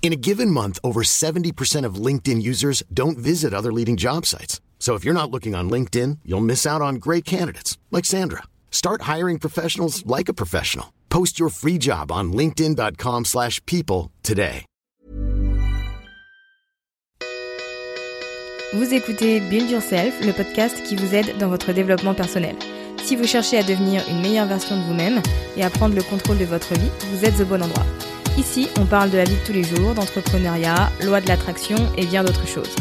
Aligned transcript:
In 0.00 0.12
a 0.12 0.16
given 0.16 0.50
month, 0.50 0.78
over 0.82 1.02
70% 1.02 1.84
of 1.84 1.96
LinkedIn 2.06 2.40
users 2.40 2.82
don't 2.94 3.18
visit 3.18 3.52
other 3.52 3.70
leading 3.70 3.98
job 3.98 4.24
sites. 4.24 4.62
So 4.78 4.94
if 4.94 5.04
you're 5.04 5.12
not 5.12 5.30
looking 5.30 5.54
on 5.54 5.68
LinkedIn, 5.68 6.20
you'll 6.24 6.40
miss 6.40 6.64
out 6.64 6.80
on 6.80 6.94
great 6.94 7.26
candidates 7.26 7.76
like 7.90 8.06
Sandra. 8.06 8.44
Start 8.70 9.02
hiring 9.02 9.38
professionals 9.38 10.06
like 10.06 10.30
a 10.30 10.34
professional. 10.34 10.94
Post 11.10 11.38
your 11.38 11.50
free 11.50 11.76
job 11.78 12.10
on 12.10 12.32
linkedin.com/people 12.32 14.10
today. 14.22 14.64
Vous 18.74 18.92
écoutez 18.92 19.40
Build 19.40 19.70
Yourself, 19.70 20.20
le 20.20 20.32
podcast 20.32 20.82
qui 20.86 20.94
vous 20.94 21.14
aide 21.14 21.38
dans 21.38 21.48
votre 21.48 21.72
développement 21.72 22.12
personnel. 22.14 22.54
Si 23.02 23.16
vous 23.16 23.26
cherchez 23.26 23.56
à 23.56 23.62
devenir 23.62 24.02
une 24.10 24.20
meilleure 24.20 24.46
version 24.46 24.76
de 24.76 24.82
vous-même 24.82 25.22
et 25.56 25.64
à 25.64 25.70
prendre 25.70 25.94
le 25.94 26.02
contrôle 26.02 26.36
de 26.36 26.44
votre 26.44 26.74
vie, 26.74 26.90
vous 27.10 27.24
êtes 27.24 27.40
au 27.40 27.46
bon 27.46 27.62
endroit. 27.62 27.86
Ici, 28.38 28.68
on 28.78 28.86
parle 28.86 29.10
de 29.10 29.16
la 29.16 29.24
vie 29.24 29.34
de 29.34 29.44
tous 29.44 29.52
les 29.52 29.64
jours, 29.64 29.94
d'entrepreneuriat, 29.94 30.92
loi 31.04 31.20
de 31.20 31.26
l'attraction 31.26 31.74
et 31.96 32.06
bien 32.06 32.22
d'autres 32.22 32.46
choses. 32.46 32.72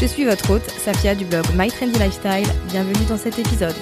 Je 0.00 0.06
suis 0.06 0.24
votre 0.24 0.48
hôte, 0.48 0.66
Safia 0.70 1.14
du 1.14 1.26
blog 1.26 1.44
My 1.54 1.68
Trendy 1.68 1.98
Lifestyle. 1.98 2.48
Bienvenue 2.68 3.04
dans 3.06 3.18
cet 3.18 3.38
épisode. 3.38 3.74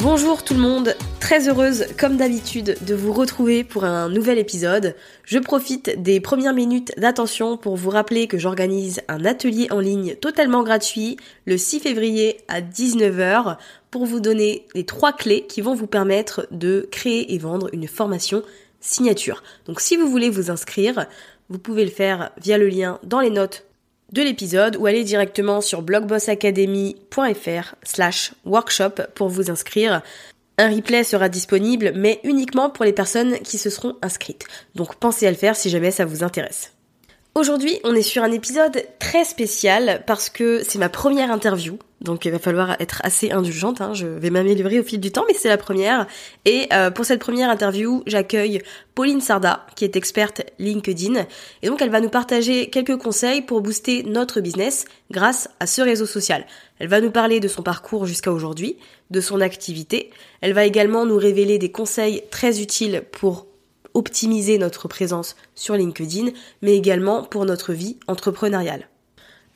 Bonjour 0.00 0.42
tout 0.42 0.54
le 0.54 0.60
monde, 0.60 0.96
très 1.20 1.48
heureuse 1.48 1.86
comme 1.98 2.16
d'habitude 2.16 2.76
de 2.84 2.94
vous 2.94 3.12
retrouver 3.12 3.62
pour 3.62 3.84
un 3.84 4.08
nouvel 4.08 4.38
épisode. 4.38 4.96
Je 5.24 5.38
profite 5.38 6.00
des 6.02 6.18
premières 6.18 6.54
minutes 6.54 6.92
d'attention 6.96 7.56
pour 7.56 7.76
vous 7.76 7.90
rappeler 7.90 8.26
que 8.26 8.38
j'organise 8.38 9.02
un 9.08 9.24
atelier 9.24 9.68
en 9.70 9.78
ligne 9.78 10.14
totalement 10.16 10.64
gratuit 10.64 11.16
le 11.46 11.56
6 11.56 11.80
février 11.80 12.38
à 12.48 12.60
19h 12.60 13.56
pour 13.90 14.06
vous 14.06 14.20
donner 14.20 14.66
les 14.74 14.84
trois 14.84 15.12
clés 15.12 15.46
qui 15.46 15.60
vont 15.60 15.74
vous 15.74 15.86
permettre 15.86 16.46
de 16.50 16.88
créer 16.90 17.34
et 17.34 17.38
vendre 17.38 17.68
une 17.72 17.88
formation 17.88 18.42
signature. 18.80 19.42
Donc 19.66 19.80
si 19.80 19.96
vous 19.96 20.08
voulez 20.08 20.30
vous 20.30 20.50
inscrire, 20.50 21.06
vous 21.48 21.58
pouvez 21.58 21.84
le 21.84 21.90
faire 21.90 22.30
via 22.40 22.58
le 22.58 22.68
lien 22.68 22.98
dans 23.02 23.20
les 23.20 23.30
notes 23.30 23.64
de 24.12 24.22
l'épisode 24.22 24.76
ou 24.76 24.86
aller 24.86 25.04
directement 25.04 25.60
sur 25.60 25.82
blogbossacademy.fr 25.82 27.74
slash 27.82 28.32
workshop 28.44 29.02
pour 29.14 29.28
vous 29.28 29.50
inscrire. 29.50 30.02
Un 30.56 30.74
replay 30.74 31.04
sera 31.04 31.28
disponible 31.28 31.92
mais 31.94 32.20
uniquement 32.24 32.70
pour 32.70 32.84
les 32.84 32.92
personnes 32.92 33.38
qui 33.40 33.58
se 33.58 33.70
seront 33.70 33.96
inscrites. 34.02 34.46
Donc 34.74 34.96
pensez 34.96 35.26
à 35.26 35.30
le 35.30 35.36
faire 35.36 35.56
si 35.56 35.70
jamais 35.70 35.90
ça 35.90 36.04
vous 36.04 36.24
intéresse. 36.24 36.72
Aujourd'hui, 37.38 37.78
on 37.84 37.94
est 37.94 38.02
sur 38.02 38.24
un 38.24 38.32
épisode 38.32 38.82
très 38.98 39.22
spécial 39.22 40.02
parce 40.08 40.28
que 40.28 40.64
c'est 40.66 40.80
ma 40.80 40.88
première 40.88 41.30
interview. 41.30 41.78
Donc 42.00 42.24
il 42.24 42.32
va 42.32 42.40
falloir 42.40 42.74
être 42.80 43.00
assez 43.04 43.30
indulgente, 43.30 43.80
hein. 43.80 43.94
je 43.94 44.08
vais 44.08 44.30
m'améliorer 44.30 44.80
au 44.80 44.82
fil 44.82 44.98
du 44.98 45.12
temps, 45.12 45.24
mais 45.28 45.34
c'est 45.34 45.48
la 45.48 45.56
première. 45.56 46.08
Et 46.46 46.66
euh, 46.72 46.90
pour 46.90 47.04
cette 47.04 47.20
première 47.20 47.48
interview, 47.48 48.02
j'accueille 48.06 48.60
Pauline 48.96 49.20
Sarda, 49.20 49.66
qui 49.76 49.84
est 49.84 49.94
experte 49.94 50.42
LinkedIn. 50.58 51.26
Et 51.62 51.68
donc 51.68 51.80
elle 51.80 51.90
va 51.90 52.00
nous 52.00 52.08
partager 52.08 52.70
quelques 52.70 52.96
conseils 52.96 53.42
pour 53.42 53.60
booster 53.60 54.02
notre 54.02 54.40
business 54.40 54.86
grâce 55.12 55.48
à 55.60 55.68
ce 55.68 55.80
réseau 55.80 56.06
social. 56.06 56.44
Elle 56.80 56.88
va 56.88 57.00
nous 57.00 57.12
parler 57.12 57.38
de 57.38 57.46
son 57.46 57.62
parcours 57.62 58.04
jusqu'à 58.04 58.32
aujourd'hui, 58.32 58.78
de 59.10 59.20
son 59.20 59.40
activité. 59.40 60.10
Elle 60.40 60.54
va 60.54 60.64
également 60.64 61.06
nous 61.06 61.16
révéler 61.16 61.58
des 61.58 61.70
conseils 61.70 62.24
très 62.32 62.60
utiles 62.60 63.04
pour 63.12 63.46
optimiser 63.98 64.58
notre 64.58 64.88
présence 64.88 65.36
sur 65.54 65.74
LinkedIn, 65.74 66.30
mais 66.62 66.76
également 66.76 67.24
pour 67.24 67.44
notre 67.44 67.72
vie 67.72 67.98
entrepreneuriale. 68.06 68.88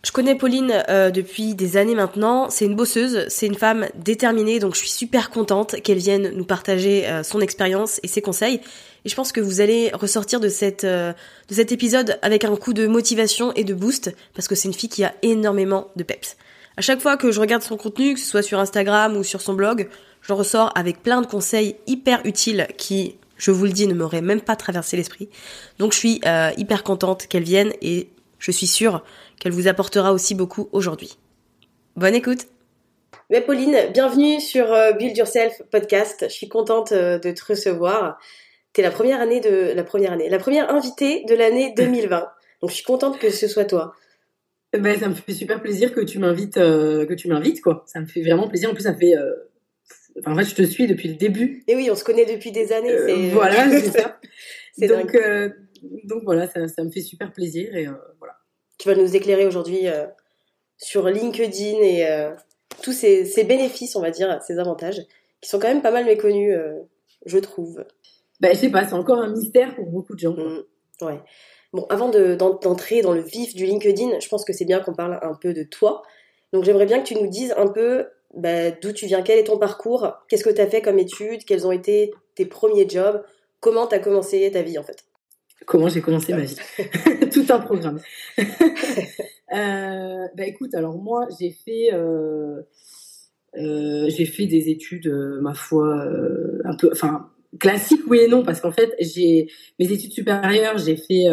Je 0.05 0.11
connais 0.11 0.35
Pauline 0.35 0.83
euh, 0.89 1.11
depuis 1.11 1.55
des 1.55 1.77
années 1.77 1.95
maintenant, 1.95 2.51
c'est 2.51 2.65
une 2.65 2.75
bosseuse, 2.75 3.25
c'est 3.29 3.47
une 3.47 3.55
femme 3.55 3.87
déterminée, 3.95 4.59
donc 4.59 4.75
je 4.75 4.81
suis 4.81 4.91
super 4.91 5.31
contente 5.31 5.81
qu'elle 5.81 5.99
vienne 5.99 6.33
nous 6.35 6.45
partager 6.45 7.07
euh, 7.07 7.23
son 7.23 7.41
expérience 7.41 8.01
et 8.03 8.09
ses 8.09 8.21
conseils. 8.21 8.61
Et 9.05 9.09
je 9.09 9.15
pense 9.15 9.31
que 9.31 9.41
vous 9.41 9.61
allez 9.61 9.93
ressortir 9.93 10.41
de, 10.41 10.49
cette, 10.49 10.83
euh, 10.83 11.13
de 11.49 11.55
cet 11.55 11.71
épisode 11.71 12.19
avec 12.23 12.45
un 12.45 12.57
coup 12.57 12.73
de 12.73 12.89
motivation 12.89 13.53
et 13.55 13.63
de 13.63 13.75
boost, 13.75 14.13
parce 14.35 14.49
que 14.49 14.57
c'est 14.57 14.67
une 14.67 14.75
fille 14.75 14.89
qui 14.89 15.05
a 15.05 15.15
énormément 15.23 15.87
de 15.95 16.03
peps. 16.03 16.37
À 16.77 16.81
chaque 16.81 17.01
fois 17.01 17.17
que 17.17 17.31
je 17.31 17.39
regarde 17.39 17.63
son 17.63 17.77
contenu, 17.77 18.15
que 18.15 18.21
ce 18.21 18.27
soit 18.27 18.43
sur 18.43 18.59
Instagram 18.59 19.17
ou 19.17 19.23
sur 19.23 19.41
son 19.41 19.55
blog, 19.55 19.89
j'en 20.23 20.35
ressors 20.35 20.73
avec 20.75 21.01
plein 21.05 21.21
de 21.21 21.27
conseils 21.27 21.77
hyper 21.87 22.23
utiles 22.25 22.67
qui, 22.77 23.17
je 23.43 23.51
vous 23.51 23.65
le 23.65 23.73
dis, 23.73 23.87
ne 23.87 23.95
m'auraient 23.95 24.23
même 24.23 24.41
pas 24.41 24.57
traversé 24.57 24.97
l'esprit. 24.97 25.29
Donc 25.79 25.93
je 25.93 25.99
suis 25.99 26.21
hyper 26.57 26.85
contente 26.85 27.27
qu'elle 27.27 27.43
vienne 27.43 27.73
et 27.83 28.09
je 28.39 28.51
suis 28.53 28.69
sûre 28.69 29.03
qu'elle 29.41 29.53
vous 29.53 29.67
apportera 29.67 30.13
aussi 30.13 30.35
beaucoup 30.35 30.69
aujourd'hui. 30.73 31.19
Bonne 31.97 32.15
écoute 32.15 32.47
mais 33.33 33.41
Pauline, 33.41 33.75
bienvenue 33.95 34.41
sur 34.41 34.71
euh, 34.75 34.93
Build 34.93 35.17
Yourself 35.17 35.63
podcast. 35.71 36.27
Je 36.29 36.35
suis 36.35 36.51
contente 36.51 36.93
euh, 36.93 37.19
de 37.19 37.31
te 37.31 37.43
recevoir. 37.47 38.19
T'es 38.75 38.83
la 38.83 38.91
première 38.91 39.23
année 39.23 39.41
de 39.41 39.73
la 39.75 39.85
première 39.85 40.13
année, 40.13 40.29
la 40.29 40.39
première 40.39 40.71
invitée 40.71 41.25
de 41.27 41.35
l'année 41.35 41.73
2020. 41.77 42.29
Donc 42.61 42.69
je 42.69 42.75
suis 42.75 42.85
contente 42.85 43.19
que 43.19 43.31
ce 43.31 43.49
soit 43.49 43.65
toi. 43.65 43.95
Ben, 44.79 44.99
ça 45.01 45.09
me 45.09 45.15
fait 45.15 45.33
super 45.33 45.63
plaisir 45.63 45.95
que 45.95 46.03
tu 46.03 46.19
m'invites, 46.19 46.59
euh, 46.59 47.07
que 47.07 47.15
tu 47.15 47.29
m'invites 47.29 47.63
quoi. 47.63 47.85
Ça 47.87 48.01
me 48.01 48.07
fait 48.07 48.21
vraiment 48.21 48.49
plaisir. 48.49 48.69
En 48.69 48.75
plus, 48.75 48.83
ça 48.83 48.95
fait, 48.95 49.17
euh... 49.17 49.33
enfin, 50.19 50.33
en 50.33 50.37
fait, 50.37 50.45
je 50.45 50.55
te 50.55 50.63
suis 50.63 50.87
depuis 50.87 51.09
le 51.09 51.15
début. 51.15 51.63
Et 51.69 51.77
oui, 51.77 51.89
on 51.91 51.97
se 51.97 52.05
connaît 52.05 52.27
depuis 52.27 52.53
des 52.53 52.73
années. 52.73 52.93
Euh, 52.93 53.31
voilà, 53.33 53.69
c'est 53.71 53.91
ça. 53.99 54.19
Donc, 54.79 55.17
donc 56.05 56.23
voilà, 56.25 56.47
ça, 56.47 56.67
ça, 56.69 56.85
me 56.85 56.91
fait 56.91 57.01
super 57.01 57.33
plaisir 57.33 57.75
et 57.77 57.87
voilà. 58.19 58.35
Tu 58.79 58.89
vas 58.89 58.95
nous 58.95 59.15
éclairer 59.15 59.47
aujourd'hui 59.47 59.83
sur 60.79 61.09
LinkedIn 61.09 61.79
et 61.83 62.31
tous 62.83 62.93
ces, 62.93 63.25
ces, 63.25 63.45
bénéfices, 63.45 63.97
on 63.97 64.01
va 64.01 64.11
dire, 64.11 64.41
ces 64.43 64.59
avantages, 64.59 65.01
qui 65.43 65.49
sont 65.51 65.59
quand 65.59 65.69
même 65.69 65.83
pas 65.83 65.91
mal 65.91 66.07
méconnus, 66.07 66.55
euh, 66.55 66.79
je 67.27 67.39
trouve. 67.39 67.85
Ben, 68.41 68.55
je 68.55 68.61
sais 68.61 68.71
pas, 68.71 68.87
c'est 68.87 68.95
encore 68.95 69.19
un 69.19 69.31
mystère 69.31 69.75
pour 69.75 69.87
beaucoup 69.87 70.15
de 70.15 70.21
gens. 70.21 70.35
Mmh, 70.35 70.63
ouais. 71.03 71.21
Bon, 71.73 71.87
avant 71.91 72.09
d'entrer 72.09 72.99
de, 72.99 73.03
dans 73.03 73.13
le 73.13 73.21
vif 73.21 73.55
du 73.55 73.67
LinkedIn, 73.67 74.21
je 74.21 74.29
pense 74.29 74.45
que 74.45 74.53
c'est 74.53 74.65
bien 74.65 74.81
qu'on 74.81 74.95
parle 74.95 75.19
un 75.23 75.35
peu 75.35 75.53
de 75.53 75.63
toi. 75.63 76.03
Donc 76.53 76.65
j'aimerais 76.65 76.87
bien 76.87 77.01
que 77.01 77.07
tu 77.07 77.15
nous 77.15 77.29
dises 77.29 77.55
un 77.57 77.69
peu 77.69 78.07
bah, 78.35 78.71
d'où 78.71 78.93
tu 78.93 79.07
viens, 79.07 79.23
quel 79.23 79.39
est 79.39 79.45
ton 79.45 79.59
parcours, 79.59 80.13
qu'est-ce 80.29 80.45
que 80.45 80.51
tu 80.51 80.61
as 80.61 80.67
fait 80.67 80.81
comme 80.83 80.99
études, 80.99 81.45
quels 81.45 81.67
ont 81.67 81.73
été 81.73 82.13
tes 82.35 82.47
premiers 82.47 82.89
jobs, 82.89 83.23
comment 83.61 83.87
tu 83.87 83.95
as 83.95 83.99
commencé 83.99 84.51
ta 84.51 84.63
vie 84.63 84.79
en 84.79 84.83
fait? 84.83 85.05
Comment 85.67 85.89
j'ai 85.89 86.01
commencé 86.01 86.33
ma 86.33 86.41
vie? 86.41 86.57
Tout 87.33 87.47
un 87.51 87.61
programme. 87.61 88.01
Euh, 89.55 90.29
bah 90.35 90.47
écoute, 90.47 90.75
alors 90.75 90.97
moi 90.97 91.29
j'ai 91.39 91.51
fait 91.51 91.93
euh, 91.93 92.63
euh, 93.59 94.09
j'ai 94.09 94.25
fait 94.25 94.47
des 94.47 94.71
études, 94.71 95.13
ma 95.43 95.53
foi, 95.53 96.07
un 96.65 96.75
peu, 96.75 96.89
enfin 96.91 97.29
classique 97.61 98.01
oui 98.07 98.21
et 98.21 98.29
non 98.29 98.45
parce 98.45 98.63
qu'en 98.63 98.73
fait 98.73 98.95
j'ai 98.99 99.49
mes 99.79 99.93
études 99.93 100.13
supérieures, 100.13 100.79
j'ai 100.79 100.97
fait 100.97 101.27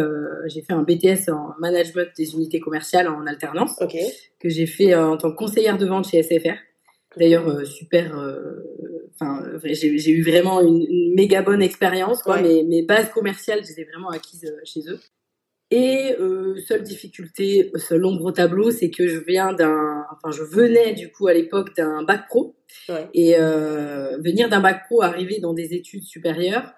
j'ai 0.48 0.62
fait 0.63 0.74
un 0.74 0.84
BTS 0.84 1.31
en 1.31 1.54
management 1.60 2.10
des 2.18 2.34
unités 2.34 2.60
commerciales 2.60 3.07
en 3.07 3.25
alternance 3.25 3.81
okay. 3.81 4.12
que 4.38 4.50
j'ai 4.50 4.66
fait 4.66 4.94
en 4.96 5.16
tant 5.16 5.31
que 5.31 5.38
conseillère 5.38 5.78
de 5.78 5.86
vente 5.86 6.10
chez 6.10 6.22
SFR. 6.22 6.57
D'ailleurs 7.17 7.65
super 7.65 8.15
enfin, 9.15 9.44
j'ai 9.63 10.11
eu 10.11 10.21
vraiment 10.21 10.61
une, 10.61 11.13
méga 11.15 11.41
bonne 11.41 11.61
expérience. 11.61 12.21
Quoi. 12.23 12.41
Mes, 12.41 12.63
mes 12.63 12.83
bases 12.83 13.09
commerciales, 13.09 13.63
je 13.63 13.69
les 13.69 13.81
ai 13.81 13.83
vraiment 13.85 14.09
acquises 14.09 14.53
chez 14.63 14.81
eux. 14.88 15.00
Et 15.71 16.15
euh, 16.19 16.57
seule 16.67 16.81
difficulté, 16.81 17.71
seul 17.75 18.03
ombre 18.03 18.25
au 18.25 18.31
tableau, 18.31 18.71
c'est 18.71 18.89
que 18.89 19.07
je 19.07 19.19
viens 19.19 19.53
d'un, 19.53 20.03
enfin 20.11 20.31
je 20.35 20.41
venais 20.41 20.94
du 20.94 21.11
coup 21.11 21.27
à 21.27 21.33
l'époque 21.33 21.75
d'un 21.75 22.01
bac 22.01 22.27
pro 22.27 22.56
ouais. 22.89 23.07
et 23.13 23.35
euh, 23.38 24.17
venir 24.17 24.50
d'un 24.50 24.62
bac 24.62 24.85
pro, 24.88 25.03
arriver 25.03 25.39
dans 25.39 25.53
des 25.53 25.75
études 25.75 26.03
supérieures, 26.03 26.73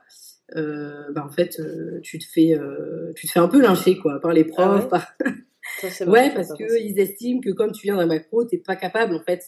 euh, 0.57 1.09
bah 1.13 1.23
en 1.25 1.31
fait 1.31 1.57
euh, 1.61 2.01
tu 2.03 2.19
te 2.19 2.25
fais, 2.25 2.53
euh, 2.53 3.13
tu 3.15 3.27
te 3.27 3.31
fais 3.31 3.39
un 3.39 3.47
peu 3.47 3.61
lyncher 3.61 3.97
quoi 3.97 4.19
par 4.19 4.33
les 4.33 4.43
profs, 4.43 4.67
ah 4.67 4.75
ouais, 4.75 4.89
par... 4.89 5.13
Ça, 5.79 6.05
ouais 6.09 6.33
parce 6.33 6.49
que 6.49 6.81
ils 6.81 6.99
estiment 6.99 7.39
que 7.39 7.51
comme 7.51 7.71
tu 7.71 7.83
viens 7.83 7.95
d'un 7.95 8.07
bac 8.07 8.27
pro, 8.27 8.43
t'es 8.43 8.57
pas 8.57 8.75
capable 8.75 9.15
en 9.15 9.21
fait. 9.23 9.41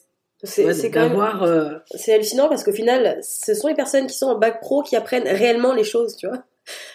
C'est 0.46 0.66
ouais, 0.66 0.92
quand 0.92 1.10
même, 1.10 1.82
c'est 1.96 2.14
hallucinant 2.14 2.50
parce 2.50 2.66
qu'au 2.66 2.74
final, 2.74 3.20
ce 3.24 3.54
sont 3.54 3.70
les 3.70 3.76
personnes 3.76 4.08
qui 4.08 4.18
sont 4.18 4.26
en 4.26 4.38
bac 4.38 4.60
pro 4.60 4.84
qui 4.84 4.98
apprennent 4.98 5.28
réellement 5.28 5.74
les 5.74 5.86
choses, 5.86 6.18
tu 6.18 6.28
vois. 6.28 6.44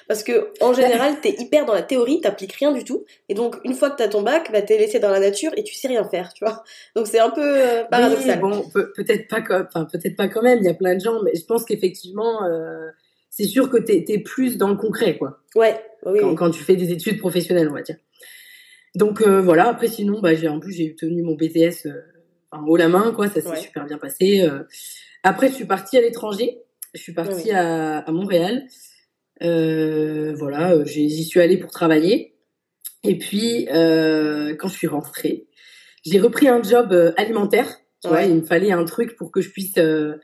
Parce 0.06 0.22
que 0.22 0.50
en 0.60 0.72
général, 0.72 1.20
t'es 1.20 1.34
hyper 1.38 1.66
dans 1.66 1.74
la 1.74 1.82
théorie, 1.82 2.20
t'appliques 2.20 2.54
rien 2.54 2.72
du 2.72 2.84
tout, 2.84 3.04
et 3.28 3.34
donc 3.34 3.56
une 3.64 3.74
fois 3.74 3.90
que 3.90 3.96
t'as 3.96 4.08
ton 4.08 4.22
bac, 4.22 4.50
bah 4.50 4.62
t'es 4.62 4.78
laissé 4.78 4.98
dans 4.98 5.10
la 5.10 5.20
nature 5.20 5.50
et 5.56 5.62
tu 5.62 5.74
sais 5.74 5.88
rien 5.88 6.04
faire, 6.04 6.32
tu 6.32 6.44
vois. 6.44 6.62
Donc 6.96 7.06
c'est 7.06 7.18
un 7.18 7.30
peu 7.30 7.42
euh, 7.42 7.84
paradoxal. 7.84 8.40
bon, 8.40 8.64
peut-être 8.72 9.28
pas, 9.28 9.42
enfin 9.66 9.86
peut-être 9.90 10.16
pas 10.16 10.28
quand 10.28 10.42
même. 10.42 10.58
Il 10.60 10.64
y 10.64 10.70
a 10.70 10.74
plein 10.74 10.94
de 10.94 11.00
gens, 11.00 11.22
mais 11.22 11.32
je 11.34 11.44
pense 11.44 11.64
qu'effectivement, 11.64 12.44
euh, 12.44 12.88
c'est 13.28 13.44
sûr 13.44 13.68
que 13.68 13.76
t'es 13.76 14.04
es 14.08 14.18
plus 14.18 14.56
dans 14.56 14.68
le 14.68 14.76
concret, 14.76 15.18
quoi. 15.18 15.40
Ouais. 15.54 15.78
Oui, 16.06 16.20
quand, 16.20 16.34
quand, 16.34 16.50
tu 16.50 16.62
fais 16.62 16.76
des 16.76 16.90
études 16.90 17.18
professionnelles, 17.18 17.68
on 17.68 17.74
va 17.74 17.82
dire. 17.82 17.96
Donc 18.94 19.20
euh, 19.20 19.42
voilà. 19.42 19.68
Après, 19.68 19.88
sinon, 19.88 20.20
bah 20.20 20.34
j'ai 20.34 20.48
en 20.48 20.60
plus 20.60 20.72
j'ai 20.72 20.94
tenu 20.94 21.22
mon 21.22 21.34
BTS 21.34 21.86
euh, 22.52 22.56
en 22.56 22.66
haut 22.66 22.76
la 22.76 22.88
main, 22.88 23.12
quoi. 23.12 23.28
Ça 23.28 23.40
s'est 23.40 23.56
super 23.56 23.86
bien 23.86 23.98
passé. 23.98 24.42
Euh. 24.42 24.64
Après, 25.22 25.48
je 25.48 25.54
suis 25.54 25.66
partie 25.66 25.96
à 25.96 26.00
l'étranger. 26.00 26.58
Je 26.94 27.00
suis 27.00 27.12
partie 27.12 27.50
à, 27.50 27.98
à 27.98 28.12
Montréal. 28.12 28.66
Euh, 29.42 30.34
voilà, 30.36 30.72
euh, 30.72 30.84
j'y 30.84 31.24
suis 31.24 31.40
allée 31.40 31.58
pour 31.58 31.70
travailler. 31.70 32.34
Et 33.04 33.16
puis, 33.18 33.68
euh, 33.72 34.56
quand 34.56 34.68
je 34.68 34.74
suis 34.74 34.86
rentrée, 34.86 35.46
j'ai 36.04 36.18
repris 36.18 36.48
un 36.48 36.62
job 36.62 36.92
euh, 36.92 37.12
alimentaire. 37.16 37.68
Tu 38.02 38.08
vois, 38.08 38.22
il 38.22 38.34
me 38.34 38.42
fallait 38.42 38.72
un 38.72 38.84
truc 38.84 39.16
pour 39.16 39.30
que 39.30 39.40
je 39.40 39.50
puisse, 39.50 39.76
euh, 39.78 40.14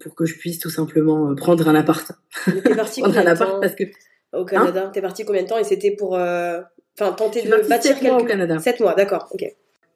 pour 0.00 0.14
que 0.14 0.24
je 0.24 0.34
puisse 0.36 0.58
tout 0.58 0.70
simplement 0.70 1.34
prendre 1.34 1.68
un 1.68 1.74
appart. 1.74 2.12
T'es 2.44 2.74
partie 2.74 3.00
prendre 3.02 3.18
un 3.18 3.26
appart 3.26 3.60
parce 3.60 3.74
que 3.74 3.84
au 4.32 4.44
Canada? 4.44 4.84
Hein 4.86 4.90
T'es 4.92 5.02
parti 5.02 5.24
combien 5.24 5.42
de 5.42 5.48
temps 5.48 5.58
Et 5.58 5.64
c'était 5.64 5.90
pour, 5.90 6.12
enfin, 6.12 7.12
tenter 7.16 7.42
de 7.42 7.68
bâtir 7.68 7.98
quelques... 7.98 8.12
mois 8.12 8.22
au 8.22 8.24
Canada. 8.24 8.58
Sept 8.58 8.80
mois, 8.80 8.94
d'accord, 8.94 9.28
ok 9.32 9.44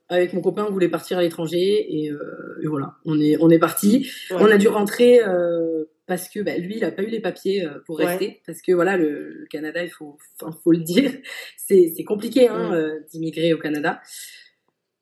avec 0.09 0.33
mon 0.35 0.41
copain, 0.41 0.67
on 0.69 0.73
voulait 0.73 0.89
partir 0.89 1.19
à 1.19 1.23
l'étranger 1.23 1.87
et, 1.89 2.11
euh, 2.11 2.61
et, 2.63 2.67
voilà, 2.67 2.95
on 3.05 3.19
est 3.19 3.37
on 3.41 3.49
est 3.49 3.59
parti. 3.59 4.11
Ouais. 4.31 4.37
On 4.39 4.47
a 4.47 4.59
dû 4.59 4.69
rentrer 4.69 5.21
euh, 5.23 5.85
parce 6.07 6.29
que 6.29 6.41
bah, 6.41 6.57
lui, 6.59 6.77
il 6.77 6.85
a 6.85 6.91
pas 6.91 7.03
eu 7.03 7.07
les 7.07 7.21
papiers 7.21 7.65
euh, 7.65 7.79
pour 7.87 7.99
rester 7.99 8.27
ouais. 8.27 8.43
parce 8.47 8.61
que 8.61 8.73
voilà, 8.73 8.97
le, 8.97 9.31
le 9.31 9.47
Canada, 9.47 9.83
il 9.83 9.89
faut 9.89 10.19
faut 10.63 10.73
le 10.73 10.81
dire, 10.81 11.11
c'est 11.57 11.93
c'est 11.97 12.05
compliqué 12.05 12.49
hein, 12.49 12.71
ouais. 12.71 12.77
euh, 12.77 13.01
d'immigrer 13.11 13.55
au 13.55 13.59
Canada. 13.59 14.01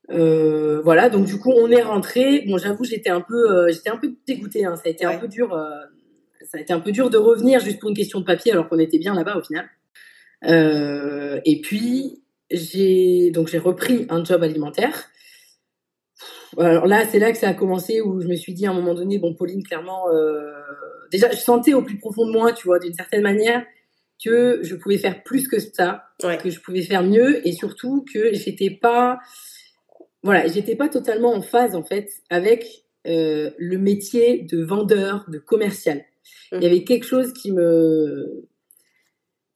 Voilà, 0.09 1.09
donc 1.09 1.27
du 1.27 1.39
coup, 1.39 1.53
on 1.53 1.71
est 1.71 1.83
rentré. 1.83 2.45
Bon, 2.47 2.59
j'avoue, 2.59 2.85
j'étais 2.85 3.11
un 3.11 3.23
peu 3.23 3.71
j'étais 3.71 3.91
un 3.91 3.97
peu 3.97 4.15
dégoûtée. 4.27 4.65
Hein, 4.65 4.77
ça 4.77 4.83
a 4.87 4.91
été 4.91 5.05
un 5.05 5.19
peu 5.19 5.27
dur. 5.27 5.51
ça 6.45 6.59
a 6.59 6.61
été 6.61 6.73
un 6.73 6.81
peu 6.81 6.93
dur 6.93 7.11
de 7.11 7.17
revenir 7.19 7.61
juste 7.61 7.81
pour 7.81 7.89
une 7.89 7.97
question 7.97 8.21
de 8.21 8.25
papier 8.25 8.53
alors 8.53 8.69
qu'on 8.69 8.79
était 8.79 8.99
bien 8.99 9.15
là-bas 9.15 9.37
au 9.37 9.43
final. 9.43 9.69
et 10.45 11.61
puis 11.63 12.22
j'ai 12.53 13.31
donc 13.31 13.49
j'ai 13.49 13.59
repris 13.59 14.07
un 14.09 14.25
job 14.25 14.43
alimentaire. 14.43 15.11
Alors 16.59 16.87
là, 16.87 17.07
c'est 17.07 17.19
là 17.19 17.33
que 17.33 17.39
ça 17.39 17.49
a 17.49 17.55
commencé 17.55 18.01
où 18.01 18.21
je 18.21 18.27
me 18.27 18.37
suis 18.37 18.53
dit 18.53 18.67
à 18.67 18.71
un 18.71 18.75
moment 18.75 18.95
donné, 18.95 19.19
bon, 19.19 19.35
Pauline, 19.35 19.63
clairement, 19.63 20.11
euh, 20.11 20.53
déjà, 21.11 21.31
je 21.31 21.39
sentais 21.39 21.73
au 21.73 21.83
plus 21.83 21.99
profond 21.99 22.27
de 22.27 22.33
moi, 22.33 22.53
tu 22.53 22.67
vois, 22.67 22.79
d'une 22.79 22.93
certaine 22.93 23.23
manière, 23.23 23.65
que 24.23 24.61
je 24.63 24.75
pouvais 24.75 24.99
faire 24.99 25.23
plus 25.23 25.49
que 25.49 25.59
ça, 25.59 26.05
ouais. 26.23 26.37
que 26.37 26.51
je 26.51 26.61
pouvais 26.61 26.83
faire 26.83 27.03
mieux, 27.03 27.47
et 27.47 27.53
surtout 27.53 28.05
que 28.13 28.35
j'étais 28.35 28.71
pas, 28.71 29.19
voilà, 30.23 30.47
j'étais 30.47 30.77
pas 30.77 30.89
totalement 30.89 31.33
en 31.33 31.43
phase 31.43 31.75
en 31.75 31.83
fait 31.83 32.11
avec 32.31 32.85
euh, 33.07 33.51
le 33.59 33.79
métier 33.79 34.43
de 34.43 34.63
vendeur, 34.63 35.25
de 35.29 35.39
commercial. 35.39 36.05
Mmh. 36.53 36.57
Il 36.57 36.63
y 36.63 36.67
avait 36.67 36.85
quelque 36.85 37.07
chose 37.07 37.33
qui 37.33 37.51
me 37.51 38.47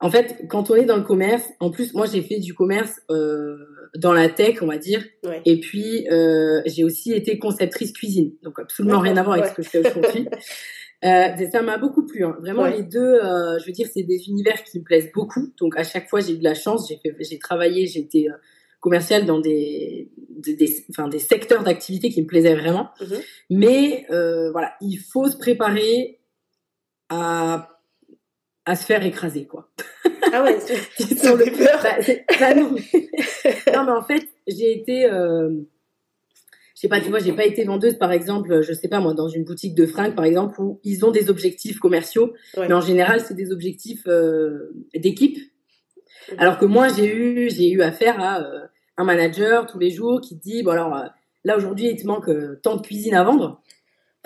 en 0.06 0.10
fait, 0.10 0.46
quand 0.48 0.70
on 0.70 0.76
est 0.76 0.84
dans 0.84 0.96
le 0.96 1.02
commerce, 1.02 1.44
en 1.58 1.70
plus, 1.70 1.92
moi 1.92 2.06
j'ai 2.06 2.22
fait 2.22 2.38
du 2.38 2.54
commerce 2.54 2.94
euh, 3.10 3.56
dans 3.96 4.12
la 4.12 4.28
tech, 4.28 4.62
on 4.62 4.66
va 4.66 4.78
dire, 4.78 5.02
ouais. 5.24 5.42
et 5.44 5.58
puis 5.58 6.08
euh, 6.10 6.62
j'ai 6.64 6.84
aussi 6.84 7.12
été 7.12 7.40
conceptrice 7.40 7.92
cuisine, 7.92 8.30
donc 8.44 8.60
absolument 8.60 9.00
rien 9.00 9.16
à 9.16 9.24
voir 9.24 9.36
avec 9.38 9.50
ce 9.50 9.54
que 9.54 9.62
je 9.62 9.68
fais 9.68 9.80
aujourd'hui. 9.80 10.28
Euh, 11.04 11.50
ça 11.52 11.60
m'a 11.60 11.76
beaucoup 11.76 12.06
plu, 12.06 12.24
hein. 12.24 12.34
vraiment 12.40 12.62
ouais. 12.62 12.78
les 12.78 12.82
deux. 12.82 12.98
Euh, 12.98 13.58
je 13.58 13.66
veux 13.66 13.72
dire, 13.72 13.86
c'est 13.92 14.02
des 14.02 14.28
univers 14.30 14.64
qui 14.64 14.78
me 14.78 14.82
plaisent 14.82 15.10
beaucoup. 15.14 15.52
Donc 15.60 15.76
à 15.76 15.84
chaque 15.84 16.08
fois, 16.08 16.20
j'ai 16.20 16.32
eu 16.32 16.38
de 16.38 16.42
la 16.42 16.54
chance. 16.54 16.90
J'ai 17.20 17.38
travaillé, 17.38 17.86
j'ai 17.86 18.00
été 18.00 18.30
euh, 18.30 18.32
commerciale 18.80 19.26
dans 19.26 19.38
des, 19.38 20.10
des, 20.30 20.54
des, 20.54 20.86
enfin, 20.88 21.06
des 21.08 21.18
secteurs 21.18 21.62
d'activité 21.62 22.08
qui 22.08 22.22
me 22.22 22.26
plaisaient 22.26 22.54
vraiment. 22.54 22.88
Mm 23.00 23.04
-hmm. 23.04 23.22
Mais 23.50 24.06
euh, 24.10 24.50
voilà, 24.52 24.72
il 24.80 24.96
faut 24.96 25.28
se 25.28 25.36
préparer 25.36 26.18
à 27.10 27.75
à 28.66 28.76
se 28.76 28.84
faire 28.84 29.04
écraser 29.04 29.46
quoi. 29.46 29.70
Ah 30.32 30.42
ouais, 30.42 30.58
sur 30.98 31.36
le 31.36 31.44
peur. 31.56 31.80
Bah, 31.82 32.14
bah 32.38 32.54
non. 32.54 32.70
non 33.74 33.84
mais 33.84 33.92
en 33.92 34.02
fait, 34.02 34.28
j'ai 34.46 34.72
été 34.72 35.06
euh, 35.06 35.50
je 36.76 36.82
sais 36.82 36.88
pas, 36.88 37.00
tu 37.00 37.08
vois, 37.08 37.20
j'ai 37.20 37.32
pas 37.32 37.46
été 37.46 37.64
vendeuse 37.64 37.96
par 37.96 38.12
exemple, 38.12 38.60
je 38.60 38.72
sais 38.74 38.88
pas 38.88 39.00
moi 39.00 39.14
dans 39.14 39.28
une 39.28 39.44
boutique 39.44 39.74
de 39.74 39.86
fringues 39.86 40.14
par 40.14 40.26
exemple 40.26 40.60
où 40.60 40.78
ils 40.84 41.06
ont 41.06 41.10
des 41.10 41.30
objectifs 41.30 41.78
commerciaux, 41.78 42.34
ouais. 42.58 42.68
mais 42.68 42.74
en 42.74 42.82
général, 42.82 43.20
c'est 43.20 43.32
des 43.32 43.50
objectifs 43.50 44.06
euh, 44.06 44.74
d'équipe. 44.94 45.38
Alors 46.36 46.58
que 46.58 46.66
moi, 46.66 46.88
j'ai 46.88 47.10
eu 47.10 47.48
j'ai 47.48 47.70
eu 47.70 47.80
affaire 47.80 48.20
à 48.20 48.42
euh, 48.42 48.66
un 48.98 49.04
manager 49.04 49.66
tous 49.66 49.78
les 49.78 49.90
jours 49.90 50.20
qui 50.20 50.34
dit 50.36 50.62
bon 50.62 50.72
alors 50.72 50.94
euh, 50.94 51.06
là 51.44 51.56
aujourd'hui, 51.56 51.86
il 51.86 51.96
te 51.96 52.06
manque 52.06 52.28
tant 52.62 52.76
de 52.76 52.82
cuisine 52.82 53.14
à 53.14 53.24
vendre 53.24 53.62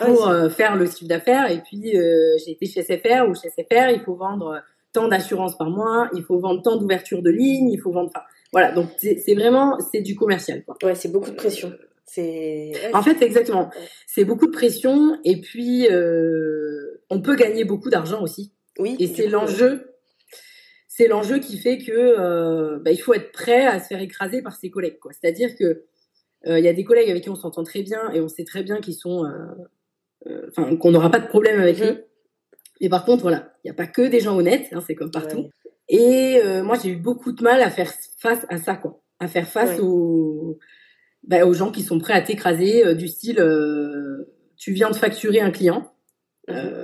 pour 0.01 0.29
euh, 0.29 0.49
faire 0.49 0.77
le 0.77 0.87
chiffre 0.87 1.09
d'affaires. 1.09 1.51
Et 1.51 1.61
puis, 1.61 1.97
euh, 1.97 2.37
j'ai 2.45 2.53
été 2.53 2.67
chez 2.67 2.83
SFR 2.83 3.29
ou 3.29 3.35
chez 3.35 3.51
SFR, 3.51 3.91
il 3.91 4.03
faut 4.05 4.15
vendre 4.15 4.63
tant 4.93 5.09
d'assurance 5.09 5.57
par 5.57 5.71
mois, 5.71 6.09
il 6.15 6.23
faut 6.23 6.39
vendre 6.39 6.63
tant 6.63 6.77
d'ouverture 6.77 7.23
de 7.23 7.31
ligne, 7.31 7.71
il 7.71 7.79
faut 7.79 7.93
vendre... 7.93 8.11
Enfin, 8.15 8.25
voilà, 8.53 8.73
donc 8.73 8.89
c'est 8.99 9.35
vraiment, 9.35 9.79
c'est 9.93 10.01
du 10.01 10.17
commercial. 10.17 10.65
Quoi. 10.65 10.77
Ouais, 10.83 10.95
c'est 10.95 11.13
beaucoup 11.13 11.31
de 11.31 11.37
pression. 11.37 11.73
C'est. 12.05 12.73
En 12.93 13.03
fait, 13.03 13.23
exactement. 13.23 13.71
C'est 14.09 14.25
beaucoup 14.25 14.47
de 14.47 14.51
pression 14.51 15.17
et 15.25 15.41
puis 15.41 15.87
euh, 15.89 17.01
on 17.09 17.23
peut 17.23 17.37
gagner 17.37 17.65
beaucoup 17.65 17.89
d'argent 17.89 18.21
aussi. 18.21 18.53
Oui. 18.81 18.97
Et 18.99 19.07
c'est 19.07 19.29
l'enjeu. 19.29 19.93
C'est 20.89 21.07
l'enjeu 21.07 21.39
qui 21.39 21.57
fait 21.57 21.79
que 21.79 21.93
euh, 21.93 22.81
bah, 22.81 22.91
il 22.91 22.99
faut 22.99 23.15
être 23.15 23.31
prêt 23.31 23.65
à 23.65 23.79
se 23.79 23.87
faire 23.87 24.01
écraser 24.01 24.43
par 24.43 24.57
ses 24.57 24.71
collègues. 24.71 24.99
Quoi. 24.99 25.13
C'est-à-dire 25.13 25.55
que 25.57 25.85
il 26.47 26.65
y 26.65 26.69
a 26.69 26.73
des 26.73 26.85
collègues 26.85 27.11
avec 27.11 27.23
qui 27.23 27.29
on 27.29 27.37
s'entend 27.37 27.65
très 27.65 27.83
bien 27.83 28.11
et 28.13 28.21
on 28.23 28.29
sait 28.29 28.45
très 28.45 28.63
bien 28.63 28.81
qu'ils 28.81 28.95
sont 28.95 29.25
enfin 30.49 30.77
qu'on 30.77 30.91
n'aura 30.91 31.11
pas 31.11 31.21
de 31.21 31.29
problème 31.29 31.61
avec 31.61 31.81
mmh. 31.81 31.85
eux. 31.85 32.05
Mais 32.81 32.89
par 32.89 33.05
contre, 33.05 33.23
voilà, 33.23 33.53
il 33.63 33.69
n'y 33.69 33.71
a 33.71 33.75
pas 33.75 33.87
que 33.87 34.03
des 34.03 34.21
gens 34.21 34.37
honnêtes, 34.37 34.69
hein, 34.73 34.83
c'est 34.87 34.95
comme 34.95 35.11
partout. 35.11 35.37
Ouais. 35.37 35.51
Et 35.91 36.41
euh, 36.43 36.63
moi, 36.63 36.77
j'ai 36.83 36.91
eu 36.91 36.97
beaucoup 36.97 37.33
de 37.33 37.43
mal 37.43 37.61
à 37.61 37.71
faire 37.71 37.93
face 38.19 38.47
à 38.49 38.59
ça, 38.59 38.77
quoi, 38.77 39.03
à 39.19 39.29
faire 39.29 39.49
face 39.49 39.79
ouais. 39.79 39.85
aux, 39.85 40.59
bah, 41.25 41.45
aux 41.45 41.53
gens 41.53 41.71
qui 41.71 41.83
sont 41.83 41.99
prêts 41.99 42.15
à 42.15 42.23
t'écraser, 42.23 42.87
euh, 42.87 42.95
du 42.95 43.09
style, 43.09 43.41
euh, 43.41 44.33
tu 44.57 44.73
viens 44.73 44.91
de 44.91 44.97
facturer 44.97 45.41
un 45.41 45.51
client, 45.51 45.93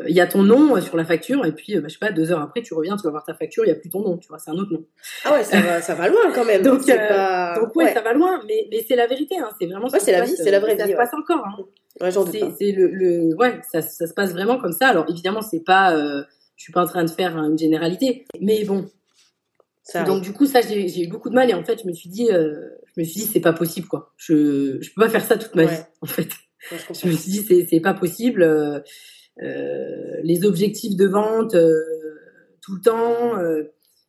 il 0.06 0.12
mmh. 0.12 0.16
y 0.16 0.20
a 0.20 0.26
ton 0.26 0.42
nom 0.42 0.80
sur 0.80 0.96
la 0.96 1.04
facture, 1.04 1.44
et 1.46 1.52
puis, 1.52 1.74
bah, 1.76 1.88
je 1.88 1.94
sais 1.94 1.98
pas, 1.98 2.12
deux 2.12 2.32
heures 2.32 2.40
après, 2.40 2.62
tu 2.62 2.74
reviens, 2.74 2.96
tu 2.96 3.04
vas 3.04 3.10
voir 3.10 3.24
ta 3.24 3.34
facture, 3.34 3.64
il 3.64 3.68
y 3.68 3.72
a 3.72 3.74
plus 3.74 3.90
ton 3.90 4.00
nom, 4.00 4.16
tu 4.18 4.28
vois, 4.28 4.38
c'est 4.38 4.50
un 4.50 4.54
autre 4.54 4.72
nom. 4.72 4.84
Ah 5.24 5.34
ouais, 5.34 5.44
ça 5.44 5.60
va, 5.60 5.82
ça 5.82 5.94
va 5.94 6.08
loin 6.08 6.32
quand 6.34 6.44
même. 6.44 6.62
donc, 6.62 6.86
pas... 6.86 7.54
donc 7.58 7.74
ouais, 7.76 7.84
ouais, 7.84 7.94
ça 7.94 8.02
va 8.02 8.12
loin, 8.12 8.40
mais, 8.46 8.68
mais 8.70 8.84
c'est 8.86 8.96
la 8.96 9.06
vérité, 9.06 9.36
hein, 9.38 9.50
c'est 9.58 9.66
vraiment. 9.66 9.88
Ouais, 9.88 10.00
c'est 10.00 10.12
la 10.12 10.24
vie, 10.24 10.36
c'est 10.36 10.50
la 10.50 10.60
vraie 10.60 10.76
ça 10.76 10.84
vie. 10.84 10.92
Ça 10.92 10.96
se 10.96 11.10
passe 11.10 11.14
encore. 11.14 11.44
Hein. 11.46 11.64
Ouais, 12.00 12.10
c'est 12.58 12.72
le, 12.72 12.88
le, 12.88 13.34
ouais, 13.36 13.60
ça, 13.72 13.80
ça 13.80 14.06
se 14.06 14.12
passe 14.12 14.32
vraiment 14.32 14.58
comme 14.58 14.72
ça. 14.72 14.88
Alors 14.88 15.06
évidemment, 15.08 15.40
c'est 15.40 15.64
pas, 15.64 15.96
euh, 15.96 16.22
je 16.56 16.64
suis 16.64 16.72
pas 16.72 16.82
en 16.82 16.86
train 16.86 17.04
de 17.04 17.10
faire 17.10 17.36
une 17.38 17.58
généralité, 17.58 18.26
mais 18.40 18.64
bon. 18.64 18.86
Ça 19.82 20.02
donc 20.02 20.22
du 20.22 20.32
coup, 20.32 20.46
ça, 20.46 20.60
j'ai 20.60 21.04
eu 21.04 21.08
beaucoup 21.08 21.30
de 21.30 21.34
mal 21.34 21.48
et 21.48 21.54
en 21.54 21.62
fait, 21.62 21.80
je 21.82 21.86
me 21.86 21.92
suis 21.92 22.10
dit, 22.10 22.30
euh, 22.30 22.54
je 22.94 23.00
me 23.00 23.04
suis 23.04 23.20
dit, 23.20 23.26
c'est 23.32 23.40
pas 23.40 23.52
possible 23.52 23.86
quoi. 23.86 24.12
Je, 24.16 24.78
je 24.80 24.90
peux 24.92 25.02
pas 25.02 25.08
faire 25.08 25.24
ça 25.24 25.38
toute 25.38 25.54
ma 25.54 25.64
vie 25.64 25.78
en 26.02 26.06
fait. 26.06 26.28
Ouais, 26.70 26.78
je, 26.90 27.00
je, 27.00 27.06
me 27.06 27.12
suis 27.12 27.30
dit, 27.30 27.44
c'est, 27.46 27.66
c'est 27.70 27.80
pas 27.80 27.94
possible. 27.94 28.42
Euh, 29.42 30.20
les 30.22 30.46
objectifs 30.46 30.96
de 30.96 31.06
vente 31.06 31.54
euh, 31.54 31.82
tout 32.62 32.76
le 32.76 32.80
temps, 32.80 33.38
euh, 33.38 33.64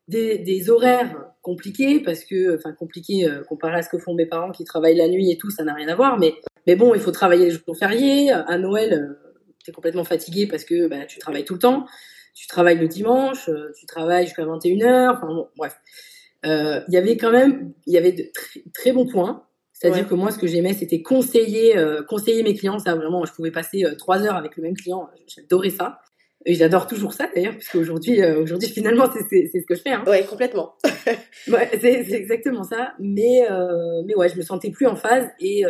des, 0.07 0.37
des 0.37 0.69
horaires 0.69 1.33
compliqués 1.41 1.99
parce 1.99 2.23
que, 2.23 2.55
enfin 2.55 2.71
compliqués 2.71 3.27
comparé 3.47 3.77
à 3.77 3.81
ce 3.81 3.89
que 3.89 3.97
font 3.97 4.13
mes 4.13 4.25
parents 4.25 4.51
qui 4.51 4.63
travaillent 4.63 4.95
la 4.95 5.09
nuit 5.09 5.29
et 5.31 5.37
tout, 5.37 5.49
ça 5.49 5.63
n'a 5.63 5.73
rien 5.73 5.87
à 5.89 5.95
voir, 5.95 6.17
mais 6.17 6.33
mais 6.65 6.75
bon, 6.75 6.93
il 6.93 6.99
faut 6.99 7.11
travailler 7.11 7.45
les 7.45 7.51
jours 7.51 7.77
fériés. 7.77 8.31
À 8.31 8.57
Noël, 8.57 9.17
tu 9.63 9.71
es 9.71 9.73
complètement 9.73 10.03
fatigué 10.03 10.47
parce 10.47 10.65
que 10.65 10.87
bah, 10.87 11.05
tu 11.05 11.19
travailles 11.19 11.45
tout 11.45 11.53
le 11.53 11.59
temps. 11.59 11.85
Tu 12.33 12.45
travailles 12.47 12.77
le 12.77 12.87
dimanche, 12.87 13.49
tu 13.77 13.85
travailles 13.85 14.25
jusqu'à 14.25 14.43
21h. 14.43 15.15
Enfin 15.15 15.27
bon, 15.27 15.47
bref. 15.55 15.75
Il 16.43 16.93
y 16.93 16.97
avait 16.97 17.15
quand 17.15 17.31
même, 17.31 17.73
il 17.85 17.93
y 17.93 17.97
avait 17.97 18.11
de 18.11 18.25
très 18.73 18.91
bons 18.91 19.07
points. 19.07 19.46
C'est-à-dire 19.79 20.07
que 20.07 20.15
moi, 20.15 20.31
ce 20.31 20.39
que 20.39 20.47
j'aimais, 20.47 20.73
c'était 20.73 21.03
conseiller, 21.03 21.77
euh, 21.77 22.01
conseiller 22.01 22.41
mes 22.41 22.55
clients. 22.55 22.79
Ça, 22.79 22.95
vraiment, 22.95 23.25
je 23.25 23.33
pouvais 23.33 23.51
passer 23.51 23.85
euh, 23.85 23.93
trois 23.93 24.23
heures 24.23 24.35
avec 24.35 24.57
le 24.57 24.63
même 24.63 24.75
client. 24.75 25.07
J'adorais 25.27 25.69
ça. 25.69 25.99
Et 26.47 26.55
j'adore 26.55 26.87
toujours 26.87 27.13
ça, 27.13 27.29
d'ailleurs, 27.33 27.53
puisque 27.53 27.75
aujourd'hui, 27.75 28.23
euh, 28.23 28.41
aujourd'hui, 28.41 28.69
finalement, 28.73 29.07
c'est 29.13 29.21
ce 29.21 29.65
que 29.67 29.75
je 29.75 29.81
fais. 29.81 29.91
Hein. 29.91 30.03
Ouais, 30.07 30.25
complètement. 30.25 30.73
ouais, 31.47 31.69
c'est 31.79 32.11
exactement 32.11 32.63
ça. 32.63 32.93
Mais, 32.99 33.47
mais 34.05 34.15
ouais, 34.15 34.29
je 34.29 34.37
me 34.37 34.41
sentais 34.41 34.71
plus 34.71 34.87
en 34.87 34.95
phase. 34.95 35.27
Et 35.39 35.63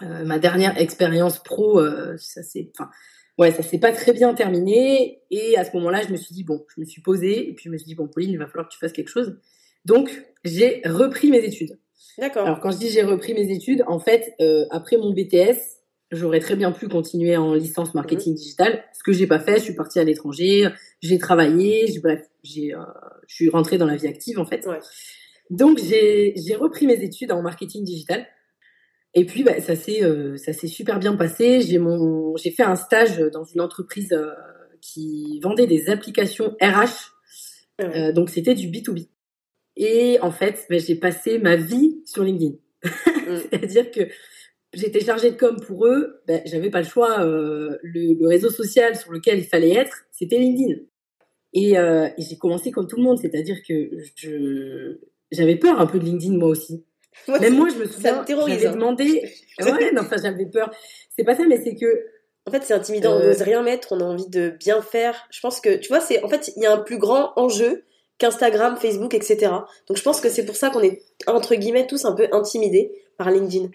ma 0.00 0.40
dernière 0.40 0.76
expérience 0.80 1.40
pro, 1.40 1.80
ça 2.16 2.42
c'est, 2.42 2.72
enfin, 2.76 2.90
ouais, 3.38 3.52
ça 3.52 3.62
s'est 3.62 3.78
pas 3.78 3.92
très 3.92 4.12
bien 4.12 4.34
terminé. 4.34 5.22
Et 5.30 5.56
à 5.56 5.64
ce 5.64 5.70
moment-là, 5.76 6.02
je 6.02 6.10
me 6.10 6.16
suis 6.16 6.34
dit 6.34 6.42
bon, 6.42 6.64
je 6.74 6.80
me 6.80 6.84
suis 6.84 7.00
posée 7.00 7.48
et 7.48 7.54
puis 7.54 7.66
je 7.66 7.70
me 7.70 7.76
suis 7.76 7.86
dit 7.86 7.94
bon, 7.94 8.08
Pauline, 8.08 8.30
il 8.30 8.38
va 8.38 8.48
falloir 8.48 8.66
que 8.66 8.72
tu 8.72 8.78
fasses 8.80 8.92
quelque 8.92 9.10
chose. 9.10 9.38
Donc, 9.84 10.10
j'ai 10.44 10.82
repris 10.84 11.30
mes 11.30 11.44
études. 11.44 11.78
D'accord. 12.18 12.46
Alors 12.46 12.60
quand 12.60 12.70
je 12.70 12.78
dis 12.78 12.90
j'ai 12.90 13.02
repris 13.02 13.34
mes 13.34 13.50
études, 13.50 13.84
en 13.86 13.98
fait, 13.98 14.34
euh, 14.40 14.64
après 14.70 14.96
mon 14.96 15.12
BTS, 15.12 15.58
j'aurais 16.10 16.40
très 16.40 16.56
bien 16.56 16.72
pu 16.72 16.88
continuer 16.88 17.36
en 17.36 17.54
licence 17.54 17.94
marketing 17.94 18.34
digital, 18.34 18.84
ce 18.92 19.02
que 19.02 19.12
j'ai 19.12 19.26
pas 19.26 19.38
fait. 19.38 19.58
Je 19.58 19.64
suis 19.64 19.74
partie 19.74 19.98
à 19.98 20.04
l'étranger, 20.04 20.68
j'ai 21.00 21.18
travaillé, 21.18 21.86
bref, 22.02 22.22
j'ai, 22.42 22.74
euh, 22.74 22.80
je 23.26 23.34
suis 23.34 23.48
rentrée 23.48 23.78
dans 23.78 23.86
la 23.86 23.96
vie 23.96 24.08
active 24.08 24.38
en 24.38 24.44
fait. 24.44 24.66
Ouais. 24.66 24.80
Donc 25.50 25.78
j'ai 25.78 26.34
j'ai 26.36 26.54
repris 26.54 26.86
mes 26.86 27.02
études 27.02 27.32
en 27.32 27.42
marketing 27.42 27.84
digital. 27.84 28.26
Et 29.14 29.26
puis 29.26 29.42
bah, 29.42 29.60
ça 29.60 29.76
s'est 29.76 30.02
euh, 30.02 30.36
ça 30.36 30.52
s'est 30.52 30.68
super 30.68 30.98
bien 30.98 31.16
passé. 31.16 31.60
J'ai 31.60 31.78
mon 31.78 32.36
j'ai 32.36 32.50
fait 32.50 32.62
un 32.62 32.76
stage 32.76 33.18
dans 33.18 33.44
une 33.44 33.60
entreprise 33.60 34.12
euh, 34.12 34.32
qui 34.80 35.40
vendait 35.42 35.66
des 35.66 35.90
applications 35.90 36.56
RH. 36.60 37.12
Euh, 37.80 38.12
donc 38.12 38.30
c'était 38.30 38.54
du 38.54 38.68
B2B. 38.68 39.08
Et 39.76 40.18
en 40.20 40.30
fait, 40.30 40.66
ben, 40.68 40.80
j'ai 40.80 40.94
passé 40.94 41.38
ma 41.38 41.56
vie 41.56 42.02
sur 42.04 42.24
LinkedIn. 42.24 42.56
Mm. 42.84 42.88
C'est-à-dire 43.50 43.90
que 43.90 44.08
j'étais 44.72 45.00
chargée 45.00 45.30
de 45.30 45.36
com 45.36 45.56
pour 45.66 45.86
eux, 45.86 46.22
ben, 46.26 46.42
j'avais 46.44 46.70
pas 46.70 46.80
le 46.80 46.86
choix. 46.86 47.20
Euh, 47.20 47.78
le, 47.82 48.14
le, 48.14 48.26
réseau 48.26 48.50
social 48.50 48.96
sur 48.96 49.12
lequel 49.12 49.38
il 49.38 49.46
fallait 49.46 49.74
être, 49.74 50.04
c'était 50.10 50.38
LinkedIn. 50.38 50.80
Et, 51.54 51.78
euh, 51.78 52.08
et 52.16 52.22
j'ai 52.22 52.38
commencé 52.38 52.70
comme 52.70 52.86
tout 52.86 52.96
le 52.96 53.02
monde, 53.02 53.18
c'est-à-dire 53.18 53.58
que 53.66 53.90
je 54.16 54.98
j'avais 55.30 55.56
peur 55.56 55.80
un 55.80 55.86
peu 55.86 55.98
de 55.98 56.04
LinkedIn 56.04 56.36
moi 56.36 56.48
aussi. 56.48 56.84
Même 57.28 57.56
moi, 57.56 57.68
je 57.68 57.78
me 57.78 57.86
souviens, 57.86 58.24
j'avais 58.26 58.66
hein. 58.66 58.72
demandé. 58.72 59.22
ouais, 59.60 59.92
non, 59.92 60.02
enfin, 60.02 60.16
j'avais 60.22 60.46
peur. 60.46 60.70
C'est 61.14 61.24
pas 61.24 61.34
ça, 61.36 61.44
mais 61.46 61.60
c'est 61.62 61.74
que. 61.74 62.06
En 62.46 62.50
fait, 62.50 62.62
c'est 62.64 62.74
intimidant. 62.74 63.14
On 63.16 63.20
euh, 63.20 63.28
n'ose 63.28 63.42
rien 63.42 63.62
mettre. 63.62 63.92
On 63.92 64.00
a 64.00 64.04
envie 64.04 64.28
de 64.28 64.50
bien 64.58 64.82
faire. 64.82 65.26
Je 65.30 65.40
pense 65.40 65.60
que, 65.60 65.76
tu 65.76 65.88
vois, 65.88 66.00
c'est 66.00 66.22
en 66.24 66.28
fait, 66.28 66.52
il 66.56 66.62
y 66.62 66.66
a 66.66 66.72
un 66.72 66.78
plus 66.78 66.98
grand 66.98 67.32
enjeu 67.36 67.84
qu'Instagram, 68.18 68.76
Facebook, 68.76 69.14
etc. 69.14 69.52
Donc 69.88 69.96
je 69.96 70.02
pense 70.02 70.20
que 70.20 70.28
c'est 70.28 70.44
pour 70.44 70.56
ça 70.56 70.70
qu'on 70.70 70.82
est, 70.82 71.02
entre 71.26 71.54
guillemets, 71.54 71.86
tous 71.86 72.04
un 72.04 72.12
peu 72.12 72.28
intimidés 72.32 72.92
par 73.18 73.30
LinkedIn. 73.30 73.68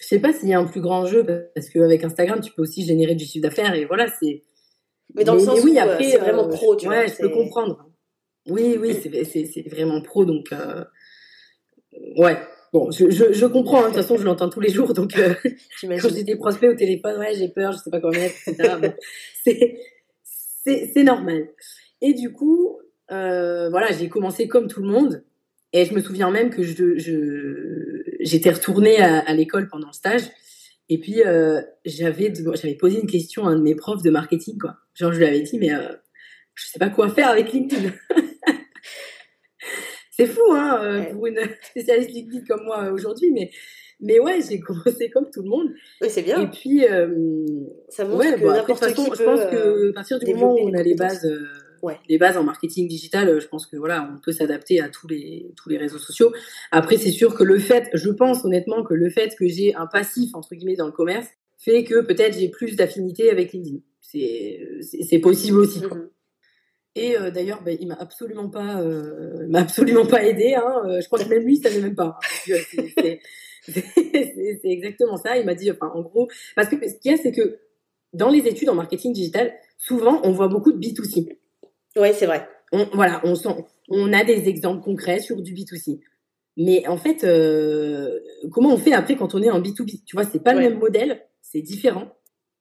Je 0.00 0.06
sais 0.06 0.18
pas 0.18 0.32
s'il 0.32 0.48
y 0.48 0.54
a 0.54 0.58
un 0.58 0.66
plus 0.66 0.80
grand 0.80 1.06
jeu, 1.06 1.24
parce 1.54 1.70
qu'avec 1.70 2.04
Instagram, 2.04 2.40
tu 2.40 2.52
peux 2.52 2.62
aussi 2.62 2.84
générer 2.84 3.14
du 3.14 3.24
chiffre 3.24 3.42
d'affaires, 3.42 3.74
et 3.74 3.84
voilà, 3.84 4.06
c'est... 4.20 4.42
Mais 5.14 5.24
dans 5.24 5.34
le 5.34 5.40
sens 5.40 5.60
oui, 5.62 5.76
où 5.76 5.80
après, 5.80 6.04
c'est 6.04 6.18
vraiment 6.18 6.46
euh, 6.46 6.48
pro, 6.48 6.76
tu 6.76 6.88
ouais, 6.88 7.08
je 7.08 7.16
peux 7.16 7.28
comprendre. 7.28 7.88
Oui, 8.48 8.76
oui, 8.78 8.98
c'est 9.02 9.68
vraiment 9.68 10.00
pro, 10.02 10.24
donc... 10.24 10.52
Euh, 10.52 10.84
ouais, 12.16 12.36
Bon, 12.74 12.90
je, 12.90 13.08
je, 13.08 13.32
je 13.32 13.46
comprends, 13.46 13.84
hein, 13.84 13.90
de 13.90 13.94
toute 13.94 14.02
façon, 14.02 14.16
je 14.16 14.24
l'entends 14.24 14.48
tous 14.48 14.58
les 14.58 14.68
jours, 14.68 14.94
donc 14.94 15.16
euh, 15.16 15.32
quand 16.02 16.12
j'ai 16.12 16.24
des 16.24 16.34
prospects 16.34 16.68
au 16.68 16.74
téléphone, 16.74 17.20
ouais, 17.20 17.32
j'ai 17.36 17.48
peur, 17.48 17.70
je 17.70 17.78
sais 17.78 17.88
pas 17.88 18.00
comment 18.00 18.18
mettre, 18.18 18.34
etc. 18.48 18.74
bon, 18.82 18.92
c'est 20.64 21.04
normal. 21.04 21.50
Et 22.00 22.14
du 22.14 22.32
coup, 22.32 22.80
euh, 23.10 23.68
voilà, 23.70 23.92
j'ai 23.92 24.08
commencé 24.08 24.48
comme 24.48 24.68
tout 24.68 24.82
le 24.82 24.88
monde. 24.88 25.24
Et 25.72 25.84
je 25.84 25.92
me 25.92 26.00
souviens 26.00 26.30
même 26.30 26.50
que 26.50 26.62
je, 26.62 28.04
j'étais 28.20 28.50
retournée 28.50 28.98
à, 28.98 29.34
l'école 29.34 29.68
pendant 29.68 29.88
le 29.88 29.92
stage. 29.92 30.22
Et 30.88 30.98
puis, 30.98 31.22
euh, 31.24 31.60
j'avais, 31.84 32.32
j'avais 32.54 32.76
posé 32.76 33.00
une 33.00 33.08
question 33.08 33.46
à 33.46 33.50
un 33.50 33.56
de 33.56 33.62
mes 33.62 33.74
profs 33.74 34.02
de 34.02 34.10
marketing, 34.10 34.56
quoi. 34.58 34.76
Genre, 34.94 35.12
je 35.12 35.18
lui 35.18 35.26
avais 35.26 35.40
dit, 35.40 35.58
mais 35.58 35.74
euh, 35.74 35.88
je 36.54 36.66
sais 36.66 36.78
pas 36.78 36.90
quoi 36.90 37.08
faire 37.08 37.28
avec 37.28 37.52
LinkedIn. 37.52 37.90
c'est 40.12 40.26
fou, 40.26 40.52
hein, 40.52 40.78
euh, 40.80 41.02
pour 41.12 41.26
une 41.26 41.40
spécialiste 41.62 42.10
LinkedIn 42.10 42.44
comme 42.46 42.64
moi 42.64 42.92
aujourd'hui, 42.92 43.32
mais 43.32 43.50
mais 44.00 44.18
ouais, 44.20 44.40
j'ai 44.48 44.60
commencé 44.60 45.08
comme 45.10 45.30
tout 45.32 45.42
le 45.42 45.48
monde. 45.48 45.72
Oui, 46.00 46.08
c'est 46.10 46.22
bien. 46.22 46.42
Et 46.42 46.50
puis, 46.50 46.84
euh, 46.84 47.08
ça 47.88 48.04
montre 48.04 48.18
ouais, 48.18 48.34
que 48.38 48.44
n'importe 48.44 48.94
qui 48.94 49.04
Je 49.04 49.24
pense 49.24 49.40
que 49.40 49.90
à 49.90 49.92
partir 49.92 50.18
du 50.18 50.34
moment 50.34 50.54
où 50.54 50.68
on 50.68 50.74
a 50.74 50.82
les 50.82 50.94
bases 50.94 51.26
ouais. 51.84 51.98
les 52.08 52.18
bases 52.18 52.36
en 52.36 52.44
marketing 52.44 52.88
digital, 52.88 53.28
euh, 53.28 53.40
je 53.40 53.48
pense 53.48 53.66
que 53.66 53.76
voilà, 53.76 54.10
on 54.14 54.20
peut 54.20 54.32
s'adapter 54.32 54.80
à 54.80 54.88
tous 54.88 55.08
les 55.08 55.52
tous 55.56 55.68
les 55.68 55.78
réseaux 55.78 55.98
sociaux. 55.98 56.32
Après, 56.70 56.96
c'est 56.96 57.10
sûr 57.10 57.34
que 57.34 57.44
le 57.44 57.58
fait, 57.58 57.90
je 57.94 58.10
pense 58.10 58.44
honnêtement 58.44 58.82
que 58.82 58.94
le 58.94 59.10
fait 59.10 59.34
que 59.36 59.46
j'ai 59.46 59.74
un 59.74 59.86
passif 59.86 60.34
entre 60.34 60.54
guillemets 60.54 60.76
dans 60.76 60.86
le 60.86 60.92
commerce 60.92 61.28
fait 61.58 61.84
que 61.84 62.00
peut-être 62.00 62.38
j'ai 62.38 62.48
plus 62.48 62.76
d'affinité 62.76 63.30
avec 63.30 63.52
LinkedIn. 63.52 63.78
C'est 64.00 64.60
c'est 64.80 65.18
possible 65.18 65.58
aussi. 65.58 65.80
Mm-hmm. 65.80 66.08
Et 66.96 67.16
euh, 67.16 67.30
d'ailleurs, 67.30 67.62
ben, 67.62 67.76
il 67.80 67.88
m'a 67.88 67.94
absolument 67.94 68.48
pas, 68.48 68.80
euh, 68.80 69.46
m'a 69.48 69.60
absolument 69.60 70.06
pas 70.06 70.24
aidé. 70.24 70.54
Hein. 70.54 70.82
Euh, 70.86 71.00
je 71.00 71.06
crois 71.06 71.18
que 71.18 71.28
même 71.28 71.42
lui, 71.42 71.56
il 71.56 71.62
savait 71.62 71.80
même 71.80 71.94
pas. 71.94 72.18
C'est 73.66 74.60
exactement 74.64 75.16
ça. 75.16 75.38
Il 75.38 75.46
m'a 75.46 75.54
dit, 75.54 75.70
enfin, 75.70 75.90
en 75.94 76.02
gros, 76.02 76.28
parce 76.54 76.68
que 76.68 76.76
ce 76.76 76.94
qu'il 76.96 77.10
y 77.10 77.14
a, 77.14 77.16
c'est 77.16 77.32
que 77.32 77.60
dans 78.12 78.28
les 78.28 78.46
études 78.46 78.68
en 78.68 78.74
marketing 78.74 79.14
digital, 79.14 79.54
souvent, 79.78 80.20
on 80.22 80.32
voit 80.32 80.48
beaucoup 80.48 80.70
de 80.70 80.78
B2C. 80.78 81.38
Oui, 81.96 82.08
c'est 82.14 82.26
vrai. 82.26 82.48
On, 82.72 82.86
voilà, 82.92 83.20
on, 83.24 83.34
sent, 83.34 83.64
on 83.88 84.12
a 84.12 84.24
des 84.24 84.48
exemples 84.48 84.82
concrets 84.82 85.20
sur 85.20 85.40
du 85.40 85.54
B2C. 85.54 86.00
Mais 86.56 86.86
en 86.86 86.96
fait, 86.96 87.24
euh, 87.24 88.20
comment 88.52 88.72
on 88.72 88.76
fait 88.76 88.92
après 88.92 89.16
quand 89.16 89.34
on 89.34 89.42
est 89.42 89.50
en 89.50 89.60
B2B 89.60 90.04
Tu 90.04 90.16
vois, 90.16 90.24
c'est 90.24 90.42
pas 90.42 90.54
le 90.54 90.60
même 90.60 90.78
modèle, 90.78 91.22
c'est 91.42 91.62
différent. 91.62 92.16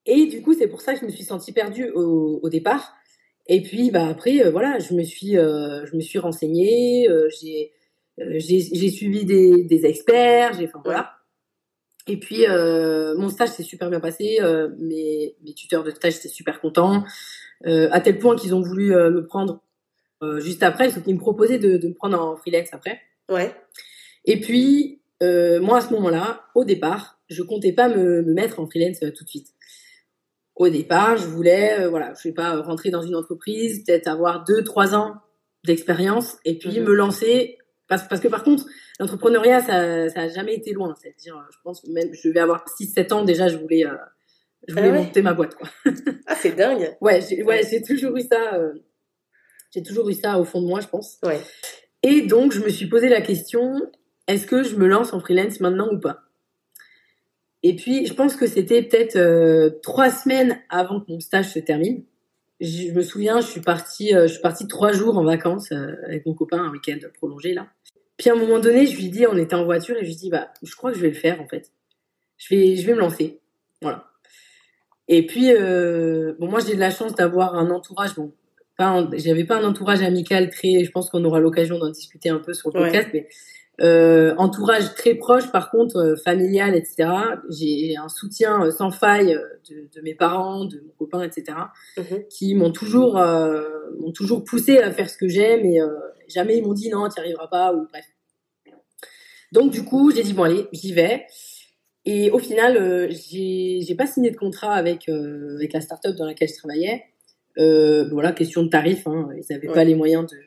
Et 0.06 0.26
du 0.26 0.42
coup, 0.42 0.54
c'est 0.54 0.68
pour 0.68 0.82
ça 0.82 0.94
que 0.94 1.00
je 1.00 1.06
me 1.06 1.12
suis 1.12 1.24
sentie 1.24 1.54
perdue 1.54 1.90
au, 1.92 2.40
au 2.42 2.50
départ. 2.50 2.94
Et 3.48 3.62
puis, 3.62 3.92
bah 3.92 4.08
après, 4.08 4.46
euh, 4.46 4.52
voilà, 4.52 4.80
je 4.80 4.94
me 4.94 5.04
suis, 5.04 5.38
euh, 5.38 5.86
je 5.86 5.96
me 5.96 6.02
suis 6.02 6.20
renseignée, 6.20 7.10
euh, 7.10 7.28
j'ai, 7.30 7.72
j'ai 8.18 8.90
suivi 8.90 9.26
des, 9.26 9.64
des 9.64 9.86
experts, 9.86 10.54
j'ai, 10.54 10.68
enfin 10.68 10.82
voilà. 10.84 11.12
Et 12.08 12.20
puis, 12.20 12.46
mon 12.48 13.30
stage 13.30 13.50
s'est 13.50 13.64
super 13.64 13.90
bien 13.90 14.02
passé, 14.02 14.40
mes, 14.78 15.38
mes 15.42 15.54
tuteurs 15.54 15.86
de 15.86 15.92
stage 15.92 16.18
étaient 16.18 16.28
super 16.28 16.60
contents. 16.60 17.06
Euh, 17.66 17.88
à 17.92 18.02
tel 18.02 18.20
point 18.20 18.36
qu'ils 18.36 18.54
ont 18.54 18.62
voulu 18.62 18.94
euh, 18.94 19.10
me 19.10 19.26
prendre 19.26 19.62
euh, 20.22 20.40
juste 20.40 20.64
après, 20.64 20.90
sauf 20.90 21.04
qu'ils 21.04 21.16
me 21.16 21.20
proposaient 21.20 21.60
de, 21.60 21.78
de, 21.78 21.88
me 21.88 21.94
prendre 21.94 22.20
en 22.20 22.36
freelance 22.36 22.70
après. 22.74 23.00
Ouais. 23.30 23.54
Et 24.26 24.40
puis, 24.40 25.00
moi, 25.22 25.78
à 25.78 25.82
ce 25.82 25.94
moment-là, 25.94 26.44
au 26.54 26.66
départ, 26.66 27.18
je 27.30 27.44
comptais 27.44 27.72
pas 27.72 27.88
me, 27.88 28.22
me 28.22 28.34
mettre 28.34 28.60
en 28.60 28.68
freelance 28.68 29.00
tout 29.00 29.24
de 29.24 29.30
suite. 29.30 29.48
Au 30.56 30.68
départ, 30.68 31.16
je 31.16 31.26
voulais, 31.28 31.88
voilà, 31.88 32.14
je 32.22 32.28
vais 32.28 32.34
pas 32.34 32.62
rentrer 32.62 32.90
dans 32.90 33.02
une 33.02 33.16
entreprise, 33.16 33.86
peut-être 33.86 34.08
avoir 34.08 34.44
deux, 34.44 34.66
trois 34.66 34.96
ans 34.96 35.16
d'expérience 35.64 36.36
et 36.44 36.58
puis 36.58 36.78
mhm. 36.78 36.88
me 36.88 36.94
lancer. 36.94 37.58
Parce, 37.88 38.06
parce 38.10 38.20
que 38.20 38.28
par 38.28 38.44
contre, 38.44 38.66
l'entrepreneuriat, 39.00 39.62
ça, 39.62 40.10
ça 40.10 40.22
a 40.24 40.28
jamais 40.28 40.56
été 40.56 40.74
loin. 40.74 40.94
C'est-à-dire, 41.02 41.42
je 41.52 41.58
pense 41.64 41.80
que 41.80 41.90
même, 41.90 42.14
je 42.14 42.28
vais 42.28 42.42
avoir 42.42 42.66
6-7 42.66 43.14
ans 43.14 43.24
déjà, 43.24 43.48
je 43.48 43.56
voulais, 43.56 43.86
je 44.68 44.74
voulais 44.74 44.90
ah 44.90 44.94
monter 44.94 45.22
ma 45.22 45.34
boîte, 45.34 45.56
quoi. 45.56 45.70
ah, 46.28 46.36
c'est 46.36 46.56
dingue. 46.56 46.96
Ouais, 47.02 47.22
j'ai, 47.22 47.44
ouais, 47.44 47.62
j'ai 47.70 47.82
toujours 47.82 48.16
eu 48.16 48.22
ça. 48.22 48.56
Euh, 48.56 48.74
j'ai 49.72 49.84
toujours 49.84 50.10
eu 50.10 50.14
ça 50.14 50.40
au 50.40 50.46
fond 50.46 50.62
de 50.62 50.68
moi, 50.68 50.80
je 50.80 50.88
pense. 50.88 51.18
Ouais. 51.24 51.40
Et 52.04 52.22
donc, 52.22 52.52
je 52.52 52.62
me 52.62 52.70
suis 52.70 52.88
posé 52.88 53.10
la 53.10 53.22
question 53.22 53.82
est-ce 54.28 54.48
que 54.48 54.64
je 54.64 54.76
me 54.76 54.88
lance 54.88 55.14
en 55.14 55.20
freelance 55.20 55.60
maintenant 55.60 55.92
ou 55.92 56.00
pas? 56.00 56.22
Et 57.62 57.76
puis, 57.76 58.06
je 58.06 58.14
pense 58.14 58.36
que 58.36 58.48
c'était 58.48 58.84
peut-être 58.84 59.16
euh, 59.16 59.70
trois 59.82 60.10
semaines 60.10 60.60
avant 60.70 61.02
que 61.02 61.12
mon 61.12 61.20
stage 61.20 61.52
se 61.52 61.60
termine. 61.60 62.04
Je, 62.60 62.92
me 62.92 63.02
souviens, 63.02 63.42
je 63.42 63.48
suis 63.48 63.62
partie, 63.62 64.16
euh, 64.16 64.28
je 64.28 64.34
suis 64.34 64.42
partie 64.42 64.68
trois 64.68 64.92
jours 64.92 65.18
en 65.18 65.24
vacances 65.24 65.72
avec 65.72 66.26
mon 66.26 66.34
copain, 66.34 66.64
un 66.64 66.72
week-end 66.72 67.00
prolongé 67.16 67.54
là. 67.54 67.68
Puis 68.18 68.30
à 68.30 68.34
un 68.34 68.38
moment 68.38 68.60
donné, 68.60 68.86
je 68.86 68.96
lui 68.96 69.10
dis, 69.10 69.26
on 69.28 69.36
était 69.38 69.56
en 69.56 69.66
voiture 69.66 69.98
et 69.98 70.04
je 70.04 70.10
lui 70.10 70.16
dis, 70.16 70.30
bah, 70.30 70.54
je 70.62 70.74
crois 70.76 70.92
que 70.92 70.98
je 70.98 71.02
vais 71.02 71.10
le 71.10 71.16
faire 71.16 71.42
en 71.42 71.48
fait. 71.48 71.72
Je 72.38 72.56
vais, 72.56 72.76
je 72.76 72.86
vais 72.86 72.94
me 72.94 73.00
lancer. 73.00 73.42
Voilà. 73.82 74.13
Et 75.08 75.26
puis, 75.26 75.52
euh, 75.52 76.34
bon, 76.40 76.48
moi, 76.48 76.60
j'ai 76.66 76.76
de 76.76 76.80
la 76.80 76.92
chance 76.92 77.14
d'avoir 77.16 77.56
un 77.56 77.70
entourage. 77.72 78.16
Bon, 78.16 78.32
pas, 78.78 79.08
j'avais 79.14 79.44
pas 79.44 79.58
un 79.58 79.64
entourage 79.64 80.02
amical 80.02 80.50
très. 80.50 80.84
Je 80.84 80.92
pense 80.92 81.10
qu'on 81.10 81.24
aura 81.26 81.40
l'occasion 81.40 81.78
d'en 81.78 81.90
discuter 81.90 82.30
un 82.30 82.40
peu 82.40 82.54
sur 82.54 82.70
le 82.70 82.80
podcast, 82.80 83.10
mais 83.14 83.28
euh, 83.82 84.36
entourage 84.38 84.94
très 84.94 85.16
proche, 85.16 85.52
par 85.52 85.72
contre, 85.72 85.98
euh, 85.98 86.16
familial, 86.16 86.76
etc. 86.76 87.10
J'ai 87.50 87.98
un 87.98 88.08
soutien 88.08 88.66
euh, 88.66 88.72
sans 88.72 88.92
faille 88.92 89.36
de, 89.70 89.90
de, 89.94 90.02
mes 90.02 90.14
parents, 90.14 90.66
de 90.66 90.80
mon 90.80 90.92
copain, 90.98 91.24
etc. 91.24 91.58
Mhm. 91.98 92.26
qui 92.30 92.54
m'ont 92.54 92.72
toujours, 92.72 93.16
m'ont 94.00 94.12
toujours 94.14 94.44
poussé 94.44 94.78
à 94.78 94.92
faire 94.92 95.10
ce 95.10 95.18
que 95.18 95.28
j'aime 95.28 95.66
et 95.66 95.80
jamais 96.28 96.58
ils 96.58 96.64
m'ont 96.64 96.74
dit 96.74 96.90
non, 96.90 97.08
tu 97.10 97.20
n'y 97.20 97.26
arriveras 97.26 97.48
pas 97.48 97.74
ou 97.74 97.88
bref. 97.88 98.06
Donc 99.52 99.72
du 99.72 99.84
coup, 99.84 100.12
j'ai 100.12 100.24
dit 100.24 100.34
bon 100.34 100.44
allez, 100.44 100.68
j'y 100.72 100.94
vais. 100.94 101.26
Et 102.06 102.32
au 102.32 102.40
final, 102.40 102.78
euh, 102.78 103.10
j'ai 103.10 103.96
pas 103.96 104.08
signé 104.08 104.32
de 104.32 104.36
contrat 104.36 104.74
avec 104.74 105.08
euh, 105.10 105.56
avec 105.56 105.74
la 105.74 105.82
startup 105.82 106.16
dans 106.16 106.26
laquelle 106.26 106.50
je 106.50 106.58
travaillais. 106.58 107.04
Euh, 107.58 108.10
voilà, 108.12 108.32
question 108.32 108.64
de 108.64 108.70
tarif. 108.70 109.08
Hein, 109.08 109.30
ils 109.36 109.54
n'avaient 109.54 109.68
pas 109.74 109.84
les 109.84 109.96
moyens 109.96 110.30
de 110.30 110.38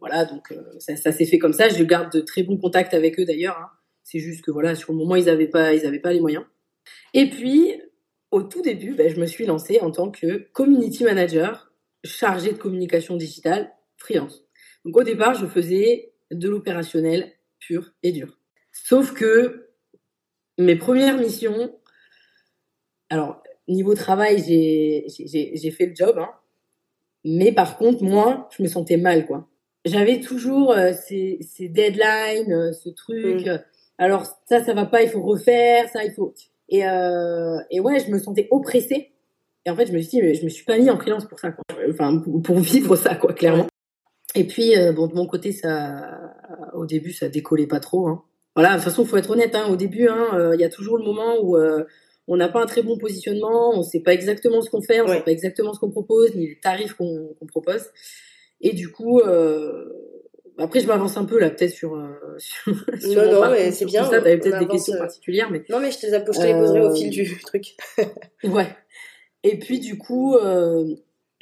voilà, 0.00 0.26
donc 0.26 0.52
euh, 0.52 0.60
ça, 0.80 0.96
ça 0.96 1.12
s'est 1.12 1.24
fait 1.24 1.38
comme 1.38 1.54
ça. 1.54 1.68
Je 1.70 1.82
garde 1.82 2.12
de 2.12 2.20
très 2.20 2.42
bons 2.42 2.58
contacts 2.58 2.92
avec 2.92 3.18
eux 3.18 3.24
d'ailleurs. 3.24 3.56
Hein. 3.58 3.70
C'est 4.02 4.18
juste 4.18 4.44
que 4.44 4.50
voilà, 4.50 4.74
sur 4.74 4.92
le 4.92 4.98
moment, 4.98 5.16
ils 5.16 5.24
n'avaient 5.26 5.48
pas, 5.48 5.72
ils 5.72 5.86
avaient 5.86 5.98
pas 5.98 6.12
les 6.12 6.20
moyens. 6.20 6.44
Et 7.14 7.30
puis, 7.30 7.80
au 8.30 8.42
tout 8.42 8.60
début, 8.60 8.94
ben, 8.94 9.08
je 9.08 9.18
me 9.18 9.26
suis 9.26 9.46
lancée 9.46 9.80
en 9.80 9.90
tant 9.90 10.10
que 10.10 10.46
community 10.52 11.04
manager 11.04 11.72
chargée 12.04 12.52
de 12.52 12.58
communication 12.58 13.16
digitale 13.16 13.72
freelance. 13.96 14.44
Donc 14.84 14.96
au 14.96 15.02
départ, 15.02 15.34
je 15.34 15.46
faisais 15.46 16.12
de 16.30 16.48
l'opérationnel 16.48 17.32
pur 17.58 17.92
et 18.02 18.12
dur. 18.12 18.38
Sauf 18.72 19.14
que 19.14 19.63
mes 20.58 20.76
premières 20.76 21.18
missions, 21.18 21.72
alors 23.10 23.42
niveau 23.68 23.94
travail, 23.94 24.42
j'ai 24.46 25.70
fait 25.70 25.86
le 25.86 25.94
job, 25.94 26.18
hein, 26.18 26.30
mais 27.24 27.52
par 27.52 27.78
contre, 27.78 28.02
moi, 28.02 28.48
je 28.56 28.62
me 28.62 28.68
sentais 28.68 28.96
mal, 28.96 29.26
quoi. 29.26 29.48
J'avais 29.84 30.20
toujours 30.20 30.72
euh, 30.72 30.92
ces, 30.92 31.38
ces, 31.42 31.68
deadlines, 31.68 32.52
euh, 32.52 32.72
ce 32.72 32.88
truc. 32.88 33.46
Mm. 33.46 33.58
alors 33.98 34.24
ça, 34.46 34.64
ça 34.64 34.72
va 34.72 34.86
pas, 34.86 35.02
il 35.02 35.10
faut 35.10 35.22
refaire, 35.22 35.88
ça, 35.90 36.04
il 36.04 36.12
faut. 36.12 36.32
Et, 36.70 36.86
euh, 36.86 37.58
et 37.70 37.80
ouais, 37.80 38.00
je 38.00 38.10
me 38.10 38.18
sentais 38.18 38.48
oppressée. 38.50 39.12
Et 39.66 39.70
en 39.70 39.76
fait, 39.76 39.86
je 39.86 39.92
me 39.92 39.98
suis 39.98 40.08
dit, 40.08 40.22
mais 40.22 40.34
je 40.34 40.44
me 40.44 40.50
suis 40.50 40.64
pas 40.64 40.78
mis 40.78 40.90
en 40.90 40.98
freelance 40.98 41.26
pour 41.26 41.38
ça, 41.38 41.50
quoi. 41.50 41.62
Enfin, 41.90 42.22
pour, 42.42 42.58
vivre 42.60 42.96
ça, 42.96 43.14
quoi, 43.14 43.32
clairement. 43.32 43.66
Et 44.34 44.44
puis, 44.44 44.76
euh, 44.76 44.92
bon, 44.92 45.06
de 45.06 45.14
mon 45.14 45.26
côté, 45.26 45.52
ça, 45.52 46.18
au 46.74 46.86
début, 46.86 47.12
ça 47.12 47.28
décollait 47.28 47.66
pas 47.66 47.80
trop. 47.80 48.08
Hein. 48.08 48.22
Voilà, 48.54 48.70
de 48.70 48.74
toute 48.74 48.84
façon, 48.84 49.04
faut 49.04 49.16
être 49.16 49.30
honnête. 49.30 49.54
Hein, 49.54 49.66
au 49.68 49.76
début, 49.76 50.08
hein, 50.08 50.52
il 50.54 50.60
y 50.60 50.64
a 50.64 50.68
toujours 50.68 50.96
le 50.96 51.04
moment 51.04 51.36
où 51.42 51.56
on 52.26 52.36
n'a 52.36 52.48
pas 52.48 52.62
un 52.62 52.66
très 52.66 52.82
bon 52.82 52.96
positionnement, 52.96 53.76
on 53.76 53.82
sait 53.82 54.00
pas 54.00 54.14
exactement 54.14 54.62
ce 54.62 54.70
qu'on 54.70 54.82
fait, 54.82 55.00
on 55.00 55.08
sait 55.08 55.20
pas 55.20 55.30
exactement 55.30 55.74
ce 55.74 55.80
qu'on 55.80 55.90
propose, 55.90 56.34
ni 56.34 56.48
les 56.48 56.58
tarifs 56.58 56.94
qu'on 56.94 57.34
propose. 57.48 57.84
Et 58.60 58.72
du 58.72 58.90
coup, 58.90 59.20
euh, 59.20 59.84
après 60.56 60.80
je 60.80 60.86
m'avance 60.86 61.16
un 61.16 61.26
peu 61.26 61.38
là, 61.38 61.50
peut-être 61.50 61.72
sur, 61.72 61.94
euh, 61.96 62.08
sur, 62.38 62.72
non, 63.14 63.32
non, 63.32 63.50
mais 63.50 63.70
c'est 63.72 63.84
bien. 63.84 64.04
Ça, 64.04 64.10
t'avais 64.22 64.38
peut-être 64.38 64.58
des 64.58 64.68
questions 64.68 64.94
euh, 64.94 64.98
particulières, 64.98 65.50
mais 65.50 65.62
non, 65.68 65.80
mais 65.80 65.90
je 65.90 65.98
te 65.98 66.06
les, 66.06 66.12
je 66.12 66.40
te 66.40 66.46
les 66.46 66.54
poserai 66.54 66.80
au 66.80 66.94
fil 66.94 67.10
du 67.10 67.38
truc. 67.40 67.76
ouais. 68.44 68.68
Et 69.42 69.58
puis 69.58 69.80
du 69.80 69.98
coup, 69.98 70.38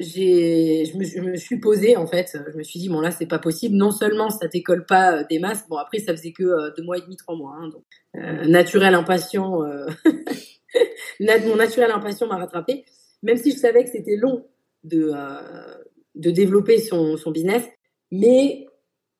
je 0.02 0.96
me, 0.96 1.04
je 1.04 1.20
me 1.20 1.36
suis 1.36 1.58
posée 1.58 1.96
en 1.96 2.06
fait. 2.06 2.36
Je 2.52 2.58
me 2.58 2.62
suis 2.62 2.80
dit 2.80 2.88
bon 2.88 3.00
là 3.00 3.10
c'est 3.10 3.26
pas 3.26 3.38
possible. 3.38 3.76
Non 3.76 3.90
seulement 3.90 4.30
ça 4.30 4.48
décolle 4.48 4.84
pas 4.86 5.24
des 5.24 5.38
masses. 5.38 5.66
Bon 5.68 5.76
après 5.76 5.98
ça 5.98 6.14
faisait 6.16 6.32
que 6.32 6.74
deux 6.76 6.82
mois 6.82 6.98
et 6.98 7.00
demi, 7.00 7.16
trois 7.16 7.36
mois. 7.36 7.56
Hein, 7.58 7.68
donc 7.68 7.84
naturel 8.46 8.94
impatient. 8.94 9.60
mon 11.20 11.56
naturel 11.56 11.90
impatient 11.90 12.26
m'a 12.26 12.36
rattrapé. 12.36 12.84
Même 13.22 13.36
si 13.36 13.52
je 13.52 13.56
savais 13.56 13.84
que 13.84 13.90
c'était 13.90 14.16
long 14.16 14.44
de, 14.84 15.10
euh, 15.14 15.74
de 16.14 16.30
développer 16.30 16.78
son, 16.78 17.16
son 17.16 17.30
business. 17.30 17.64
Mais 18.10 18.66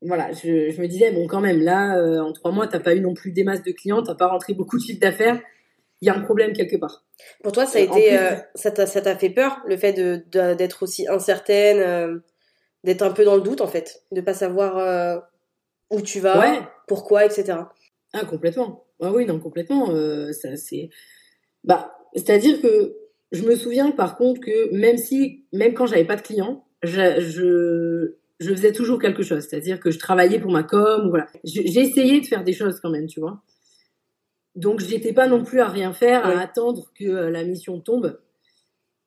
voilà, 0.01 0.33
je, 0.33 0.81
me 0.81 0.87
disais, 0.87 1.13
bon, 1.13 1.27
quand 1.27 1.41
même, 1.41 1.61
là, 1.61 1.97
euh, 1.99 2.21
en 2.21 2.33
trois 2.33 2.51
mois, 2.51 2.67
t'as 2.67 2.81
pas 2.81 2.95
eu 2.95 3.01
non 3.01 3.15
plus 3.15 3.31
des 3.31 3.45
masses 3.45 3.63
de 3.63 3.71
clients, 3.71 4.03
t'as 4.03 4.15
pas 4.15 4.27
rentré 4.27 4.55
beaucoup 4.55 4.77
de 4.77 4.83
chiffre 4.83 5.01
d'affaires. 5.01 5.41
Il 6.03 6.07
y 6.07 6.11
a 6.11 6.15
un 6.15 6.21
problème 6.21 6.53
quelque 6.53 6.77
part. 6.77 7.07
Pour 7.43 7.53
toi, 7.53 7.65
ça 7.65 7.79
a 7.79 7.81
été, 7.81 8.19
euh, 8.19 8.35
ça 8.55 8.71
t'a 8.71 9.17
fait 9.17 9.31
peur, 9.31 9.63
le 9.67 9.79
fait 9.79 9.93
d'être 9.95 10.83
aussi 10.83 11.09
incertaine, 11.09 12.21
d'être 12.85 13.03
un 13.03 13.13
peu 13.13 13.25
dans 13.25 13.37
le 13.37 13.41
doute, 13.41 13.63
en 13.63 13.69
fait, 13.69 14.03
de 14.13 14.21
pas 14.21 14.35
savoir 14.35 15.23
où 15.91 16.03
tu 16.03 16.21
vas, 16.21 16.69
pourquoi, 16.87 17.25
etc. 17.25 17.55
Ah, 18.13 18.25
complètement. 18.27 18.85
Ah 19.01 19.13
oui, 19.13 19.25
non, 19.25 19.39
complètement. 19.41 19.87
ça, 20.33 20.57
c'est 20.57 20.91
bah, 21.65 21.95
c'est-à-dire 22.15 22.61
que 22.61 22.97
je 23.31 23.45
me 23.45 23.55
souviens 23.55 23.91
par 23.91 24.17
contre 24.17 24.41
que 24.41 24.75
même 24.75 24.99
si, 24.99 25.45
même 25.53 25.75
quand 25.75 25.87
j'avais 25.87 26.05
pas 26.05 26.17
de 26.17 26.23
clients, 26.23 26.65
je, 26.83 27.21
je, 27.21 28.17
je 28.41 28.51
faisais 28.51 28.73
toujours 28.73 29.01
quelque 29.01 29.23
chose. 29.23 29.47
C'est-à-dire 29.49 29.81
que 29.81 29.91
je 29.91 29.99
travaillais 29.99 30.41
pour 30.41 30.51
ma 30.51 30.63
com, 30.63 31.09
voilà. 31.09 31.27
J'ai 31.45 31.81
essayé 31.81 32.21
de 32.21 32.27
faire 32.27 32.45
des 32.45 32.53
choses 32.53 32.81
quand 32.81 32.91
même, 32.91 33.07
tu 33.07 33.21
vois. 33.21 33.41
Donc 34.57 34.81
j'étais 34.81 35.13
pas 35.13 35.27
non 35.29 35.45
plus 35.45 35.61
à 35.61 35.69
rien 35.69 35.93
faire, 35.93 36.27
à 36.27 36.41
attendre 36.41 36.93
que 36.95 37.05
euh, 37.05 37.31
la 37.31 37.45
mission 37.45 37.81
tombe. 37.81 38.21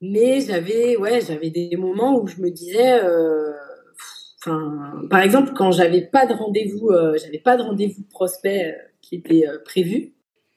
Mais 0.01 0.41
j'avais, 0.41 0.97
ouais, 0.97 1.21
j'avais 1.21 1.49
des 1.49 1.75
moments 1.77 2.19
où 2.19 2.27
je 2.27 2.41
me 2.41 2.51
disais, 2.51 3.03
euh, 3.03 3.51
enfin, 4.41 5.01
par 5.09 5.21
exemple, 5.21 5.53
quand 5.55 5.71
j'avais 5.71 6.01
pas 6.01 6.25
de 6.25 6.33
rendez-vous, 6.33 6.89
euh, 6.89 7.17
j'avais 7.17 7.39
pas 7.39 7.57
de 7.57 7.63
rendez-vous 7.63 8.03
prospect 8.09 8.75
qui 9.01 9.15
était 9.15 9.45
prévu, 9.65 10.15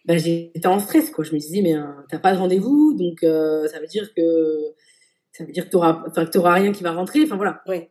bah, 0.09 0.17
j'étais 0.17 0.67
en 0.67 0.81
stress 0.81 1.11
quoi. 1.11 1.23
Je 1.23 1.35
me 1.35 1.39
disais 1.39 1.61
mais 1.61 1.77
euh, 1.77 1.85
t'as 2.09 2.19
pas 2.19 2.33
de 2.33 2.39
rendez-vous 2.39 2.95
donc 2.95 3.23
euh, 3.23 3.69
ça 3.69 3.79
veut 3.79 3.87
dire 3.87 4.15
que 4.15 4.75
ça 5.33 5.45
veut 5.45 5.53
dire 5.53 5.67
que 5.67 5.71
t'auras 5.71 6.03
enfin 6.09 6.25
que 6.25 6.31
t'auras 6.31 6.55
rien 6.55 6.73
qui 6.73 6.83
va 6.83 6.93
rentrer. 6.93 7.25
Enfin 7.25 7.37
voilà. 7.37 7.63
Oui. 7.69 7.89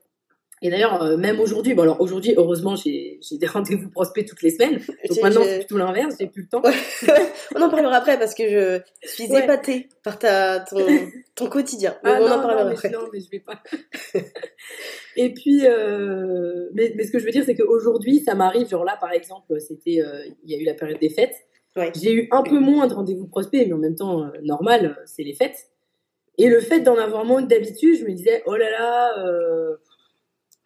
Et 0.61 0.69
d'ailleurs, 0.71 1.03
euh, 1.03 1.17
même 1.17 1.39
aujourd'hui, 1.39 1.73
bon 1.75 1.83
alors 1.83 2.01
aujourd'hui, 2.01 2.33
heureusement, 2.35 2.75
j'ai 2.75 3.19
des 3.31 3.47
rendez-vous 3.47 3.89
prospects 3.89 4.25
toutes 4.27 4.41
les 4.41 4.51
semaines. 4.51 4.79
Donc 5.07 5.21
maintenant, 5.21 5.43
c'est 5.43 5.65
tout 5.67 5.77
l'inverse, 5.77 6.15
j'ai 6.19 6.27
plus 6.27 6.43
le 6.43 6.47
temps. 6.47 6.63
on 7.55 7.61
en 7.61 7.69
parlera 7.69 7.97
après 7.97 8.17
parce 8.17 8.33
que 8.33 8.81
je 9.03 9.07
suis 9.07 9.25
épatée 9.25 9.89
par 10.03 10.17
ta, 10.17 10.61
ton, 10.61 10.77
ton 11.35 11.47
quotidien. 11.47 11.95
ah, 12.03 12.17
on 12.19 12.27
non, 12.27 12.33
en 12.33 12.41
parlera 12.41 12.63
non, 12.63 12.71
après. 12.71 12.89
Mais, 12.89 12.97
non, 12.97 13.03
mais 13.13 13.19
je 13.19 13.29
vais 13.29 13.39
pas. 13.39 13.61
Et 15.15 15.33
puis, 15.33 15.65
euh, 15.65 16.69
mais, 16.73 16.93
mais, 16.95 17.05
ce 17.05 17.11
que 17.11 17.19
je 17.19 17.25
veux 17.25 17.31
dire, 17.31 17.43
c'est 17.45 17.55
qu'aujourd'hui, 17.55 18.19
ça 18.19 18.35
m'arrive, 18.35 18.67
genre 18.67 18.85
là, 18.85 18.97
par 18.99 19.11
exemple, 19.11 19.59
c'était, 19.59 20.03
il 20.43 20.51
y 20.51 20.55
a 20.55 20.57
eu 20.57 20.63
la 20.65 20.73
période 20.73 20.99
des 20.99 21.09
fêtes. 21.09 21.35
J'ai 21.95 22.13
eu 22.13 22.27
un 22.31 22.43
peu 22.43 22.59
moins 22.59 22.87
de 22.87 22.93
rendez-vous 22.93 23.27
prospects, 23.27 23.65
mais 23.67 23.73
en 23.73 23.77
même 23.77 23.95
temps, 23.95 24.23
euh, 24.23 24.29
normal, 24.43 24.95
euh, 24.97 25.03
c'est 25.05 25.23
les 25.23 25.33
fêtes. 25.33 25.67
Et 26.37 26.49
le 26.49 26.59
fait 26.59 26.81
d'en 26.81 26.97
avoir 26.97 27.25
moins 27.25 27.41
d'habitude, 27.41 27.97
je 27.99 28.05
me 28.05 28.11
disais, 28.11 28.43
oh 28.45 28.55
là 28.55 28.69
là, 28.69 29.25
euh... 29.25 29.75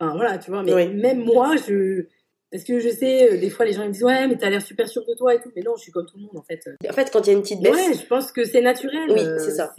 enfin 0.02 0.16
voilà, 0.16 0.38
tu 0.38 0.52
vois, 0.52 0.64
mais 0.64 0.88
même 0.90 1.24
moi, 1.24 1.56
je. 1.56 2.06
Parce 2.52 2.66
que 2.66 2.82
je 2.82 2.90
sais, 2.90 3.32
euh, 3.32 3.38
des 3.38 3.50
fois 3.50 3.66
les 3.66 3.72
gens 3.72 3.86
me 3.88 3.92
disent, 3.94 4.04
ouais, 4.04 4.28
mais 4.28 4.38
t'as 4.38 4.50
l'air 4.50 4.62
super 4.62 4.90
sûr 4.90 5.06
de 5.06 5.14
toi 5.14 5.34
et 5.34 5.40
tout. 5.40 5.50
Mais 5.56 5.62
non, 5.62 5.76
je 5.78 5.84
suis 5.84 5.92
comme 5.92 6.06
tout 6.06 6.18
le 6.18 6.24
monde 6.24 6.36
en 6.36 6.42
fait. 6.42 6.70
En 6.90 6.92
fait, 6.92 7.10
quand 7.10 7.26
il 7.26 7.28
y 7.28 7.30
a 7.30 7.38
une 7.38 7.44
petite 7.44 7.62
baisse. 7.62 7.74
Ouais, 7.74 7.94
je 7.94 8.06
pense 8.06 8.34
que 8.34 8.44
c'est 8.44 8.62
naturel. 8.62 9.10
Oui, 9.10 9.22
c'est 9.38 9.52
ça. 9.52 9.74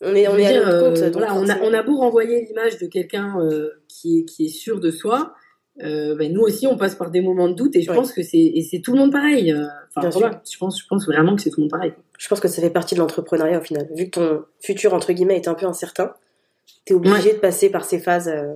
On 0.00 0.14
est, 0.14 0.26
on 0.28 0.38
est 0.38 0.46
à 0.46 0.64
notre 0.64 0.80
compte. 0.80 1.12
Voilà, 1.12 1.34
on 1.34 1.48
a, 1.48 1.58
on 1.60 1.74
a 1.74 1.82
beau 1.82 1.98
renvoyer 1.98 2.44
l'image 2.46 2.78
de 2.78 2.86
quelqu'un 2.86 3.36
qui, 3.88 4.20
est, 4.20 4.24
qui 4.24 4.46
est 4.46 4.48
sûr 4.48 4.80
de 4.80 4.90
soi 4.90 5.34
euh, 5.82 6.16
ben 6.16 6.32
nous 6.32 6.40
aussi 6.40 6.66
on 6.66 6.76
passe 6.76 6.96
par 6.96 7.10
des 7.10 7.20
moments 7.20 7.48
de 7.48 7.54
doute 7.54 7.76
et 7.76 7.82
je 7.82 7.92
pense 7.92 8.12
que 8.12 8.22
c'est 8.22 8.80
tout 8.82 8.92
le 8.92 8.98
monde 8.98 9.12
pareil. 9.12 9.52
Euh, 9.52 9.66
enfin 9.94 10.08
voilà, 10.08 10.42
je 10.50 10.58
pense 10.58 10.80
je 10.80 10.86
pense 10.88 11.06
vraiment 11.06 11.36
que 11.36 11.42
c'est 11.42 11.50
tout 11.50 11.60
le 11.60 11.64
monde 11.64 11.70
pareil. 11.70 11.92
Je 12.18 12.28
pense 12.28 12.40
que 12.40 12.48
ça 12.48 12.60
fait 12.60 12.70
partie 12.70 12.96
de 12.96 13.00
l'entrepreneuriat 13.00 13.58
au 13.58 13.62
final. 13.62 13.88
Vu 13.94 14.06
que 14.06 14.10
ton 14.10 14.44
futur 14.60 14.92
entre 14.92 15.12
guillemets 15.12 15.36
est 15.36 15.46
un 15.46 15.54
peu 15.54 15.66
incertain, 15.66 16.14
t'es 16.84 16.94
obligé 16.94 17.32
de 17.32 17.38
passer 17.38 17.70
par 17.70 17.84
ces 17.84 18.00
phases 18.00 18.28
euh, 18.28 18.54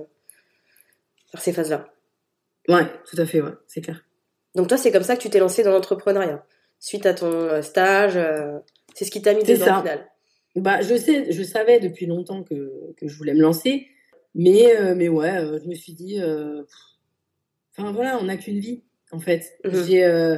par 1.33 1.41
ces 1.41 1.51
phases 1.51 1.69
là. 1.69 1.93
Ouais, 2.69 2.85
tout 3.05 3.19
à 3.19 3.25
fait, 3.25 3.41
ouais, 3.41 3.51
c'est 3.67 3.81
clair. 3.81 4.05
Donc 4.55 4.69
toi 4.69 4.77
c'est 4.77 4.91
comme 4.91 5.03
ça 5.03 5.17
que 5.17 5.21
tu 5.21 5.29
t'es 5.29 5.39
lancé 5.39 5.63
dans 5.63 5.71
l'entrepreneuriat 5.71 6.45
suite 6.79 7.05
à 7.05 7.13
ton 7.13 7.31
euh, 7.31 7.61
stage. 7.61 8.17
c'est 8.93 9.03
ce 9.03 9.11
qui 9.11 9.21
t'a 9.21 9.33
mis 9.33 9.43
dedans 9.43 9.65
ça. 9.65 9.77
au 9.77 9.81
final. 9.81 10.07
Bah 10.55 10.81
je 10.81 10.95
sais, 10.95 11.31
je 11.31 11.43
savais 11.43 11.79
depuis 11.79 12.05
longtemps 12.05 12.43
que 12.43 12.93
que 12.95 13.07
je 13.07 13.17
voulais 13.17 13.33
me 13.33 13.41
lancer, 13.41 13.87
mais 14.33 14.93
mais 14.95 15.09
ouais, 15.09 15.33
je 15.61 15.67
me 15.67 15.73
suis 15.75 15.93
dit 15.93 16.21
Enfin 17.75 17.91
voilà, 17.91 18.19
on 18.19 18.25
n'a 18.25 18.37
qu'une 18.37 18.59
vie 18.59 18.83
en 19.11 19.19
fait. 19.19 19.57
Mhm. 19.63 19.83
J'ai, 19.85 20.03
euh... 20.05 20.37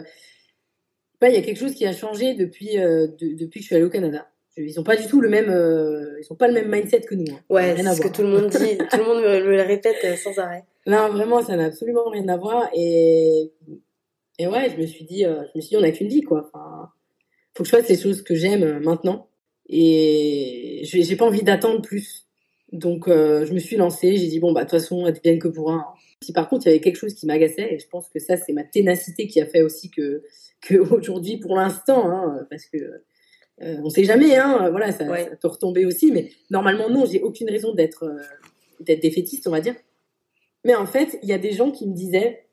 il 1.21 1.33
y 1.33 1.37
a 1.37 1.41
quelque 1.41 1.59
chose 1.59 1.73
qui 1.73 1.85
a 1.85 1.93
changé 1.93 2.33
depuis 2.33 2.77
euh, 2.77 3.07
depuis 3.19 3.59
que 3.59 3.61
je 3.61 3.65
suis 3.65 3.75
allée 3.75 3.85
au 3.85 3.89
Canada. 3.89 4.29
Ils 4.57 4.79
ont 4.79 4.83
pas 4.83 4.95
du 4.95 5.05
tout 5.07 5.19
le 5.19 5.27
même, 5.27 5.49
euh... 5.49 6.17
ils 6.21 6.31
ont 6.31 6.35
pas 6.35 6.47
le 6.47 6.53
même 6.53 6.71
mindset 6.71 7.01
que 7.01 7.15
nous. 7.15 7.25
Hein. 7.29 7.39
Ouais, 7.49 7.75
c'est 7.75 7.83
ce 7.83 8.01
que 8.01 8.07
tout 8.07 8.21
le 8.21 8.29
monde 8.29 8.47
dit, 8.47 8.77
tout 8.89 8.97
le 8.97 9.03
monde 9.03 9.21
me, 9.21 9.39
le 9.39 9.61
répète 9.63 9.97
euh, 10.05 10.15
sans 10.15 10.37
arrêt. 10.39 10.63
Non, 10.87 11.09
vraiment, 11.09 11.41
ça 11.41 11.55
n'a 11.55 11.65
absolument 11.65 12.09
rien 12.09 12.27
à 12.27 12.37
voir. 12.37 12.69
Et 12.73 13.51
et 14.37 14.47
ouais, 14.47 14.69
je 14.69 14.77
me 14.81 14.85
suis 14.85 15.05
dit, 15.05 15.25
euh, 15.25 15.43
je 15.53 15.57
me 15.57 15.61
suis 15.61 15.69
dit, 15.69 15.77
on 15.77 15.81
n'a 15.81 15.91
qu'une 15.91 16.09
vie 16.09 16.21
quoi. 16.21 16.49
Enfin, 16.53 16.89
faut 17.55 17.63
que 17.63 17.69
je 17.69 17.75
fasse 17.75 17.89
les 17.89 17.97
choses 17.97 18.21
que 18.21 18.35
j'aime 18.35 18.79
maintenant. 18.79 19.29
Et 19.67 20.81
j'ai 20.83 21.15
pas 21.15 21.25
envie 21.25 21.43
d'attendre 21.43 21.81
plus. 21.81 22.27
Donc 22.71 23.07
je 23.07 23.51
me 23.53 23.59
suis 23.59 23.77
lancée. 23.77 24.17
J'ai 24.17 24.27
dit 24.27 24.39
bon 24.39 24.51
bah 24.51 24.65
de 24.65 24.69
toute 24.69 24.79
façon, 24.79 25.11
bien 25.23 25.39
que 25.39 25.47
pour 25.47 25.71
un 25.71 25.85
si 26.21 26.33
par 26.33 26.49
contre 26.49 26.65
il 26.65 26.69
y 26.69 26.71
avait 26.71 26.81
quelque 26.81 26.97
chose 26.97 27.13
qui 27.13 27.25
m'agaçait, 27.25 27.73
et 27.73 27.79
je 27.79 27.87
pense 27.87 28.09
que 28.09 28.19
ça 28.19 28.37
c'est 28.37 28.53
ma 28.53 28.63
ténacité 28.63 29.27
qui 29.27 29.39
a 29.41 29.45
fait 29.45 29.61
aussi 29.61 29.89
que, 29.89 30.23
que 30.61 30.75
aujourd'hui 30.93 31.37
pour 31.37 31.55
l'instant, 31.55 32.09
hein, 32.09 32.45
parce 32.49 32.65
que 32.65 32.77
euh, 33.61 33.77
on 33.83 33.89
sait 33.89 34.03
jamais, 34.03 34.35
hein, 34.35 34.69
voilà, 34.69 34.91
ça, 34.91 35.05
peut 35.05 35.47
retomber 35.47 35.85
aussi, 35.85 36.11
mais 36.11 36.29
normalement 36.49 36.89
non, 36.89 37.05
j'ai 37.05 37.21
aucune 37.21 37.49
raison 37.49 37.73
d'être 37.73 38.03
euh, 38.03 38.21
d'être 38.81 39.01
défaitiste, 39.01 39.47
on 39.47 39.51
va 39.51 39.61
dire. 39.61 39.75
Mais 40.65 40.75
en 40.75 40.85
fait, 40.85 41.17
il 41.23 41.29
y 41.29 41.33
a 41.33 41.37
des 41.37 41.53
gens 41.53 41.71
qui 41.71 41.87
me 41.87 41.93
disaient, 41.93 42.47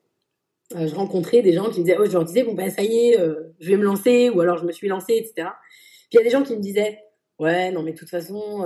euh, 0.76 0.86
je 0.86 0.94
rencontrais 0.94 1.42
des 1.42 1.52
gens 1.52 1.64
qui 1.70 1.80
me 1.80 1.84
disaient, 1.84 1.98
oh, 1.98 2.06
je 2.06 2.12
leur 2.12 2.24
disais, 2.24 2.44
bon 2.44 2.54
ben 2.54 2.70
ça 2.70 2.82
y 2.82 3.08
est, 3.08 3.18
je 3.58 3.68
vais 3.68 3.76
me 3.76 3.84
lancer, 3.84 4.30
ou 4.30 4.40
alors 4.40 4.58
je 4.58 4.64
me 4.64 4.72
suis 4.72 4.86
lancée, 4.86 5.14
etc. 5.14 5.48
Puis 6.08 6.12
il 6.12 6.16
y 6.18 6.20
a 6.20 6.22
des 6.22 6.30
gens 6.30 6.44
qui 6.44 6.54
me 6.54 6.60
disaient, 6.60 7.00
ouais, 7.40 7.72
non 7.72 7.82
mais 7.82 7.92
de 7.92 7.98
toute 7.98 8.10
façon, 8.10 8.64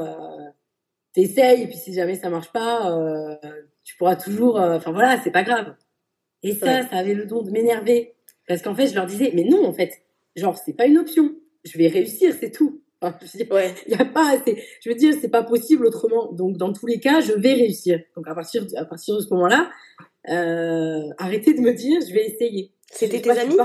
t'essayes, 1.14 1.62
et 1.62 1.66
puis 1.66 1.78
si 1.78 1.94
jamais 1.94 2.14
ça 2.16 2.28
marche 2.28 2.52
pas, 2.52 3.38
tu 3.86 3.96
pourras 3.96 4.16
toujours, 4.16 4.60
euh, 4.60 4.76
enfin 4.76 4.90
voilà, 4.90 5.18
c'est 5.22 5.30
pas 5.30 5.44
grave. 5.44 5.74
Et 6.42 6.54
ça, 6.54 6.82
ça 6.88 6.96
avait 6.96 7.14
le 7.14 7.24
don 7.24 7.42
de 7.42 7.50
m'énerver. 7.50 8.14
Parce 8.48 8.60
qu'en 8.60 8.74
fait, 8.74 8.88
je 8.88 8.94
leur 8.94 9.06
disais, 9.06 9.30
mais 9.32 9.44
non, 9.44 9.64
en 9.64 9.72
fait, 9.72 10.02
genre, 10.34 10.58
c'est 10.58 10.74
pas 10.74 10.86
une 10.86 10.98
option. 10.98 11.34
Je 11.64 11.78
vais 11.78 11.86
réussir, 11.86 12.34
c'est 12.38 12.50
tout. 12.50 12.82
Ouais. 13.02 13.74
Il 13.86 13.92
y 13.92 13.94
a 13.94 14.04
pas, 14.04 14.36
je 14.46 14.88
veux 14.88 14.94
dire, 14.94 15.14
c'est 15.20 15.28
pas 15.28 15.42
possible 15.42 15.86
autrement. 15.86 16.32
Donc, 16.32 16.56
dans 16.56 16.72
tous 16.72 16.86
les 16.86 17.00
cas, 17.00 17.20
je 17.20 17.32
vais 17.32 17.54
réussir. 17.54 18.00
Donc, 18.16 18.26
à 18.28 18.34
partir, 18.34 18.66
à 18.76 18.84
partir 18.84 19.16
de 19.16 19.20
ce 19.20 19.32
moment-là, 19.34 19.70
euh, 20.28 21.12
arrêtez 21.18 21.54
de 21.54 21.60
me 21.60 21.72
dire, 21.72 22.00
je 22.06 22.12
vais 22.12 22.26
essayer. 22.26 22.72
C'était 22.90 23.18
Je 23.18 23.22
tes 23.22 23.34
je 23.34 23.40
amis 23.40 23.56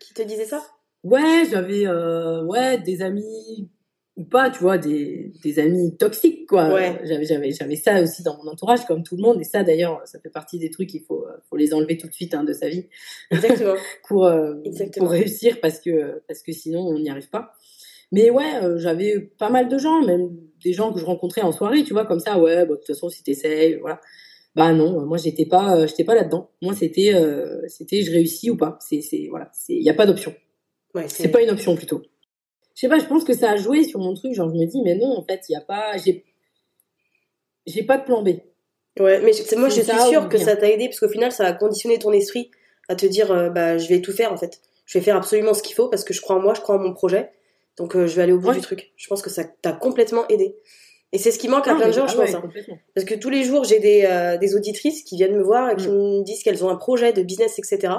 qui 0.00 0.14
te 0.14 0.22
disaient 0.22 0.44
ça? 0.44 0.62
Ouais, 1.02 1.44
j'avais 1.50 1.86
euh, 1.86 2.42
ouais 2.44 2.78
des 2.78 3.02
amis 3.02 3.68
ou 4.16 4.24
pas, 4.24 4.48
tu 4.50 4.60
vois, 4.60 4.78
des, 4.78 5.32
des 5.42 5.58
amis 5.58 5.96
toxiques 5.96 6.46
quoi. 6.48 6.72
Ouais. 6.72 6.98
J'avais 7.04 7.24
j'avais 7.26 7.50
j'avais 7.50 7.76
ça 7.76 8.00
aussi 8.00 8.22
dans 8.22 8.36
mon 8.42 8.50
entourage 8.52 8.86
comme 8.86 9.02
tout 9.02 9.16
le 9.16 9.22
monde 9.22 9.40
et 9.40 9.44
ça 9.44 9.64
d'ailleurs 9.64 10.00
ça 10.06 10.20
fait 10.20 10.30
partie 10.30 10.58
des 10.58 10.70
trucs 10.70 10.94
il 10.94 11.02
faut 11.02 11.26
faut 11.50 11.56
les 11.56 11.74
enlever 11.74 11.98
tout 11.98 12.06
de 12.06 12.12
suite 12.12 12.32
hein, 12.32 12.44
de 12.44 12.52
sa 12.52 12.68
vie 12.68 12.86
Exactement. 13.30 13.74
pour 14.08 14.24
euh, 14.26 14.54
Exactement. 14.64 15.06
pour 15.06 15.12
réussir 15.12 15.60
parce 15.60 15.80
que 15.80 16.22
parce 16.28 16.42
que 16.42 16.52
sinon 16.52 16.80
on 16.86 16.98
n'y 16.98 17.10
arrive 17.10 17.28
pas. 17.28 17.54
Mais 18.14 18.30
ouais, 18.30 18.62
euh, 18.62 18.78
j'avais 18.78 19.18
pas 19.18 19.50
mal 19.50 19.68
de 19.68 19.76
gens, 19.76 20.00
même 20.02 20.30
des 20.62 20.72
gens 20.72 20.92
que 20.92 21.00
je 21.00 21.04
rencontrais 21.04 21.42
en 21.42 21.50
soirée, 21.50 21.82
tu 21.82 21.92
vois, 21.92 22.06
comme 22.06 22.20
ça, 22.20 22.38
ouais, 22.38 22.64
bah, 22.64 22.74
de 22.74 22.76
toute 22.76 22.86
façon 22.86 23.08
si 23.08 23.24
t'essayes, 23.24 23.76
voilà. 23.80 24.00
Bah 24.54 24.72
non, 24.72 25.00
euh, 25.00 25.04
moi 25.04 25.18
j'étais 25.18 25.46
pas 25.46 25.76
euh, 25.76 25.88
j'étais 25.88 26.04
pas 26.04 26.14
là-dedans. 26.14 26.48
Moi 26.62 26.74
c'était 26.74 27.12
euh, 27.12 27.60
c'était 27.66 28.02
je 28.02 28.12
réussis 28.12 28.50
ou 28.50 28.56
pas. 28.56 28.78
C'est 28.80 29.00
c'est 29.00 29.26
voilà, 29.28 29.50
il 29.68 29.82
y 29.82 29.90
a 29.90 29.94
pas 29.94 30.06
d'option. 30.06 30.32
Ouais, 30.94 31.08
C'est 31.08 31.28
pas 31.28 31.42
une 31.42 31.50
option 31.50 31.74
plutôt. 31.74 32.02
Je 32.76 32.82
sais 32.82 32.88
pas, 32.88 33.00
je 33.00 33.06
pense 33.06 33.24
que 33.24 33.32
ça 33.32 33.50
a 33.50 33.56
joué 33.56 33.82
sur 33.82 33.98
mon 33.98 34.14
truc. 34.14 34.32
Genre, 34.32 34.48
je 34.48 34.54
me 34.54 34.64
dis, 34.64 34.80
mais 34.82 34.94
non, 34.94 35.16
en 35.16 35.24
fait, 35.24 35.42
il 35.48 35.52
y 35.52 35.56
a 35.56 35.60
pas, 35.60 35.96
j'ai, 35.96 36.24
j'ai 37.66 37.82
pas 37.82 37.98
de 37.98 38.04
plan 38.04 38.22
B. 38.22 38.28
Ouais, 39.00 39.20
mais 39.20 39.32
moi 39.56 39.68
je 39.68 39.80
suis 39.80 40.08
sûre 40.08 40.28
que 40.28 40.38
ça 40.38 40.56
t'a 40.56 40.70
aidé 40.70 40.86
parce 40.86 41.00
qu'au 41.00 41.08
final 41.08 41.32
ça 41.32 41.46
a 41.46 41.52
conditionné 41.52 41.98
ton 41.98 42.12
esprit 42.12 42.52
à 42.88 42.94
te 42.94 43.06
dire 43.06 43.32
euh, 43.32 43.50
bah 43.50 43.76
je 43.76 43.88
vais 43.88 44.00
tout 44.00 44.12
faire 44.12 44.32
en 44.32 44.36
fait. 44.36 44.60
Je 44.86 44.98
vais 44.98 45.04
faire 45.04 45.16
absolument 45.16 45.52
ce 45.52 45.64
qu'il 45.64 45.74
faut 45.74 45.88
parce 45.88 46.04
que 46.04 46.14
je 46.14 46.20
crois 46.20 46.36
en 46.36 46.40
moi, 46.40 46.54
je 46.54 46.60
crois 46.60 46.76
en 46.76 46.78
mon 46.78 46.92
projet. 46.92 47.32
Donc 47.76 47.96
euh, 47.96 48.06
je 48.06 48.14
vais 48.16 48.22
aller 48.22 48.32
au 48.32 48.38
bout 48.38 48.48
Ouais. 48.48 48.54
du 48.54 48.60
truc. 48.60 48.92
Je 48.96 49.06
pense 49.08 49.22
que 49.22 49.30
ça 49.30 49.44
t'a 49.44 49.72
complètement 49.72 50.26
aidé. 50.28 50.56
Et 51.12 51.18
c'est 51.18 51.30
ce 51.30 51.38
qui 51.38 51.48
manque 51.48 51.68
à 51.68 51.72
Non, 51.72 51.78
plein 51.78 51.86
de 51.88 51.92
gens, 51.92 52.04
ah 52.08 52.12
je 52.12 52.16
ouais, 52.18 52.32
pense. 52.32 52.34
hein. 52.34 52.78
Parce 52.94 53.04
que 53.06 53.14
tous 53.14 53.30
les 53.30 53.44
jours, 53.44 53.62
j'ai 53.64 53.78
des, 53.78 54.04
euh, 54.04 54.36
des 54.36 54.56
auditrices 54.56 55.02
qui 55.04 55.16
viennent 55.16 55.36
me 55.36 55.42
voir 55.42 55.70
et 55.70 55.76
qui 55.76 55.88
Mm. 55.88 55.92
me 55.92 56.22
disent 56.24 56.42
qu'elles 56.42 56.64
ont 56.64 56.70
un 56.70 56.76
projet 56.76 57.12
de 57.12 57.22
business, 57.22 57.58
etc. 57.58 57.92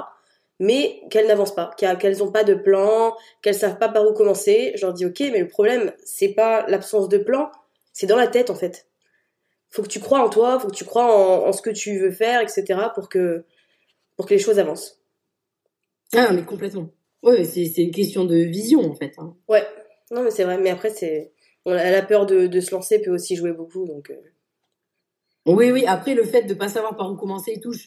Mais 0.58 1.00
qu'elles 1.10 1.26
n'avancent 1.26 1.54
pas, 1.54 1.70
qu'elles 1.76 2.18
n'ont 2.18 2.30
pas 2.32 2.44
de 2.44 2.54
plan, 2.54 3.14
qu'elles 3.42 3.54
savent 3.54 3.78
pas 3.78 3.88
par 3.88 4.06
où 4.08 4.12
commencer. 4.12 4.72
Je 4.76 4.84
leur 4.86 4.92
dis, 4.94 5.04
ok, 5.06 5.20
mais 5.20 5.40
le 5.40 5.48
problème, 5.48 5.92
c'est 6.04 6.28
pas 6.30 6.66
l'absence 6.68 7.08
de 7.08 7.18
plan, 7.18 7.50
c'est 7.92 8.06
dans 8.06 8.16
la 8.16 8.26
tête, 8.26 8.50
en 8.50 8.54
fait. 8.54 8.86
Faut 9.70 9.82
que 9.82 9.88
tu 9.88 10.00
crois 10.00 10.20
en 10.20 10.28
toi, 10.30 10.58
faut 10.60 10.68
que 10.68 10.74
tu 10.74 10.84
crois 10.84 11.04
en, 11.04 11.48
en 11.48 11.52
ce 11.52 11.60
que 11.62 11.70
tu 11.70 11.98
veux 11.98 12.10
faire, 12.10 12.40
etc. 12.40 12.64
pour 12.94 13.08
que, 13.08 13.44
pour 14.16 14.26
que 14.26 14.32
les 14.34 14.40
choses 14.40 14.58
avancent. 14.58 15.00
Ah, 16.14 16.32
mais 16.32 16.42
complètement. 16.44 16.88
Ouais, 17.22 17.38
mais 17.38 17.44
c'est, 17.44 17.82
une 17.82 17.90
question 17.90 18.24
de 18.24 18.36
vision, 18.36 18.80
en 18.80 18.94
fait. 18.94 19.14
hein. 19.18 19.34
Ouais. 19.48 19.64
Non, 20.10 20.22
mais 20.22 20.30
c'est 20.30 20.44
vrai. 20.44 20.58
Mais 20.58 20.70
après, 20.70 20.90
c'est, 20.90 21.32
la 21.64 22.02
peur 22.02 22.26
de, 22.26 22.46
de 22.46 22.60
se 22.60 22.70
lancer 22.70 23.00
peut 23.00 23.10
aussi 23.10 23.36
jouer 23.36 23.52
beaucoup, 23.52 23.86
donc, 23.86 24.10
euh, 24.10 24.20
Oui, 25.46 25.70
oui. 25.72 25.84
Après, 25.86 26.14
le 26.14 26.24
fait 26.24 26.42
de 26.42 26.54
pas 26.54 26.68
savoir 26.68 26.96
par 26.96 27.10
où 27.10 27.16
commencer 27.16 27.52
et 27.56 27.60
tout, 27.60 27.72
je, 27.72 27.86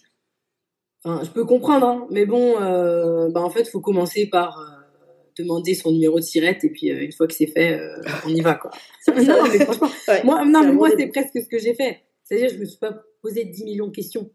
enfin, 1.04 1.24
je 1.24 1.30
peux 1.30 1.46
comprendre, 1.46 1.88
hein. 1.88 2.08
Mais 2.12 2.26
bon, 2.26 2.62
euh, 2.62 3.30
bah, 3.30 3.42
en 3.42 3.50
fait, 3.50 3.70
faut 3.70 3.80
commencer 3.80 4.28
par 4.28 4.60
euh, 4.60 4.66
demander 5.38 5.74
son 5.74 5.92
numéro 5.92 6.18
de 6.18 6.26
sirette 6.26 6.64
et 6.64 6.70
puis 6.70 6.92
euh, 6.92 7.04
une 7.04 7.14
fois 7.14 7.28
que 7.28 7.34
c'est 7.34 7.48
fait, 7.48 7.80
on 8.26 8.30
y 8.30 8.42
va, 8.42 8.56
quoi. 8.56 8.72
non, 9.08 9.48
mais 9.50 9.60
franchement, 9.64 9.90
ouais. 10.10 10.24
moi, 10.24 10.42
c'est 10.44 10.50
non, 10.50 10.64
mais 10.64 10.74
moi, 10.74 10.90
c'est 10.98 11.08
presque 11.08 11.40
ce 11.42 11.48
que 11.48 11.60
j'ai 11.60 11.74
fait. 11.74 12.00
C'est-à-dire, 12.24 12.50
je 12.50 12.58
me 12.58 12.66
suis 12.66 12.78
pas 12.78 12.94
posé 13.22 13.46
10 13.46 13.64
millions 13.64 13.88
de 13.88 13.96
questions. 13.96 14.30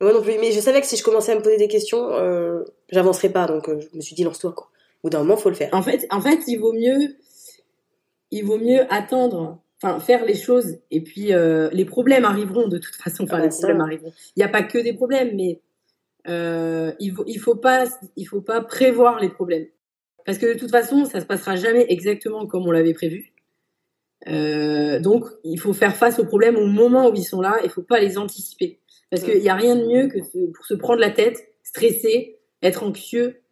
Moi 0.00 0.12
non 0.12 0.20
plus, 0.22 0.34
mais 0.38 0.52
je 0.52 0.60
savais 0.60 0.80
que 0.80 0.86
si 0.86 0.96
je 0.96 1.02
commençais 1.02 1.32
à 1.32 1.36
me 1.36 1.40
poser 1.42 1.56
des 1.56 1.68
questions, 1.68 2.12
euh, 2.12 2.64
j'avancerais 2.90 3.30
pas, 3.30 3.46
donc 3.46 3.68
euh, 3.68 3.80
je 3.80 3.96
me 3.96 4.02
suis 4.02 4.14
dit 4.14 4.24
lance-toi 4.24 4.52
quoi. 4.52 4.68
Au 5.02 5.08
bout 5.08 5.10
d'un 5.10 5.20
moment, 5.20 5.36
faut 5.36 5.48
le 5.48 5.54
faire. 5.54 5.70
En 5.72 5.82
fait, 5.82 6.06
en 6.10 6.20
fait, 6.20 6.40
il 6.48 6.58
vaut 6.58 6.72
mieux, 6.72 7.16
il 8.30 8.44
vaut 8.44 8.58
mieux 8.58 8.92
attendre, 8.92 9.58
enfin 9.82 9.98
faire 10.00 10.24
les 10.26 10.34
choses, 10.34 10.76
et 10.90 11.00
puis 11.02 11.32
euh, 11.32 11.70
les 11.72 11.86
problèmes 11.86 12.24
arriveront 12.26 12.68
de 12.68 12.76
toute 12.78 12.94
façon. 12.96 13.24
Enfin, 13.24 13.38
Ah 13.40 13.44
les 13.44 13.50
ça. 13.50 13.58
problèmes 13.60 13.80
arriveront. 13.80 14.12
Il 14.36 14.40
n'y 14.40 14.44
a 14.44 14.48
pas 14.48 14.62
que 14.62 14.78
des 14.78 14.92
problèmes, 14.92 15.34
mais 15.34 15.60
euh, 16.28 16.92
il 17.00 17.12
faut, 17.14 17.24
il 17.26 17.38
faut 17.38 17.54
pas, 17.56 17.86
il 18.16 18.24
faut 18.24 18.42
pas 18.42 18.60
prévoir 18.60 19.18
les 19.18 19.30
problèmes, 19.30 19.66
parce 20.26 20.36
que 20.36 20.46
de 20.52 20.58
toute 20.58 20.70
façon, 20.70 21.06
ça 21.06 21.20
se 21.20 21.26
passera 21.26 21.56
jamais 21.56 21.86
exactement 21.88 22.46
comme 22.46 22.66
on 22.66 22.70
l'avait 22.70 22.94
prévu. 22.94 23.32
Donc, 24.26 25.24
il 25.44 25.58
faut 25.60 25.72
faire 25.72 25.94
face 25.94 26.18
aux 26.18 26.24
problèmes 26.26 26.56
au 26.56 26.66
moment 26.66 27.08
où 27.08 27.14
ils 27.14 27.22
sont 27.24 27.40
là. 27.40 27.58
Il 27.62 27.70
faut 27.70 27.82
pas 27.82 28.00
les 28.00 28.18
anticiper, 28.18 28.80
parce 29.10 29.22
qu'il 29.22 29.40
n'y 29.40 29.48
a 29.48 29.54
rien 29.54 29.76
de 29.76 29.84
mieux 29.86 30.08
que 30.08 30.18
pour 30.52 30.64
se 30.66 30.74
prendre 30.74 31.00
la 31.00 31.10
tête, 31.10 31.38
stresser, 31.62 32.38
être 32.62 32.82
anxieux. 32.82 33.42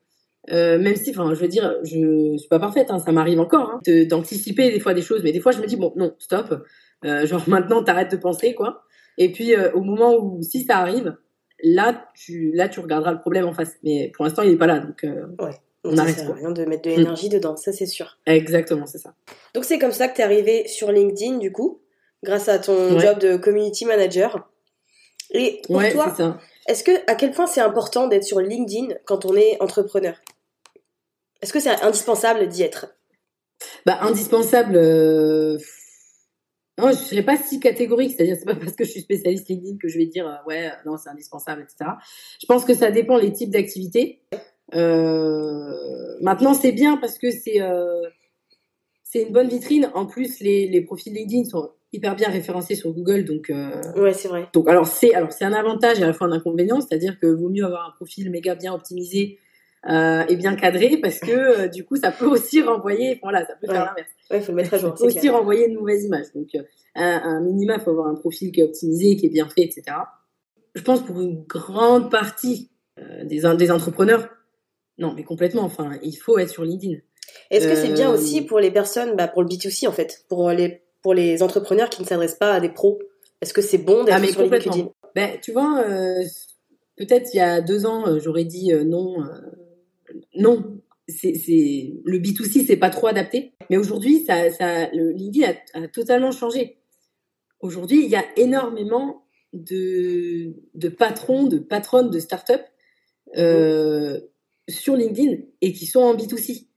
Euh, 0.51 0.79
même 0.79 0.95
si, 0.97 1.11
enfin, 1.11 1.33
je 1.33 1.41
veux 1.41 1.49
dire, 1.49 1.75
je 1.85 2.37
suis 2.37 2.49
pas 2.49 2.59
parfaite, 2.59 2.91
hein, 2.91 2.99
ça 2.99 3.13
m'arrive 3.13 3.41
encore, 3.41 3.71
hein, 3.71 3.81
d'anticiper 4.07 4.71
des 4.71 4.81
fois 4.81 4.93
des 4.93 5.01
choses, 5.01 5.23
mais 5.25 5.33
des 5.33 5.41
fois 5.41 5.53
je 5.53 5.61
me 5.61 5.67
dis 5.67 5.77
bon, 5.77 5.93
non, 5.97 6.15
stop, 6.19 6.63
euh, 7.07 7.27
genre 7.27 7.43
maintenant 7.49 7.83
t'arrêtes 7.83 8.11
de 8.13 8.17
penser, 8.19 8.55
quoi. 8.55 8.83
Et 9.17 9.33
puis 9.33 9.55
euh, 9.55 9.71
au 9.73 9.81
moment 9.81 10.17
où 10.17 10.43
si 10.43 10.65
ça 10.65 10.79
arrive, 10.79 11.17
là 11.63 12.11
tu, 12.15 12.51
là 12.53 12.69
tu 12.69 12.81
regarderas 12.81 13.13
le 13.13 13.21
problème 13.21 13.47
en 13.47 13.55
face. 13.55 13.73
Mais 13.85 14.11
pour 14.15 14.25
l'instant 14.27 14.43
il 14.43 14.51
est 14.51 14.57
pas 14.57 14.67
là, 14.67 14.81
donc 14.81 15.03
Donc 15.05 15.55
on 15.85 15.97
ça 15.97 16.03
arrête 16.03 16.17
sert 16.17 16.31
à 16.31 16.35
rien 16.35 16.51
de 16.51 16.65
mettre 16.67 16.83
de 16.83 16.91
l'énergie 16.91 17.31
dedans, 17.31 17.57
ça 17.57 17.73
c'est 17.73 17.87
sûr. 17.87 18.19
Exactement, 18.27 18.85
c'est 18.85 18.99
ça. 18.99 19.15
Donc 19.55 19.65
c'est 19.65 19.79
comme 19.79 19.93
ça 19.93 20.09
que 20.09 20.17
t'es 20.17 20.23
arrivé 20.23 20.67
sur 20.69 20.93
LinkedIn 20.93 21.39
du 21.39 21.53
coup, 21.53 21.81
grâce 22.23 22.51
à 22.51 22.59
ton 22.59 22.97
Ouais. 22.97 23.01
job 23.01 23.19
de 23.19 23.37
community 23.39 23.87
manager. 23.87 24.51
Et 25.35 25.61
pour 25.65 25.77
ouais, 25.77 25.93
toi, 25.93 26.39
est-ce 26.69 26.85
que 26.85 26.93
à 27.11 27.17
quel 27.17 27.33
point 27.33 27.47
c'est 27.47 27.61
important 27.61 28.07
d'être 28.07 28.25
sur 28.25 28.41
LinkedIn 28.41 28.95
quand 29.05 29.27
on 29.27 29.35
est 29.35 29.61
entrepreneur? 29.61 30.15
Est-ce 31.43 31.53
que 31.53 31.61
c'est 31.61 31.83
indispensable 31.83 32.49
d'y 32.49 32.63
être? 32.63 32.87
Bah 33.85 33.99
indispensable. 34.01 34.77
Euh... 34.77 35.59
Non, 36.79 36.91
je 36.91 36.95
serais 36.95 37.23
pas 37.23 37.37
si 37.37 37.61
catégorique, 37.61 38.15
c'est-à-dire 38.17 38.37
c'est 38.39 38.47
pas 38.47 38.55
parce 38.55 38.75
que 38.75 38.85
je 38.85 38.91
suis 38.91 39.01
spécialiste 39.01 39.49
LinkedIn 39.49 39.77
que 39.81 39.89
je 39.89 39.99
vais 39.99 40.07
dire 40.07 40.27
euh, 40.27 40.49
ouais 40.49 40.73
non 40.87 40.97
c'est 40.97 41.09
indispensable 41.09 41.63
etc. 41.63 41.91
Je 42.41 42.47
pense 42.47 42.65
que 42.65 42.75
ça 42.75 42.91
dépend 42.91 43.17
les 43.17 43.33
types 43.33 43.51
d'activités. 43.51 44.23
Euh... 44.75 46.17
Maintenant 46.21 46.55
c'est 46.55 46.73
bien 46.73 46.97
parce 46.97 47.19
que 47.19 47.31
c'est. 47.31 47.61
C'est 49.15 49.23
une 49.23 49.33
bonne 49.33 49.47
vitrine. 49.49 49.91
En 49.95 50.07
plus 50.07 50.41
les, 50.41 50.67
les 50.69 50.81
profils 50.81 51.13
LinkedIn 51.13 51.45
sont 51.45 51.71
hyper 51.93 52.17
bien 52.17 52.29
référencés 52.29 52.75
sur 52.75 52.93
Google 52.93 53.25
donc 53.25 53.49
euh... 53.51 53.71
Ouais, 53.97 54.13
c'est 54.13 54.27
vrai. 54.27 54.49
donc 54.53 54.69
alors 54.69 54.89
c'est 54.89 55.15
alors 55.15 55.31
c'est 55.31 55.45
un 55.45 55.53
avantage 55.53 56.01
et 56.01 56.03
à 56.03 56.09
la 56.09 56.13
fois 56.13 56.27
un 56.27 56.33
inconvénient, 56.33 56.81
c'est-à-dire 56.81 57.21
que 57.21 57.29
vaut 57.29 57.49
mieux 57.49 57.65
avoir 57.65 57.87
un 57.89 57.93
profil 57.93 58.29
méga 58.33 58.57
bien 58.57 58.75
optimisé 58.75 59.39
euh, 59.89 60.25
et 60.29 60.35
bien 60.35 60.57
cadré 60.57 60.97
parce 60.97 61.21
que 61.21 61.31
euh, 61.31 61.69
du 61.69 61.85
coup 61.85 61.95
ça 61.95 62.11
peut 62.11 62.27
aussi 62.27 62.61
renvoyer 62.61 63.21
voilà 63.23 63.47
ça 63.47 63.55
peut 63.61 63.69
faire 63.69 63.85
l'inverse 63.85 64.09
Ouais, 64.31 64.41
faut 64.41 64.51
le 64.53 64.57
mettre 64.57 64.75
à 64.75 64.79
jour, 64.79 64.95
aussi 65.01 65.21
clair. 65.21 65.35
renvoyer 65.35 65.69
une 65.69 65.75
mauvaise 65.75 66.03
image. 66.03 66.33
Donc, 66.35 66.49
un, 66.95 67.21
un 67.23 67.41
minima, 67.43 67.79
faut 67.79 67.91
avoir 67.91 68.07
un 68.07 68.15
profil 68.15 68.53
qui 68.53 68.61
est 68.61 68.65
optimisé, 68.65 69.17
qui 69.17 69.27
est 69.27 69.29
bien 69.29 69.47
fait, 69.51 69.61
etc. 69.61 69.83
Je 70.75 70.81
pense 70.83 71.05
pour 71.05 71.21
une 71.21 71.45
grande 71.45 72.11
partie 72.11 72.71
des, 73.27 73.43
des 73.59 73.71
entrepreneurs, 73.71 74.31
non, 74.99 75.13
mais 75.15 75.25
complètement. 75.25 75.63
Enfin, 75.63 75.99
il 76.03 76.15
faut 76.15 76.39
être 76.39 76.49
sur 76.49 76.65
LinkedIn. 76.65 76.99
Est-ce 77.51 77.69
que 77.69 77.75
c'est 77.75 77.93
bien 77.93 78.11
Euh, 78.11 78.15
aussi 78.15 78.43
pour 78.43 78.59
les 78.59 78.71
personnes, 78.71 79.17
bah, 79.17 79.29
pour 79.29 79.43
le 79.43 79.49
B2C 79.49 79.87
en 79.87 79.93
fait, 79.93 80.25
pour 80.29 80.51
les, 80.51 80.83
pour 81.03 81.15
les 81.15 81.43
entrepreneurs 81.43 81.91
qui 81.91 82.03
ne 82.03 82.07
s'adressent 82.07 82.39
pas 82.39 82.55
à 82.55 82.61
des 82.61 82.69
pros? 82.71 82.99
Est-ce 83.41 83.53
que 83.53 83.63
c'est 83.63 83.79
bon 83.79 84.05
d'être 84.05 84.15
Ah, 84.17 84.21
mais 84.21 84.33
sur 84.33 84.43
LinkedIn? 84.43 84.89
Ben, 85.15 85.39
tu 85.43 85.53
vois, 85.53 85.85
euh, 85.87 86.25
peut-être 86.97 87.31
il 87.35 87.37
y 87.37 87.41
a 87.41 87.61
deux 87.61 87.87
ans, 87.87 88.07
euh, 88.07 88.19
j'aurais 88.19 88.45
dit 88.45 88.73
euh, 88.73 88.85
non, 88.85 89.23
euh, 89.23 89.29
non. 90.37 90.81
C'est, 91.07 91.35
le 92.07 92.19
B2C, 92.19 92.65
c'est 92.67 92.79
pas 92.79 92.89
trop 92.89 93.09
adapté. 93.09 93.53
Mais 93.69 93.77
aujourd'hui, 93.77 94.25
ça, 94.25 94.51
ça, 94.51 94.89
LinkedIn 94.91 95.53
a, 95.75 95.83
a 95.83 95.89
totalement 95.89 96.33
changé. 96.33 96.79
Aujourd'hui, 97.61 98.05
il 98.05 98.11
y 98.11 98.17
a 98.17 98.25
énormément 98.39 99.27
de, 99.53 100.55
de 100.73 100.89
patrons, 100.89 101.45
de 101.45 101.59
patronnes 101.59 102.09
de 102.09 102.19
start-up 102.19 102.63
sur 104.67 104.97
LinkedIn 104.97 105.43
et 105.61 105.73
qui 105.75 105.85
sont 105.85 106.01
en 106.01 106.17
B2C. 106.17 106.69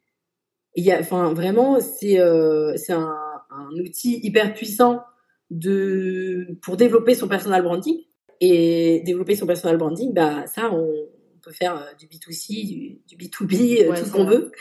Il 0.77 0.85
y 0.85 0.91
a, 0.91 0.99
enfin, 0.99 1.33
vraiment, 1.33 1.79
c'est, 1.81 2.19
euh, 2.19 2.77
c'est 2.77 2.93
un, 2.93 3.15
un 3.49 3.69
outil 3.79 4.19
hyper 4.23 4.53
puissant 4.53 5.01
de, 5.49 6.47
pour 6.61 6.77
développer 6.77 7.15
son 7.15 7.27
personal 7.27 7.63
branding. 7.63 7.97
Et 8.39 9.01
développer 9.03 9.35
son 9.35 9.47
personal 9.47 9.77
branding, 9.77 10.13
bah, 10.13 10.45
ça, 10.45 10.71
on, 10.71 10.77
on 10.87 11.39
peut 11.41 11.51
faire 11.51 11.75
euh, 11.75 11.93
du 11.97 12.05
B2C, 12.05 12.67
du, 12.67 12.99
du 13.07 13.17
B2B, 13.17 13.81
euh, 13.85 13.89
Ouais, 13.89 13.99
tout 13.99 14.05
ce 14.05 14.11
qu'on 14.11 14.25
veut. 14.25 14.51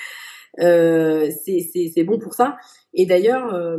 Euh, 0.60 1.30
c'est, 1.44 2.04
bon 2.04 2.18
pour 2.18 2.32
ça. 2.32 2.56
Et 2.94 3.04
d'ailleurs, 3.04 3.52
euh, 3.54 3.76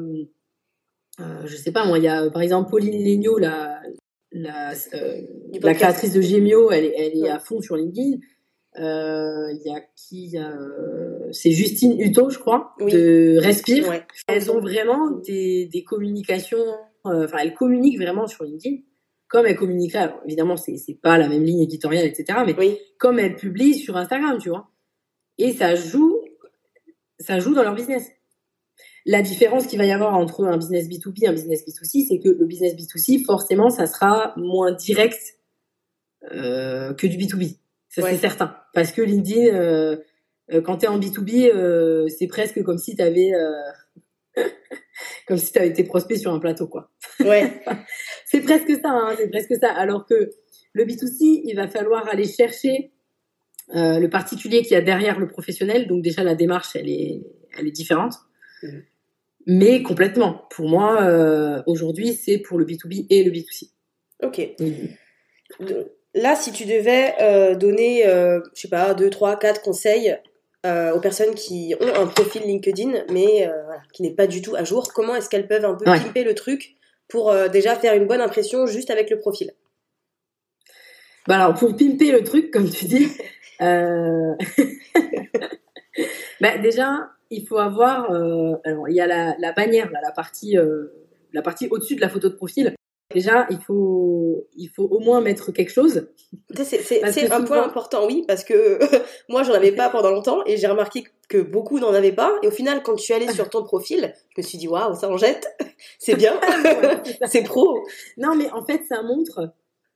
je 1.46 1.56
sais 1.56 1.72
pas, 1.72 1.86
moi, 1.88 1.98
il 1.98 2.04
y 2.04 2.08
a, 2.08 2.30
par 2.30 2.44
exemple, 2.44 2.70
Pauline 2.70 3.04
Legnaud, 3.04 3.40
la, 3.40 3.82
créatrice 5.74 6.14
de 6.14 6.22
Gemio, 6.22 6.70
elle, 6.70 6.86
est- 6.86 6.94
elle 6.96 7.18
est 7.18 7.22
Ouais. 7.24 7.30
à 7.32 7.40
fond 7.40 7.60
sur 7.62 7.76
LinkedIn. 7.76 8.20
Il 8.76 9.62
y 9.66 9.72
a 9.76 9.82
qui 9.96 10.26
il 10.26 10.32
y 10.34 10.38
a, 10.38 10.54
C'est 11.32 11.52
Justine 11.52 12.00
Hutto, 12.00 12.30
je 12.30 12.38
crois, 12.40 12.74
Oui. 12.80 12.92
de 12.92 13.38
Respire. 13.40 13.88
Ouais. 13.90 14.04
Elles 14.28 14.52
ont 14.52 14.60
vraiment 14.60 15.10
des, 15.12 15.66
des 15.66 15.84
communications, 15.84 16.64
euh, 17.06 17.26
enfin, 17.26 17.38
elles 17.42 17.54
communiquent 17.54 18.00
vraiment 18.00 18.28
sur 18.28 18.44
LinkedIn, 18.44 18.78
comme 19.28 19.46
elles 19.46 19.56
communiqueraient. 19.58 20.04
Alors, 20.04 20.22
évidemment, 20.26 20.58
c'est 20.58 20.78
c'est 20.78 20.94
pas 20.96 21.18
la 21.18 21.28
même 21.28 21.44
ligne 21.44 21.62
éditoriale, 21.62 22.06
etc., 22.06 22.40
mais 22.46 22.56
Oui. 22.58 22.78
comme 23.00 23.20
elles 23.20 23.36
publient 23.36 23.76
sur 23.76 23.98
Instagram, 23.98 24.38
tu 24.40 24.50
vois. 24.50 24.70
Et 25.38 25.54
ça 25.54 25.76
joue, 25.76 26.20
ça 27.20 27.40
joue 27.40 27.54
dans 27.54 27.64
leur 27.64 27.76
business. 27.76 28.08
La 29.06 29.22
différence 29.22 29.68
qu'il 29.68 29.78
va 29.80 29.86
y 29.86 29.92
avoir 29.92 30.14
entre 30.16 30.44
un 30.46 30.58
business 30.58 30.88
B2B 30.90 31.24
et 31.24 31.28
un 31.28 31.34
business 31.34 31.64
B2C, 31.66 32.08
c'est 32.10 32.20
que 32.20 32.30
le 32.30 32.46
business 32.46 32.76
B2C, 32.76 33.24
forcément, 33.24 33.70
ça 33.70 33.86
sera 33.88 34.34
moins 34.36 34.72
direct 34.74 35.18
que 36.30 37.08
du 37.08 37.18
B2B. 37.18 37.58
Ça, 37.90 38.02
c'est 38.10 38.18
certain. 38.18 38.56
Parce 38.74 38.92
que 38.92 39.02
LinkedIn, 39.02 39.98
quand 40.64 40.78
tu 40.78 40.86
es 40.86 40.88
en 40.88 41.00
B2B, 41.00 42.10
c'est 42.10 42.28
presque 42.28 42.64
comme 42.64 42.78
si 42.78 42.96
tu 42.96 43.02
avais 43.02 43.32
comme 45.28 45.38
si 45.38 45.52
tu 45.52 45.60
avais 45.60 45.70
été 45.70 45.84
prospect 45.84 46.18
sur 46.18 46.34
un 46.34 46.40
plateau, 46.40 46.68
quoi. 46.68 46.92
Ouais. 47.20 47.62
c'est 48.26 48.42
presque 48.42 48.72
ça, 48.82 48.90
hein, 48.90 49.16
c'est 49.18 49.30
presque 49.30 49.56
ça. 49.60 49.72
Alors 49.72 50.06
que 50.06 50.30
le 50.74 50.86
B2C, 50.86 51.42
il 51.44 51.56
va 51.56 51.68
falloir 51.68 52.08
aller 52.08 52.28
chercher 52.28 52.92
euh, 53.76 54.00
le 54.00 54.10
particulier 54.10 54.62
qui 54.62 54.76
a 54.76 54.82
derrière 54.82 55.20
le 55.20 55.28
professionnel. 55.28 55.88
Donc 55.88 56.02
déjà, 56.02 56.24
la 56.24 56.36
démarche, 56.36 56.76
elle 56.76 56.90
est, 56.90 57.24
elle 57.58 57.68
est 57.68 57.72
différente. 57.72 58.14
Mhm. 58.64 58.84
Mais 59.50 59.82
complètement. 59.82 60.46
Pour 60.50 60.68
moi, 60.68 61.02
euh, 61.04 61.64
aujourd'hui, 61.68 62.14
c'est 62.14 62.38
pour 62.38 62.58
le 62.58 62.66
B2B 62.66 63.08
et 63.10 63.24
le 63.24 63.32
B2C. 63.32 63.72
Ok. 64.24 64.42
Là, 66.14 66.36
si 66.36 66.52
tu 66.52 66.66
devais 66.66 67.14
euh, 67.22 67.56
donner, 67.56 68.04
je 68.04 68.42
sais 68.62 68.68
pas, 68.68 68.94
deux, 68.94 69.10
trois, 69.10 69.38
quatre 69.38 69.62
conseils 69.62 70.18
euh, 70.68 70.94
aux 70.94 71.00
personnes 71.00 71.34
qui 71.34 71.74
ont 71.80 71.96
un 71.96 72.08
profil 72.08 72.42
LinkedIn, 72.44 73.06
mais 73.10 73.48
euh, 73.48 73.54
qui 73.94 74.04
n'est 74.04 74.14
pas 74.14 74.28
du 74.28 74.42
tout 74.42 74.54
à 74.56 74.66
jour. 74.66 74.92
Comment 74.94 75.16
est-ce 75.16 75.30
qu'elles 75.30 75.48
peuvent 75.48 75.64
un 75.64 75.76
peu 75.76 75.86
pimper 75.86 76.26
le 76.26 76.36
truc 76.36 76.76
pour 77.08 77.32
euh, 77.32 77.48
déjà 77.48 77.76
faire 77.76 77.94
une 77.94 78.06
bonne 78.06 78.20
impression 78.20 78.66
juste 78.66 78.90
avec 78.90 79.10
le 79.10 79.18
profil? 79.18 79.54
Bah 81.26 81.36
alors 81.36 81.54
pour 81.54 81.74
pimper 81.76 82.12
le 82.12 82.22
truc, 82.24 82.52
comme 82.52 82.70
tu 82.70 82.86
dis, 82.86 83.08
bah 86.42 86.58
déjà 86.58 87.12
il 87.30 87.48
faut 87.48 87.58
avoir, 87.58 88.12
alors 88.12 88.90
il 88.90 88.96
y 88.96 89.02
a 89.02 89.08
la, 89.08 89.36
la 89.40 89.54
bannière, 89.54 89.90
là, 89.92 90.00
la 90.02 90.12
partie, 90.12 90.58
la 91.34 91.42
partie 91.42 91.68
au-dessus 91.70 91.96
de 91.96 92.02
la 92.02 92.10
photo 92.10 92.28
de 92.30 92.36
profil. 92.36 92.77
Déjà, 93.18 93.48
il 93.50 93.58
faut, 93.58 94.48
il 94.56 94.68
faut 94.68 94.84
au 94.84 95.00
moins 95.00 95.22
mettre 95.22 95.52
quelque 95.52 95.72
chose. 95.72 96.08
C'est 96.64 97.32
un 97.32 97.42
point 97.42 97.64
important, 97.64 98.06
oui, 98.06 98.24
parce 98.28 98.44
que 98.44 98.78
moi, 99.28 99.42
j'en 99.42 99.54
avais 99.54 99.72
pas 99.72 99.90
pendant 99.90 100.12
longtemps 100.12 100.44
et 100.46 100.56
j'ai 100.56 100.68
remarqué 100.68 101.04
que 101.28 101.40
beaucoup 101.40 101.80
n'en 101.80 101.96
avaient 101.96 102.12
pas. 102.12 102.38
Et 102.44 102.48
au 102.48 102.52
final, 102.52 102.84
quand 102.84 102.96
je 102.96 103.02
suis 103.02 103.16
allée 103.16 103.32
sur 103.34 103.50
ton 103.50 103.64
profil, 103.64 104.14
je 104.36 104.40
me 104.40 104.46
suis 104.46 104.60
dit, 104.60 104.68
waouh, 104.68 104.94
ça 104.94 105.10
en 105.10 105.18
jette, 105.18 105.48
c'est 105.98 106.14
bien, 106.14 106.40
c'est 107.26 107.42
pro. 107.42 107.84
Non, 108.18 108.36
mais 108.36 108.52
en 108.52 108.64
fait, 108.64 108.84
ça 108.88 109.02
montre 109.02 109.52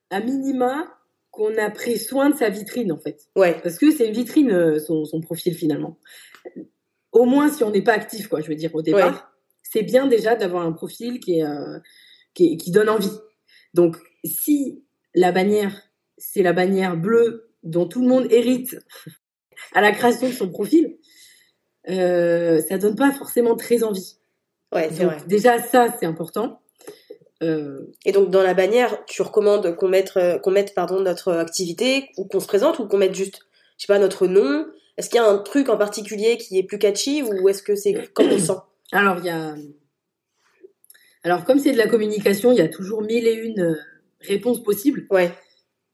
à 0.09 0.19
minima 0.19 0.91
qu'on 1.29 1.55
a 1.59 1.69
pris 1.69 1.99
soin 1.99 2.31
de 2.31 2.35
sa 2.35 2.49
vitrine, 2.49 2.91
en 2.91 2.97
fait. 2.97 3.27
Ouais. 3.35 3.55
Parce 3.61 3.77
que 3.77 3.91
c'est 3.91 4.07
une 4.07 4.13
vitrine, 4.13 4.49
euh, 4.49 4.79
son, 4.79 5.05
son, 5.05 5.21
profil, 5.21 5.53
finalement. 5.53 5.99
Au 7.11 7.25
moins, 7.25 7.51
si 7.51 7.63
on 7.63 7.69
n'est 7.69 7.83
pas 7.83 7.93
actif, 7.93 8.29
quoi, 8.29 8.41
je 8.41 8.47
veux 8.47 8.55
dire, 8.55 8.73
au 8.73 8.81
départ, 8.81 9.31
c'est 9.61 9.83
bien 9.83 10.07
déjà 10.07 10.35
d'avoir 10.35 10.65
un 10.65 10.71
profil 10.71 11.19
qui 11.19 11.37
est. 11.37 11.45
Euh, 11.45 11.77
qui, 12.33 12.57
qui 12.57 12.71
donne 12.71 12.89
envie. 12.89 13.17
Donc, 13.73 13.97
si 14.23 14.83
la 15.13 15.31
bannière, 15.31 15.81
c'est 16.17 16.43
la 16.43 16.53
bannière 16.53 16.97
bleue 16.97 17.51
dont 17.63 17.87
tout 17.87 18.01
le 18.01 18.07
monde 18.07 18.27
hérite 18.31 18.77
à 19.73 19.81
la 19.81 19.91
création 19.91 20.27
de 20.27 20.33
son 20.33 20.49
profil, 20.49 20.97
euh, 21.89 22.61
ça 22.67 22.77
donne 22.77 22.95
pas 22.95 23.11
forcément 23.11 23.55
très 23.55 23.83
envie. 23.83 24.17
Ouais, 24.73 24.89
c'est 24.91 25.03
vrai. 25.03 25.17
Déjà, 25.27 25.61
ça, 25.61 25.93
c'est 25.99 26.05
important. 26.05 26.61
Euh... 27.43 27.91
Et 28.05 28.11
donc, 28.11 28.29
dans 28.29 28.43
la 28.43 28.53
bannière, 28.53 29.03
tu 29.05 29.21
recommandes 29.21 29.75
qu'on 29.75 29.89
mette, 29.89 30.13
euh, 30.15 30.37
qu'on 30.39 30.51
mette 30.51 30.73
pardon, 30.73 31.01
notre 31.01 31.33
activité, 31.33 32.09
ou 32.17 32.25
qu'on 32.25 32.39
se 32.39 32.47
présente, 32.47 32.79
ou 32.79 32.87
qu'on 32.87 32.97
mette 32.97 33.15
juste, 33.15 33.39
je 33.77 33.85
sais 33.85 33.93
pas, 33.93 33.99
notre 33.99 34.27
nom 34.27 34.65
Est-ce 34.97 35.09
qu'il 35.09 35.17
y 35.17 35.23
a 35.23 35.27
un 35.27 35.39
truc 35.39 35.69
en 35.69 35.77
particulier 35.77 36.37
qui 36.37 36.57
est 36.57 36.63
plus 36.63 36.79
catchy, 36.79 37.23
ou 37.23 37.49
est-ce 37.49 37.63
que 37.63 37.75
c'est 37.75 38.13
comme 38.13 38.27
on 38.27 38.39
sent? 38.39 38.59
Alors, 38.91 39.17
il 39.19 39.25
y 39.25 39.29
a 39.29 39.55
alors, 41.23 41.45
comme 41.45 41.59
c'est 41.59 41.71
de 41.71 41.77
la 41.77 41.87
communication, 41.87 42.51
il 42.51 42.57
y 42.57 42.61
a 42.61 42.67
toujours 42.67 43.03
mille 43.03 43.27
et 43.27 43.33
une 43.33 43.61
euh, 43.61 43.75
réponses 44.21 44.63
possibles. 44.63 45.05
Ouais. 45.11 45.31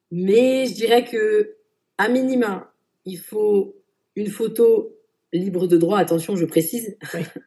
Mais 0.09 0.65
je 0.65 0.73
dirais 0.73 1.03
que, 1.03 1.55
à 1.97 2.07
minima, 2.07 2.73
il 3.05 3.17
faut 3.17 3.75
une 4.15 4.29
photo 4.29 4.95
libre 5.33 5.67
de 5.67 5.77
droit. 5.77 5.99
Attention, 5.99 6.35
je 6.35 6.45
précise. 6.45 6.97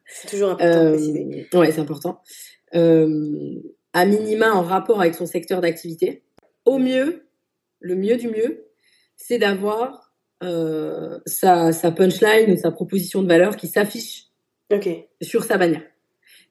C'est 0.07 0.29
toujours 0.29 0.51
important 0.51 0.85
de 0.85 0.91
préciser. 0.91 1.49
Ouais, 1.55 1.73
c'est 1.73 1.81
important. 1.81 2.21
Euh, 2.75 3.55
à 3.95 4.05
minima, 4.05 4.53
en 4.53 4.63
rapport 4.63 5.01
avec 5.01 5.15
son 5.15 5.27
secteur 5.27 5.63
d'activité. 5.63 6.23
Au 6.67 6.79
mieux, 6.79 7.25
le 7.81 7.97
mieux 7.97 8.17
du 8.17 8.29
mieux, 8.29 8.67
c'est 9.17 9.39
d'avoir 9.39 10.13
euh, 10.43 11.19
sa, 11.25 11.73
sa 11.73 11.91
punchline 11.91 12.53
ou 12.53 12.57
sa 12.57 12.71
proposition 12.71 13.23
de 13.23 13.29
valeur 13.29 13.57
qui 13.57 13.69
s'affiche 13.69 14.27
okay. 14.71 15.09
sur 15.23 15.45
sa 15.45 15.57
bannière 15.57 15.83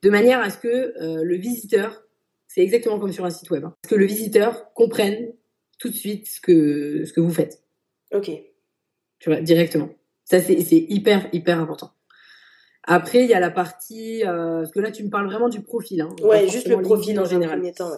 de 0.01 0.09
manière 0.09 0.39
à 0.39 0.49
ce 0.49 0.57
que 0.57 0.67
euh, 0.67 1.23
le 1.23 1.35
visiteur, 1.35 2.03
c'est 2.47 2.61
exactement 2.61 2.99
comme 2.99 3.11
sur 3.11 3.25
un 3.25 3.29
site 3.29 3.49
web, 3.51 3.65
hein, 3.65 3.75
que 3.87 3.95
le 3.95 4.05
visiteur 4.05 4.73
comprenne 4.73 5.33
tout 5.77 5.89
de 5.89 5.95
suite 5.95 6.27
ce 6.27 6.41
que 6.41 7.05
ce 7.05 7.13
que 7.13 7.21
vous 7.21 7.31
faites. 7.31 7.63
Ok. 8.13 8.31
Tu 9.19 9.29
vois, 9.29 9.41
directement. 9.41 9.89
Ça 10.25 10.39
c'est 10.39 10.55
hyper 10.89 11.27
hyper 11.31 11.59
important. 11.59 11.91
Après, 12.83 13.23
il 13.23 13.29
y 13.29 13.33
a 13.33 13.39
la 13.39 13.51
partie 13.51 14.23
euh, 14.25 14.61
parce 14.61 14.71
que 14.71 14.79
là 14.79 14.91
tu 14.91 15.03
me 15.03 15.09
parles 15.09 15.27
vraiment 15.27 15.49
du 15.49 15.61
profil. 15.61 16.01
Hein, 16.01 16.15
ouais, 16.23 16.47
juste 16.47 16.67
le 16.67 16.81
profil 16.81 17.19
en 17.19 17.25
général. 17.25 17.61
Temps, 17.73 17.91
ouais. 17.91 17.97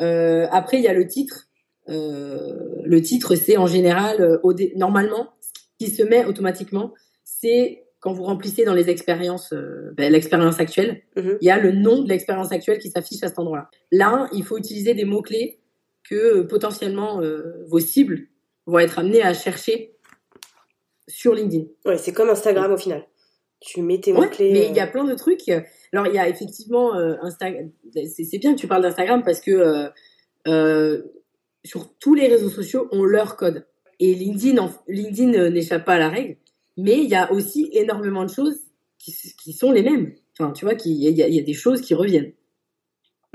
euh, 0.00 0.46
après, 0.50 0.78
il 0.78 0.82
y 0.82 0.88
a 0.88 0.94
le 0.94 1.06
titre. 1.06 1.48
Euh, 1.88 2.82
le 2.84 3.02
titre, 3.02 3.34
c'est 3.34 3.56
en 3.56 3.66
général, 3.66 4.20
euh, 4.20 4.38
au 4.42 4.54
normalement, 4.76 5.34
ce 5.40 5.50
qui 5.78 5.92
se 5.92 6.02
met 6.02 6.24
automatiquement, 6.24 6.94
c'est 7.24 7.83
quand 8.04 8.12
vous 8.12 8.24
remplissez 8.24 8.66
dans 8.66 8.74
les 8.74 8.90
expériences, 8.90 9.54
euh, 9.54 9.94
ben, 9.96 10.12
l'expérience 10.12 10.60
actuelle, 10.60 11.00
mhm. 11.16 11.38
il 11.40 11.46
y 11.46 11.50
a 11.50 11.58
le 11.58 11.72
nom 11.72 12.02
de 12.02 12.08
l'expérience 12.10 12.52
actuelle 12.52 12.78
qui 12.78 12.90
s'affiche 12.90 13.22
à 13.22 13.28
cet 13.28 13.38
endroit-là. 13.38 13.70
Là, 13.92 14.28
il 14.34 14.44
faut 14.44 14.58
utiliser 14.58 14.92
des 14.92 15.06
mots-clés 15.06 15.58
que 16.06 16.14
euh, 16.14 16.46
potentiellement 16.46 17.22
euh, 17.22 17.64
vos 17.66 17.80
cibles 17.80 18.26
vont 18.66 18.78
être 18.78 18.98
amenées 18.98 19.22
à 19.22 19.32
chercher 19.32 19.96
sur 21.08 21.34
LinkedIn. 21.34 21.64
Ouais, 21.86 21.96
c'est 21.96 22.12
comme 22.12 22.28
Instagram 22.28 22.72
au 22.72 22.76
final. 22.76 23.06
Tu 23.60 23.80
mets 23.80 23.98
tes 23.98 24.12
mots-clés. 24.12 24.52
mais 24.52 24.66
il 24.68 24.76
y 24.76 24.80
a 24.80 24.86
plein 24.86 25.04
de 25.04 25.14
trucs. 25.14 25.48
Alors, 25.94 26.06
il 26.06 26.12
y 26.12 26.18
a 26.18 26.28
effectivement 26.28 26.92
Instagram. 26.92 27.70
C'est 27.94 28.38
bien 28.38 28.54
que 28.54 28.60
tu 28.60 28.66
parles 28.66 28.82
d'Instagram 28.82 29.22
parce 29.24 29.40
que 29.40 29.88
sur 31.64 31.96
tous 31.98 32.14
les 32.14 32.28
réseaux 32.28 32.50
sociaux, 32.50 32.86
on 32.92 33.04
leur 33.04 33.36
code. 33.36 33.66
Et 33.98 34.14
LinkedIn, 34.14 34.70
LinkedIn 34.88 35.48
n'échappe 35.48 35.86
pas 35.86 35.94
à 35.94 35.98
la 35.98 36.10
règle 36.10 36.36
mais 36.76 36.98
il 36.98 37.08
y 37.08 37.14
a 37.14 37.32
aussi 37.32 37.68
énormément 37.72 38.24
de 38.24 38.30
choses 38.30 38.58
qui, 38.98 39.12
qui 39.42 39.52
sont 39.52 39.72
les 39.72 39.82
mêmes. 39.82 40.14
Enfin, 40.38 40.52
tu 40.52 40.64
vois, 40.64 40.74
il 40.84 40.92
y, 40.92 41.10
y, 41.10 41.38
a 41.38 41.42
des 41.42 41.52
choses 41.54 41.80
qui 41.80 41.94
reviennent. 41.94 42.32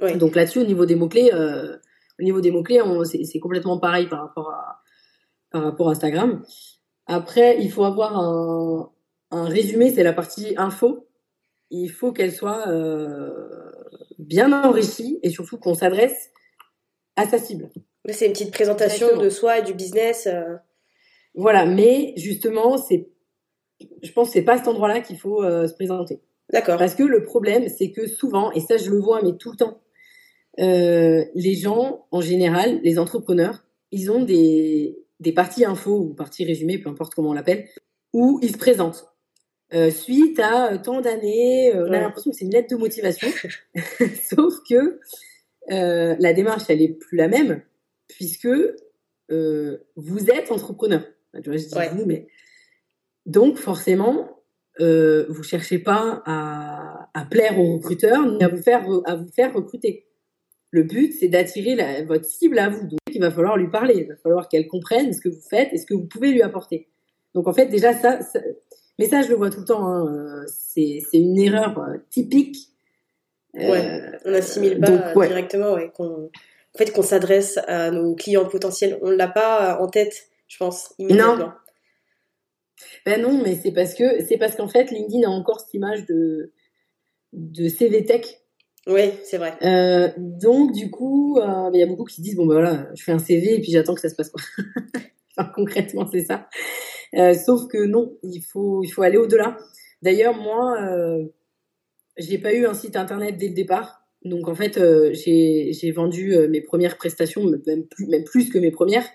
Ouais. 0.02 0.18
Donc 0.18 0.36
là-dessus, 0.36 0.60
au 0.60 0.66
niveau 0.66 0.86
des 0.86 0.96
mots-clés, 0.96 1.32
euh, 1.34 1.78
au 2.20 2.24
niveau 2.24 2.42
des 2.42 2.52
mots-clés, 2.52 2.82
c'est 3.06 3.40
complètement 3.40 3.80
pareil 3.80 4.08
par 4.08 4.22
rapport 4.22 4.50
à, 4.50 4.82
par 5.52 5.64
rapport 5.64 5.88
à 5.90 5.92
Instagram. 5.92 6.44
Après, 7.06 7.62
il 7.62 7.72
faut 7.72 7.86
avoir 7.86 8.18
un, 8.18 8.92
un 9.32 9.46
résumé, 9.46 9.94
c'est 9.94 10.04
la 10.04 10.14
partie 10.14 10.54
info. 10.58 11.08
Il 11.70 11.90
faut 11.90 12.12
qu'elle 12.12 12.34
soit 12.34 12.68
euh, 12.68 13.72
bien 14.18 14.52
enrichie 14.64 15.20
et 15.24 15.30
surtout 15.30 15.58
qu'on 15.58 15.76
s'adresse 15.76 16.32
à 17.16 17.28
sa 17.28 17.38
cible. 17.38 17.70
C'est 18.10 18.26
une 18.26 18.34
petite 18.34 18.52
présentation 18.52 19.18
de 19.18 19.30
soi 19.30 19.60
et 19.60 19.62
du 19.64 19.74
business. 19.74 20.28
Euh... 20.28 20.56
Voilà, 21.36 21.66
mais 21.66 22.14
justement, 22.18 22.78
c'est 22.78 23.10
je 24.02 24.12
pense 24.12 24.28
que 24.28 24.34
c'est 24.34 24.44
pas 24.44 24.54
à 24.54 24.58
cet 24.58 24.68
endroit-là 24.68 25.02
qu'il 25.02 25.18
faut 25.18 25.44
euh, 25.44 25.68
se 25.68 25.74
présenter. 25.74 26.20
D'accord. 26.52 26.78
Parce 26.78 26.96
que 26.96 27.04
le 27.04 27.24
problème, 27.24 27.68
c'est 27.70 27.92
que 27.92 28.08
souvent, 28.08 28.52
et 28.52 28.60
ça 28.60 28.78
je 28.78 28.90
le 28.90 29.00
vois, 29.00 29.22
mais 29.22 29.34
tout 29.38 29.52
le 29.52 29.58
temps, 29.58 29.82
euh, 30.60 31.24
les 31.36 31.56
gens, 31.56 32.08
en 32.12 32.22
général, 32.22 32.80
les 32.84 33.00
entrepreneurs, 33.00 33.64
ils 33.92 34.12
ont 34.12 34.24
des, 34.24 34.98
des 35.20 35.32
parties 35.32 35.66
info 35.66 35.98
ou 36.00 36.14
parties 36.14 36.46
résumées, 36.46 36.78
peu 36.78 36.90
importe 36.90 37.14
comment 37.14 37.30
on 37.30 37.34
l'appelle, 37.34 37.68
où 38.14 38.40
ils 38.42 38.52
se 38.52 38.58
présentent. 38.58 39.06
Euh, 39.74 39.92
suite 39.92 40.40
à 40.40 40.80
tant 40.80 41.00
d'années, 41.02 41.72
on 41.76 41.94
a 41.94 42.00
l'impression 42.00 42.32
que 42.32 42.38
c'est 42.38 42.46
une 42.46 42.52
lettre 42.52 42.76
de 42.76 42.80
motivation, 42.80 43.28
sauf 44.30 44.54
que 44.68 45.00
la 45.68 46.34
démarche, 46.34 46.64
elle 46.70 46.82
est 46.82 46.90
plus 46.90 47.18
la 47.18 47.28
même, 47.28 47.62
puisque 48.08 48.50
vous 49.30 50.30
êtes 50.32 50.52
entrepreneur. 50.52 51.04
Tu 51.44 51.50
vois, 51.52 51.58
je 51.58 51.68
dis 51.68 51.96
vous, 51.96 52.06
mais 52.08 52.28
donc 53.26 53.58
forcément, 53.58 54.42
euh, 54.80 55.26
vous 55.30 55.44
cherchez 55.44 55.80
pas 55.80 56.22
à, 56.26 57.10
à, 57.14 57.26
plaire 57.26 57.60
aux 57.60 57.76
recruteurs 57.76 58.26
ni 58.26 58.44
à 58.44 58.48
vous 58.48 58.62
faire 58.62 58.86
à 59.06 59.16
vous 59.16 59.28
faire 59.28 59.54
recruter. 59.54 60.06
Le 60.72 60.84
but, 60.84 61.14
c'est 61.20 61.28
d'attirer 61.28 62.04
votre 62.04 62.26
cible 62.26 62.60
à 62.60 62.70
vous. 62.70 62.88
Donc, 62.88 63.00
il 63.12 63.20
va 63.20 63.32
falloir 63.32 63.58
lui 63.58 63.70
parler. 63.70 63.96
Il 63.98 64.08
va 64.08 64.16
falloir 64.16 64.48
qu'elle 64.48 64.68
comprenne 64.68 65.14
ce 65.14 65.20
que 65.20 65.30
vous 65.30 65.42
faites 65.50 65.74
et 65.74 65.78
ce 65.78 65.86
que 65.86 65.96
vous 65.96 66.06
pouvez 66.06 66.32
lui 66.32 66.44
apporter. 66.44 66.88
Donc, 67.34 67.48
en 67.48 67.54
fait, 67.54 67.66
déjà, 67.68 67.94
ça, 67.94 68.20
mais 69.00 69.08
ça, 69.08 69.22
je 69.22 69.30
le 69.30 69.36
vois 69.36 69.50
tout 69.50 69.62
le 69.62 69.66
temps. 69.66 69.88
Hein. 69.88 70.44
C'est, 70.48 71.02
une 71.14 71.40
erreur 71.40 71.80
euh, 71.80 71.98
typique. 72.10 72.70
Ouais, 73.56 74.12
on 74.26 74.34
assimile 74.34 74.80
pas 74.80 75.14
directement, 75.26 75.74
ouais, 75.74 75.92
qu'on, 75.96 76.26
en 76.26 76.78
fait, 76.78 76.92
qu'on 76.92 77.02
s'adresse 77.02 77.58
à 77.68 77.90
nos 77.90 78.14
clients 78.14 78.46
potentiels. 78.46 79.00
On 79.02 79.10
l'a 79.10 79.28
pas 79.28 79.80
en 79.82 79.88
tête, 79.88 80.30
je 80.48 80.58
pense, 80.58 80.94
immédiatement. 81.00 81.38
Non. 81.38 81.52
Ben 83.06 83.22
non, 83.22 83.42
mais 83.44 83.56
c'est 83.56 83.72
parce 83.72 83.94
que 83.94 84.24
c'est 84.26 84.38
parce 84.38 84.56
qu'en 84.56 84.68
fait 84.68 84.92
LinkedIn 84.92 85.28
a 85.28 85.32
encore 85.32 85.60
cette 85.60 85.74
image 85.74 86.06
de 86.06 86.54
de 87.34 87.68
CV 87.68 88.04
tech. 88.06 88.26
Oui, 88.88 89.12
c'est 89.24 89.38
vrai. 89.38 89.54
Euh, 89.62 90.10
donc, 90.18 90.72
du 90.72 90.90
coup, 90.90 91.38
euh, 91.38 91.70
il 91.74 91.80
y 91.80 91.84
a 91.84 91.86
beaucoup 91.86 92.06
qui 92.06 92.22
disent 92.22 92.36
bon, 92.36 92.48
ben 92.48 92.56
voilà, 92.56 92.88
je 92.96 93.04
fais 93.04 93.12
un 93.12 93.20
CV 93.20 93.56
et 93.56 93.62
puis 93.62 93.72
j'attends 93.72 93.94
que 93.94 94.02
ça 94.02 94.10
se 94.10 94.16
passe 94.16 94.30
quoi. 94.30 94.42
enfin, 95.38 95.52
concrètement, 95.54 96.08
c'est 96.12 96.24
ça. 96.24 96.48
Euh, 97.16 97.34
sauf 97.34 97.68
que 97.68 97.86
non, 97.86 98.18
il 98.24 98.42
faut, 98.42 98.84
il 98.84 98.90
faut 98.90 99.02
aller 99.02 99.18
au-delà. 99.18 99.58
D'ailleurs, 100.02 100.36
moi, 100.36 100.82
euh, 100.82 101.26
j'ai 102.18 102.38
pas 102.38 102.54
eu 102.54 102.66
un 102.66 102.74
site 102.74 102.96
internet 102.96 103.38
dès 103.38 103.50
le 103.50 103.54
départ. 103.54 104.08
Donc, 104.24 104.48
en 104.48 104.56
fait, 104.56 104.78
euh, 104.78 105.14
j'ai 105.14 105.72
j'ai 105.74 105.92
vendu 105.92 106.36
mes 106.50 106.62
premières 106.62 106.98
prestations, 106.98 107.44
même 107.66 107.86
plus, 107.88 108.08
même 108.08 108.24
plus 108.24 108.50
que 108.50 108.60
mes 108.60 108.72
premières, 108.72 109.08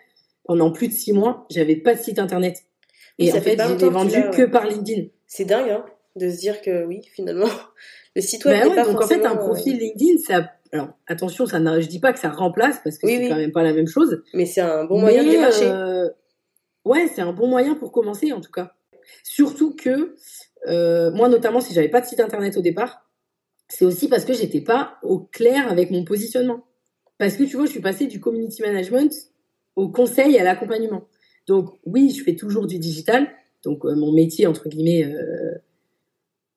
pendant 0.44 0.72
plus 0.72 0.88
de 0.88 0.92
six 0.92 1.12
mois. 1.12 1.46
J'avais 1.50 1.76
pas 1.76 1.94
de 1.94 2.00
site 2.00 2.18
internet. 2.18 2.64
Et 3.18 3.30
ça 3.30 3.38
en 3.38 3.40
fait 3.40 3.56
fait, 3.56 3.74
que 3.74 3.78
tu 3.78 3.88
vendu 3.90 4.12
que 4.32 4.42
ouais. 4.42 4.48
par 4.50 4.66
LinkedIn. 4.66 5.08
C'est 5.26 5.44
dingue, 5.44 5.70
hein, 5.70 5.84
de 6.16 6.28
se 6.30 6.38
dire 6.38 6.60
que 6.62 6.84
oui, 6.84 7.00
finalement, 7.14 7.48
le 8.16 8.20
site 8.22 8.44
web 8.44 8.60
Bah 8.62 8.68
ouais, 8.68 8.74
pas 8.74 8.84
donc 8.84 9.00
en 9.02 9.06
fait, 9.06 9.24
un 9.24 9.34
euh, 9.34 9.36
profil 9.36 9.78
LinkedIn, 9.78 10.18
ça. 10.18 10.50
Alors, 10.72 10.88
attention, 11.06 11.46
ça 11.46 11.60
n'a- 11.60 11.80
je 11.80 11.86
dis 11.86 12.00
pas 12.00 12.12
que 12.12 12.18
ça 12.18 12.30
remplace 12.30 12.80
parce 12.82 12.98
que 12.98 13.06
Oui, 13.06 13.14
c'est 13.16 13.22
oui. 13.24 13.28
quand 13.28 13.36
même 13.36 13.52
pas 13.52 13.62
la 13.62 13.72
même 13.72 13.86
chose. 13.86 14.22
Mais 14.34 14.44
c'est 14.46 14.60
un 14.60 14.84
bon 14.84 14.98
moyen 14.98 15.22
de 15.22 15.28
Mais, 15.28 15.34
démarcher. 15.36 15.66
euh, 15.66 16.08
ouais, 16.84 17.08
c'est 17.14 17.22
un 17.22 17.32
bon 17.32 17.46
moyen 17.46 17.74
pour 17.76 17.92
commencer 17.92 18.32
en 18.32 18.40
tout 18.40 18.50
cas. 18.50 18.74
Surtout 19.22 19.76
que 19.76 20.16
euh, 20.66 21.12
moi, 21.12 21.28
notamment, 21.28 21.60
si 21.60 21.72
j'avais 21.74 21.88
pas 21.90 22.00
de 22.00 22.06
site 22.06 22.18
internet 22.20 22.56
au 22.56 22.60
départ, 22.62 23.08
c'est 23.68 23.84
aussi 23.84 24.08
parce 24.08 24.24
que 24.24 24.32
j'étais 24.32 24.60
pas 24.62 24.98
au 25.02 25.20
clair 25.20 25.70
avec 25.70 25.90
mon 25.92 26.04
positionnement. 26.04 26.64
Parce 27.18 27.36
que 27.36 27.44
tu 27.44 27.56
vois, 27.56 27.66
je 27.66 27.70
suis 27.70 27.80
passée 27.80 28.06
du 28.08 28.18
community 28.20 28.60
management 28.62 29.12
au 29.76 29.88
conseil 29.88 30.34
et 30.34 30.40
à 30.40 30.44
l'accompagnement. 30.44 31.06
Donc 31.46 31.70
oui, 31.84 32.10
je 32.16 32.22
fais 32.24 32.34
toujours 32.34 32.66
du 32.66 32.78
digital. 32.78 33.28
Donc 33.64 33.84
euh, 33.84 33.94
mon 33.94 34.12
métier 34.12 34.46
entre 34.46 34.68
guillemets, 34.68 35.04
euh, 35.04 35.54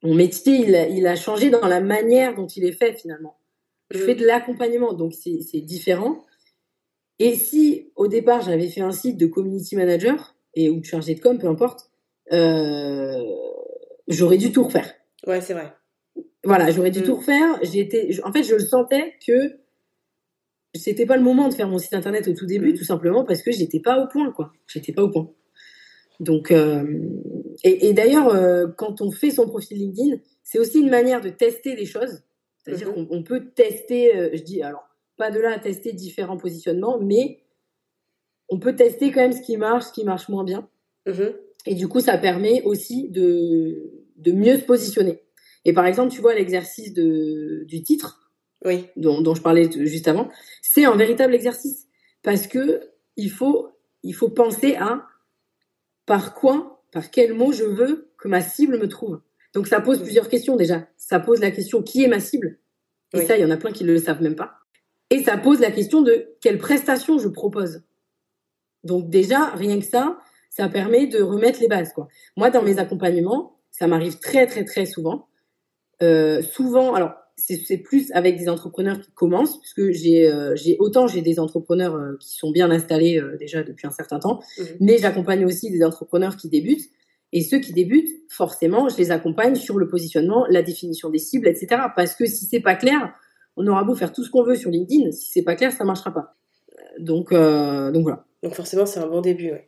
mon 0.04 0.14
métier, 0.14 0.66
il 0.68 0.76
a, 0.76 0.88
il 0.88 1.08
a 1.08 1.16
changé 1.16 1.50
dans 1.50 1.66
la 1.68 1.82
manière 1.82 2.36
dont 2.36 2.48
il 2.48 2.64
est 2.66 2.72
fait 2.72 2.94
finalement. 2.94 3.38
Je 3.90 4.00
fais 4.00 4.16
de 4.16 4.26
l'accompagnement, 4.26 4.94
donc 4.94 5.14
c'est 5.14 5.62
différent. 5.62 6.26
Et 7.20 7.36
si 7.36 7.90
au 7.96 8.08
départ 8.08 8.42
j'avais 8.42 8.68
fait 8.68 8.82
un 8.82 8.92
site 8.92 9.18
de 9.18 9.26
community 9.28 9.76
manager 9.76 10.36
et 10.56 10.70
ou 10.70 10.80
de 10.80 10.86
chargé 10.86 11.16
de 11.16 11.20
com, 11.22 11.38
peu 11.40 11.48
importe, 11.48 11.90
euh, 12.34 13.24
j'aurais 14.08 14.38
dû 14.38 14.52
tout 14.52 14.64
refaire. 14.64 14.94
Ouais, 15.26 15.42
c'est 15.42 15.54
vrai. 15.54 15.72
Voilà, 16.44 16.70
j'aurais 16.72 16.92
dû 16.92 17.00
Mm. 17.00 17.04
tout 17.04 17.16
refaire. 17.16 17.60
J'étais, 17.64 18.10
en 18.24 18.32
fait, 18.32 18.44
je 18.44 18.54
le 18.56 18.60
sentais 18.66 19.14
que 19.26 19.58
c'était 20.78 21.06
pas 21.06 21.18
le 21.18 21.24
moment 21.24 21.48
de 21.50 21.54
faire 21.54 21.68
mon 21.68 21.78
site 21.80 21.94
internet 21.94 22.28
au 22.28 22.34
tout 22.34 22.46
début, 22.46 22.74
Mm. 22.74 22.78
tout 22.78 22.84
simplement 22.86 23.24
parce 23.26 23.42
que 23.42 23.52
j'étais 23.52 23.80
pas 23.80 24.02
au 24.04 24.08
point, 24.08 24.32
quoi. 24.32 24.52
J'étais 24.68 24.94
pas 24.94 25.04
au 25.04 25.10
point. 25.10 25.30
Donc, 26.20 26.52
euh, 26.52 26.84
et, 27.64 27.88
et 27.90 27.94
d'ailleurs, 27.94 28.30
euh, 28.30 28.68
quand 28.78 29.02
on 29.02 29.12
fait 29.12 29.30
son 29.32 29.48
profil 29.48 29.78
LinkedIn, 29.78 30.18
c'est 30.44 30.58
aussi 30.60 30.80
une 30.80 30.90
manière 30.90 31.22
de 31.22 31.30
tester 31.30 31.76
des 31.76 31.86
choses. 31.86 32.24
C'est-à-dire 32.64 32.90
Mhm. 32.90 33.08
qu'on 33.08 33.18
on 33.18 33.24
peut 33.24 33.46
tester, 33.56 34.16
euh, 34.16 34.30
je 34.34 34.42
dis 34.42 34.62
alors 34.64 34.84
pas 35.18 35.32
de 35.32 35.40
là 35.40 35.52
à 35.54 35.60
tester 35.60 35.94
différents 35.94 36.38
positionnements, 36.38 37.00
mais 37.00 37.40
on 38.50 38.60
peut 38.60 38.76
tester 38.76 39.12
quand 39.12 39.22
même 39.22 39.32
ce 39.34 39.42
qui 39.42 39.58
marche, 39.58 39.86
ce 39.86 39.92
qui 39.94 40.04
marche 40.06 40.30
moins 40.30 40.44
bien. 40.44 40.68
Mhm. 41.06 41.34
Et 41.66 41.76
du 41.76 41.88
coup, 41.88 42.00
ça 42.00 42.18
permet 42.18 42.62
aussi 42.64 43.10
de, 43.10 43.92
de 44.18 44.32
mieux 44.32 44.58
se 44.58 44.64
positionner. 44.64 45.22
Et 45.66 45.74
par 45.74 45.86
exemple, 45.86 46.12
tu 46.14 46.22
vois 46.22 46.34
l'exercice 46.34 46.94
du 46.94 47.84
titre 47.84 48.27
Oui. 48.66 48.88
dont, 48.96 49.22
dont 49.22 49.36
je 49.36 49.42
parlais 49.42 49.70
juste 49.86 50.08
avant, 50.08 50.30
c'est 50.62 50.86
un 50.86 50.96
véritable 50.96 51.36
exercice 51.36 51.88
parce 52.24 52.48
que 52.48 52.82
il 53.16 53.30
faut, 53.32 53.70
il 54.04 54.14
faut 54.14 54.30
penser 54.30 54.76
à 54.76 55.06
par 56.06 56.34
quoi, 56.34 56.84
par 56.92 57.12
quel 57.12 57.34
mot 57.34 57.52
je 57.52 57.64
veux 57.64 58.10
que 58.18 58.28
ma 58.28 58.42
cible 58.42 58.80
me 58.80 58.88
trouve. 58.88 59.22
Donc 59.54 59.68
ça 59.68 59.82
pose 59.82 60.02
plusieurs 60.02 60.30
questions 60.30 60.56
déjà. 60.56 60.88
Ça 60.98 61.20
pose 61.20 61.40
la 61.40 61.52
question 61.52 61.82
qui 61.82 62.04
est 62.04 62.08
ma 62.08 62.20
cible? 62.20 62.60
Et 63.14 63.20
Oui. 63.20 63.26
ça, 63.26 63.38
il 63.38 63.42
y 63.42 63.46
en 63.46 63.52
a 63.52 63.58
plein 63.58 63.72
qui 63.72 63.84
ne 63.84 63.94
le 63.94 64.00
savent 64.00 64.22
même 64.22 64.36
pas. 64.36 64.60
Et 65.10 65.24
ça 65.24 65.38
pose 65.38 65.60
la 65.60 65.72
question 65.72 66.02
de 66.02 66.36
quelle 66.42 66.58
prestation 66.58 67.18
je 67.18 67.28
propose. 67.30 67.82
Donc 68.84 69.10
déjà, 69.10 69.46
rien 69.56 69.80
que 69.80 69.86
ça, 69.86 70.20
ça 70.50 70.68
permet 70.70 71.08
de 71.08 71.22
remettre 71.22 71.60
les 71.62 71.68
bases. 71.68 71.94
Quoi. 71.94 72.08
Moi, 72.36 72.50
dans 72.50 72.62
mes 72.62 72.80
accompagnements, 72.80 73.58
ça 73.72 73.88
m'arrive 73.88 74.20
très 74.20 74.48
très 74.48 74.66
très 74.66 74.86
souvent. 74.86 75.28
Euh, 76.02 76.42
souvent, 76.42 76.94
alors 76.94 77.14
c'est 77.40 77.78
plus 77.78 78.12
avec 78.14 78.38
des 78.38 78.50
entrepreneurs 78.50 79.00
qui 79.00 79.12
commencent, 79.12 79.60
puisque 79.62 79.92
j'ai 79.92 80.28
euh, 80.30 80.56
j'ai 80.56 80.76
autant 80.80 81.08
j'ai 81.08 81.22
des 81.22 81.40
entrepreneurs 81.40 81.96
euh, 81.96 82.18
qui 82.20 82.36
sont 82.36 82.52
bien 82.52 82.70
installés 82.72 83.20
euh, 83.20 83.38
déjà 83.38 83.64
depuis 83.64 83.88
un 83.88 83.92
certain 83.92 84.20
temps, 84.20 84.42
Mhm. 84.58 84.66
mais 84.82 84.98
j'accompagne 84.98 85.46
aussi 85.46 85.70
des 85.72 85.84
entrepreneurs 85.84 86.36
qui 86.36 86.50
débutent. 86.50 86.90
Et 87.34 87.42
ceux 87.42 87.60
qui 87.60 87.74
débutent, 87.74 88.10
forcément, 88.30 88.88
je 88.90 88.98
les 88.98 89.12
accompagne 89.12 89.56
sur 89.56 89.78
le 89.78 89.88
positionnement, 89.90 90.46
la 90.50 90.62
définition 90.62 91.10
des 91.10 91.20
cibles, 91.20 91.48
etc. 91.48 91.68
Parce 91.96 92.16
que 92.16 92.26
si 92.26 92.46
c'est 92.46 92.62
pas 92.62 92.76
clair, 92.76 93.14
on 93.58 93.68
aura 93.68 93.84
beau 93.84 93.96
faire 93.96 94.14
tout 94.14 94.24
ce 94.24 94.30
qu'on 94.30 94.44
veut 94.44 94.56
sur 94.56 94.72
LinkedIn, 94.72 95.12
si 95.12 95.32
c'est 95.32 95.42
pas 95.44 95.56
clair, 95.56 95.72
ça 95.74 95.84
marchera 95.84 96.14
pas. 96.14 96.36
Euh, 96.80 96.82
Donc, 97.00 97.32
euh, 97.34 97.92
donc 97.92 98.04
voilà. 98.04 98.26
Donc 98.44 98.54
forcément, 98.54 98.86
c'est 98.86 99.00
un 99.00 99.08
bon 99.08 99.20
début. 99.22 99.52
Ouais. 99.52 99.68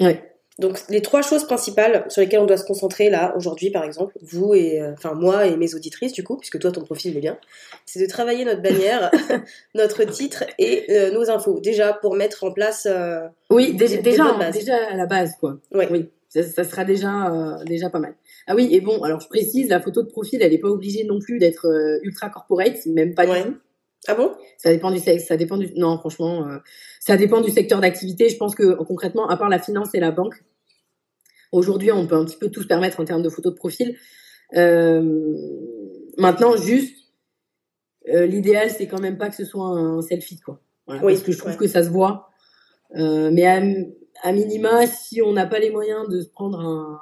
Ouais. 0.00 0.29
Donc 0.60 0.78
les 0.88 1.02
trois 1.02 1.22
choses 1.22 1.44
principales 1.44 2.04
sur 2.08 2.20
lesquelles 2.20 2.40
on 2.40 2.46
doit 2.46 2.56
se 2.58 2.64
concentrer 2.64 3.10
là 3.10 3.34
aujourd'hui 3.36 3.70
par 3.70 3.82
exemple, 3.84 4.14
vous 4.22 4.54
et 4.54 4.80
euh, 4.80 4.92
enfin 4.92 5.14
moi 5.14 5.46
et 5.46 5.56
mes 5.56 5.74
auditrices 5.74 6.12
du 6.12 6.22
coup, 6.22 6.36
puisque 6.36 6.58
toi 6.58 6.70
ton 6.70 6.82
profil 6.84 7.16
est 7.16 7.20
bien, 7.20 7.38
c'est 7.86 8.00
de 8.00 8.06
travailler 8.06 8.44
notre 8.44 8.62
bannière, 8.62 9.10
notre 9.74 10.04
titre 10.04 10.44
et 10.58 10.84
euh, 10.90 11.10
nos 11.12 11.30
infos 11.30 11.58
déjà 11.60 11.92
pour 11.94 12.14
mettre 12.14 12.44
en 12.44 12.52
place. 12.52 12.86
euh, 12.88 13.26
Oui, 13.50 13.72
déjà, 13.74 13.96
déjà, 13.96 14.24
à 14.26 14.96
la 14.96 15.06
base, 15.06 15.32
quoi. 15.40 15.56
Ouais. 15.72 15.88
Oui, 15.90 16.10
ça, 16.28 16.42
ça 16.44 16.62
sera 16.64 16.84
déjà, 16.84 17.56
déjà 17.66 17.90
pas 17.90 17.98
mal. 17.98 18.14
Ah 18.46 18.54
oui, 18.54 18.68
et 18.70 18.80
bon, 18.80 19.02
alors 19.02 19.20
je 19.20 19.28
précise, 19.28 19.68
la 19.68 19.80
photo 19.80 20.02
de 20.02 20.08
profil, 20.08 20.40
elle 20.42 20.52
n'est 20.52 20.58
pas 20.58 20.68
obligée 20.68 21.04
non 21.04 21.18
plus 21.18 21.38
d'être 21.38 21.66
ultra 22.02 22.28
corporate, 22.28 22.84
même 22.86 23.14
pas 23.14 23.26
Ouais. 23.26 23.42
du 23.42 23.48
tout. 23.48 23.56
Ah 24.08 24.14
bon? 24.14 24.32
Ça 24.56 24.70
dépend 24.70 24.90
du 24.90 24.98
sexe, 24.98 25.26
ça 25.26 25.36
dépend 25.36 25.58
du. 25.58 25.70
Non, 25.76 25.98
franchement, 25.98 26.46
euh, 26.48 26.56
ça 27.00 27.18
dépend 27.18 27.42
du 27.42 27.50
secteur 27.50 27.80
d'activité. 27.82 28.30
Je 28.30 28.36
pense 28.38 28.54
que 28.54 28.72
concrètement, 28.82 29.28
à 29.28 29.36
part 29.36 29.50
la 29.50 29.58
finance 29.58 29.88
et 29.94 30.00
la 30.00 30.10
banque, 30.10 30.42
aujourd'hui, 31.52 31.92
on 31.92 32.06
peut 32.06 32.14
un 32.16 32.24
petit 32.24 32.36
peu 32.38 32.50
tout 32.50 32.62
se 32.62 32.66
permettre 32.66 33.00
en 33.00 33.04
termes 33.04 33.22
de 33.22 33.28
photos 33.28 33.52
de 33.52 33.58
profil. 33.58 33.96
Euh, 34.56 35.34
maintenant, 36.16 36.56
juste, 36.56 36.96
euh, 38.08 38.26
l'idéal, 38.26 38.70
c'est 38.70 38.86
quand 38.86 39.00
même 39.00 39.18
pas 39.18 39.28
que 39.28 39.36
ce 39.36 39.44
soit 39.44 39.66
un 39.66 40.00
selfie, 40.02 40.40
quoi. 40.40 40.60
Voilà, 40.86 41.04
Oui, 41.04 41.12
parce 41.12 41.24
que 41.24 41.32
je 41.32 41.38
trouve 41.38 41.52
ouais. 41.52 41.58
que 41.58 41.68
ça 41.68 41.82
se 41.82 41.90
voit. 41.90 42.30
Euh, 42.96 43.30
mais 43.32 43.46
à, 43.46 43.62
à 44.22 44.32
minima, 44.32 44.86
si 44.86 45.22
on 45.22 45.32
n'a 45.32 45.46
pas 45.46 45.58
les 45.60 45.70
moyens 45.70 46.08
de 46.08 46.20
se 46.20 46.28
prendre 46.28 46.58
un, 46.60 47.00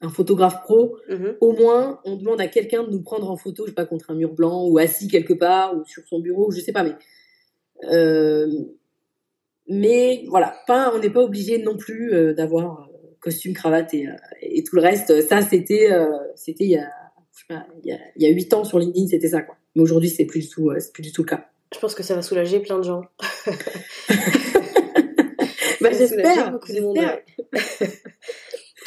un 0.00 0.08
photographe 0.08 0.62
pro, 0.62 0.96
Mhm. 1.10 1.36
au 1.40 1.52
moins, 1.52 2.00
on 2.04 2.16
demande 2.16 2.40
à 2.40 2.46
quelqu'un 2.46 2.84
de 2.84 2.90
nous 2.90 3.02
prendre 3.02 3.30
en 3.30 3.36
photo, 3.36 3.64
je 3.66 3.70
sais 3.70 3.74
pas, 3.74 3.84
contre 3.84 4.10
un 4.10 4.14
mur 4.14 4.32
blanc 4.32 4.66
ou 4.66 4.78
assis 4.78 5.08
quelque 5.08 5.34
part 5.34 5.76
ou 5.76 5.84
sur 5.84 6.02
son 6.08 6.20
bureau, 6.20 6.50
je 6.50 6.60
sais 6.60 6.72
pas, 6.72 6.82
mais. 6.84 6.94
Euh, 7.92 8.46
mais 9.68 10.24
voilà, 10.28 10.54
pas, 10.66 10.92
on 10.94 10.98
n'est 10.98 11.10
pas 11.10 11.20
obligé 11.22 11.62
non 11.62 11.76
plus 11.76 12.12
euh, 12.12 12.34
d'avoir 12.34 12.80
euh, 12.80 12.89
costume, 13.20 13.52
cravate 13.54 13.92
et, 13.94 14.06
euh, 14.08 14.12
et 14.42 14.62
tout 14.64 14.76
le 14.76 14.82
reste. 14.82 15.26
Ça, 15.28 15.42
c'était, 15.42 15.92
euh, 15.92 16.06
c'était 16.34 16.64
il 16.64 16.70
y 16.70 16.76
a, 16.76 16.88
il 17.84 18.22
y 18.22 18.26
a, 18.26 18.30
8 18.30 18.54
ans 18.54 18.64
sur 18.64 18.78
LinkedIn, 18.78 19.06
c'était 19.08 19.28
ça, 19.28 19.42
quoi. 19.42 19.56
Mais 19.74 19.82
aujourd'hui, 19.82 20.08
c'est 20.10 20.24
plus 20.24 20.40
du 20.40 20.48
tout, 20.48 20.70
euh, 20.70 20.78
c'est 20.78 20.92
plus 20.92 21.02
du 21.02 21.12
tout 21.12 21.22
le 21.22 21.28
cas. 21.28 21.46
Je 21.74 21.78
pense 21.78 21.94
que 21.94 22.02
ça 22.02 22.14
va 22.14 22.22
soulager 22.22 22.60
plein 22.60 22.78
de 22.78 22.84
gens. 22.84 23.02
Bah, 25.80 25.88
j'espère, 25.92 26.52
beaucoup 26.52 26.72
de 26.72 26.80
monde. 26.80 26.98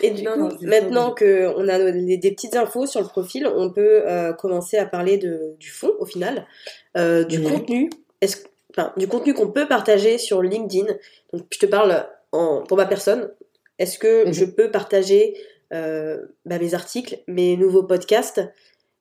Et 0.04 0.12
du 0.12 0.22
Non, 0.24 0.34
coup, 0.34 0.40
non, 0.40 0.50
maintenant 0.62 1.12
que 1.12 1.48
on 1.58 1.68
a 1.68 1.92
des, 1.92 2.18
des 2.18 2.32
petites 2.32 2.56
infos 2.56 2.86
sur 2.86 3.02
le 3.02 3.08
profil, 3.08 3.48
on 3.48 3.72
peut 3.72 4.04
euh, 4.08 4.32
commencer 4.34 4.78
à 4.78 4.86
parler 4.86 5.18
de, 5.18 5.56
du 5.60 5.72
fond 5.72 5.92
au 6.00 6.06
final, 6.06 6.46
euh, 6.98 7.24
du 7.24 7.40
Mhm. 7.40 7.52
contenu. 7.52 7.90
Est-ce, 8.22 8.38
enfin, 8.78 8.94
du 8.98 9.08
contenu 9.08 9.34
qu'on 9.34 9.50
peut 9.50 9.68
partager 9.68 10.18
sur 10.20 10.42
LinkedIn. 10.44 10.86
Donc, 11.32 11.44
je 11.52 11.58
te 11.60 11.66
parle 11.66 12.06
en, 12.32 12.62
pour 12.62 12.78
ma 12.78 12.86
personne. 12.86 13.32
Est-ce 13.84 14.00
que 14.00 14.26
Mhm. 14.28 14.34
je 14.34 14.46
peux 14.46 14.72
partager 14.72 15.36
euh, 15.74 16.20
bah, 16.46 16.58
mes 16.58 16.74
articles, 16.74 17.18
mes 17.28 17.58
nouveaux 17.58 17.84
podcasts? 17.84 18.42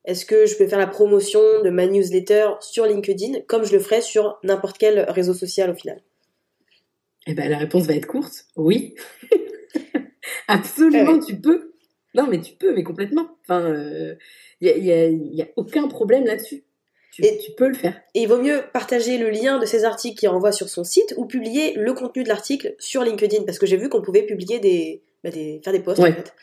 Est-ce 0.05 0.25
que 0.27 0.47
je 0.47 0.57
peux 0.57 0.67
faire 0.67 0.81
la 0.81 0.89
promotion 0.89 1.41
de 1.63 1.71
ma 1.71 1.87
newsletter 1.87 2.47
sur 2.61 2.85
LinkedIn 2.87 3.43
comme 3.47 3.65
je 3.65 3.73
le 3.73 3.79
ferais 3.79 4.01
sur 4.01 4.39
n'importe 4.43 4.77
quel 4.79 4.99
réseau 5.09 5.35
social 5.35 5.71
au 5.71 5.75
final? 5.75 6.03
Eh 7.29 7.35
ben, 7.35 7.49
la 7.49 7.59
réponse 7.59 7.87
va 7.87 7.95
être 7.95 8.07
courte. 8.09 8.47
Oui. 8.57 8.97
Absolument, 10.49 11.13
ouais. 11.13 11.21
tu 11.25 11.37
peux. 11.41 11.73
Non, 12.15 12.27
mais 12.29 12.41
tu 12.41 12.55
peux, 12.55 12.75
mais 12.75 12.83
complètement. 12.83 13.29
Enfin, 13.43 13.73
il 14.61 14.67
y, 14.69 14.71
a, 14.71 14.77
y, 14.77 14.93
a, 14.93 15.09
y 15.09 15.43
a 15.43 15.47
aucun 15.57 15.87
problème 15.89 16.25
là-dessus. 16.25 16.65
Tu, 17.13 17.25
Et- 17.25 17.39
tu 17.39 17.53
peux 17.53 17.69
le 17.69 17.75
faire. 17.75 18.01
Et 18.15 18.23
il 18.23 18.27
vaut 18.27 18.41
mieux 18.41 18.63
partager 18.73 19.19
le 19.19 19.29
lien 19.31 19.59
de 19.59 19.67
ces 19.67 19.85
articles 19.85 20.19
qui 20.19 20.27
renvoient 20.27 20.51
sur 20.53 20.69
son 20.69 20.83
site 20.83 21.13
ou 21.19 21.27
publier 21.27 21.75
le 21.75 21.93
contenu 21.93 22.23
de 22.25 22.29
l'article 22.29 22.75
sur 22.79 23.03
LinkedIn 23.05 23.45
parce 23.45 23.59
que 23.59 23.67
j'ai 23.67 23.77
vu 23.77 23.89
qu'on 23.91 24.01
pouvait 24.03 24.23
publier 24.23 24.59
des, 24.61 25.03
bah, 25.23 25.31
des 25.31 25.61
faire 25.63 25.73
des 25.75 25.81
posts 25.81 26.01
Ouais. 26.01 26.11
en 26.11 26.15
fait. 26.15 26.35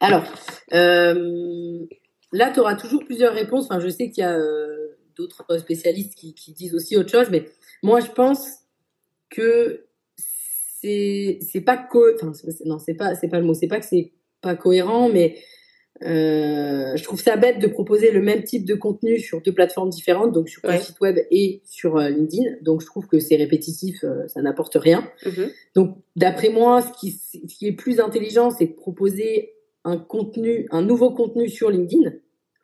Alors, 0.00 0.24
euh, 0.74 1.86
là, 2.32 2.50
tu 2.52 2.60
auras 2.60 2.74
toujours 2.74 3.04
plusieurs 3.04 3.32
réponses. 3.32 3.66
Enfin, 3.66 3.78
je 3.80 3.88
sais 3.88 4.10
qu'il 4.10 4.22
y 4.22 4.26
a 4.26 4.36
euh, 4.36 4.96
d'autres 5.16 5.46
spécialistes 5.58 6.14
qui, 6.16 6.34
qui 6.34 6.52
disent 6.52 6.74
aussi 6.74 6.96
autre 6.96 7.10
chose, 7.10 7.28
mais 7.30 7.44
moi, 7.82 8.00
je 8.00 8.10
pense 8.10 8.40
que 9.30 9.86
c'est 10.16 11.38
c'est 11.40 11.62
pas 11.62 11.76
co 11.78 12.04
enfin 12.14 12.32
non 12.66 12.78
c'est 12.78 12.94
pas 12.94 13.14
c'est 13.14 13.28
pas 13.28 13.38
le 13.38 13.46
mot 13.46 13.54
c'est 13.54 13.68
pas 13.68 13.80
que 13.80 13.86
c'est 13.86 14.12
pas 14.42 14.54
cohérent 14.54 15.08
mais 15.08 15.38
Euh, 16.02 16.96
je 16.96 17.04
trouve 17.04 17.20
ça 17.20 17.36
bête 17.36 17.60
de 17.60 17.68
proposer 17.68 18.10
le 18.10 18.20
même 18.20 18.42
type 18.42 18.64
de 18.64 18.74
contenu 18.74 19.18
sur 19.20 19.40
deux 19.40 19.52
plateformes 19.52 19.90
différentes, 19.90 20.32
donc 20.32 20.48
sur 20.48 20.60
ton 20.62 20.78
site 20.78 21.00
web 21.00 21.18
et 21.30 21.62
sur 21.64 21.96
euh, 21.96 22.08
LinkedIn. 22.08 22.56
Donc 22.62 22.80
je 22.80 22.86
trouve 22.86 23.06
que 23.06 23.20
c'est 23.20 23.36
répétitif, 23.36 24.02
euh, 24.02 24.26
ça 24.26 24.42
n'apporte 24.42 24.74
rien. 24.74 25.08
Mhm. 25.24 25.50
Donc 25.76 25.96
d'après 26.16 26.48
moi, 26.48 26.82
ce 26.82 26.92
qui, 26.98 27.12
ce 27.12 27.38
qui 27.46 27.68
est 27.68 27.72
plus 27.72 28.00
intelligent, 28.00 28.50
c'est 28.50 28.66
de 28.66 28.72
proposer 28.72 29.52
un 29.84 29.96
contenu, 29.96 30.66
un 30.72 30.82
nouveau 30.82 31.10
contenu 31.10 31.48
sur 31.48 31.70
LinkedIn, 31.70 32.10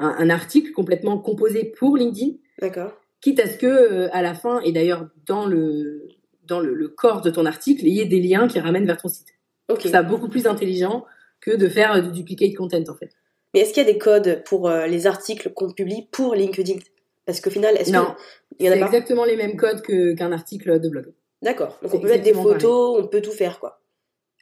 un, 0.01 0.09
un 0.19 0.31
article 0.31 0.73
complètement 0.73 1.19
composé 1.19 1.65
pour 1.65 1.97
LinkedIn. 1.97 2.33
D'accord. 2.61 2.93
Quitte 3.21 3.39
à 3.41 3.49
ce 3.49 3.59
que 3.59 4.09
à 4.13 4.23
la 4.23 4.35
fin, 4.35 4.61
et 4.63 4.73
d'ailleurs 4.73 5.09
dans 5.27 5.47
le 5.47 6.09
dans 6.47 6.59
le, 6.59 6.75
le, 6.75 6.89
corps 6.89 7.21
de 7.21 7.31
ton 7.31 7.47
article, 7.47 7.87
il 7.87 7.95
y 7.95 8.01
ait 8.01 8.07
des 8.07 8.21
liens 8.21 8.49
qui 8.49 8.59
ramènent 8.59 8.87
vers 8.87 8.97
ton 8.97 9.07
site. 9.07 9.29
Okay. 9.69 9.89
Ça 9.89 10.03
beaucoup 10.03 10.29
plus 10.29 10.49
intelligent 10.49 11.05
que 11.41 11.53
de 11.53 11.69
faire 11.69 12.03
du 12.03 12.11
duplicate 12.11 12.55
content 12.55 12.83
en 12.89 12.95
fait. 12.95 13.11
Mais 13.53 13.61
est-ce 13.61 13.73
qu'il 13.73 13.85
y 13.85 13.89
a 13.89 13.93
des 13.93 13.99
codes 13.99 14.43
pour 14.45 14.69
euh, 14.69 14.87
les 14.87 15.07
articles 15.07 15.53
qu'on 15.53 15.71
publie 15.71 16.09
pour 16.11 16.35
LinkedIn? 16.35 16.79
Parce 17.27 17.41
qu'au 17.41 17.51
final, 17.51 17.77
est-ce 17.77 17.91
non, 17.91 18.07
que 18.07 18.21
il 18.59 18.67
y 18.67 18.69
en 18.69 18.73
a 18.73 18.77
c'est 18.77 18.83
exactement 18.83 19.25
les 19.25 19.37
mêmes 19.37 19.57
codes 19.57 19.83
que 19.83 20.15
qu'un 20.15 20.33
article 20.33 20.81
de 20.81 20.89
blog. 20.89 21.13
D'accord. 21.43 21.79
Donc 21.83 21.95
on 21.95 22.01
peut 22.01 22.09
mettre 22.09 22.25
des 22.25 22.35
photos, 22.35 22.93
pareil. 22.93 23.05
on 23.05 23.09
peut 23.09 23.21
tout 23.21 23.33
faire 23.33 23.61
quoi. 23.61 23.81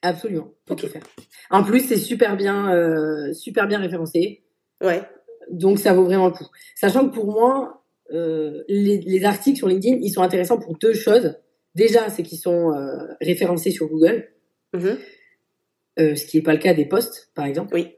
Absolument, 0.02 0.48
on 0.48 0.66
peut 0.66 0.74
okay. 0.74 0.86
tout 0.86 0.92
faire. 0.92 1.02
En 1.50 1.64
plus, 1.64 1.80
c'est 1.80 1.96
super 1.96 2.36
bien, 2.36 2.72
euh, 2.72 3.32
super 3.34 3.66
bien 3.66 3.78
référencé. 3.78 4.44
Ouais. 4.82 5.02
Donc 5.50 5.78
ça 5.78 5.92
vaut 5.92 6.04
vraiment 6.04 6.26
le 6.26 6.32
coup. 6.32 6.46
Sachant 6.76 7.08
que 7.08 7.14
pour 7.14 7.26
moi, 7.26 7.84
euh, 8.12 8.62
les, 8.68 8.98
les, 8.98 9.24
articles 9.24 9.58
sur 9.58 9.68
LinkedIn, 9.68 9.98
ils 10.00 10.10
sont 10.10 10.22
intéressants 10.22 10.58
pour 10.58 10.76
deux 10.78 10.94
choses. 10.94 11.34
Déjà, 11.74 12.08
c'est 12.10 12.22
qu'ils 12.22 12.38
sont 12.38 12.72
référencés 13.20 13.70
sur 13.70 13.88
Google, 13.88 14.28
mm 14.72 14.80
-hmm. 14.80 16.16
ce 16.16 16.26
qui 16.26 16.36
n'est 16.36 16.42
pas 16.42 16.52
le 16.52 16.58
cas 16.58 16.74
des 16.74 16.86
posts, 16.86 17.30
par 17.34 17.44
exemple. 17.44 17.74
Oui 17.74 17.97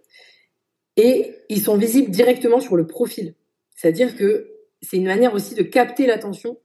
et 1.01 1.34
ils 1.48 1.62
sont 1.62 1.76
visibles 1.76 2.11
directement 2.11 2.61
sur 2.61 2.76
le 2.76 2.86
profil. 2.86 3.34
C'est-à-dire 3.74 4.16
que 4.16 4.51
c'est 4.82 4.98
une 4.98 5.07
manière 5.07 5.34
aussi 5.34 5.55
de 5.55 5.62
capter 5.62 6.07
l'attention 6.07 6.59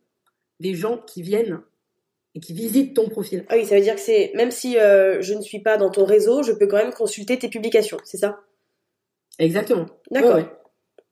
des 0.60 0.74
gens 0.74 0.98
qui 0.98 1.22
viennent 1.22 1.62
et 2.34 2.40
qui 2.40 2.54
visitent 2.54 2.94
ton 2.94 3.08
profil. 3.08 3.46
Ah 3.48 3.56
oui, 3.56 3.66
ça 3.66 3.76
veut 3.76 3.82
dire 3.82 3.96
que 3.96 4.02
c'est 4.02 4.32
même 4.36 4.52
si 4.52 4.78
euh, 4.78 5.22
je 5.22 5.34
ne 5.34 5.42
suis 5.42 5.60
pas 5.60 5.78
dans 5.78 5.90
ton 5.90 6.04
réseau, 6.04 6.44
je 6.44 6.52
peux 6.52 6.68
quand 6.68 6.78
même 6.78 6.94
consulter 6.94 7.40
tes 7.40 7.48
publications, 7.48 7.98
c'est 8.04 8.18
ça? 8.18 8.42
Exactement. 9.40 9.86
D'accord. 10.12 10.36
Ouais, 10.36 10.42
ouais. 10.42 10.50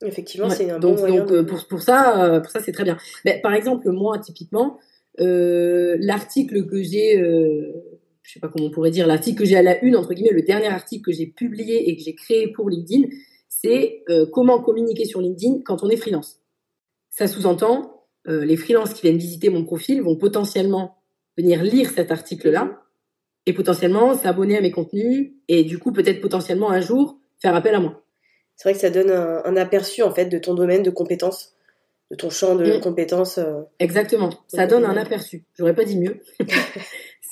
Effectivement, 0.05 0.49
ouais. 0.49 0.55
c'est 0.55 0.69
un 0.69 0.79
donc, 0.79 0.95
bon 0.95 1.01
moyen. 1.01 1.21
Donc 1.21 1.31
de... 1.31 1.41
pour, 1.41 1.65
pour 1.67 1.81
ça, 1.81 2.25
euh, 2.25 2.39
pour 2.41 2.51
ça 2.51 2.59
c'est 2.61 2.73
très 2.73 2.83
bien. 2.83 2.97
Mais, 3.23 3.39
par 3.41 3.53
exemple, 3.53 3.89
moi 3.89 4.19
typiquement, 4.19 4.79
euh, 5.21 5.95
l'article 5.99 6.65
que 6.65 6.81
j'ai 6.83 7.17
je 8.23 8.33
sais 8.33 8.39
pas 8.39 8.47
comment 8.47 8.67
on 8.67 8.71
pourrait 8.71 8.91
dire, 8.91 9.05
l'article 9.05 9.39
que 9.39 9.45
j'ai 9.45 9.57
à 9.57 9.61
la 9.61 9.81
une, 9.83 9.95
entre 9.95 10.13
guillemets, 10.13 10.31
le 10.33 10.41
dernier 10.41 10.67
article 10.67 11.03
que 11.03 11.11
j'ai 11.11 11.27
publié 11.27 11.89
et 11.89 11.95
que 11.95 12.01
j'ai 12.01 12.15
créé 12.15 12.47
pour 12.47 12.69
LinkedIn, 12.69 13.09
c'est 13.49 14.03
euh, 14.09 14.25
comment 14.31 14.61
communiquer 14.61 15.05
sur 15.05 15.21
LinkedIn 15.21 15.61
quand 15.63 15.83
on 15.83 15.89
est 15.89 15.97
freelance. 15.97 16.39
Ça 17.09 17.27
sous-entend, 17.27 18.05
euh, 18.27 18.45
les 18.45 18.55
freelances 18.55 18.93
qui 18.93 19.01
viennent 19.01 19.17
visiter 19.17 19.49
mon 19.49 19.65
profil 19.65 20.01
vont 20.01 20.15
potentiellement 20.15 20.97
venir 21.37 21.61
lire 21.63 21.91
cet 21.91 22.11
article-là 22.11 22.81
et 23.45 23.53
potentiellement 23.53 24.15
s'abonner 24.15 24.57
à 24.57 24.61
mes 24.61 24.71
contenus 24.71 25.33
et 25.49 25.63
du 25.63 25.77
coup 25.77 25.91
peut-être 25.91 26.21
potentiellement 26.21 26.71
un 26.71 26.79
jour 26.79 27.19
faire 27.39 27.55
appel 27.55 27.75
à 27.75 27.79
moi. 27.79 28.03
C'est 28.55 28.69
vrai 28.69 28.73
que 28.73 28.79
ça 28.79 28.89
donne 28.89 29.11
un, 29.11 29.43
un, 29.43 29.57
aperçu 29.57 30.01
en 30.03 30.11
fait 30.11 30.27
de 30.27 30.37
ton 30.37 30.53
domaine 30.53 30.83
de 30.83 30.89
compétences, 30.89 31.53
de 32.11 32.15
ton 32.15 32.29
champ 32.29 32.55
de 32.55 32.77
mmh. 32.77 32.79
compétences. 32.79 33.37
Euh... 33.37 33.63
Exactement, 33.79 34.29
ça 34.47 34.67
donne 34.67 34.85
un 34.85 34.95
aperçu. 34.95 35.43
J'aurais 35.57 35.75
pas 35.75 35.83
dit 35.83 35.97
mieux. 35.97 36.21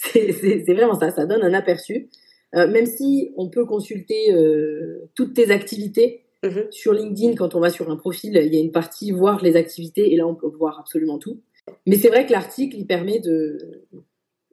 c'est 0.02 0.74
vraiment 0.74 0.99
ça, 0.99 1.12
ça 1.12 1.26
donne 1.26 1.43
un 1.43 1.54
aperçu. 1.54 2.10
Euh, 2.56 2.68
même 2.68 2.86
si 2.86 3.32
on 3.38 3.49
peut 3.49 3.66
consulter 3.66 4.34
euh, 4.34 5.10
toutes 5.16 5.34
tes 5.34 5.52
activités 5.52 6.26
mm 6.43 6.47
-hmm. 6.49 6.72
sur 6.72 6.93
LinkedIn, 6.93 7.36
quand 7.36 7.56
on 7.56 7.60
va 7.60 7.70
sur 7.70 7.89
un 7.89 7.95
profil, 7.95 8.36
il 8.36 8.54
y 8.54 8.58
a 8.58 8.60
une 8.60 8.72
partie 8.72 9.12
voir 9.12 9.41
les 9.43 9.56
activités 9.56 10.12
et 10.12 10.18
là 10.18 10.26
on 10.28 10.36
peut 10.36 10.52
voir 10.60 10.80
absolument 10.80 11.20
tout. 11.20 11.39
Mais 11.88 11.95
c'est 11.95 12.10
vrai 12.10 12.26
que 12.26 12.32
l'article, 12.32 12.76
il 12.76 12.88
permet 12.88 13.20
de, 13.20 13.58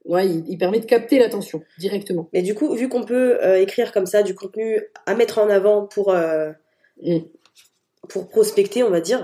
ouais, 0.04 0.26
il, 0.28 0.44
il 0.52 0.58
permet 0.58 0.80
de 0.80 0.86
capter 0.86 1.18
l'attention 1.18 1.62
directement. 1.78 2.28
Mais 2.32 2.42
du 2.42 2.54
coup, 2.54 2.68
vu 2.74 2.88
qu'on 2.88 3.04
peut 3.04 3.30
euh, 3.42 3.64
écrire 3.64 3.90
comme 3.94 4.06
ça 4.06 4.22
du 4.22 4.34
contenu 4.34 4.68
à 5.06 5.14
mettre 5.14 5.38
en 5.38 5.48
avant 5.58 5.78
pour 5.94 6.06
mm. 6.12 7.22
pour 8.12 8.28
prospecter, 8.28 8.80
on 8.88 8.90
va 8.90 9.00
dire, 9.00 9.22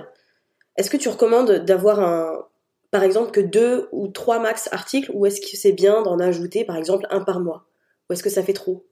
est-ce 0.76 0.90
que 0.90 1.00
tu 1.02 1.08
recommandes 1.08 1.52
d'avoir 1.68 1.96
un 2.00 2.46
par 2.94 3.02
exemple 3.02 3.32
que 3.32 3.40
deux 3.40 3.88
ou 3.90 4.06
trois 4.06 4.38
max 4.38 4.68
articles 4.70 5.10
ou 5.12 5.26
est-ce 5.26 5.40
que 5.40 5.56
c'est 5.56 5.72
bien 5.72 6.02
d'en 6.02 6.20
ajouter 6.20 6.64
par 6.64 6.76
exemple 6.76 7.08
un 7.10 7.22
par 7.24 7.40
mois? 7.40 7.66
Ou 8.08 8.12
est-ce 8.12 8.22
que 8.22 8.30
ça 8.30 8.44
fait 8.44 8.52
trop? 8.52 8.86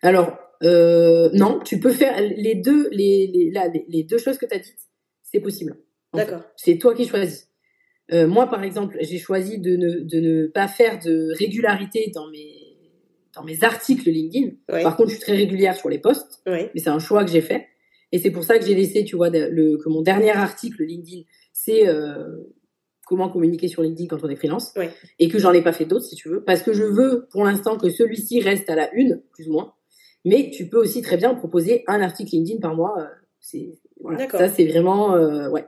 Alors 0.00 0.38
euh, 0.62 1.28
non, 1.32 1.58
tu 1.58 1.80
peux 1.80 1.90
faire 1.90 2.14
les 2.20 2.54
deux 2.54 2.88
les, 2.92 3.26
les, 3.34 3.50
là, 3.50 3.66
les, 3.66 3.84
les 3.88 4.04
deux 4.04 4.18
choses 4.18 4.38
que 4.38 4.46
tu 4.46 4.54
as 4.54 4.60
dites, 4.60 4.78
c'est 5.24 5.40
possible. 5.40 5.76
D'accord. 6.14 6.42
C'est 6.54 6.78
toi 6.78 6.94
qui 6.94 7.04
choisis. 7.04 7.48
Euh, 8.12 8.28
moi 8.28 8.46
par 8.46 8.62
exemple, 8.62 8.96
j'ai 9.00 9.18
choisi 9.18 9.58
de 9.58 9.74
ne, 9.74 9.90
de 10.04 10.20
ne 10.20 10.46
pas 10.46 10.68
faire 10.68 11.00
de 11.00 11.36
régularité 11.36 12.12
dans 12.14 12.28
mes 12.30 12.78
dans 13.34 13.42
mes 13.42 13.64
articles 13.64 14.08
LinkedIn. 14.08 14.50
Oui. 14.72 14.84
Par 14.84 14.96
contre, 14.96 15.08
je 15.08 15.16
suis 15.16 15.24
très 15.24 15.34
régulière 15.34 15.74
sur 15.74 15.88
les 15.88 15.98
posts, 15.98 16.42
oui. 16.46 16.68
mais 16.72 16.80
c'est 16.80 16.90
un 16.90 17.00
choix 17.00 17.24
que 17.24 17.30
j'ai 17.32 17.40
fait. 17.40 17.66
Et 18.12 18.20
c'est 18.20 18.30
pour 18.30 18.44
ça 18.44 18.56
que 18.60 18.64
j'ai 18.64 18.76
laissé, 18.76 19.04
tu 19.04 19.16
vois, 19.16 19.30
le, 19.30 19.78
que 19.78 19.88
mon 19.88 20.02
dernier 20.02 20.30
article 20.30 20.84
LinkedIn, 20.84 21.22
c'est 21.52 21.88
euh, 21.88 22.36
comment 23.06 23.28
communiquer 23.28 23.68
sur 23.68 23.82
LinkedIn 23.82 24.08
quand 24.08 24.24
on 24.24 24.28
est 24.28 24.36
freelance, 24.36 24.74
et 25.18 25.28
que 25.28 25.38
j'en 25.38 25.52
ai 25.52 25.62
pas 25.62 25.72
fait 25.72 25.84
d'autres, 25.84 26.04
si 26.04 26.16
tu 26.16 26.28
veux, 26.28 26.42
parce 26.44 26.62
que 26.62 26.72
je 26.72 26.84
veux, 26.84 27.26
pour 27.30 27.44
l'instant, 27.44 27.76
que 27.76 27.90
celui-ci 27.90 28.40
reste 28.40 28.70
à 28.70 28.76
la 28.76 28.92
une, 28.94 29.22
plus 29.32 29.48
ou 29.48 29.52
moins. 29.52 29.74
Mais 30.24 30.50
tu 30.50 30.68
peux 30.68 30.78
aussi 30.78 31.02
très 31.02 31.16
bien 31.16 31.34
proposer 31.34 31.82
un 31.88 32.00
article 32.00 32.30
LinkedIn 32.36 32.60
par 32.60 32.76
mois. 32.76 32.94
Euh, 32.98 33.04
c'est 33.40 33.72
voilà, 34.00 34.28
ça, 34.28 34.48
c'est 34.48 34.66
vraiment 34.66 35.14
euh, 35.14 35.48
ouais. 35.48 35.64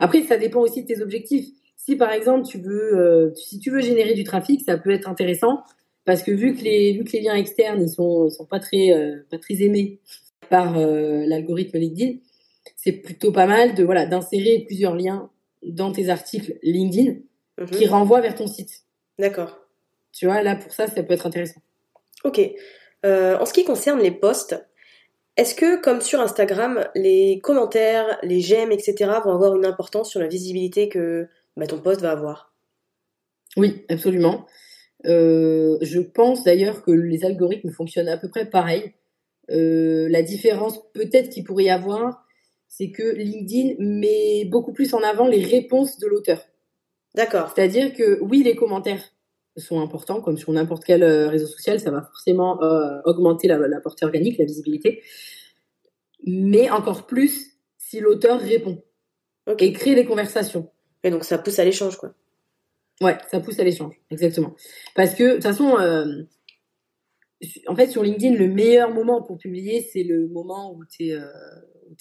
Après, 0.00 0.22
ça 0.22 0.36
dépend 0.36 0.60
aussi 0.60 0.82
de 0.82 0.86
tes 0.86 1.00
objectifs. 1.00 1.46
Si 1.76 1.96
par 1.96 2.12
exemple 2.12 2.46
tu 2.46 2.58
veux, 2.58 2.98
euh, 2.98 3.34
si 3.34 3.58
tu 3.58 3.70
veux 3.70 3.80
générer 3.80 4.14
du 4.14 4.24
trafic, 4.24 4.60
ça 4.60 4.76
peut 4.76 4.90
être 4.90 5.08
intéressant 5.08 5.62
parce 6.04 6.22
que 6.22 6.30
vu 6.30 6.54
que 6.54 6.62
les 6.62 6.92
vu 6.92 7.04
que 7.04 7.12
les 7.12 7.22
liens 7.22 7.34
externes 7.34 7.82
ils 7.82 7.88
sont 7.88 8.26
ils 8.26 8.30
sont 8.30 8.44
pas 8.44 8.60
très 8.60 8.90
euh, 8.92 9.16
pas 9.30 9.38
très 9.38 9.62
aimés 9.62 10.00
par 10.50 10.78
l'algorithme 10.78 11.78
LinkedIn, 11.78 12.18
c'est 12.76 12.92
plutôt 12.92 13.32
pas 13.32 13.46
mal 13.46 13.74
de 13.74 13.84
voilà 13.84 14.06
d'insérer 14.06 14.64
plusieurs 14.66 14.94
liens 14.94 15.30
dans 15.62 15.92
tes 15.92 16.08
articles 16.08 16.58
LinkedIn 16.62 17.16
Mhm. 17.58 17.66
qui 17.66 17.86
renvoient 17.86 18.20
vers 18.20 18.34
ton 18.34 18.46
site. 18.46 18.84
D'accord. 19.18 19.58
Tu 20.12 20.26
vois, 20.26 20.42
là 20.42 20.56
pour 20.56 20.72
ça, 20.72 20.86
ça 20.86 21.02
peut 21.02 21.14
être 21.14 21.26
intéressant. 21.26 21.60
Ok. 22.24 22.40
Euh, 23.04 23.36
en 23.38 23.46
ce 23.46 23.52
qui 23.52 23.64
concerne 23.64 24.00
les 24.00 24.10
posts, 24.10 24.64
est-ce 25.36 25.54
que, 25.54 25.80
comme 25.80 26.00
sur 26.00 26.20
Instagram, 26.20 26.84
les 26.94 27.40
commentaires, 27.42 28.18
les 28.22 28.40
j'aime, 28.40 28.72
etc., 28.72 28.94
vont 29.24 29.32
avoir 29.32 29.56
une 29.56 29.66
importance 29.66 30.10
sur 30.10 30.20
la 30.20 30.26
visibilité 30.28 30.88
que 30.88 31.28
bah, 31.56 31.66
ton 31.66 31.80
post 31.80 32.00
va 32.00 32.10
avoir? 32.12 32.52
Oui, 33.56 33.84
absolument. 33.88 34.46
Euh, 35.06 35.78
je 35.80 36.00
pense 36.00 36.42
d'ailleurs 36.44 36.82
que 36.82 36.90
les 36.90 37.24
algorithmes 37.24 37.70
fonctionnent 37.70 38.08
à 38.08 38.18
peu 38.18 38.28
près 38.28 38.48
pareil. 38.50 38.94
Euh, 39.50 40.08
la 40.10 40.22
différence 40.22 40.80
peut-être 40.92 41.30
qu'il 41.30 41.44
pourrait 41.44 41.64
y 41.64 41.70
avoir, 41.70 42.24
c'est 42.68 42.90
que 42.90 43.02
LinkedIn 43.02 43.74
met 43.78 44.44
beaucoup 44.44 44.72
plus 44.72 44.94
en 44.94 45.02
avant 45.02 45.26
les 45.26 45.42
réponses 45.42 45.98
de 45.98 46.06
l'auteur. 46.06 46.40
D'accord. 47.14 47.52
C'est-à-dire 47.54 47.94
que 47.94 48.20
oui, 48.20 48.42
les 48.42 48.54
commentaires 48.54 49.02
sont 49.56 49.80
importants, 49.80 50.20
comme 50.20 50.38
sur 50.38 50.52
n'importe 50.52 50.84
quel 50.84 51.02
euh, 51.02 51.28
réseau 51.28 51.46
social, 51.46 51.80
ça 51.80 51.90
va 51.90 52.02
forcément 52.02 52.62
euh, 52.62 53.00
augmenter 53.04 53.48
la, 53.48 53.58
la, 53.58 53.80
portée 53.80 54.04
organique, 54.04 54.38
la 54.38 54.44
visibilité, 54.44 55.02
mais 56.24 56.70
encore 56.70 57.06
plus 57.06 57.58
si 57.76 57.98
l'auteur 57.98 58.40
répond 58.40 58.82
okay. 59.46 59.66
et 59.66 59.72
crée 59.72 59.94
des 59.94 60.04
conversations. 60.04 60.70
Et 61.02 61.10
donc 61.10 61.24
ça 61.24 61.38
pousse 61.38 61.58
à 61.58 61.64
l'échange, 61.64 61.96
quoi. 61.96 62.14
Ouais, 63.00 63.16
ça 63.30 63.40
pousse 63.40 63.58
à 63.60 63.64
l'échange, 63.64 63.94
exactement. 64.10 64.54
Parce 64.94 65.14
que 65.14 65.24
de 65.24 65.34
toute 65.34 65.42
façon, 65.44 65.78
euh, 65.78 66.04
en 67.68 67.76
fait, 67.76 67.88
sur 67.88 68.02
LinkedIn, 68.02 68.34
le 68.34 68.48
meilleur 68.48 68.92
moment 68.92 69.22
pour 69.22 69.38
publier, 69.38 69.88
c'est 69.92 70.02
le 70.02 70.26
moment 70.28 70.74
où 70.74 70.84
tu 70.84 71.08
es, 71.08 71.12
euh, 71.12 71.26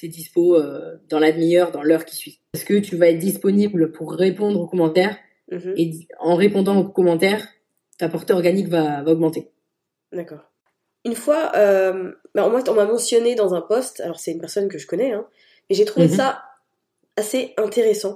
es, 0.03 0.07
dispo 0.07 0.55
euh, 0.55 0.97
dans 1.09 1.19
la 1.19 1.31
demi-heure, 1.31 1.71
dans 1.71 1.83
l'heure 1.83 2.05
qui 2.05 2.15
suit. 2.15 2.39
Parce 2.51 2.63
que 2.63 2.75
tu 2.79 2.95
vas 2.97 3.09
être 3.09 3.19
disponible 3.19 3.91
pour 3.91 4.13
répondre 4.13 4.59
aux 4.59 4.67
commentaires 4.67 5.17
mm 5.51 5.57
-hmm. 5.57 5.73
et 5.77 6.07
en 6.19 6.35
répondant 6.35 6.77
aux 6.77 6.89
commentaires, 6.89 7.43
ta 7.97 8.09
portée 8.09 8.33
organique 8.33 8.69
va, 8.69 9.03
va 9.03 9.11
augmenter? 9.11 9.43
D'accord. 10.11 10.43
Une 11.05 11.15
fois, 11.15 11.51
euh, 11.55 12.11
bah, 12.35 12.43
on 12.45 12.73
m'a 12.73 12.85
mentionné 12.85 13.35
dans 13.35 13.53
un 13.53 13.61
post, 13.61 14.01
alors 14.01 14.19
c'est 14.19 14.31
une 14.31 14.41
personne 14.41 14.67
que 14.67 14.77
je 14.77 14.87
connais, 14.87 15.11
hein, 15.13 15.25
mais 15.69 15.75
j'ai 15.77 15.85
trouvé 15.85 16.07
mm 16.07 16.11
-hmm. 16.11 16.15
ça 16.15 16.29
assez 17.15 17.53
intéressant 17.57 18.15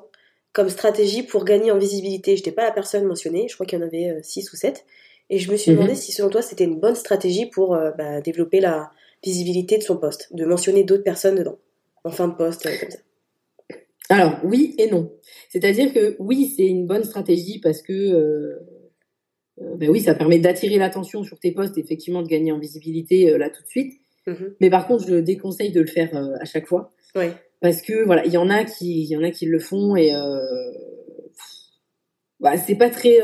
comme 0.53 0.69
stratégie 0.69 1.23
pour 1.23 1.45
gagner 1.45 1.71
en 1.71 1.77
visibilité. 1.77 2.35
Je 2.35 2.41
n'étais 2.41 2.51
pas 2.51 2.63
la 2.63 2.71
personne 2.71 3.05
mentionnée, 3.05 3.47
je 3.47 3.53
crois 3.55 3.65
qu'il 3.65 3.79
y 3.79 3.81
en 3.81 3.85
avait 3.85 4.21
6 4.21 4.47
euh, 4.47 4.53
ou 4.53 4.55
7. 4.57 4.85
Et 5.29 5.37
je 5.39 5.49
me 5.51 5.57
suis 5.57 5.71
demandé 5.71 5.93
mm 5.93 5.95
-hmm. 5.95 6.05
si 6.05 6.11
selon 6.11 6.29
toi 6.29 6.41
c'était 6.41 6.65
une 6.71 6.79
bonne 6.79 6.95
stratégie 7.05 7.47
pour 7.55 7.67
euh, 7.73 7.91
bah, 7.99 8.19
développer 8.21 8.59
la 8.59 8.91
visibilité 9.23 9.77
de 9.77 9.83
son 9.83 9.97
poste, 9.97 10.33
de 10.33 10.45
mentionner 10.45 10.83
d'autres 10.83 11.03
personnes 11.03 11.35
dedans, 11.35 11.59
en 12.03 12.11
fin 12.11 12.27
de 12.27 12.33
poste, 12.33 12.65
euh, 12.65 12.71
comme 12.79 12.91
ça. 12.91 12.99
Alors 14.09 14.39
oui 14.43 14.75
et 14.77 14.89
non. 14.89 15.11
C'est-à-dire 15.49 15.93
que 15.93 16.15
oui, 16.19 16.53
c'est 16.55 16.65
une 16.65 16.85
bonne 16.85 17.03
stratégie 17.03 17.59
parce 17.59 17.81
que 17.81 17.93
euh, 17.93 18.57
ben 19.77 19.89
oui, 19.89 20.01
ça 20.01 20.15
permet 20.15 20.39
d'attirer 20.39 20.77
l'attention 20.77 21.23
sur 21.23 21.39
tes 21.39 21.51
posts, 21.51 21.77
effectivement 21.77 22.21
de 22.21 22.27
gagner 22.27 22.51
en 22.51 22.59
visibilité 22.59 23.37
là 23.37 23.49
tout 23.49 23.61
de 23.61 23.67
suite. 23.67 24.01
Mhm. 24.27 24.55
Mais 24.59 24.69
par 24.69 24.87
contre, 24.87 25.07
je 25.07 25.15
déconseille 25.15 25.71
de 25.71 25.81
le 25.81 25.87
faire 25.87 26.15
euh, 26.15 26.35
à 26.39 26.45
chaque 26.45 26.67
fois. 26.67 26.91
Ouais. 27.15 27.33
Parce 27.59 27.81
que 27.81 28.03
voilà, 28.05 28.25
il 28.25 28.31
y 28.31 28.37
en 28.37 28.49
a 28.49 28.63
qui, 28.63 29.01
il 29.03 29.07
y 29.07 29.17
en 29.17 29.23
a 29.23 29.31
qui 29.31 29.45
le 29.45 29.59
font 29.59 29.95
et 29.95 30.13
euh, 30.15 30.71
bah, 32.39 32.57
c'est 32.57 32.75
pas 32.75 32.89
très. 32.89 33.19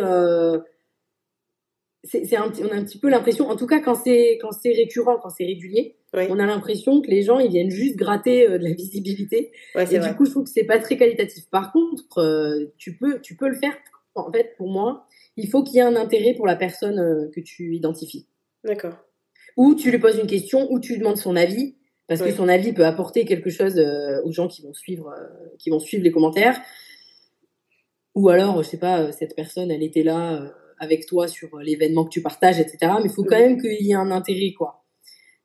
C'est, 2.09 2.25
c'est 2.25 2.37
un, 2.37 2.49
petit- 2.49 2.63
on 2.63 2.71
a 2.71 2.75
un 2.75 2.83
petit 2.83 2.99
peu 2.99 3.09
l'impression, 3.09 3.49
en 3.49 3.55
tout 3.55 3.67
cas 3.67 3.79
quand 3.81 3.95
c'est 3.95 4.37
quand 4.41 4.51
c'est 4.51 4.71
récurrent, 4.71 5.17
quand 5.21 5.29
c'est 5.29 5.45
régulier, 5.45 5.97
on 6.13 6.39
a 6.39 6.45
l'impression 6.45 7.01
que 7.01 7.09
les 7.09 7.21
gens 7.21 7.37
ils 7.39 7.51
viennent 7.51 7.69
juste 7.69 7.95
gratter 7.97 8.47
euh, 8.49 8.57
de 8.57 8.63
la 8.63 8.71
visibilité. 8.83 9.51
Ouais, 9.75 9.85
c'est 9.85 9.95
Et 9.95 9.99
vrai. 9.99 10.09
du 10.11 10.15
coup, 10.15 10.25
je 10.25 10.31
trouve 10.31 10.45
que 10.45 10.49
c'est 10.49 10.63
pas 10.63 10.79
très 10.79 10.95
qualitatif. 10.97 11.49
Par 11.49 11.71
contre, 11.73 12.19
euh, 12.19 12.73
tu 12.77 12.97
peux 12.97 13.19
tu 13.21 13.35
peux 13.35 13.49
le 13.49 13.55
faire. 13.55 13.73
En 14.15 14.31
fait, 14.31 14.55
pour 14.57 14.69
moi, 14.69 15.05
il 15.35 15.47
faut 15.49 15.63
qu'il 15.63 15.75
y 15.75 15.79
ait 15.79 15.83
un 15.83 15.95
intérêt 15.95 16.33
pour 16.33 16.47
la 16.47 16.55
personne 16.55 16.97
euh, 16.99 17.29
que 17.35 17.39
tu 17.41 17.75
identifies 17.75 18.27
D'accord. 18.63 18.95
ou 19.57 19.75
tu 19.75 19.91
lui 19.91 19.99
poses 19.99 20.17
une 20.17 20.27
question, 20.27 20.67
ou 20.71 20.79
tu 20.79 20.93
lui 20.93 20.99
demandes 20.99 21.17
son 21.17 21.35
avis, 21.35 21.75
parce 22.07 22.21
Ouais. 22.21 22.29
que 22.31 22.35
son 22.35 22.47
avis 22.47 22.73
peut 22.73 22.85
apporter 22.85 23.25
quelque 23.25 23.49
chose 23.51 23.77
aux 24.23 24.31
gens 24.31 24.47
qui 24.47 24.61
vont 24.63 24.73
suivre, 24.73 25.13
qui 25.59 25.69
vont 25.69 25.79
suivre 25.79 26.03
les 26.03 26.11
commentaires. 26.11 26.59
Ou 28.15 28.29
alors, 28.29 28.63
je 28.63 28.69
sais 28.69 28.77
pas, 28.79 29.11
cette 29.11 29.35
personne, 29.35 29.69
elle 29.69 29.83
était 29.83 30.03
là 30.03 30.51
avec 30.79 31.05
toi 31.05 31.27
sur 31.27 31.55
euh, 31.55 31.61
l'événement 31.61 32.05
que 32.05 32.09
tu 32.09 32.21
partages, 32.21 32.59
etc. 32.59 32.77
Mais 32.99 33.09
il 33.09 33.11
faut 33.11 33.23
quand 33.23 33.37
même 33.37 33.59
qu'il 33.61 33.85
y 33.85 33.91
ait 33.91 33.95
un 33.95 34.11
intérêt, 34.11 34.53
quoi. 34.57 34.83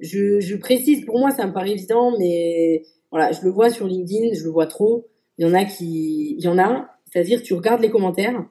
Je, 0.00 0.40
je 0.40 0.56
précise, 0.56 1.04
pour 1.04 1.18
moi, 1.18 1.30
ça 1.30 1.46
me 1.46 1.52
paraît 1.52 1.70
évident, 1.70 2.16
mais 2.18 2.82
voilà, 3.10 3.30
je 3.32 3.42
le 3.42 3.50
vois 3.50 3.70
sur 3.70 3.86
LinkedIn, 3.86 4.34
je 4.34 4.44
le 4.44 4.50
vois 4.50 4.66
trop. 4.66 5.08
Il 5.38 5.46
y 5.46 5.48
en 5.48 5.54
a 5.54 5.64
qui, 5.64 6.34
il 6.38 6.44
y 6.44 6.48
en 6.48 6.58
a, 6.58 6.88
c'est-à-dire 7.10 7.42
tu 7.42 7.54
regardes 7.54 7.80
les 7.80 7.90
commentaires 7.90 8.44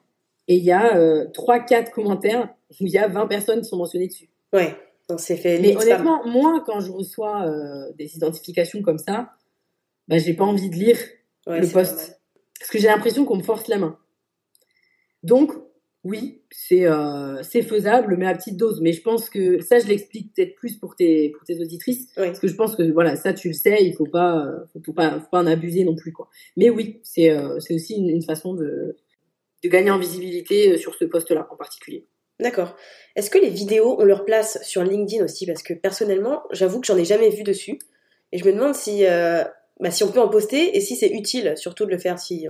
et 0.48 0.56
il 0.56 0.64
y 0.64 0.72
a 0.72 0.96
euh, 0.96 1.26
trois, 1.32 1.60
quatre 1.60 1.92
commentaires 1.92 2.48
où 2.80 2.86
il 2.86 2.90
y 2.90 2.98
a 2.98 3.08
20 3.08 3.26
personnes 3.26 3.60
qui 3.60 3.68
sont 3.68 3.76
mentionnées 3.76 4.08
dessus. 4.08 4.30
Ouais. 4.52 4.74
Donc 5.08 5.20
c'est 5.20 5.36
fait. 5.36 5.58
Mais 5.58 5.76
honnêtement, 5.76 6.26
moi, 6.26 6.62
quand 6.64 6.80
je 6.80 6.90
reçois 6.90 7.46
euh, 7.46 7.92
des 7.98 8.16
identifications 8.16 8.82
comme 8.82 8.98
ça, 8.98 9.32
bah, 10.08 10.18
j'ai 10.18 10.34
pas 10.34 10.44
envie 10.44 10.70
de 10.70 10.76
lire 10.76 10.98
Ouais, 11.46 11.60
le 11.60 11.66
post. 11.66 12.20
Parce 12.58 12.70
que 12.70 12.78
j'ai 12.78 12.86
l'impression 12.86 13.24
qu'on 13.24 13.36
me 13.36 13.42
force 13.42 13.66
la 13.66 13.78
main. 13.78 13.98
Donc, 15.22 15.52
oui, 16.04 16.42
c'est 16.50 16.86
euh, 16.86 17.42
c'est 17.42 17.62
faisable, 17.62 18.16
mais 18.16 18.26
à 18.26 18.34
petite 18.34 18.56
dose. 18.56 18.80
Mais 18.80 18.92
je 18.92 19.02
pense 19.02 19.30
que 19.30 19.60
ça, 19.60 19.78
je 19.78 19.86
l'explique 19.86 20.34
peut-être 20.34 20.54
plus 20.56 20.76
pour 20.76 20.96
tes, 20.96 21.30
pour 21.30 21.44
tes 21.44 21.60
auditrices. 21.60 22.08
Parce 22.16 22.40
que 22.40 22.48
je 22.48 22.54
pense 22.54 22.74
que 22.74 22.82
voilà, 22.92 23.14
ça, 23.14 23.32
tu 23.32 23.48
le 23.48 23.54
sais, 23.54 23.84
il 23.84 23.94
faut 23.94 24.06
pas, 24.06 24.44
faut, 24.84 24.92
pas, 24.92 25.20
faut 25.20 25.30
pas 25.30 25.40
en 25.40 25.46
abuser 25.46 25.84
non 25.84 25.94
plus. 25.94 26.12
quoi. 26.12 26.28
Mais 26.56 26.70
oui, 26.70 27.00
c'est 27.04 27.30
euh, 27.30 27.56
aussi 27.70 27.94
une, 27.94 28.08
une 28.08 28.22
façon 28.22 28.54
de, 28.54 28.96
de 29.62 29.68
gagner 29.68 29.92
en 29.92 29.98
visibilité 29.98 30.72
euh, 30.72 30.76
sur 30.76 30.94
ce 30.96 31.04
poste-là 31.04 31.46
en 31.50 31.56
particulier. 31.56 32.06
D'accord. 32.40 32.74
Est-ce 33.14 33.30
que 33.30 33.38
les 33.38 33.50
vidéos 33.50 34.00
ont 34.00 34.04
leur 34.04 34.24
place 34.24 34.58
sur 34.64 34.82
LinkedIn 34.82 35.24
aussi? 35.24 35.46
Parce 35.46 35.62
que 35.62 35.74
personnellement, 35.74 36.42
j'avoue 36.50 36.80
que 36.80 36.86
j'en 36.86 36.96
ai 36.96 37.04
jamais 37.04 37.30
vu 37.30 37.44
dessus. 37.44 37.78
Et 38.32 38.38
je 38.38 38.44
me 38.44 38.52
demande 38.52 38.74
si, 38.74 39.06
euh, 39.06 39.44
bah, 39.78 39.92
si 39.92 40.02
on 40.02 40.10
peut 40.10 40.20
en 40.20 40.28
poster 40.28 40.76
et 40.76 40.80
si 40.80 40.96
c'est 40.96 41.10
utile, 41.10 41.54
surtout 41.56 41.84
de 41.84 41.90
le 41.90 41.98
faire 41.98 42.18
si, 42.18 42.48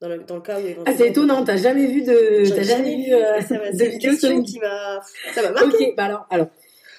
dans, 0.00 0.08
le, 0.08 0.18
dans 0.24 0.36
le 0.36 0.40
cas 0.42 0.60
où. 0.60 0.64
Ah, 0.86 0.92
c'est 0.96 1.08
étonnant, 1.08 1.44
t'as 1.44 1.56
jamais 1.56 1.86
vu 1.86 2.02
de, 2.02 2.48
t'as 2.54 2.62
jamais 2.62 2.96
vu 2.96 3.12
euh, 3.14 3.40
Ça 3.40 3.58
m'a- 3.58 3.70
de 3.72 3.84
vidéo 3.84 4.12
sur 4.12 4.42
qui 4.42 4.58
m'a... 4.58 5.00
Ça 5.34 5.42
m'a 5.42 5.50
marqué. 5.52 5.88
Ok, 5.88 5.94
bah 5.96 6.04
alors, 6.04 6.26
alors, 6.30 6.48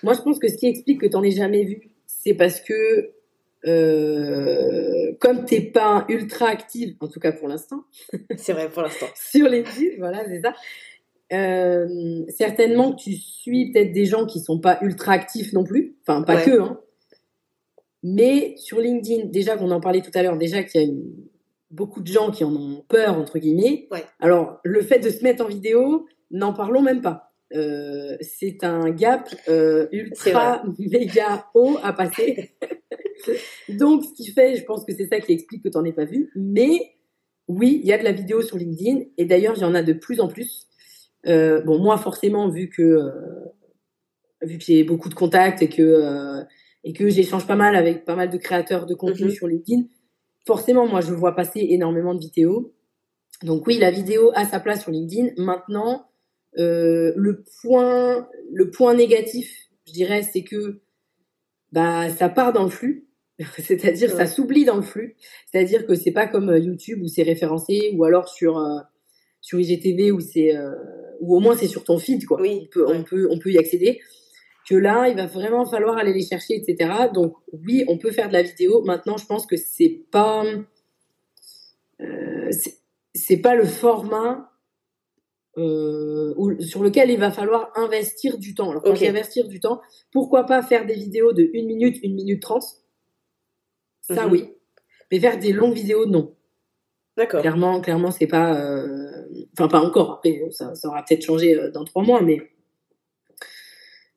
moi 0.04 0.14
je 0.14 0.22
pense 0.22 0.39
que 0.39 0.48
ce 0.48 0.56
qui 0.56 0.68
explique 0.68 1.02
que 1.02 1.06
t'en 1.08 1.22
aies 1.24 1.32
jamais 1.32 1.64
vu, 1.64 1.89
c'est 2.08 2.34
parce 2.34 2.60
que 2.62 3.12
euh, 3.68 5.14
comme 5.20 5.46
t'es 5.46 5.62
pas 5.62 6.06
ultra 6.10 6.48
active, 6.50 6.96
en 7.00 7.08
tout 7.08 7.20
cas 7.20 7.32
pour 7.32 7.48
l'instant, 7.48 7.84
C'est 8.38 8.54
vrai 8.54 8.70
pour 8.70 8.82
l'instant. 8.82 9.08
sur 9.16 9.48
LinkedIn, 9.48 9.96
voilà, 10.00 10.24
c'est 10.28 10.41
ça. 10.41 10.54
Euh, 11.34 12.24
certainement 12.30 12.91
que 12.93 13.02
tu 13.02 13.14
suis 13.14 13.72
peut-être 13.72 13.91
des 13.91 14.06
gens 14.06 14.26
qui 14.28 14.39
sont 14.39 14.60
pas 14.60 14.78
ultra 14.82 15.14
actifs 15.14 15.54
non 15.54 15.64
plus, 15.64 15.96
enfin 16.02 16.22
pas 16.22 16.36
Ouais. 16.36 16.46
que, 16.46 16.60
hein. 16.60 16.80
Mais 18.04 18.54
sur 18.58 18.80
LinkedIn, 18.80 19.26
déjà 19.32 19.58
qu'on 19.58 19.72
en 19.72 19.80
parlait 19.82 20.02
tout 20.04 20.12
à 20.14 20.22
l'heure, 20.22 20.38
déjà 20.38 20.62
qu'il 20.62 20.82
y 20.82 20.84
a 20.84 20.88
une- 20.88 21.12
beaucoup 21.76 22.01
de 22.01 22.07
gens 22.07 22.32
qui 22.32 22.43
en 22.43 22.55
ont 22.55 22.84
peur 22.88 23.17
entre 23.17 23.38
guillemets. 23.39 23.88
Ouais. 23.91 24.03
Alors 24.19 24.59
le 24.63 24.82
fait 24.82 24.99
de 24.99 25.09
se 25.09 25.23
mettre 25.23 25.43
en 25.43 25.47
vidéo, 25.47 26.07
n'en 26.32 26.53
parlons 26.53 26.82
même 26.82 27.01
pas. 27.01 27.34
Euh, 27.53 28.17
c'est 28.21 28.63
un 28.63 28.89
gap 28.89 29.30
euh, 29.47 29.88
ultra 29.91 30.63
méga 30.80 31.47
haut 31.53 31.78
à 31.84 31.93
passer. 31.93 32.55
Donc 33.69 34.03
ce 34.03 34.13
qui 34.13 34.32
fait, 34.32 34.55
je 34.55 34.63
pense 34.63 34.84
que 34.86 34.93
c'est 34.93 35.07
ça 35.07 35.19
qui 35.19 35.34
explique 35.34 35.63
que 35.63 35.69
tu 35.69 35.78
n'en 35.78 35.86
aies 35.86 35.93
pas 35.93 36.05
vu. 36.05 36.32
Mais 36.36 36.95
oui, 37.47 37.80
il 37.84 37.88
y 37.88 37.93
a 37.93 37.97
de 37.97 38.03
la 38.03 38.11
vidéo 38.11 38.41
sur 38.41 38.57
LinkedIn 38.57 39.01
et 39.17 39.26
d'ailleurs 39.26 39.53
il 39.55 39.61
y 39.61 39.65
en 39.65 39.76
a 39.76 39.84
de 39.84 39.93
plus 39.93 40.19
en 40.19 40.28
plus. 40.28 40.67
Euh, 41.28 41.61
bon 41.61 41.80
moi 41.80 41.97
forcément 41.97 42.49
vu 42.49 42.69
que 42.69 43.11
vu 44.41 44.57
que 44.57 44.63
j'ai 44.63 44.84
beaucoup 44.84 45.09
de 45.09 45.15
contacts 45.15 45.61
et 45.61 45.69
que 45.69 46.43
et 46.84 46.93
que 46.93 47.09
j'échange 47.09 47.47
pas 47.47 47.55
mal 47.55 47.76
avec 47.76 48.05
pas 48.05 48.15
mal 48.15 48.30
de 48.30 48.38
créateurs 48.38 48.86
de 48.86 48.93
contenu 48.93 49.28
Mhm. 49.28 49.32
sur 49.32 49.47
LinkedIn, 49.47 49.84
forcément 50.46 50.88
moi 50.88 51.02
je 51.02 51.14
vois 51.14 51.36
passer 51.36 51.66
énormément 51.70 52.14
de 52.14 52.20
vidéos. 52.20 52.74
Donc 53.43 53.68
oui, 53.68 53.78
la 53.78 53.91
vidéo 53.91 54.32
a 54.36 54.46
sa 54.46 54.60
place 54.60 54.84
sur 54.84 54.91
LinkedIn. 54.91 55.34
Maintenant, 55.38 56.08
euh, 56.58 57.12
le 57.16 57.43
point 57.62 58.28
le 58.54 58.72
point 58.72 58.93
négatif, 58.93 59.52
je 59.88 59.93
dirais, 59.93 60.24
c'est 60.24 60.43
que 60.43 60.80
bah 61.72 62.10
ça 62.10 62.30
part 62.30 62.54
dans 62.54 62.64
le 62.64 62.70
flux. 62.70 63.08
C'est-à-dire 63.60 64.10
Ouais. 64.12 64.16
ça 64.18 64.28
s'oublie 64.28 64.64
dans 64.64 64.78
le 64.78 64.82
flux. 64.82 65.18
C'est-à-dire 65.52 65.86
que 65.86 65.96
c'est 65.96 66.12
pas 66.14 66.28
comme 66.28 66.50
euh, 66.50 66.60
YouTube 66.60 67.02
où 67.04 67.08
c'est 67.08 67.24
référencé 67.24 67.91
ou 67.96 68.06
alors 68.06 68.30
sur 68.30 68.58
euh, 68.58 68.80
sur 69.41 69.60
IGTV 69.60 70.12
où 70.12 70.22
c'est 70.22 70.56
euh, 70.56 70.72
ou 71.20 71.36
au 71.36 71.39
moins 71.39 71.56
c'est 71.58 71.68
sur 71.68 71.84
ton 71.84 71.98
feed 71.98 72.26
quoi. 72.26 72.39
Oui, 72.41 72.62
On 72.64 72.68
peut 72.72 72.86
ouais. 72.88 72.98
on 72.98 73.04
peut 73.04 73.28
on 73.32 73.38
peut 73.39 73.52
y 73.52 73.58
accéder. 73.58 74.00
Que 74.68 74.76
là, 74.76 75.07
il 75.09 75.16
va 75.16 75.28
vraiment 75.28 75.66
falloir 75.66 75.97
aller 75.97 76.11
les 76.13 76.26
chercher, 76.26 76.55
etc. 76.55 77.09
Donc 77.13 77.36
oui, 77.53 77.86
on 77.88 77.97
peut 77.99 78.11
faire 78.11 78.28
de 78.30 78.34
la 78.34 78.41
vidéo. 78.41 78.82
Maintenant, 78.84 79.18
je 79.18 79.26
pense 79.26 79.45
que 79.45 79.57
c'est 79.57 80.01
pas 80.11 80.43
euh, 82.01 82.51
c'est- 82.51 83.38
pas 83.38 83.55
le 83.55 83.66
format 83.66 84.51
euh, 85.57 86.34
où- 86.36 86.59
sur 86.61 86.84
lequel 86.84 87.09
il 87.11 87.18
va 87.20 87.32
falloir 87.32 87.72
investir 87.76 88.38
du 88.38 88.53
temps. 88.55 88.72
Alors 88.72 88.84
quand 88.84 88.91
investir 89.07 89.47
du 89.47 89.59
temps, 89.61 89.80
pourquoi 90.11 90.43
pas 90.45 90.61
faire 90.61 90.86
des 90.86 90.95
vidéos 90.95 91.32
de 91.32 91.43
1 91.53 91.66
minute, 91.66 91.97
1 92.03 92.13
minute 92.13 92.41
30 92.41 92.63
Ça 94.01 94.26
Mhm. 94.26 94.32
oui. 94.34 94.49
Mais 95.11 95.20
faire 95.20 95.39
des 95.39 95.53
longues 95.53 95.74
vidéos, 95.76 96.05
non. 96.05 96.36
D'accord. 97.18 97.39
Clairement, 97.41 97.80
clairement, 97.80 98.11
c'est 98.11 98.28
pas. 98.28 98.59
euh, 98.59 99.11
Enfin, 99.53 99.68
pas 99.70 99.80
encore. 99.80 100.11
Après, 100.11 100.41
ça, 100.51 100.76
ça 100.76 100.88
aura 100.89 101.03
peut-être 101.03 101.24
changé 101.24 101.55
euh, 101.57 101.72
dans 101.72 101.86
trois 101.86 102.03
mois, 102.03 102.22
mais. 102.22 102.38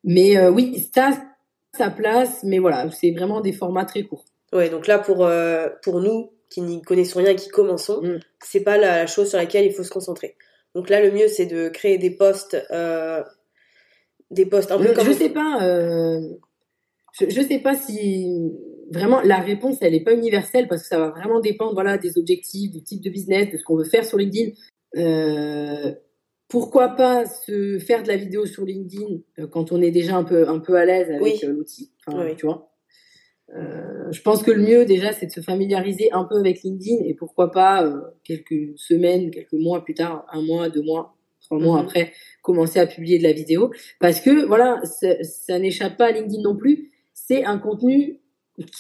Mais 0.09 0.39
euh, 0.39 0.51
oui, 0.51 0.89
ça, 0.95 1.11
a 1.11 1.13
sa 1.77 1.91
place, 1.91 2.43
mais 2.43 2.59
voilà, 2.59 2.91
c'est 2.91 3.11
vraiment 3.13 3.43
des 3.43 3.53
formats 3.53 3.85
très 3.85 4.03
courts. 4.03 4.25
Ouais, 4.55 4.71
donc 4.71 4.87
là, 4.87 4.99
pour, 4.99 5.25
euh, 5.27 5.69
pour 5.83 6.01
nous 6.01 6.31
qui 6.49 6.63
n'y 6.63 6.81
connaissons 6.81 7.19
rien 7.19 7.33
et 7.33 7.37
qui 7.37 7.51
commençons, 7.51 8.01
Mm. 8.03 8.19
c'est 8.43 8.63
pas 8.65 8.79
la, 8.79 9.07
chose 9.07 9.29
sur 9.29 9.37
laquelle 9.39 9.67
il 9.67 9.73
faut 9.73 9.85
se 9.85 9.91
concentrer. 9.91 10.35
Donc 10.75 10.89
là, 10.89 11.03
le 11.03 11.11
mieux, 11.13 11.29
c'est 11.29 11.45
de 11.45 11.69
créer 11.69 11.99
des 11.99 12.11
posts, 12.11 12.57
euh, 12.71 13.23
des 14.31 14.47
posts 14.47 14.73
un 14.73 14.79
peu 14.79 14.89
Je, 14.89 14.93
comme. 14.95 15.07
je 15.07 15.13
sais 15.13 15.29
pas. 15.29 15.63
euh, 15.63 16.21
je, 17.13 17.29
je 17.29 17.41
sais 17.43 17.59
pas 17.59 17.75
si 17.75 18.51
vraiment 18.91 19.21
la 19.21 19.39
réponse 19.41 19.77
elle 19.83 19.95
est 19.95 20.03
pas 20.05 20.15
universelle 20.15 20.67
parce 20.69 20.83
que 20.83 20.89
ça 20.89 20.99
va 20.99 21.11
vraiment 21.11 21.41
dépendre 21.41 21.75
voilà 21.75 21.99
des 21.99 22.17
objectifs, 22.17 22.71
du 22.73 22.83
type 22.83 23.03
de 23.03 23.11
business, 23.11 23.51
de 23.53 23.59
ce 23.59 23.65
qu'on 23.65 23.77
veut 23.77 23.85
faire 23.85 24.05
sur 24.07 24.17
LinkedIn. 24.17 24.53
Euh, 24.97 25.93
pourquoi 26.49 26.91
pas 26.91 27.27
se 27.27 27.79
faire 27.79 28.03
de 28.03 28.09
la 28.09 28.17
vidéo 28.17 28.47
sur 28.47 28.65
LinkedIn 28.65 29.19
euh, 29.39 29.47
quand 29.47 29.71
on 29.73 29.81
est 29.83 29.91
déjà 29.91 30.17
un 30.17 30.25
peu 30.25 30.49
un 30.49 30.59
peu 30.61 30.77
à 30.77 30.85
l'aise 30.85 31.09
avec 31.11 31.23
Oui. 31.23 31.41
euh, 31.45 31.53
l'outil. 31.53 31.91
Enfin, 32.07 32.25
Oui. 32.25 32.35
Tu 32.37 32.47
vois. 32.47 32.71
Euh, 33.57 34.11
je 34.13 34.21
pense 34.21 34.43
que 34.43 34.51
le 34.51 34.63
mieux 34.63 34.85
déjà 34.85 35.13
c'est 35.13 35.27
de 35.27 35.31
se 35.31 35.41
familiariser 35.41 36.13
un 36.13 36.25
peu 36.25 36.37
avec 36.37 36.63
LinkedIn 36.63 37.03
et 37.07 37.15
pourquoi 37.15 37.51
pas 37.51 37.83
euh, 37.85 38.01
quelques 38.25 38.73
semaines, 38.77 39.31
quelques 39.31 39.55
mois 39.55 39.83
plus 39.85 39.95
tard, 39.95 40.27
un 40.33 40.43
mois, 40.43 40.69
deux 40.69 40.83
mois, 40.83 41.17
trois 41.41 41.59
mois 41.59 41.79
Mhm. 41.81 41.87
après 41.87 42.13
commencer 42.43 42.79
à 42.79 42.87
publier 42.87 43.17
de 43.19 43.23
la 43.23 43.33
vidéo 43.33 43.71
parce 44.01 44.21
que 44.21 44.45
voilà 44.45 44.81
ça, 44.85 45.59
n'échappe 45.59 45.97
pas 45.97 46.07
à 46.07 46.13
LinkedIn 46.13 46.43
non 46.43 46.57
plus 46.57 46.91
c'est 47.15 47.45
un 47.45 47.59
contenu 47.59 48.21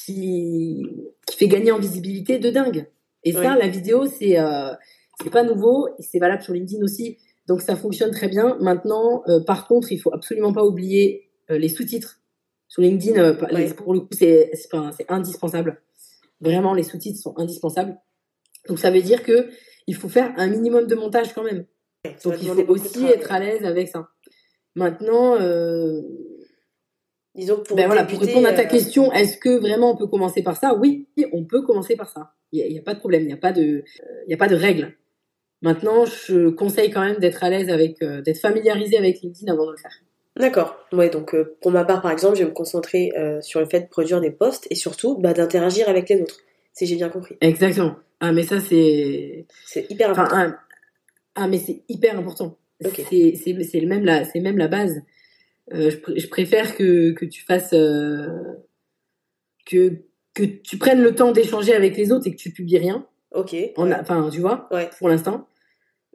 qui, 0.04 0.84
qui 1.26 1.36
fait 1.36 1.48
gagner 1.48 1.72
en 1.72 1.78
visibilité 1.78 2.38
de 2.38 2.50
dingue 2.50 2.86
et 3.24 3.32
ça 3.32 3.52
Oui. 3.54 3.58
la 3.60 3.68
vidéo 3.68 4.06
c'est 4.06 4.38
euh, 4.38 4.72
c'est 5.22 5.30
pas 5.30 5.44
nouveau 5.44 5.88
et 5.98 6.02
c'est 6.02 6.18
valable 6.18 6.42
sur 6.42 6.52
LinkedIn 6.52 6.82
aussi 6.84 7.16
donc 7.48 7.62
ça 7.62 7.74
fonctionne 7.74 8.12
très 8.12 8.28
bien 8.28 8.56
maintenant 8.60 9.22
euh, 9.28 9.40
par 9.40 9.66
contre 9.66 9.90
il 9.90 9.98
faut 9.98 10.12
absolument 10.14 10.52
pas 10.52 10.64
oublier 10.64 11.28
euh, 11.50 11.58
les 11.58 11.68
sous-titres 11.68 12.20
sur 12.68 12.82
LinkedIn 12.82 13.20
euh, 13.20 13.34
Ouais. 13.52 13.72
pour 13.74 13.94
le 13.94 14.00
coup 14.00 14.08
c'est 14.12 14.50
indispensable 15.08 15.82
vraiment 16.40 16.74
les 16.74 16.84
sous-titres 16.84 17.20
sont 17.20 17.36
indispensables 17.38 17.96
donc 18.68 18.78
ça 18.78 18.90
veut 18.90 19.02
dire 19.02 19.24
que 19.24 19.48
il 19.86 19.96
faut 19.96 20.08
faire 20.08 20.32
un 20.36 20.46
minimum 20.46 20.86
de 20.86 20.94
montage 20.94 21.32
quand 21.32 21.42
même 21.42 21.64
donc 22.24 22.34
il 22.40 22.48
faut 22.48 22.72
aussi 22.72 23.04
être 23.06 23.32
à 23.32 23.40
l'aise 23.40 23.64
avec 23.64 23.88
ça. 23.88 24.08
Maintenant, 24.76 25.36
Disons 27.38 27.62
pour 27.62 27.76
ben 27.76 27.86
voilà, 27.86 28.02
pour 28.02 28.18
répondre 28.20 28.48
à 28.48 28.52
ta 28.52 28.64
question, 28.64 29.12
est-ce 29.12 29.38
que 29.38 29.60
vraiment 29.60 29.92
on 29.92 29.96
peut 29.96 30.08
commencer 30.08 30.42
par 30.42 30.56
ça? 30.56 30.74
Oui, 30.74 31.06
on 31.32 31.44
peut 31.44 31.62
commencer 31.62 31.94
par 31.94 32.08
ça. 32.08 32.32
Il 32.50 32.68
n'y 32.68 32.78
a, 32.80 32.82
pas 32.82 32.94
de 32.94 32.98
problème, 32.98 33.22
il 33.22 33.26
n'y 33.26 33.32
a 33.32 33.36
pas 33.36 33.52
de, 33.52 33.84
il 34.26 34.34
a 34.34 34.36
pas 34.36 34.48
de 34.48 34.56
règle. 34.56 34.96
Maintenant, 35.62 36.04
je 36.04 36.48
conseille 36.50 36.90
quand 36.90 37.00
même 37.04 37.16
d'être 37.18 37.42
à 37.42 37.50
l'aise 37.50 37.68
avec, 37.68 38.00
euh, 38.02 38.20
d'être 38.22 38.38
familiarisé 38.38 38.96
avec 38.96 39.20
LinkedIn 39.22 39.52
avant 39.52 39.66
de 39.66 39.72
le 39.72 39.76
faire. 39.76 39.92
D'accord. 40.36 40.76
Ouais, 40.92 41.10
donc 41.10 41.34
euh, 41.34 41.56
pour 41.60 41.72
ma 41.72 41.84
part, 41.84 42.00
par 42.00 42.12
exemple, 42.12 42.36
je 42.36 42.44
vais 42.44 42.48
me 42.48 42.54
concentrer 42.54 43.10
euh, 43.18 43.40
sur 43.40 43.58
le 43.58 43.66
fait 43.66 43.80
de 43.80 43.88
produire 43.88 44.20
des 44.20 44.30
posts 44.30 44.68
et 44.70 44.76
surtout 44.76 45.18
bah, 45.18 45.32
d'interagir 45.32 45.88
avec 45.88 46.08
les 46.08 46.22
autres, 46.22 46.36
si 46.72 46.86
j'ai 46.86 46.94
bien 46.94 47.08
compris. 47.08 47.36
Exactement. 47.40 47.96
Ah, 48.20 48.30
mais 48.32 48.44
ça, 48.44 48.60
c'est. 48.60 49.46
C'est 49.66 49.90
hyper 49.90 50.10
important. 50.10 50.36
Enfin, 50.36 50.54
ah, 50.56 50.60
ah, 51.34 51.48
mais 51.48 51.58
c'est 51.58 51.82
hyper 51.88 52.16
important. 52.16 52.56
Ok. 52.84 53.02
C'est 53.10 53.80
même 53.84 54.04
la, 54.04 54.24
c'est 54.24 54.38
même 54.40 54.58
la 54.58 54.68
base. 54.68 55.02
Je, 55.72 55.96
pr- 55.96 56.18
je 56.18 56.28
préfère 56.28 56.76
que, 56.76 57.10
que 57.10 57.24
tu 57.24 57.42
fasses. 57.44 57.70
que, 59.66 60.02
que 60.34 60.44
tu 60.44 60.78
prennes 60.78 61.02
le 61.02 61.14
temps 61.16 61.32
d'échanger 61.32 61.74
avec 61.74 61.96
les 61.96 62.12
autres 62.12 62.28
et 62.28 62.30
que 62.30 62.36
tu 62.36 62.52
publies 62.52 62.78
rien. 62.78 63.04
Ok. 63.32 63.56
Enfin, 63.76 64.30
tu 64.32 64.38
vois, 64.40 64.68
Ouais, 64.70 64.88
pour 64.98 65.08
l'instant. 65.08 65.47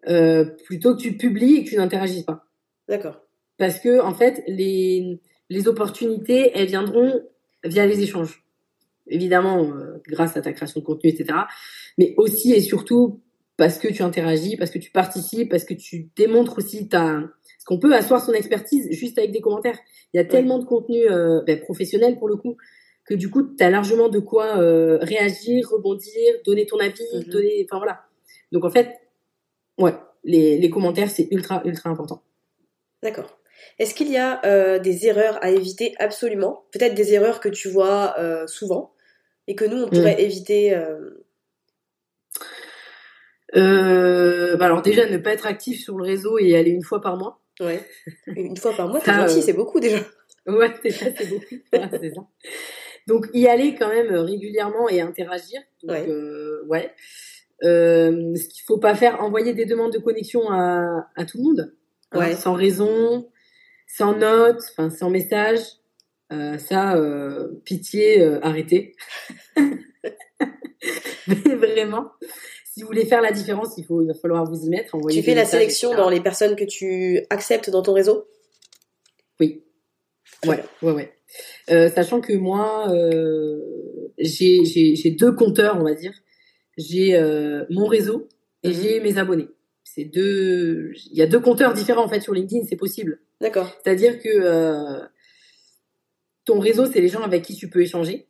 Euh, 0.08 0.45
plutôt 0.66 0.95
que 0.95 1.01
tu 1.01 1.16
publies 1.16 1.56
et 1.58 1.64
que 1.64 1.70
tu 1.70 1.78
n'interagisses 1.78 2.24
pas. 2.24 2.45
d'accord. 2.88 3.22
Parce 3.58 3.80
que, 3.80 4.01
en 4.01 4.14
fait, 4.14 4.43
les, 4.47 5.20
les 5.49 5.68
opportunités, 5.68 6.51
elles 6.56 6.68
viendront 6.68 7.22
via 7.64 7.86
les 7.86 8.01
échanges. 8.01 8.43
Évidemment, 9.08 9.64
euh, 9.64 10.01
grâce 10.08 10.36
à 10.36 10.41
ta 10.41 10.51
création 10.54 10.80
de 10.82 10.86
contenu, 10.86 11.10
etc. 11.12 11.39
Mais 11.97 12.14
aussi 12.18 12.51
et 12.54 12.62
surtout 12.62 13.22
parce 13.56 13.78
que 13.78 13.88
tu 13.88 14.01
interagis, 14.01 14.58
parce 14.58 14.72
que 14.72 14.80
tu 14.80 14.91
participes, 14.91 15.49
parce 15.49 15.64
que 15.64 15.76
tu 15.76 16.10
démontres 16.16 16.58
aussi 16.58 16.89
ta... 16.89 17.22
Parce 17.22 17.66
qu'on 17.66 17.80
peut 17.80 17.93
asseoir 17.93 18.22
son 18.26 18.34
expertise 18.34 18.89
juste 18.91 19.18
avec 19.20 19.32
des 19.32 19.39
commentaires. 19.41 19.78
Il 20.14 20.18
y 20.18 20.20
a 20.20 20.26
tellement 20.26 20.58
de 20.60 20.66
contenu 20.66 21.10
euh, 21.10 21.41
ben, 21.45 21.60
professionnel, 21.62 22.18
pour 22.18 22.28
le 22.28 22.36
coup, 22.36 22.58
que 23.06 23.14
du 23.14 23.30
coup, 23.30 23.43
tu 23.43 23.64
as 23.64 23.70
largement 23.70 24.10
de 24.10 24.20
quoi 24.20 24.58
euh, 24.58 24.97
réagir, 25.01 25.70
rebondir, 25.70 26.34
donner 26.45 26.66
ton 26.66 26.80
avis, 26.80 27.04
Mhm. 27.14 27.24
donner... 27.26 27.66
Enfin, 27.70 27.78
voilà. 27.78 28.01
Donc, 28.51 28.66
en 28.66 28.70
fait, 28.72 28.89
ouais, 29.78 29.94
les, 30.24 30.58
les 30.58 30.70
commentaires, 30.70 31.10
c'est 31.10 31.28
ultra, 31.32 31.62
ultra 31.66 31.90
important. 31.90 32.22
D'accord. 33.02 33.38
Est-ce 33.80 33.94
qu'il 33.96 34.10
y 34.12 34.18
a 34.18 34.42
euh, 34.46 34.80
des 34.80 35.08
erreurs 35.08 35.38
à 35.42 35.50
éviter? 35.50 35.94
Absolument 36.00 36.66
Peut-être 36.72 36.96
des 36.96 37.14
erreurs 37.14 37.40
que 37.40 37.50
tu 37.50 37.70
vois 37.70 38.16
euh, 38.20 38.46
souvent 38.48 38.94
et 39.48 39.56
que 39.56 39.66
nous, 39.66 39.84
on 39.84 39.90
pourrait 39.90 40.22
éviter 40.22 40.74
euh, 43.56 44.56
bah 44.58 44.66
alors 44.66 44.82
déjà 44.82 45.08
ne 45.08 45.18
pas 45.18 45.32
être 45.34 45.46
actif 45.46 45.80
sur 45.82 45.98
le 45.98 46.04
réseau 46.04 46.40
et 46.40 46.46
y 46.46 46.56
aller 46.56 46.72
une 46.72 46.82
fois 46.84 47.02
par 47.02 47.18
mois. 47.18 47.40
ouais. 47.60 47.86
une 48.28 48.58
fois 48.58 48.74
par 48.74 48.88
mois. 48.88 49.00
C'est 49.04 49.14
gentil, 49.14 49.42
c'est 49.42 49.54
beaucoup 49.54 49.80
déjà. 49.80 50.00
Ouais, 50.48 50.74
c'est 50.84 51.30
beaucoup. 51.30 51.56
C'est 52.02 52.14
ça. 52.14 52.22
Donc 53.08 53.28
y 53.34 53.48
aller 53.48 53.76
quand 53.76 53.90
même 53.90 54.14
régulièrement 54.14 54.90
et 54.90 55.02
interagir. 55.02 55.62
Donc, 55.84 55.92
Ouais. 55.92 56.08
ouais. 56.68 56.94
Euh, 57.64 58.36
ce 58.36 58.47
qu'il 58.47 58.64
faut 58.66 58.78
pas 58.78 58.95
faire, 58.95 59.22
envoyer 59.22 59.53
des 59.53 59.66
demandes 59.66 59.93
de 59.93 59.99
connexion 59.99 60.49
à, 60.51 61.07
à 61.16 61.26
tout 61.26 61.38
le 61.38 61.43
monde, 61.43 61.74
hein, 62.11 62.36
sans 62.36 62.53
raison, 62.53 63.30
sans 63.88 64.18
note, 64.18 64.61
enfin 64.72 64.89
sans 64.89 65.09
message. 65.09 65.59
Euh, 66.32 66.57
ça, 66.57 66.95
euh, 66.95 67.61
pitié, 67.64 68.24
arrêtez. 68.41 68.95
Mais 71.28 71.55
vraiment, 71.55 72.11
si 72.66 72.82
vous 72.82 72.88
voulez 72.88 73.05
faire 73.05 73.22
la 73.22 73.32
différence, 73.32 73.78
il 73.78 73.86
faut, 73.86 74.01
il 74.01 74.07
va 74.07 74.14
falloir 74.16 74.45
vous 74.45 74.66
y 74.66 74.70
mettre. 74.70 74.95
envoyer 74.95 75.20
Tu 75.20 75.26
fais 75.26 75.36
la 75.36 75.45
sélection 75.45 75.89
etc. 75.89 76.03
dans 76.03 76.09
les 76.09 76.22
personnes 76.22 76.55
que 76.55 76.64
tu 76.64 77.22
acceptes 77.30 77.70
dans 77.70 77.84
ton 77.84 77.93
réseau? 77.93 78.28
Oui. 79.39 79.64
Ouais, 80.45 80.64
ouais, 80.82 80.91
ouais. 80.91 81.14
Euh, 81.70 81.89
sachant 81.89 82.20
que 82.20 82.34
moi, 82.34 82.91
euh, 82.91 83.59
j'ai 84.18 85.16
deux 85.18 85.34
compteurs, 85.34 85.78
on 85.80 85.84
va 85.84 85.93
dire. 85.93 86.14
J'ai 86.78 87.16
euh, 87.16 87.66
mon 87.70 87.86
réseau 87.86 88.28
et 88.64 88.70
Mhm. 88.70 88.74
j'ai 88.74 89.00
mes 89.00 89.18
abonnés. 89.18 89.48
C'est 89.84 90.06
deux. 90.06 90.92
Il 91.12 91.18
y 91.18 91.22
a 91.22 91.28
deux 91.28 91.40
compteurs 91.40 91.74
différents 91.74 92.06
en 92.06 92.08
fait 92.10 92.20
sur 92.22 92.34
LinkedIn, 92.34 92.66
c'est 92.68 92.76
possible. 92.78 93.20
D'accord. 93.42 93.70
C'est-à-dire 93.84 94.20
que 94.20 94.30
euh, 94.30 95.00
ton 96.46 96.60
réseau, 96.60 96.86
c'est 96.86 97.02
les 97.02 97.10
gens 97.10 97.22
avec 97.22 97.44
qui 97.44 97.56
tu 97.56 97.70
peux 97.70 97.82
échanger 97.82 98.28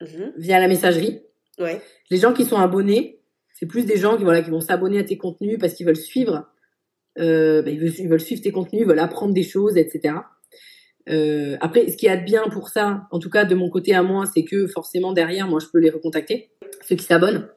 Mhm. 0.00 0.32
via 0.36 0.58
la 0.60 0.68
messagerie. 0.68 1.22
Ouais. 1.58 1.80
Les 2.10 2.18
gens 2.18 2.32
qui 2.34 2.44
sont 2.44 2.56
abonnés, 2.58 3.20
c'est 3.54 3.66
plus 3.66 3.86
des 3.86 3.96
gens 3.96 4.16
qui 4.16 4.24
voilà 4.24 4.42
qui 4.42 4.50
vont 4.50 4.60
s'abonner 4.60 4.98
à 4.98 5.04
tes 5.04 5.16
contenus 5.16 5.58
parce 5.58 5.74
qu'ils 5.74 5.86
veulent 5.86 5.96
suivre. 5.96 6.46
Euh, 7.18 7.62
bah, 7.62 7.70
ils, 7.70 7.80
veulent, 7.80 7.92
ils 7.98 8.08
veulent 8.08 8.20
suivre 8.20 8.42
tes 8.42 8.52
contenus, 8.52 8.82
ils 8.82 8.86
veulent 8.88 8.98
apprendre 8.98 9.32
des 9.32 9.42
choses, 9.42 9.78
etc. 9.78 10.16
Euh, 11.08 11.56
après, 11.60 11.88
ce 11.88 11.96
qui 11.96 12.08
a 12.08 12.16
de 12.18 12.24
bien 12.24 12.42
pour 12.48 12.68
ça, 12.68 13.06
en 13.10 13.18
tout 13.18 13.30
cas 13.30 13.44
de 13.46 13.54
mon 13.54 13.70
côté 13.70 13.94
à 13.94 14.02
moi, 14.02 14.24
c'est 14.26 14.44
que 14.44 14.66
forcément 14.66 15.12
derrière, 15.12 15.46
moi, 15.48 15.60
je 15.60 15.66
peux 15.72 15.78
les 15.78 15.88
recontacter, 15.88 16.50
ceux 16.86 16.96
qui 16.96 17.04
s'abonnent. 17.04 17.48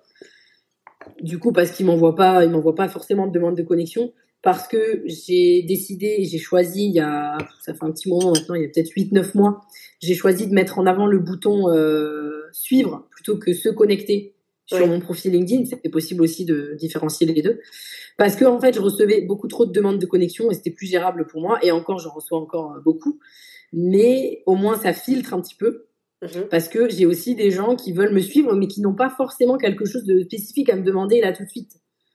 Du 1.21 1.39
coup, 1.39 1.51
parce 1.51 1.71
qu'ils 1.71 1.85
m'envoient 1.85 2.15
pas, 2.15 2.43
ils 2.43 2.51
m'envoient 2.51 2.75
pas 2.75 2.89
forcément 2.89 3.27
de 3.27 3.31
demande 3.31 3.55
de 3.55 3.63
connexion, 3.63 4.11
parce 4.41 4.67
que 4.67 5.01
j'ai 5.05 5.63
décidé, 5.63 6.23
j'ai 6.25 6.37
choisi, 6.37 6.85
il 6.85 6.93
y 6.93 6.99
a, 6.99 7.37
ça 7.61 7.73
fait 7.73 7.83
un 7.83 7.91
petit 7.91 8.09
moment 8.09 8.31
maintenant, 8.31 8.55
il 8.55 8.61
y 8.63 8.65
a 8.65 8.69
peut-être 8.69 8.89
8-9 8.89 9.37
mois, 9.37 9.61
j'ai 10.01 10.15
choisi 10.15 10.47
de 10.47 10.53
mettre 10.53 10.79
en 10.79 10.85
avant 10.85 11.07
le 11.07 11.19
bouton 11.19 11.69
euh, 11.69 12.43
suivre 12.51 13.07
plutôt 13.11 13.37
que 13.37 13.53
se 13.53 13.69
connecter 13.69 14.33
sur 14.65 14.77
Ouais. 14.77 14.87
mon 14.87 14.99
profil 14.99 15.31
LinkedIn. 15.31 15.65
C'était 15.65 15.89
possible 15.89 16.21
aussi 16.21 16.45
de 16.45 16.75
différencier 16.77 17.25
les 17.25 17.41
deux. 17.41 17.59
Parce 18.17 18.35
que, 18.35 18.45
en 18.45 18.59
fait, 18.59 18.75
je 18.75 18.79
recevais 18.79 19.21
beaucoup 19.21 19.47
trop 19.47 19.65
de 19.65 19.71
demandes 19.71 19.97
de 19.99 20.05
connexion 20.05 20.51
et 20.51 20.53
c'était 20.53 20.69
plus 20.69 20.85
gérable 20.85 21.25
pour 21.25 21.41
moi. 21.41 21.57
Et 21.63 21.71
encore, 21.71 21.97
j'en 21.97 22.11
reçois 22.11 22.37
encore 22.37 22.73
euh, 22.73 22.79
beaucoup. 22.79 23.19
Mais 23.73 24.43
au 24.45 24.55
moins, 24.55 24.77
ça 24.77 24.93
filtre 24.93 25.33
un 25.33 25.41
petit 25.41 25.55
peu. 25.55 25.85
Mhm. 26.21 26.47
Parce 26.49 26.67
que 26.67 26.89
j'ai 26.89 27.05
aussi 27.05 27.35
des 27.35 27.49
gens 27.51 27.75
qui 27.75 27.93
veulent 27.93 28.13
me 28.13 28.19
suivre, 28.19 28.53
mais 28.55 28.67
qui 28.67 28.81
n'ont 28.81 28.95
pas 28.95 29.09
forcément 29.09 29.57
quelque 29.57 29.85
chose 29.85 30.03
de 30.03 30.21
spécifique 30.23 30.69
à 30.69 30.75
me 30.75 30.83
demander 30.83 31.21
là 31.21 31.31
tout 31.31 31.43
de 31.43 31.49
suite. 31.49 31.71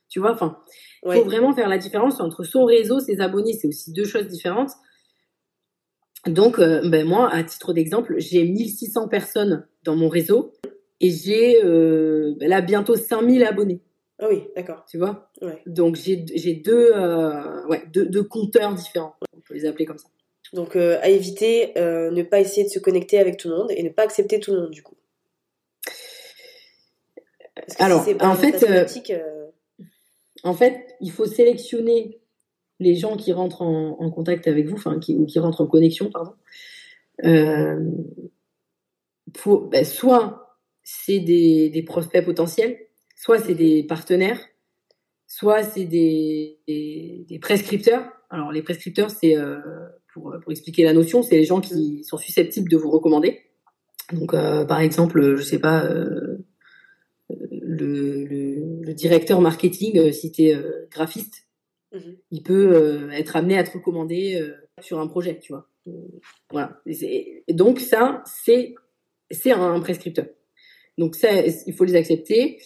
Tu 0.09 0.19
vois, 0.19 0.31
enfin, 0.33 0.59
il 1.03 1.09
Ouais. 1.09 1.17
faut 1.17 1.25
vraiment 1.25 1.53
faire 1.53 1.67
la 1.67 1.77
différence 1.79 2.19
entre 2.21 2.43
son 2.43 2.65
réseau, 2.65 2.99
ses 2.99 3.19
abonnés, 3.19 3.53
c'est 3.53 3.67
aussi 3.67 3.91
deux 3.91 4.05
choses 4.05 4.27
différentes. 4.27 4.71
Donc, 6.27 6.59
euh, 6.59 6.87
ben 6.89 7.05
moi, 7.07 7.29
à 7.31 7.43
titre 7.43 7.73
d'exemple, 7.73 8.15
j'ai 8.17 8.43
1600 8.43 9.07
personnes 9.07 9.67
dans 9.83 9.95
mon 9.95 10.09
réseau 10.09 10.53
et 10.99 11.09
j'ai 11.11 11.63
euh, 11.63 12.33
ben 12.39 12.49
là 12.49 12.61
bientôt 12.61 12.95
5000 12.95 13.43
abonnés, 13.43 13.81
Ah 14.19 14.27
oui, 14.29 14.43
d'accord. 14.55 14.85
tu 14.89 14.97
vois? 14.97 15.29
Ouais. 15.41 15.61
Donc, 15.67 15.95
j'ai 15.95 16.25
j'ai 16.35 16.53
deux, 16.55 16.91
euh, 16.95 17.67
ouais, 17.67 17.83
deux, 17.93 18.05
deux 18.07 18.23
compteurs 18.23 18.73
différents, 18.73 19.15
on 19.35 19.41
peut 19.41 19.53
les 19.53 19.65
appeler 19.65 19.85
comme 19.85 19.97
ça. 19.99 20.07
Donc 20.55 20.77
euh, 20.77 20.97
à 21.01 21.09
éviter, 21.09 21.77
euh, 21.77 22.09
ne 22.11 22.23
pas 22.23 22.39
essayer 22.39 22.63
de 22.63 22.69
se 22.69 22.79
connecter 22.79 23.19
avec 23.19 23.35
tout 23.35 23.49
le 23.49 23.57
monde 23.57 23.71
et 23.71 23.83
ne 23.83 23.89
pas 23.89 24.03
accepter 24.03 24.39
tout 24.39 24.53
le 24.53 24.61
monde 24.61 24.71
du 24.71 24.81
coup. 24.81 24.95
Parce 27.55 27.75
que 27.77 27.83
Alors, 27.83 28.03
si 28.05 28.15
en 28.21 28.35
fait, 28.35 28.63
euh, 28.63 29.47
En 30.43 30.53
fait, 30.53 30.95
il 31.01 31.11
faut 31.11 31.25
sélectionner 31.25 32.21
les 32.79 32.95
gens 32.95 33.17
qui 33.17 33.33
rentrent 33.33 33.63
en, 33.63 33.99
en 33.99 34.09
contact 34.09 34.47
avec 34.47 34.67
vous, 34.67 34.77
enfin 34.77 34.99
qui, 34.99 35.15
ou 35.15 35.25
qui 35.25 35.39
rentrent 35.39 35.61
en 35.61 35.67
connexion, 35.67 36.09
pardon. 36.09 36.33
Faut, 39.35 39.59
ben, 39.59 39.83
soit 39.83 40.57
c'est 40.83 41.19
des, 41.19 41.69
des 41.69 41.83
prospects 41.83 42.23
potentiels, 42.23 42.77
soit 43.15 43.39
c'est 43.39 43.55
des 43.55 43.83
partenaires, 43.83 44.39
soit 45.27 45.63
c'est 45.63 45.85
des, 45.85 46.59
des, 46.67 47.25
des 47.27 47.39
prescripteurs. 47.39 48.05
Alors 48.29 48.53
les 48.53 48.61
prescripteurs, 48.61 49.09
c'est 49.09 49.35
pour, 50.15 50.33
pour 50.41 50.51
expliquer 50.51 50.83
la 50.85 50.93
notion, 50.93 51.21
c'est 51.21 51.35
les 51.35 51.43
gens 51.43 51.59
qui 51.61 52.03
sont 52.05 52.17
susceptibles 52.17 52.69
de 52.69 52.77
vous 52.77 52.89
recommander. 52.89 53.41
Donc 54.13 54.33
euh, 54.33 54.63
par 54.65 54.79
exemple, 54.79 55.35
je 55.35 55.41
sais 55.43 55.59
pas. 55.59 55.83
euh, 55.85 56.37
le, 57.51 58.23
le, 58.25 58.81
le 58.81 58.93
directeur 58.93 59.41
marketing, 59.41 59.97
euh, 59.99 60.11
si 60.11 60.31
tu 60.31 60.43
es 60.43 60.55
graphiste, 60.91 61.43
Mhm. 61.93 62.15
il 62.31 62.43
peut 62.43 62.75
euh, 62.75 63.09
être 63.11 63.35
amené 63.37 63.57
à 63.57 63.63
te 63.63 63.71
recommander 63.71 64.35
euh, 64.41 64.53
sur 64.81 64.99
un 64.99 65.07
projet, 65.07 65.39
tu 65.39 65.53
vois. 65.53 65.67
Euh, 65.87 65.91
Voilà. 66.51 66.81
Et 66.85 66.93
c'est- 66.93 67.43
et 67.47 67.53
donc 67.53 67.79
ça, 67.79 68.21
c'est 68.25 68.75
un 69.51 69.79
prescripteur. 69.79 70.25
Donc 70.97 71.15
ça, 71.15 71.29
il 71.67 71.73
faut 71.73 71.85
les 71.85 71.95
accepter. 71.95 72.59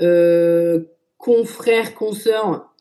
Euh, 0.00 0.84
confrères, 1.18 1.94
consoeurs 1.94 2.73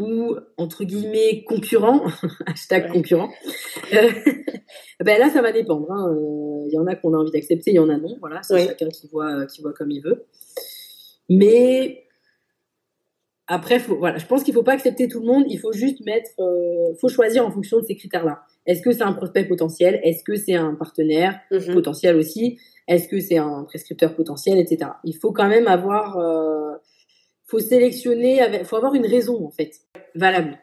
ou 0.00 0.36
entre 0.56 0.84
guillemets 0.84 1.44
concurrents, 1.44 2.02
hashtag 2.46 2.84
Ouais. 2.86 2.90
concurrent. 2.92 3.30
Euh, 3.92 4.10
ben 5.04 5.18
là, 5.18 5.30
ça 5.30 5.42
va 5.42 5.52
dépendre. 5.52 5.90
hein. 5.90 6.08
Euh, 6.12 6.66
Il 6.68 6.74
y 6.74 6.78
en 6.78 6.86
a 6.86 6.94
qu'on 6.94 7.14
a 7.14 7.18
envie 7.18 7.30
d'accepter, 7.32 7.70
il 7.72 7.76
y 7.76 7.78
en 7.80 7.88
a 7.88 7.96
non. 7.96 8.16
Voilà, 8.20 8.42
c'est 8.42 8.54
Ouais. 8.54 8.66
chacun 8.66 8.88
qui 8.88 9.08
voit, 9.08 9.46
qui 9.46 9.60
voit 9.62 9.72
comme 9.72 9.90
il 9.90 10.00
veut. 10.02 10.24
Mais 11.28 12.04
après, 13.46 13.80
faut, 13.80 13.96
voilà, 13.96 14.18
je 14.18 14.26
pense 14.26 14.44
qu'il 14.44 14.54
faut 14.54 14.62
pas 14.62 14.72
accepter 14.74 15.08
tout 15.08 15.20
le 15.20 15.26
monde. 15.26 15.44
Il 15.48 15.58
faut 15.58 15.72
juste 15.72 16.04
mettre, 16.06 16.30
euh, 16.38 16.94
faut 17.00 17.08
choisir 17.08 17.44
en 17.44 17.50
fonction 17.50 17.80
de 17.80 17.84
ces 17.84 17.96
critères-là. 17.96 18.42
Est-ce 18.66 18.80
que 18.82 18.92
c'est 18.92 19.02
un 19.02 19.12
prospect 19.12 19.44
potentiel? 19.46 20.00
Est-ce 20.04 20.22
que 20.22 20.36
c'est 20.36 20.54
un 20.54 20.74
partenaire 20.74 21.40
mhm. 21.50 21.74
potentiel 21.74 22.14
aussi? 22.16 22.58
Est-ce 22.86 23.08
que 23.08 23.18
c'est 23.20 23.38
un 23.38 23.64
prescripteur 23.64 24.14
potentiel, 24.14 24.58
etc. 24.58 24.92
Il 25.04 25.16
faut 25.16 25.32
quand 25.32 25.48
même 25.48 25.66
avoir, 25.66 26.18
euh, 26.18 26.74
faut 27.50 27.58
sélectionner, 27.58 28.40
avec, 28.40 28.64
faut 28.64 28.76
avoir 28.76 28.94
une 28.94 29.06
raison 29.06 29.44
en 29.44 29.50
fait 29.50 29.72
valable. 30.14 30.58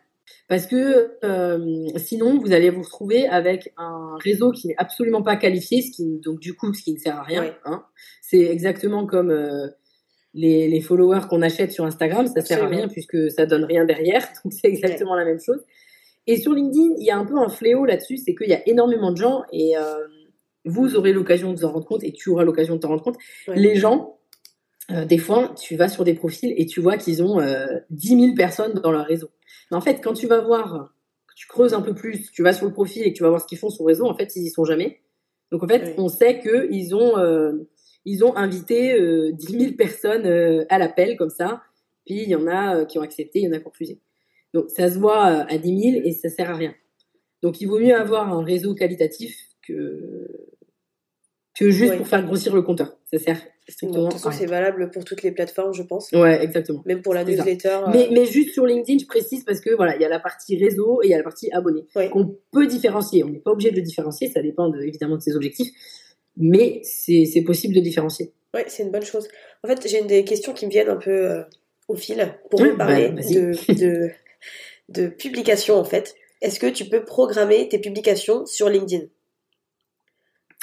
Parce 0.47 0.65
que 0.65 1.11
euh, 1.23 1.87
sinon, 1.97 2.39
vous 2.39 2.53
allez 2.53 2.69
vous 2.69 2.81
retrouver 2.81 3.27
avec 3.27 3.73
un 3.77 4.17
réseau 4.23 4.51
qui 4.51 4.67
n'est 4.67 4.77
absolument 4.77 5.21
pas 5.21 5.35
qualifié, 5.35 5.81
ce 5.81 5.91
qui, 5.91 6.19
donc 6.19 6.39
du 6.39 6.53
coup, 6.55 6.73
ce 6.73 6.81
qui 6.81 6.93
ne 6.93 6.97
sert 6.97 7.17
à 7.17 7.23
rien. 7.23 7.41
Ouais. 7.43 7.53
Hein. 7.65 7.83
C'est 8.21 8.43
exactement 8.43 9.05
comme 9.05 9.31
euh, 9.31 9.67
les, 10.33 10.69
les 10.69 10.81
followers 10.81 11.27
qu'on 11.29 11.41
achète 11.41 11.71
sur 11.73 11.85
Instagram, 11.85 12.27
ça 12.27 12.41
sert 12.41 12.59
à 12.59 12.61
Absolument. 12.61 12.77
rien 12.77 12.87
puisque 12.87 13.31
ça 13.31 13.45
donne 13.45 13.65
rien 13.65 13.83
derrière. 13.83 14.25
Donc 14.43 14.53
c'est 14.53 14.67
exactement 14.67 15.15
la 15.15 15.25
même 15.25 15.39
chose. 15.39 15.59
Et 16.25 16.37
sur 16.37 16.53
LinkedIn, 16.53 16.95
il 16.97 17.05
y 17.05 17.11
a 17.11 17.17
un 17.17 17.25
peu 17.25 17.37
un 17.37 17.49
fléau 17.49 17.85
là-dessus, 17.85 18.17
c'est 18.17 18.35
qu'il 18.35 18.49
y 18.49 18.53
a 18.53 18.67
énormément 18.67 19.11
de 19.11 19.17
gens 19.17 19.43
et 19.53 19.75
vous 20.65 20.97
aurez 20.97 21.13
l'occasion 21.13 21.53
de 21.53 21.59
vous 21.59 21.63
en 21.63 21.71
rendre 21.71 21.85
compte 21.85 22.03
et 22.03 22.11
tu 22.11 22.29
auras 22.29 22.43
l'occasion 22.43 22.75
de 22.75 22.81
t'en 22.81 22.89
rendre 22.89 23.03
compte. 23.03 23.17
Les 23.47 23.75
gens, 23.75 24.16
des 24.89 25.17
fois, 25.17 25.53
tu 25.59 25.75
vas 25.75 25.89
sur 25.89 26.03
des 26.03 26.13
profils 26.13 26.53
et 26.55 26.65
tu 26.65 26.79
vois 26.79 26.97
qu'ils 26.97 27.21
ont 27.21 27.39
10 27.89 28.07
000 28.07 28.35
personnes 28.35 28.73
dans 28.75 28.91
leur 28.91 29.05
réseau. 29.05 29.29
Mais 29.69 29.77
en 29.77 29.81
fait, 29.81 29.99
quand 30.01 30.13
tu 30.13 30.27
vas 30.27 30.39
voir, 30.39 30.93
tu 31.35 31.45
creuses 31.47 31.73
un 31.73 31.81
peu 31.81 31.93
plus, 31.93 32.31
tu 32.31 32.41
vas 32.41 32.53
sur 32.53 32.65
le 32.65 32.71
profil 32.71 33.03
et 33.03 33.11
que 33.11 33.17
tu 33.17 33.23
vas 33.23 33.29
voir 33.29 33.41
ce 33.41 33.47
qu'ils 33.47 33.57
font 33.57 33.69
sur 33.69 33.83
le 33.83 33.89
réseau, 33.89 34.05
en 34.05 34.15
fait, 34.15 34.35
ils 34.35 34.43
y 34.43 34.49
sont 34.49 34.65
jamais. 34.65 35.01
Donc 35.51 35.63
en 35.63 35.67
fait, 35.67 35.93
on 35.97 36.09
sait 36.09 36.39
qu'ils 36.39 36.95
ont, 36.95 37.17
euh, 37.17 37.53
ils 38.05 38.23
ont 38.23 38.35
invité 38.35 38.93
euh, 38.93 39.31
10 39.33 39.59
000 39.59 39.73
personnes 39.73 40.25
euh, 40.25 40.65
à 40.69 40.79
l'appel 40.79 41.17
comme 41.17 41.29
ça. 41.29 41.61
Puis 42.05 42.23
il 42.23 42.29
y 42.29 42.35
en 42.35 42.47
a 42.47 42.77
euh, 42.77 42.85
qui 42.85 42.97
ont 42.99 43.01
accepté, 43.01 43.39
il 43.39 43.45
y 43.45 43.47
en 43.49 43.51
a 43.51 43.59
qui 43.59 43.67
ont 43.67 43.69
refusé. 43.69 43.99
Donc 44.53 44.69
ça 44.69 44.89
se 44.89 44.97
voit 44.97 45.25
à 45.25 45.57
10 45.57 45.91
000 45.91 46.01
et 46.05 46.11
ça 46.13 46.29
sert 46.29 46.49
à 46.49 46.55
rien. 46.55 46.73
Donc 47.43 47.61
il 47.61 47.67
vaut 47.67 47.79
mieux 47.79 47.95
avoir 47.95 48.33
un 48.33 48.43
réseau 48.43 48.73
qualitatif 48.75 49.37
que 49.61 50.27
que 51.53 51.69
juste 51.69 51.97
pour 51.97 52.07
faire 52.07 52.23
grossir 52.25 52.55
le 52.55 52.61
compteur. 52.61 52.97
Ça 53.11 53.19
sert 53.19 53.41
strictement. 53.67 54.05
de 54.05 54.11
toute 54.11 54.21
façon, 54.21 54.37
c'est 54.37 54.45
valable 54.45 54.91
pour 54.91 55.03
toutes 55.03 55.23
les 55.23 55.31
plateformes, 55.31 55.73
je 55.73 55.83
pense. 55.83 56.11
Ouais, 56.11 56.43
exactement. 56.43 56.81
Même 56.85 57.01
pour 57.01 57.13
la 57.13 57.23
newsletter. 57.23 57.79
Mais, 57.91 58.09
mais 58.11 58.25
juste 58.25 58.53
sur 58.53 58.65
LinkedIn, 58.65 58.99
je 58.99 59.05
précise 59.05 59.43
parce 59.43 59.59
que 59.59 59.75
voilà, 59.75 59.95
il 59.95 60.01
y 60.01 60.05
a 60.05 60.09
la 60.09 60.19
partie 60.19 60.57
réseau 60.57 61.01
et 61.03 61.07
il 61.07 61.09
y 61.11 61.13
a 61.13 61.17
la 61.17 61.23
partie 61.23 61.51
abonné 61.51 61.85
qu'on 62.11 62.35
peut 62.51 62.67
différencier. 62.67 63.23
On 63.23 63.29
n'est 63.29 63.39
pas 63.39 63.51
obligé 63.51 63.71
de 63.71 63.75
le 63.75 63.81
différencier, 63.81 64.29
ça 64.29 64.41
dépend 64.41 64.71
évidemment 64.73 65.17
de 65.17 65.21
ses 65.21 65.35
objectifs, 65.35 65.69
mais 66.37 66.81
c'est 66.83 67.43
possible 67.45 67.73
de 67.73 67.81
différencier. 67.81 68.31
Ouais, 68.53 68.65
c'est 68.67 68.83
une 68.83 68.91
bonne 68.91 69.05
chose. 69.05 69.27
En 69.63 69.67
fait, 69.67 69.87
j'ai 69.87 70.01
des 70.03 70.23
questions 70.23 70.53
qui 70.53 70.65
me 70.65 70.71
viennent 70.71 70.89
un 70.89 70.95
peu 70.95 71.11
euh, 71.11 71.43
au 71.87 71.95
fil 71.95 72.33
pour 72.49 72.61
me 72.61 72.77
parler 72.77 73.09
bah, 73.09 73.21
de, 73.29 73.73
de, 73.73 74.09
de 74.89 75.07
publication 75.07 75.75
en 75.75 75.83
fait. 75.83 76.15
Est-ce 76.41 76.59
que 76.59 76.67
tu 76.67 76.85
peux 76.85 77.03
programmer 77.03 77.67
tes 77.67 77.79
publications 77.79 78.45
sur 78.45 78.69
LinkedIn? 78.69 79.05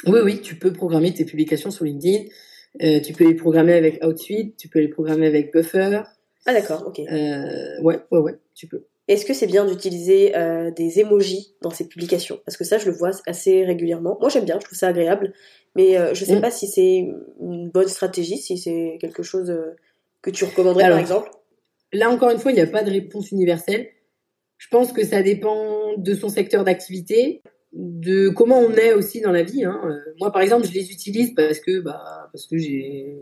Oui, 0.07 0.19
oui, 0.23 0.41
tu 0.41 0.55
peux 0.55 0.71
programmer 0.71 1.13
tes 1.13 1.25
publications 1.25 1.71
sur 1.71 1.85
LinkedIn. 1.85 2.25
Euh, 2.81 2.99
tu 2.99 3.13
peux 3.13 3.27
les 3.27 3.35
programmer 3.35 3.73
avec 3.73 4.03
Outsuite, 4.03 4.57
tu 4.57 4.67
peux 4.67 4.79
les 4.79 4.87
programmer 4.87 5.27
avec 5.27 5.53
Buffer. 5.53 6.01
Ah 6.45 6.53
d'accord, 6.53 6.83
ok. 6.87 6.99
Euh, 6.99 7.81
ouais, 7.81 7.99
ouais, 8.11 8.19
ouais, 8.19 8.35
tu 8.53 8.67
peux. 8.67 8.85
Est-ce 9.07 9.25
que 9.25 9.33
c'est 9.33 9.47
bien 9.47 9.65
d'utiliser 9.65 10.35
euh, 10.35 10.71
des 10.71 10.99
emojis 10.99 11.53
dans 11.61 11.69
ces 11.69 11.87
publications? 11.87 12.39
Parce 12.45 12.57
que 12.57 12.63
ça, 12.63 12.79
je 12.79 12.87
le 12.87 12.91
vois 12.91 13.11
assez 13.27 13.63
régulièrement. 13.63 14.17
Moi, 14.19 14.29
j'aime 14.29 14.45
bien, 14.45 14.59
je 14.59 14.65
trouve 14.65 14.77
ça 14.77 14.87
agréable. 14.87 15.33
Mais 15.75 15.97
euh, 15.97 16.13
je 16.13 16.25
sais 16.25 16.37
mm. 16.37 16.41
pas 16.41 16.51
si 16.51 16.67
c'est 16.67 17.07
une 17.39 17.69
bonne 17.69 17.87
stratégie, 17.87 18.37
si 18.37 18.57
c'est 18.57 18.97
quelque 18.99 19.21
chose 19.21 19.49
euh, 19.51 19.75
que 20.21 20.31
tu 20.31 20.45
recommanderais 20.45 20.89
par 20.89 20.97
exemple. 20.97 21.29
Là, 21.93 22.09
encore 22.09 22.31
une 22.31 22.39
fois, 22.39 22.51
il 22.51 22.55
n'y 22.55 22.61
a 22.61 22.67
pas 22.67 22.83
de 22.83 22.89
réponse 22.89 23.31
universelle. 23.31 23.89
Je 24.57 24.67
pense 24.69 24.91
que 24.91 25.05
ça 25.05 25.21
dépend 25.21 25.95
de 25.97 26.13
son 26.15 26.29
secteur 26.29 26.63
d'activité 26.63 27.41
de 27.75 28.29
comment 28.29 28.59
on 28.59 28.71
est 28.71 28.93
aussi 28.93 29.19
dans 29.19 29.31
la 29.31 29.43
vie. 29.43 29.65
Hein. 29.65 29.79
Euh, 29.85 29.99
moi, 30.19 30.31
par 30.31 30.41
exemple, 30.41 30.65
je 30.65 30.71
les 30.71 30.91
utilise 30.91 31.33
parce 31.35 31.59
que, 31.59 31.81
bah, 31.81 32.29
parce 32.31 32.47
que 32.47 32.57
j'ai, 32.57 33.17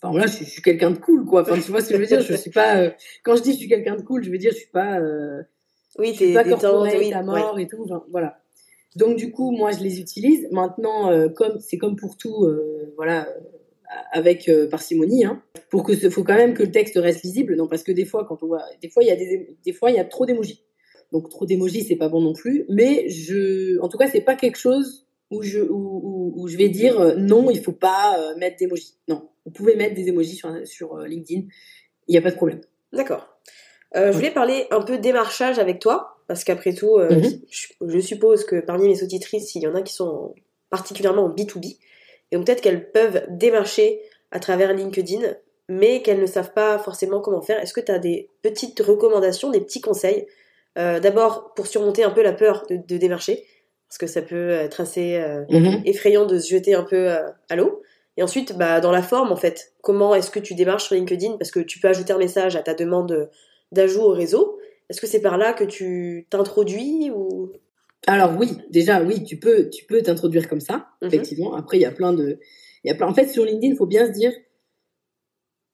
enfin 0.00 0.10
voilà, 0.10 0.26
je, 0.26 0.44
suis 0.44 0.62
quelqu'un 0.62 0.90
de 0.90 0.98
cool, 0.98 1.26
quoi. 1.26 1.42
Enfin, 1.42 1.60
tu 1.60 1.70
vois 1.70 1.82
ce 1.82 1.90
que 1.90 1.94
je 1.94 2.00
veux 2.00 2.06
dire? 2.06 2.22
Je 2.22 2.34
suis 2.34 2.50
pas. 2.50 2.78
Euh, 2.78 2.90
Quand 3.22 3.36
je 3.36 3.42
dis 3.42 3.52
je 3.52 3.58
suis 3.58 3.68
quelqu'un 3.68 3.96
de 3.96 4.02
cool, 4.02 4.24
je 4.24 4.30
veux 4.30 4.38
dire 4.38 4.52
je 4.52 4.58
suis 4.58 4.70
pas. 4.70 4.98
Euh... 4.98 5.42
Oui, 5.98 6.14
t'es 6.16 6.32
pas 6.32 6.44
corporate 6.44 6.94
oui, 6.98 7.12
à 7.12 7.22
mort 7.22 7.58
et 7.58 7.66
tout. 7.66 7.86
voilà. 8.10 8.40
Donc 8.96 9.16
du 9.16 9.30
coup, 9.30 9.50
moi, 9.50 9.72
je 9.72 9.80
les 9.80 10.00
utilise. 10.00 10.48
Maintenant, 10.52 11.10
euh, 11.10 11.28
comme 11.28 11.58
c'est 11.60 11.76
comme 11.76 11.96
pour 11.96 12.16
tout, 12.16 12.48
voilà, 12.96 13.28
avec 14.12 14.50
parcimonie, 14.70 15.26
hein, 15.26 15.42
pour 15.70 15.82
que 15.84 15.94
faut 16.08 16.24
quand 16.24 16.36
même 16.36 16.54
que 16.54 16.62
le 16.62 16.70
texte 16.70 16.96
reste 16.96 17.24
lisible. 17.24 17.56
Non, 17.56 17.68
parce 17.68 17.82
que 17.82 17.92
des 17.92 18.06
fois, 18.06 18.24
quand 18.26 18.42
on 18.42 18.46
voit, 18.46 18.64
des 18.80 18.88
fois, 18.88 19.02
il 19.02 19.08
y 19.08 19.12
a 19.12 19.16
des, 19.16 19.54
des 19.64 19.72
fois, 19.72 19.90
il 19.90 19.96
y 19.96 20.00
a 20.00 20.04
trop 20.04 20.24
d'émojis. 20.24 20.62
Donc 21.12 21.30
trop 21.30 21.46
d'émojis, 21.46 21.84
c'est 21.84 21.96
pas 21.96 22.08
bon 22.08 22.20
non 22.20 22.34
plus. 22.34 22.64
Mais 22.68 23.08
je, 23.08 23.80
en 23.80 23.88
tout 23.88 23.98
cas, 23.98 24.08
c'est 24.08 24.20
pas 24.20 24.36
quelque 24.36 24.58
chose 24.58 25.06
où 25.30 25.42
je, 25.42 25.60
où, 25.60 26.32
où, 26.36 26.48
je 26.48 26.56
vais 26.56 26.68
dire 26.68 26.98
euh, 27.00 27.14
non, 27.16 27.50
il 27.50 27.60
faut 27.60 27.72
pas 27.72 28.18
euh, 28.18 28.36
mettre 28.36 28.56
d'émojis. 28.56 28.94
Non, 29.08 29.28
vous 29.44 29.50
pouvez 29.50 29.76
mettre 29.76 29.94
des 29.94 30.08
émojis 30.08 30.36
sur, 30.36 30.54
sur 30.66 30.96
euh, 30.96 31.06
LinkedIn. 31.06 31.42
Il 32.06 32.12
n'y 32.12 32.18
a 32.18 32.22
pas 32.22 32.30
de 32.30 32.36
problème. 32.36 32.60
D'accord. 32.92 33.28
Euh, 33.96 34.12
je 34.12 34.16
voulais 34.16 34.30
parler 34.30 34.66
un 34.70 34.82
peu 34.82 34.98
démarchage 34.98 35.58
avec 35.58 35.78
toi, 35.78 36.18
parce 36.26 36.44
qu'après 36.44 36.74
tout, 36.74 36.98
mhm. 36.98 37.22
je, 37.50 37.66
je, 37.86 37.98
suppose 38.00 38.44
que 38.44 38.60
parmi 38.60 38.88
mes 38.88 39.02
auditrices, 39.02 39.54
il 39.54 39.62
y 39.62 39.66
en 39.66 39.74
a 39.74 39.82
qui 39.82 39.94
sont 39.94 40.34
particulièrement 40.68 41.24
en 41.24 41.34
B2B, 41.34 41.78
et 42.30 42.36
donc 42.36 42.46
peut-être 42.46 42.60
qu'elles 42.60 42.90
peuvent 42.90 43.24
démarcher 43.30 44.00
à 44.30 44.40
travers 44.40 44.74
LinkedIn, 44.74 45.22
mais 45.68 46.02
qu'elles 46.02 46.20
ne 46.20 46.26
savent 46.26 46.52
pas 46.52 46.78
forcément 46.78 47.20
comment 47.20 47.40
faire. 47.40 47.60
Est-ce 47.60 47.72
que 47.72 47.80
tu 47.80 47.92
as 47.92 47.98
des 47.98 48.30
petites 48.42 48.80
recommandations, 48.80 49.50
des 49.50 49.60
petits 49.60 49.80
conseils 49.80 50.26
euh, 50.78 51.00
d'abord 51.00 51.54
pour 51.54 51.66
surmonter 51.66 52.04
un 52.04 52.10
peu 52.10 52.22
la 52.22 52.32
peur 52.32 52.64
de, 52.70 52.76
de, 52.76 52.96
démarcher, 52.96 53.44
parce 53.88 53.98
que 53.98 54.06
ça 54.06 54.22
peut 54.22 54.50
être 54.50 54.80
assez 54.80 55.16
euh, 55.16 55.44
mhm. 55.50 55.82
effrayant 55.84 56.26
de 56.26 56.38
se 56.38 56.48
jeter 56.48 56.74
un 56.74 56.84
peu 56.84 57.10
euh, 57.10 57.28
à 57.48 57.56
l'eau. 57.56 57.82
Et 58.16 58.22
ensuite, 58.22 58.56
bah, 58.56 58.80
dans 58.80 58.92
la 58.92 59.02
forme, 59.02 59.32
en 59.32 59.36
fait, 59.36 59.72
comment 59.82 60.14
est-ce 60.14 60.30
que 60.30 60.40
tu 60.40 60.54
démarches 60.54 60.86
sur 60.86 60.94
LinkedIn? 60.94 61.36
Parce 61.38 61.50
que 61.50 61.60
tu 61.60 61.80
peux 61.80 61.88
ajouter 61.88 62.12
un 62.12 62.18
message 62.18 62.56
à 62.56 62.62
ta 62.62 62.74
demande 62.74 63.30
d'ajout 63.72 64.02
au 64.02 64.12
réseau. 64.12 64.58
Est-ce 64.88 65.00
que 65.00 65.06
c'est 65.06 65.20
par 65.20 65.36
là 65.36 65.52
que 65.52 65.64
tu 65.64 66.26
t'introduis 66.30 67.10
ou? 67.10 67.52
Alors 68.06 68.36
oui, 68.38 68.58
déjà 68.70 69.02
oui, 69.02 69.24
tu 69.24 69.38
peux 69.38 69.68
tu 69.70 69.84
peux 69.84 70.02
t'introduire 70.02 70.48
comme 70.48 70.60
ça, 70.60 70.88
mhm. 71.02 71.08
effectivement. 71.08 71.54
Après, 71.54 71.76
il 71.76 71.80
y 71.80 71.86
a 71.86 71.90
plein 71.90 72.12
de 72.12 72.38
il 72.84 72.88
y 72.88 72.90
a 72.90 72.94
plein... 72.94 73.08
en 73.08 73.14
fait 73.14 73.28
sur 73.28 73.44
LinkedIn, 73.44 73.72
il 73.72 73.76
faut 73.76 73.86
bien 73.86 74.06
se 74.06 74.12
dire 74.12 74.32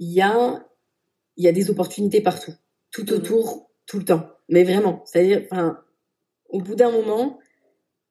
il 0.01 0.13
y 0.13 0.21
a 0.21 0.67
il 1.37 1.45
y 1.45 1.49
a 1.49 1.53
des 1.53 1.71
opportunités 1.71 2.21
partout, 2.21 2.53
tout 2.91 3.05
mhm. 3.09 3.17
autour, 3.17 3.71
tout 3.87 3.99
le 3.99 4.05
temps. 4.05 4.34
Mais 4.49 4.65
vraiment, 4.65 5.03
c'est-à-dire, 5.07 5.47
enfin, 5.51 5.81
au 6.49 6.61
bout 6.61 6.75
d'un 6.75 6.91
moment, 6.91 7.39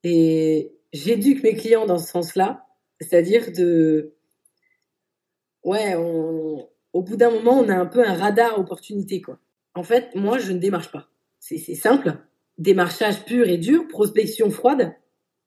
et 0.03 0.73
j'éduque 0.91 1.43
mes 1.43 1.55
clients 1.55 1.85
dans 1.85 1.99
ce 1.99 2.09
sens-là, 2.09 2.65
c'est-à-dire 2.99 3.51
de, 3.51 4.15
ouais, 5.63 5.95
on, 5.95 6.69
au 6.93 7.01
bout 7.01 7.15
d'un 7.15 7.31
moment, 7.31 7.59
on 7.59 7.69
a 7.69 7.75
un 7.75 7.85
peu 7.85 8.05
un 8.05 8.13
radar 8.13 8.59
opportunité, 8.59 9.21
quoi. 9.21 9.39
En 9.75 9.83
fait, 9.83 10.13
moi, 10.15 10.37
je 10.37 10.51
ne 10.51 10.59
démarche 10.59 10.91
pas. 10.91 11.09
C'est 11.39 11.57
simple. 11.75 12.15
Démarchage 12.57 13.25
pur 13.25 13.47
et 13.49 13.57
dur, 13.57 13.87
prospection 13.87 14.49
froide, 14.51 14.93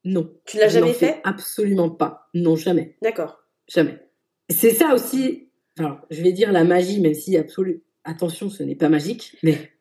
non. 0.07 0.32
Tu 0.45 0.59
l'as 0.59 0.68
jamais 0.68 0.93
fait? 0.93 1.20
Absolument 1.24 1.91
pas. 1.91 2.28
Non, 2.32 2.55
jamais. 2.55 2.97
D'accord. 3.03 3.45
Jamais. 3.68 3.99
C'est 4.49 4.70
ça 4.70 4.95
aussi. 4.95 5.51
Alors, 5.78 6.01
je 6.11 6.22
vais 6.22 6.32
dire 6.32 6.53
la 6.53 6.62
magie, 6.62 7.01
même 7.01 7.14
si 7.14 7.37
absolu. 7.37 7.82
Attention, 8.05 8.49
ce 8.49 8.62
n'est 8.62 8.76
pas 8.76 8.89
magique, 8.89 9.37
mais 9.43 9.72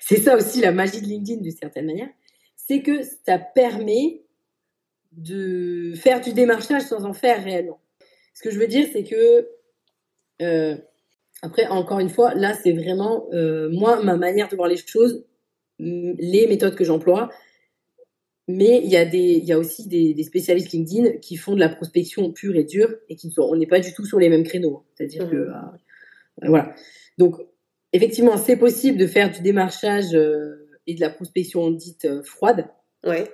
c'est 0.00 0.20
ça 0.20 0.36
aussi 0.36 0.60
la 0.60 0.72
magie 0.72 1.00
de 1.00 1.06
LinkedIn 1.06 1.40
d'une 1.42 1.52
certaine 1.52 1.86
manière, 1.86 2.08
c'est 2.56 2.82
que 2.82 3.02
ça 3.24 3.38
permet 3.38 4.22
de 5.12 5.94
faire 5.96 6.20
du 6.20 6.32
démarchage 6.32 6.82
sans 6.82 7.04
en 7.04 7.12
faire 7.12 7.42
réellement. 7.42 7.80
Ce 8.34 8.42
que 8.42 8.50
je 8.50 8.58
veux 8.58 8.66
dire, 8.66 8.86
c'est 8.92 9.04
que 9.04 9.48
euh, 10.42 10.76
après, 11.42 11.66
encore 11.66 12.00
une 12.00 12.08
fois, 12.08 12.34
là, 12.34 12.54
c'est 12.54 12.72
vraiment 12.72 13.28
euh, 13.32 13.68
moi 13.70 14.02
ma 14.02 14.16
manière 14.16 14.48
de 14.48 14.56
voir 14.56 14.68
les 14.68 14.76
choses, 14.76 15.24
les 15.78 16.46
méthodes 16.48 16.74
que 16.74 16.84
j'emploie. 16.84 17.30
Mais 18.50 18.80
il 18.82 18.88
y 18.90 18.96
a 18.96 19.04
des, 19.04 19.18
il 19.18 19.44
y 19.44 19.52
a 19.52 19.58
aussi 19.58 19.88
des, 19.88 20.14
des, 20.14 20.22
spécialistes 20.22 20.72
LinkedIn 20.72 21.18
qui 21.18 21.36
font 21.36 21.54
de 21.54 21.60
la 21.60 21.68
prospection 21.68 22.32
pure 22.32 22.56
et 22.56 22.64
dure 22.64 22.88
et 23.10 23.14
qui 23.14 23.30
sont, 23.30 23.42
on 23.42 23.56
n'est 23.56 23.66
pas 23.66 23.78
du 23.78 23.92
tout 23.92 24.06
sur 24.06 24.18
les 24.18 24.30
mêmes 24.30 24.44
créneaux. 24.44 24.84
C'est-à-dire 24.94 25.26
mmh. 25.26 25.30
que 25.30 25.36
euh, 25.36 25.52
voilà. 26.46 26.74
Donc 27.18 27.36
effectivement, 27.92 28.36
c'est 28.36 28.56
possible 28.56 28.98
de 28.98 29.06
faire 29.06 29.30
du 29.30 29.40
démarchage 29.40 30.14
euh, 30.14 30.68
et 30.86 30.94
de 30.94 31.00
la 31.00 31.10
prospection 31.10 31.70
dite 31.70 32.04
euh, 32.04 32.22
froide. 32.22 32.68
Ouais. 33.04 33.30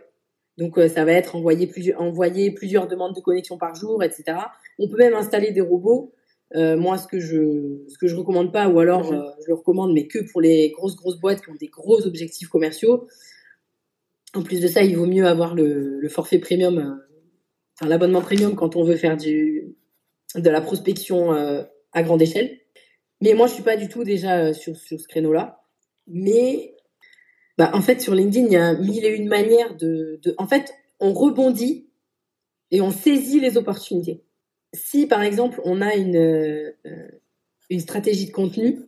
Donc 0.56 0.78
euh, 0.78 0.88
ça 0.88 1.04
va 1.04 1.12
être 1.12 1.36
envoyer 1.36 1.66
plusieurs, 1.66 2.00
envoyer 2.00 2.52
plusieurs 2.52 2.86
demandes 2.86 3.14
de 3.14 3.20
connexion 3.20 3.58
par 3.58 3.74
jour, 3.74 4.02
etc. 4.02 4.38
On 4.78 4.88
peut 4.88 4.96
même 4.96 5.14
installer 5.14 5.50
des 5.50 5.60
robots. 5.60 6.12
moi, 6.54 6.98
ce 6.98 7.08
que 7.08 7.18
je 7.18 7.82
ce 7.88 7.98
que 7.98 8.06
je 8.06 8.14
recommande 8.14 8.52
pas, 8.52 8.68
ou 8.68 8.78
alors 8.78 9.12
mhm. 9.12 9.24
je 9.42 9.48
le 9.48 9.54
recommande, 9.54 9.92
mais 9.92 10.06
que 10.06 10.20
pour 10.30 10.40
les 10.40 10.70
grosses 10.70 10.94
grosses 10.94 11.18
boîtes 11.18 11.42
qui 11.42 11.50
ont 11.50 11.56
des 11.58 11.68
gros 11.68 12.06
objectifs 12.06 12.48
commerciaux. 12.48 13.08
En 14.34 14.42
plus 14.42 14.60
de 14.60 14.68
ça, 14.68 14.82
il 14.82 14.96
vaut 14.96 15.06
mieux 15.06 15.26
avoir 15.26 15.54
le, 15.54 16.00
le 16.00 16.08
forfait 16.08 16.38
premium, 16.38 17.00
enfin 17.74 17.88
l'abonnement 17.88 18.20
premium 18.20 18.54
quand 18.56 18.74
on 18.76 18.84
veut 18.84 18.96
faire 18.96 19.16
du 19.16 19.74
de 20.36 20.50
la 20.50 20.60
prospection 20.60 21.32
à 21.32 22.02
grande 22.02 22.22
échelle. 22.22 22.58
Mais 23.20 23.34
moi, 23.34 23.46
je 23.46 23.54
suis 23.54 23.62
pas 23.62 23.76
du 23.76 23.88
tout 23.88 24.04
déjà 24.04 24.38
euh, 24.38 24.52
sur, 24.52 24.76
sur 24.76 25.00
ce 25.00 25.08
créneau-là. 25.08 25.62
Mais 26.06 26.74
bah, 27.56 27.70
en 27.74 27.80
fait, 27.80 28.00
sur 28.00 28.14
LinkedIn, 28.14 28.46
il 28.46 28.52
y 28.52 28.56
a 28.56 28.74
mille 28.74 29.04
et 29.04 29.14
une 29.14 29.28
manières 29.28 29.76
de. 29.76 30.20
En 30.38 30.46
fait, 30.46 30.74
on 31.00 31.12
rebondit 31.12 31.86
et 32.70 32.80
on 32.80 32.90
saisit 32.90 33.40
les 33.40 33.56
opportunités. 33.56 34.22
Si, 34.72 35.06
par 35.06 35.22
exemple, 35.22 35.60
on 35.64 35.80
a 35.80 35.94
une, 35.94 36.16
euh, 36.16 36.72
une 37.70 37.80
stratégie 37.80 38.26
de 38.26 38.32
contenu, 38.32 38.80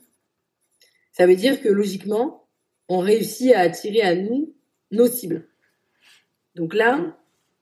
ça 1.12 1.26
veut 1.26 1.36
dire 1.36 1.62
que 1.62 1.68
logiquement, 1.68 2.48
on 2.88 2.98
réussit 2.98 3.52
à 3.52 3.60
attirer 3.60 4.02
à 4.02 4.14
nous 4.14 4.54
nos 4.90 5.06
cibles. 5.06 5.48
Donc 6.54 6.74
là, 6.74 7.16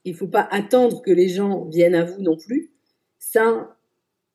il 0.05 0.15
faut 0.15 0.29
pas 0.29 0.47
attendre 0.51 1.03
que 1.03 1.11
les 1.11 1.29
gens 1.29 1.65
viennent 1.67 1.95
à 1.95 2.05
vous 2.05 2.23
non 2.23 2.37
plus. 2.37 2.73
Ça, 3.19 3.77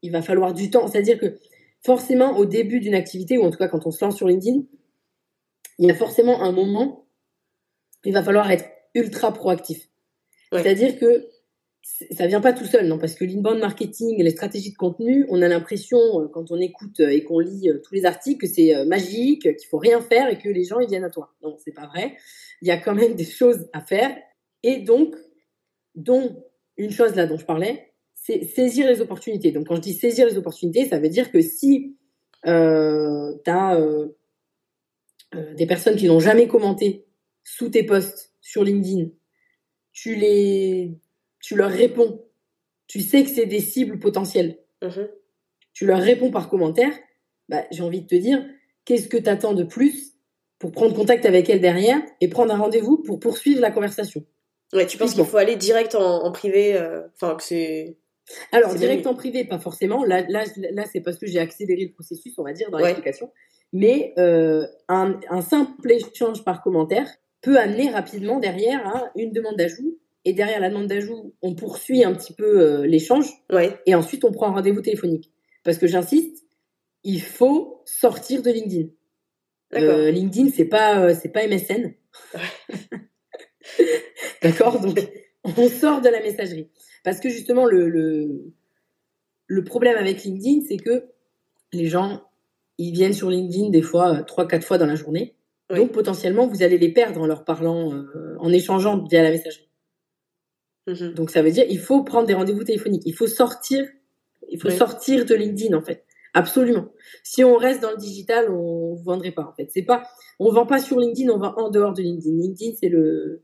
il 0.02 0.12
va 0.12 0.22
falloir 0.22 0.54
du 0.54 0.70
temps. 0.70 0.88
C'est-à-dire 0.88 1.20
que 1.20 1.38
forcément, 1.84 2.38
au 2.38 2.46
début 2.46 2.80
d'une 2.80 2.96
activité, 2.96 3.38
ou 3.38 3.44
en 3.44 3.52
tout 3.52 3.58
cas 3.58 3.68
quand 3.68 3.86
on 3.86 3.92
se 3.92 4.04
lance 4.04 4.18
sur 4.18 4.28
LinkedIn, 4.28 4.62
il 5.78 5.88
y 5.88 5.92
a 5.92 5.96
forcément 5.96 6.42
un 6.42 6.52
moment 6.52 7.06
il 8.06 8.14
va 8.14 8.24
falloir 8.24 8.50
être 8.52 8.66
ultra 8.96 9.34
proactif. 9.34 9.90
C'est-à-dire 10.52 10.98
que 10.98 11.28
ça 12.12 12.28
vient 12.28 12.42
pas 12.42 12.54
tout 12.54 12.66
seul, 12.66 12.88
non, 12.88 12.98
parce 12.98 13.16
que 13.16 13.24
l'inbound 13.24 13.60
marketing 13.60 14.20
et 14.20 14.24
les 14.24 14.32
stratégies 14.32 14.72
de 14.72 14.78
contenu, 14.78 15.26
on 15.30 15.42
a 15.42 15.48
l'impression, 15.48 15.98
euh, 15.98 16.28
quand 16.28 16.52
on 16.52 16.60
écoute 16.60 17.00
euh, 17.00 17.10
et 17.10 17.24
qu'on 17.24 17.40
lit 17.40 17.70
euh, 17.70 17.80
tous 17.84 17.94
les 17.94 18.06
articles, 18.06 18.40
que 18.40 18.52
c'est 18.52 18.86
magique, 18.86 19.42
qu'il 19.42 19.68
faut 19.70 19.78
rien 19.78 20.02
faire 20.02 20.30
et 20.30 20.38
que 20.38 20.50
les 20.50 20.64
gens 20.64 20.80
ils 20.80 20.90
viennent 20.90 21.04
à 21.04 21.10
toi. 21.10 21.34
Non, 21.42 21.58
c'est 21.64 21.74
pas 21.74 21.88
vrai. 21.88 22.16
Il 22.62 22.68
y 22.68 22.72
a 22.72 22.78
quand 22.78 22.96
même 22.96 23.16
des 23.16 23.26
choses 23.26 23.70
à 23.74 23.82
faire. 23.82 24.16
Et 24.64 24.78
donc, 24.78 25.16
dont 25.96 26.44
une 26.78 26.92
chose 26.92 27.16
là 27.16 27.28
dont 27.28 27.38
je 27.38 27.46
parlais, 27.46 27.89
c'est 28.22 28.44
saisir 28.44 28.88
les 28.88 29.02
opportunités. 29.02 29.52
Donc, 29.52 29.68
quand 29.68 29.76
je 29.76 29.82
dis 29.82 29.94
saisir 29.94 30.28
les 30.28 30.38
opportunités, 30.38 30.88
ça 30.88 31.00
veut 31.00 31.10
dire 31.10 31.32
que 31.32 31.42
si 31.42 31.96
euh, 32.46 33.34
tu 33.44 33.52
as 33.52 33.80
des 35.56 35.68
personnes 35.68 35.96
qui 35.96 36.08
n'ont 36.08 36.20
jamais 36.20 36.48
commenté 36.48 37.06
sous 37.44 37.70
tes 37.70 37.84
posts 37.84 38.34
sur 38.42 38.64
LinkedIn, 38.64 39.10
tu 39.92 40.16
les 40.16 40.98
tu 41.40 41.56
leur 41.56 41.70
réponds. 41.70 42.26
Tu 42.88 43.02
sais 43.02 43.24
que 43.24 43.30
c'est 43.30 43.46
des 43.46 43.60
cibles 43.60 44.00
potentielles. 44.00 44.60
Mhm. 44.82 45.10
Tu 45.74 45.86
leur 45.86 46.00
réponds 46.00 46.32
par 46.32 46.50
commentaire. 46.50 46.92
Bah, 47.48 47.64
j'ai 47.72 47.84
envie 47.84 48.02
de 48.02 48.08
te 48.08 48.16
dire, 48.16 48.46
qu'est-ce 48.86 49.08
que 49.08 49.18
tu 49.18 49.30
attends 49.30 49.54
de 49.54 49.64
plus 49.64 50.14
pour 50.60 50.72
prendre 50.72 50.96
contact 50.96 51.26
avec 51.26 51.50
elle 51.50 51.62
derrière 51.62 52.02
et 52.22 52.28
prendre 52.28 52.54
un 52.54 52.58
rendez-vous 52.58 52.98
pour 52.98 53.20
poursuivre 53.20 53.62
la 53.62 53.72
conversation? 53.72 54.26
Ouais, 54.74 54.86
tu 54.86 54.98
penses 54.98 55.16
qu'il 55.16 55.26
faut 55.26 55.38
aller 55.38 55.56
direct 55.56 55.96
en, 55.96 56.32
privé 56.32 56.76
euh, 56.76 57.02
Enfin, 57.16 57.36
que 57.36 57.44
c'est. 57.44 57.98
Alors, 58.52 58.76
direct 58.76 59.06
en 59.08 59.16
privé, 59.16 59.44
pas 59.44 59.60
forcément. 59.60 60.04
Là, 60.04 60.24
là, 60.30 60.44
là 60.72 60.86
c'est 60.92 61.02
parce 61.02 61.18
que 61.18 61.28
j'ai 61.28 61.40
accéléré 61.40 61.86
le 61.86 61.92
processus, 61.92 62.38
on 62.38 62.44
va 62.44 62.54
dire, 62.54 62.70
dans 62.72 62.78
l'explication. 62.78 63.32
Mais 63.74 64.14
euh, 64.18 64.66
un, 64.88 65.20
un, 65.30 65.42
simple 65.42 65.92
échange 65.92 66.44
par 66.44 66.62
commentaire 66.62 67.08
peut 67.42 67.58
amener 67.58 67.90
rapidement 67.90 68.40
derrière 68.40 68.86
à 68.88 69.12
une 69.16 69.32
demande 69.32 69.58
d'ajout 69.58 69.98
et 70.26 70.34
derrière 70.34 70.60
la 70.60 70.70
demande 70.70 70.88
d'ajout, 70.88 71.34
on 71.42 71.56
poursuit 71.56 72.04
un 72.04 72.14
petit 72.14 72.34
peu 72.34 72.62
euh, 72.62 72.86
l'échange. 72.86 73.28
Et 73.86 73.96
ensuite, 73.96 74.26
on 74.26 74.32
prend 74.32 74.48
un 74.48 74.54
rendez-vous 74.54 74.82
téléphonique. 74.82 75.32
Parce 75.64 75.78
que 75.78 75.88
j'insiste, 75.88 76.46
il 77.04 77.22
faut 77.22 77.82
sortir 77.86 78.42
de 78.42 78.52
LinkedIn. 78.52 78.90
Euh, 79.76 80.12
LinkedIn, 80.12 80.50
c'est 80.56 80.66
pas, 80.66 81.00
euh, 81.00 81.16
c'est 81.20 81.30
pas 81.30 81.48
MSN. 81.48 81.94
D'accord? 84.44 84.82
Donc, 84.82 85.00
on 85.44 85.70
sort 85.70 86.02
de 86.02 86.10
la 86.10 86.22
messagerie. 86.22 86.70
Parce 87.04 87.20
que 87.20 87.30
justement, 87.30 87.66
le, 87.66 87.90
le, 87.90 88.54
le 89.48 89.64
problème 89.64 89.98
avec 89.98 90.24
LinkedIn, 90.24 90.66
c'est 90.68 90.78
que 90.78 91.06
les 91.74 91.88
gens, 91.88 92.24
ils 92.78 92.92
viennent 92.92 93.14
sur 93.14 93.30
LinkedIn 93.30 93.70
des 93.70 93.82
fois, 93.82 94.24
trois, 94.24 94.48
quatre 94.48 94.66
fois 94.66 94.78
dans 94.78 94.86
la 94.86 94.96
journée. 94.96 95.36
Donc, 95.70 95.92
potentiellement, 95.92 96.48
vous 96.48 96.64
allez 96.64 96.80
les 96.80 96.92
perdre 96.92 97.22
en 97.22 97.28
leur 97.28 97.46
parlant, 97.46 98.04
en 98.40 98.52
échangeant 98.52 99.04
via 99.06 99.22
la 99.22 99.30
messagerie. 99.30 99.70
Mhm. 100.90 101.14
Donc 101.14 101.30
ça 101.30 101.42
veut 101.42 101.52
dire 101.52 101.66
il 101.70 101.80
faut 101.80 102.04
prendre 102.04 102.28
des 102.28 102.34
rendez-vous 102.34 102.64
téléphoniques, 102.64 103.04
il 103.06 103.14
faut 103.14 103.28
sortir, 103.28 103.88
il 104.50 104.60
faut 104.60 104.70
sortir 104.70 105.26
de 105.26 105.36
LinkedIn 105.36 105.78
en 105.78 105.82
fait. 105.82 106.06
Absolument. 106.34 106.90
Si 107.24 107.44
on 107.44 107.56
reste 107.58 107.82
dans 107.82 107.92
le 107.92 107.98
digital, 107.98 108.52
on 108.52 108.96
ne 108.96 109.04
vendrait 109.04 109.32
pas 109.32 109.44
en 109.44 109.54
fait. 109.54 109.68
C'est 109.74 109.84
pas, 109.84 110.04
on 110.40 110.52
vend 110.52 110.66
pas 110.66 110.80
sur 110.80 111.00
LinkedIn, 111.00 111.30
on 111.32 111.40
vend 111.40 111.54
en 111.58 111.70
dehors 111.70 111.94
de 111.94 112.02
LinkedIn. 112.02 112.36
LinkedIn 112.36 112.76
c'est 112.80 112.90
le, 112.90 113.44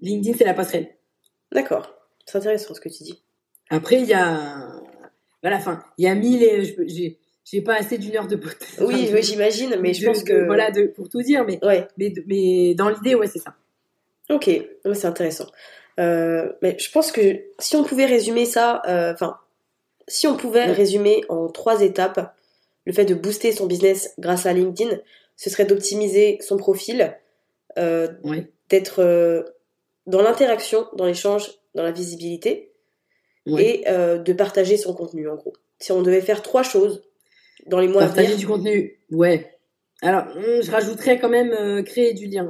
LinkedIn 0.00 0.36
c'est 0.36 0.44
la 0.44 0.54
passerelle. 0.54 0.96
D'accord. 1.52 1.94
C'est 2.28 2.38
intéressant 2.38 2.74
ce 2.74 2.80
que 2.80 2.90
tu 2.90 3.04
dis. 3.04 3.22
Après 3.70 3.96
il 4.00 4.06
y 4.06 4.14
a, 4.14 4.68
voilà, 5.42 5.56
enfin 5.56 5.82
il 5.96 6.04
y 6.04 6.08
a 6.08 6.14
mille, 6.14 6.46
j'ai 6.86 7.18
j'ai 7.50 7.62
pas 7.62 7.76
assez 7.76 7.96
d'une 7.96 8.14
heure 8.14 8.26
de 8.26 8.36
podcast. 8.36 8.82
Oui, 8.86 9.10
j'imagine, 9.22 9.76
mais 9.80 9.94
je 9.94 10.04
pense 10.04 10.22
que 10.22 10.44
voilà, 10.44 10.70
de, 10.70 10.82
pour 10.82 11.08
tout 11.08 11.22
dire, 11.22 11.44
mais 11.46 11.58
ouais. 11.64 11.88
mais, 11.96 12.12
mais 12.26 12.74
dans 12.74 12.90
l'idée, 12.90 13.14
ouais, 13.14 13.26
c'est 13.26 13.38
ça. 13.38 13.54
Ok, 14.28 14.50
c'est 14.92 15.06
intéressant. 15.06 15.46
Euh, 15.98 16.52
mais 16.60 16.76
je 16.78 16.90
pense 16.90 17.10
que 17.10 17.40
si 17.58 17.76
on 17.76 17.84
pouvait 17.84 18.04
résumer 18.04 18.44
ça, 18.44 18.82
euh, 18.86 19.14
enfin, 19.14 19.38
si 20.06 20.26
on 20.26 20.36
pouvait 20.36 20.66
résumer 20.66 21.24
en 21.30 21.48
trois 21.48 21.80
étapes 21.80 22.34
le 22.84 22.92
fait 22.92 23.06
de 23.06 23.14
booster 23.14 23.52
son 23.52 23.66
business 23.66 24.14
grâce 24.18 24.44
à 24.44 24.52
LinkedIn, 24.52 24.98
ce 25.36 25.48
serait 25.48 25.64
d'optimiser 25.64 26.38
son 26.42 26.58
profil, 26.58 27.16
euh, 27.78 28.08
d'être 28.68 29.44
dans 30.06 30.20
l'interaction, 30.20 30.86
dans 30.94 31.06
l'échange, 31.06 31.50
dans 31.74 31.82
la 31.82 31.92
visibilité, 31.92 32.72
et 33.46 33.84
de 33.86 34.32
partager 34.32 34.76
son 34.76 34.94
contenu 34.94 35.28
en 35.28 35.36
gros. 35.36 35.54
Si 35.78 35.92
on 35.92 36.02
devait 36.02 36.20
faire 36.20 36.42
trois 36.42 36.62
choses 36.62 37.02
dans 37.66 37.78
les 37.78 37.88
mois 37.88 38.02
à 38.02 38.06
venir. 38.06 38.36
du 38.36 38.46
contenu, 38.46 38.98
ouais. 39.10 39.54
Alors, 40.02 40.24
je 40.36 40.70
rajouterais 40.70 41.18
quand 41.18 41.28
même 41.28 41.82
créer 41.84 42.14
du 42.14 42.26
lien. 42.26 42.48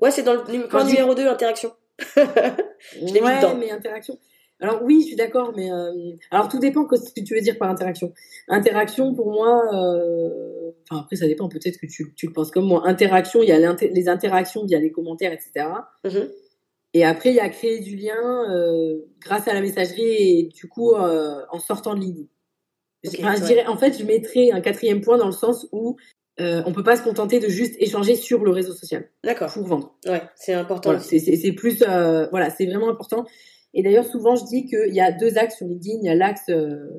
Ouais, 0.00 0.10
c'est 0.10 0.22
dans 0.22 0.34
le 0.34 0.68
point 0.68 0.84
numéro 0.84 1.14
2, 1.14 1.26
interaction. 1.26 1.72
je 2.16 3.22
ouais, 3.22 3.54
mais 3.58 3.70
interaction. 3.70 4.18
Alors 4.60 4.82
oui, 4.82 5.02
je 5.02 5.06
suis 5.08 5.16
d'accord, 5.16 5.52
mais 5.56 5.70
euh, 5.70 5.92
alors 6.30 6.48
tout 6.48 6.58
dépend 6.58 6.82
de 6.82 6.96
ce 6.96 7.12
que 7.12 7.20
tu 7.20 7.34
veux 7.34 7.40
dire 7.40 7.56
par 7.58 7.70
interaction. 7.70 8.12
Interaction, 8.48 9.14
pour 9.14 9.30
moi, 9.30 9.62
euh... 9.72 10.72
enfin 10.90 11.02
après 11.02 11.16
ça 11.16 11.26
dépend. 11.26 11.48
Peut-être 11.48 11.78
que 11.78 11.86
tu, 11.86 12.12
tu, 12.16 12.26
le 12.26 12.32
penses 12.32 12.50
comme 12.50 12.66
moi. 12.66 12.82
Interaction, 12.84 13.40
il 13.42 13.48
y 13.48 13.52
a 13.52 13.76
les 13.80 14.08
interactions 14.08 14.64
via 14.64 14.80
les 14.80 14.90
commentaires, 14.90 15.32
etc. 15.32 15.66
Mm-hmm. 16.04 16.28
Et 16.94 17.04
après, 17.04 17.30
il 17.30 17.36
y 17.36 17.40
a 17.40 17.48
créer 17.48 17.80
du 17.80 17.96
lien 17.96 18.50
euh, 18.50 18.98
grâce 19.20 19.46
à 19.46 19.54
la 19.54 19.60
messagerie 19.60 20.02
et 20.02 20.42
du 20.54 20.68
coup 20.68 20.94
euh, 20.94 21.42
en 21.50 21.58
sortant 21.58 21.94
de 21.94 22.00
LinkedIn. 22.00 22.28
je 23.04 23.44
dirais, 23.44 23.66
en 23.66 23.76
fait, 23.76 23.98
je 23.98 24.04
mettrais 24.04 24.50
un 24.50 24.60
quatrième 24.60 25.00
point 25.00 25.18
dans 25.18 25.26
le 25.26 25.32
sens 25.32 25.66
où 25.72 25.96
euh, 26.40 26.62
on 26.66 26.72
peut 26.72 26.82
pas 26.82 26.96
se 26.96 27.02
contenter 27.02 27.40
de 27.40 27.48
juste 27.48 27.74
échanger 27.78 28.14
sur 28.14 28.42
le 28.44 28.50
réseau 28.50 28.72
social. 28.72 29.10
D'accord. 29.22 29.52
Pour 29.52 29.66
vendre. 29.66 29.98
Ouais, 30.06 30.22
c'est 30.36 30.54
important. 30.54 30.98
c'est 30.98 31.52
plus, 31.52 31.82
euh, 31.82 32.26
voilà, 32.30 32.48
c'est 32.50 32.66
vraiment 32.66 32.88
important. 32.88 33.26
Et 33.74 33.82
d'ailleurs, 33.82 34.06
souvent, 34.06 34.34
je 34.34 34.44
dis 34.44 34.64
qu'il 34.64 34.94
y 34.94 35.00
a 35.00 35.12
deux 35.12 35.36
axes 35.36 35.58
sur 35.58 35.66
LinkedIn. 35.66 35.98
Il 36.00 36.06
y 36.06 36.08
a 36.08 36.14
l'axe 36.14 36.50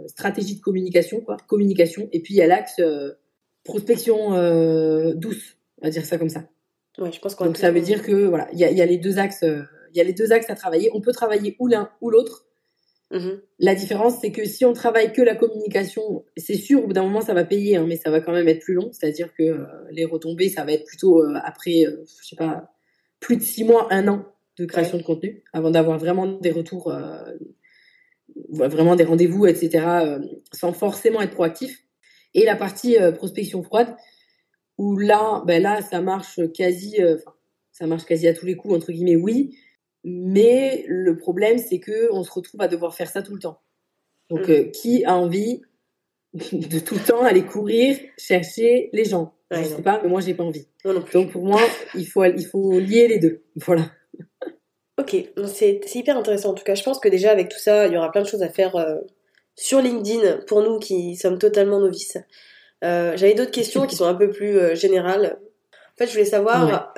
stratégie 0.05 0.57
de 0.57 0.61
communication, 0.61 1.21
quoi, 1.21 1.37
communication, 1.47 2.07
et 2.11 2.21
puis 2.21 2.35
il 2.35 2.37
y 2.37 2.43
a 2.43 2.47
l'axe 2.47 2.79
prospection 3.63 4.31
douce, 5.15 5.57
on 5.81 5.87
va 5.87 5.89
dire 5.89 6.05
ça 6.05 6.19
comme 6.19 6.29
ça. 6.29 6.43
Ouais, 6.99 7.11
je 7.11 7.19
pense 7.19 7.35
Donc 7.37 7.57
ça 7.57 7.71
veut 7.71 7.81
dire 7.81 8.03
que 8.03 8.27
voilà, 8.27 8.47
il 8.53 8.59
y 8.59 8.81
a, 8.81 8.85
les 8.85 8.97
deux 8.97 9.17
axes, 9.17 9.43
il 9.91 9.97
y 9.97 10.01
a 10.01 10.03
les 10.03 10.13
deux 10.13 10.31
axes 10.31 10.49
à 10.49 10.55
travailler. 10.55 10.89
On 10.93 11.01
peut 11.01 11.11
travailler 11.11 11.55
ou 11.59 11.67
l'un 11.67 11.89
ou 12.01 12.09
l'autre. 12.09 12.45
Mhm. 13.11 13.41
La 13.57 13.73
différence, 13.73 14.19
c'est 14.21 14.31
que 14.31 14.45
si 14.45 14.65
on 14.65 14.73
travaille 14.73 15.11
que 15.13 15.21
la 15.21 15.35
communication, 15.35 16.25
c'est 16.37 16.55
sûr, 16.55 16.83
au 16.83 16.87
bout 16.87 16.93
d'un 16.93 17.03
moment, 17.03 17.21
ça 17.21 17.33
va 17.33 17.43
payer, 17.43 17.77
hein, 17.77 17.85
mais 17.87 17.95
ça 17.95 18.11
va 18.11 18.21
quand 18.21 18.31
même 18.31 18.47
être 18.47 18.61
plus 18.61 18.75
long. 18.75 18.91
C'est-à-dire 18.91 19.33
que 19.33 19.43
euh, 19.43 19.65
les 19.91 20.05
retombées, 20.05 20.49
ça 20.49 20.63
va 20.63 20.73
être 20.73 20.85
plutôt 20.85 21.23
euh, 21.23 21.33
après, 21.43 21.85
euh, 21.85 22.03
je 22.21 22.27
sais 22.27 22.35
pas, 22.35 22.71
plus 23.19 23.37
de 23.37 23.41
six 23.41 23.63
mois, 23.63 23.87
un 23.91 24.07
an 24.07 24.25
de 24.57 24.65
création 24.65 24.97
de 24.97 25.03
contenu, 25.03 25.43
avant 25.53 25.71
d'avoir 25.71 25.97
vraiment 25.97 26.27
des 26.27 26.51
retours, 26.51 26.93
vraiment 28.49 28.97
des 28.97 29.05
rendez-vous, 29.05 29.45
etc., 29.45 30.19
sans 30.51 30.73
forcément 30.73 31.21
être 31.21 31.31
proactif. 31.31 31.85
Et 32.33 32.43
la 32.43 32.57
partie 32.57 32.97
prospection 33.15 33.63
froide, 33.63 33.95
où 34.77 34.97
là, 34.97 35.43
ben 35.47 35.63
là, 35.63 35.81
ça 35.81 36.01
marche 36.01 36.41
quasi, 36.53 36.97
ça 37.71 37.87
marche 37.87 38.03
quasi 38.03 38.27
à 38.27 38.33
tous 38.33 38.45
les 38.45 38.57
coups, 38.57 38.73
entre 38.73 38.91
guillemets, 38.91 39.15
oui, 39.15 39.57
mais 40.03 40.85
le 40.87 41.17
problème, 41.17 41.57
c'est 41.57 41.79
que 41.79 42.11
on 42.11 42.23
se 42.23 42.31
retrouve 42.31 42.61
à 42.61 42.67
devoir 42.67 42.95
faire 42.95 43.09
ça 43.09 43.21
tout 43.21 43.33
le 43.33 43.39
temps. 43.39 43.61
Donc, 44.29 44.47
mm. 44.47 44.51
euh, 44.51 44.63
qui 44.65 45.05
a 45.05 45.15
envie 45.15 45.61
de 46.33 46.79
tout 46.79 46.95
le 46.95 47.01
temps 47.01 47.23
aller 47.23 47.43
courir 47.43 47.97
chercher 48.17 48.89
les 48.93 49.05
gens? 49.05 49.33
Je 49.51 49.63
sais 49.63 49.81
pas, 49.81 49.99
mais 50.03 50.09
moi, 50.09 50.21
j'ai 50.21 50.35
pas 50.35 50.43
envie. 50.43 50.67
Donc, 50.85 51.31
pour 51.31 51.43
moi, 51.43 51.59
il 51.95 52.05
faut, 52.05 52.23
il 52.23 52.45
faut 52.45 52.79
lier 52.79 53.07
les 53.07 53.17
deux. 53.17 53.41
Voilà. 53.55 53.91
Ok, 54.99 55.15
c'est 55.47 55.95
hyper 55.95 56.17
intéressant. 56.17 56.51
En 56.51 56.53
tout 56.53 56.63
cas, 56.63 56.75
je 56.75 56.83
pense 56.83 56.99
que 56.99 57.09
déjà, 57.09 57.31
avec 57.31 57.49
tout 57.49 57.57
ça, 57.57 57.87
il 57.87 57.93
y 57.93 57.97
aura 57.97 58.11
plein 58.11 58.21
de 58.21 58.27
choses 58.27 58.43
à 58.43 58.49
faire 58.49 58.75
euh, 58.75 58.97
sur 59.55 59.81
LinkedIn 59.81 60.41
pour 60.45 60.61
nous 60.61 60.77
qui 60.77 61.15
sommes 61.15 61.39
totalement 61.39 61.79
novices. 61.79 62.17
Euh, 62.83 63.17
J'avais 63.17 63.33
d'autres 63.33 63.51
questions 63.51 63.87
qui 63.87 63.95
sont 63.95 64.05
un 64.05 64.13
peu 64.13 64.29
plus 64.29 64.75
générales. 64.75 65.39
En 65.73 65.97
fait, 65.97 66.05
je 66.05 66.11
voulais 66.11 66.25
savoir 66.25 66.93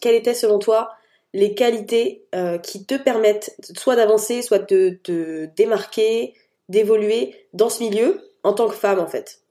quelle 0.00 0.16
était, 0.16 0.34
selon 0.34 0.58
toi, 0.58 0.90
les 1.34 1.54
qualités 1.54 2.24
euh, 2.34 2.58
qui 2.58 2.86
te 2.86 2.94
permettent 2.94 3.54
soit 3.76 3.96
d'avancer, 3.96 4.40
soit 4.40 4.60
de 4.60 5.00
te 5.02 5.46
démarquer, 5.56 6.32
d'évoluer 6.68 7.34
dans 7.52 7.68
ce 7.68 7.82
milieu 7.82 8.20
en 8.44 8.52
tant 8.54 8.68
que 8.68 8.74
femme 8.74 9.00
en 9.00 9.08
fait 9.08 9.42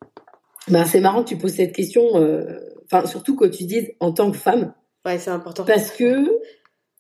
ben, 0.70 0.86
C'est 0.86 1.02
marrant 1.02 1.24
que 1.24 1.30
tu 1.30 1.38
poses 1.38 1.56
cette 1.56 1.76
question, 1.76 2.16
euh, 2.16 2.58
surtout 3.06 3.36
quand 3.36 3.50
tu 3.50 3.66
dis 3.66 3.90
en 4.00 4.14
tant 4.14 4.32
que 4.32 4.38
femme. 4.38 4.74
Ouais, 5.06 5.20
c'est 5.20 5.30
important. 5.30 5.66
Parce 5.66 5.92
que, 5.92 6.40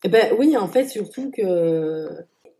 eh 0.03 0.09
ben 0.09 0.35
oui, 0.37 0.57
en 0.57 0.67
fait, 0.67 0.89
surtout 0.89 1.31
que 1.31 2.09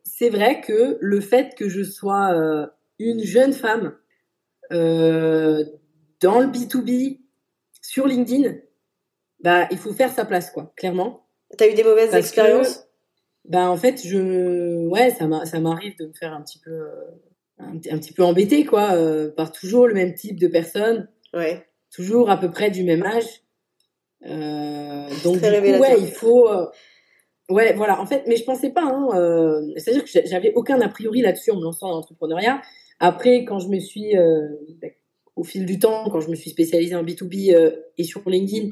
c'est 0.03 0.29
vrai 0.29 0.61
que 0.61 0.97
le 1.01 1.19
fait 1.19 1.53
que 1.55 1.67
je 1.67 1.83
sois 1.83 2.33
euh, 2.33 2.65
une 2.99 3.21
jeune 3.23 3.53
femme 3.53 3.95
dans 4.71 6.39
le 6.39 6.47
B2B, 6.47 7.19
sur 7.81 8.07
LinkedIn, 8.07 8.55
bah, 9.41 9.67
il 9.69 9.77
faut 9.77 9.91
faire 9.91 10.11
sa 10.11 10.23
place, 10.23 10.49
quoi, 10.49 10.71
clairement. 10.77 11.22
T'as 11.57 11.69
eu 11.69 11.73
des 11.73 11.83
mauvaises 11.83 12.13
expériences? 12.15 12.87
Ben 13.45 13.67
en 13.67 13.77
fait, 13.77 14.01
je, 14.05 14.87
ouais, 14.87 15.11
ça 15.11 15.27
m'arrive 15.27 15.97
de 15.97 16.05
me 16.07 16.13
faire 16.13 16.33
un 16.33 16.41
petit 16.41 16.59
peu, 16.59 16.71
euh, 16.71 16.93
un, 17.59 17.97
petit 17.97 18.13
peu 18.13 18.23
embêter 18.23 18.63
quoi, 18.65 18.93
euh, 18.93 19.29
par 19.31 19.51
toujours 19.51 19.87
le 19.87 19.93
même 19.93 20.13
type 20.13 20.39
de 20.39 20.47
personnes. 20.47 21.09
Ouais. 21.33 21.65
Toujours 21.91 22.29
à 22.29 22.39
peu 22.39 22.49
près 22.49 22.71
du 22.71 22.83
même 22.83 23.03
âge. 23.03 23.43
Euh, 24.25 25.07
donc, 25.23 25.35
du 25.35 25.41
coup, 25.41 25.81
ouais, 25.81 25.99
il 25.99 26.07
faut. 26.07 26.49
euh, 26.49 26.67
ouais, 27.49 27.73
voilà. 27.73 27.99
En 27.99 28.05
fait, 28.05 28.23
mais 28.27 28.37
je 28.37 28.45
pensais 28.45 28.69
pas. 28.69 28.83
Hein, 28.83 29.09
euh, 29.13 29.61
C'est-à-dire 29.75 30.05
que 30.05 30.09
j'a- 30.09 30.25
j'avais 30.25 30.53
aucun 30.55 30.79
a 30.79 30.87
priori 30.87 31.21
là-dessus 31.21 31.51
en 31.51 31.57
me 31.57 31.63
lançant 31.63 31.89
dans 31.89 31.95
l'entrepreneuriat. 31.95 32.61
Après, 32.99 33.43
quand 33.43 33.59
je 33.59 33.67
me 33.67 33.79
suis, 33.79 34.15
bah, 34.81 34.87
au 35.35 35.43
fil 35.43 35.65
du 35.65 35.79
temps, 35.79 36.09
quand 36.09 36.21
je 36.21 36.29
me 36.29 36.35
suis 36.35 36.49
spécialisée 36.51 36.95
en 36.95 37.03
B2B 37.03 37.53
euh, 37.53 37.71
et 37.97 38.03
sur 38.03 38.21
LinkedIn, 38.27 38.69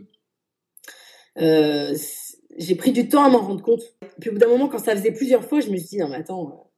euh, 1.39 1.93
j'ai 2.57 2.75
pris 2.75 2.91
du 2.91 3.07
temps 3.07 3.23
à 3.23 3.29
m'en 3.29 3.39
rendre 3.39 3.61
compte. 3.61 3.81
Puis 4.19 4.29
au 4.29 4.33
bout 4.33 4.39
d'un 4.39 4.47
moment, 4.47 4.67
quand 4.67 4.79
ça 4.79 4.95
faisait 4.95 5.11
plusieurs 5.11 5.43
fois, 5.43 5.59
je 5.59 5.69
me 5.69 5.77
suis 5.77 5.87
dit 5.87 5.97
non 5.97 6.09
mais 6.09 6.17
attends, 6.17 6.49
euh, 6.49 6.71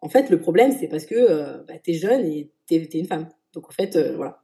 en 0.00 0.08
fait 0.08 0.30
le 0.30 0.38
problème 0.38 0.72
c'est 0.78 0.88
parce 0.88 1.06
que 1.06 1.14
euh, 1.14 1.58
bah, 1.66 1.74
t'es 1.82 1.94
jeune 1.94 2.24
et 2.24 2.50
t'es 2.66 2.86
t'es 2.86 2.98
une 2.98 3.06
femme. 3.06 3.28
Donc 3.52 3.68
en 3.68 3.72
fait 3.72 3.96
euh, 3.96 4.16
voilà. 4.16 4.42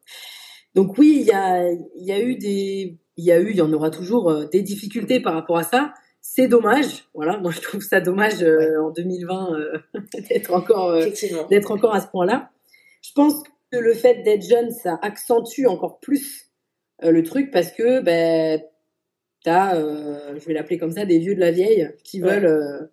Donc 0.74 0.98
oui, 0.98 1.18
il 1.20 1.26
y 1.26 1.32
a, 1.32 1.70
il 1.70 2.04
y 2.04 2.12
a 2.12 2.20
eu 2.20 2.36
des, 2.36 2.98
il 3.16 3.24
y 3.24 3.32
a 3.32 3.38
eu, 3.38 3.50
il 3.50 3.56
y 3.56 3.62
en 3.62 3.72
aura 3.72 3.90
toujours 3.90 4.30
euh, 4.30 4.46
des 4.46 4.62
difficultés 4.62 5.20
par 5.20 5.34
rapport 5.34 5.56
à 5.56 5.62
ça. 5.62 5.94
C'est 6.20 6.48
dommage, 6.48 7.04
voilà. 7.14 7.38
Moi 7.38 7.50
je 7.52 7.60
trouve 7.60 7.82
ça 7.82 8.00
dommage 8.00 8.42
en 8.42 8.90
2020 8.90 9.52
euh, 9.52 9.78
d'être 10.28 10.52
encore 10.52 10.98
d'être 11.50 11.70
encore 11.70 11.94
à 11.94 12.00
ce 12.00 12.08
point-là. 12.08 12.50
Je 13.02 13.12
pense 13.12 13.34
que 13.70 13.78
le 13.78 13.94
fait 13.94 14.22
d'être 14.22 14.42
jeune, 14.42 14.70
ça 14.70 14.98
accentue 15.02 15.66
encore 15.66 16.00
plus 16.00 16.50
le 17.02 17.22
truc 17.22 17.50
parce 17.50 17.70
que 17.72 18.00
ben 18.00 18.62
t'as, 19.44 19.76
euh, 19.76 20.36
je 20.36 20.44
vais 20.46 20.54
l'appeler 20.54 20.78
comme 20.78 20.90
ça, 20.90 21.04
des 21.06 21.20
vieux 21.20 21.36
de 21.36 21.40
la 21.40 21.52
vieille 21.52 21.90
qui 22.02 22.20
Ouais. 22.20 22.40
veulent, 22.40 22.46
euh, 22.46 22.86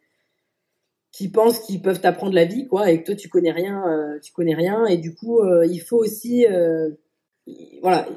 qui 1.12 1.30
pensent 1.30 1.60
qu'ils 1.62 1.82
peuvent 1.82 2.00
t'apprendre 2.00 2.34
la 2.36 2.46
vie, 2.46 2.68
quoi, 2.68 2.92
et 2.92 3.00
que 3.02 3.08
toi 3.08 3.16
tu 3.16 3.28
connais 3.28 3.52
rien, 3.52 3.84
euh, 3.88 4.20
tu 4.20 4.32
connais 4.32 4.54
rien, 4.54 4.86
et 4.86 4.98
du 4.98 5.16
coup 5.16 5.40
euh, 5.40 5.66
il 5.66 5.80
faut 5.80 5.98
aussi, 5.98 6.46
voilà, 7.82 8.08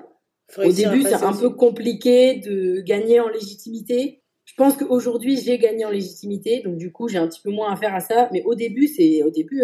au 0.59 0.73
début 0.73 1.03
c'est 1.03 1.15
un 1.15 1.33
peu 1.33 1.51
compliqué 1.51 2.37
de 2.37 2.81
gagner 2.83 3.21
en 3.21 3.29
légitimité. 3.29 4.21
Je 4.45 4.53
pense 4.57 4.77
qu'aujourd'hui 4.77 5.39
j'ai 5.39 5.59
gagné 5.59 5.85
en 5.87 5.91
légitimité, 5.91 6.61
donc 6.63 6.77
du 6.77 6.93
coup 6.93 7.09
j'ai 7.09 7.19
un 7.19 7.27
petit 7.27 7.41
peu 7.41 7.51
moins 7.51 7.73
à 7.73 7.77
faire 7.77 7.95
à 7.95 8.01
ça, 8.01 8.29
mais 8.33 8.43
au 8.45 8.55
début 8.55 8.87
c'est, 8.89 9.23
au 9.23 9.31
début 9.31 9.63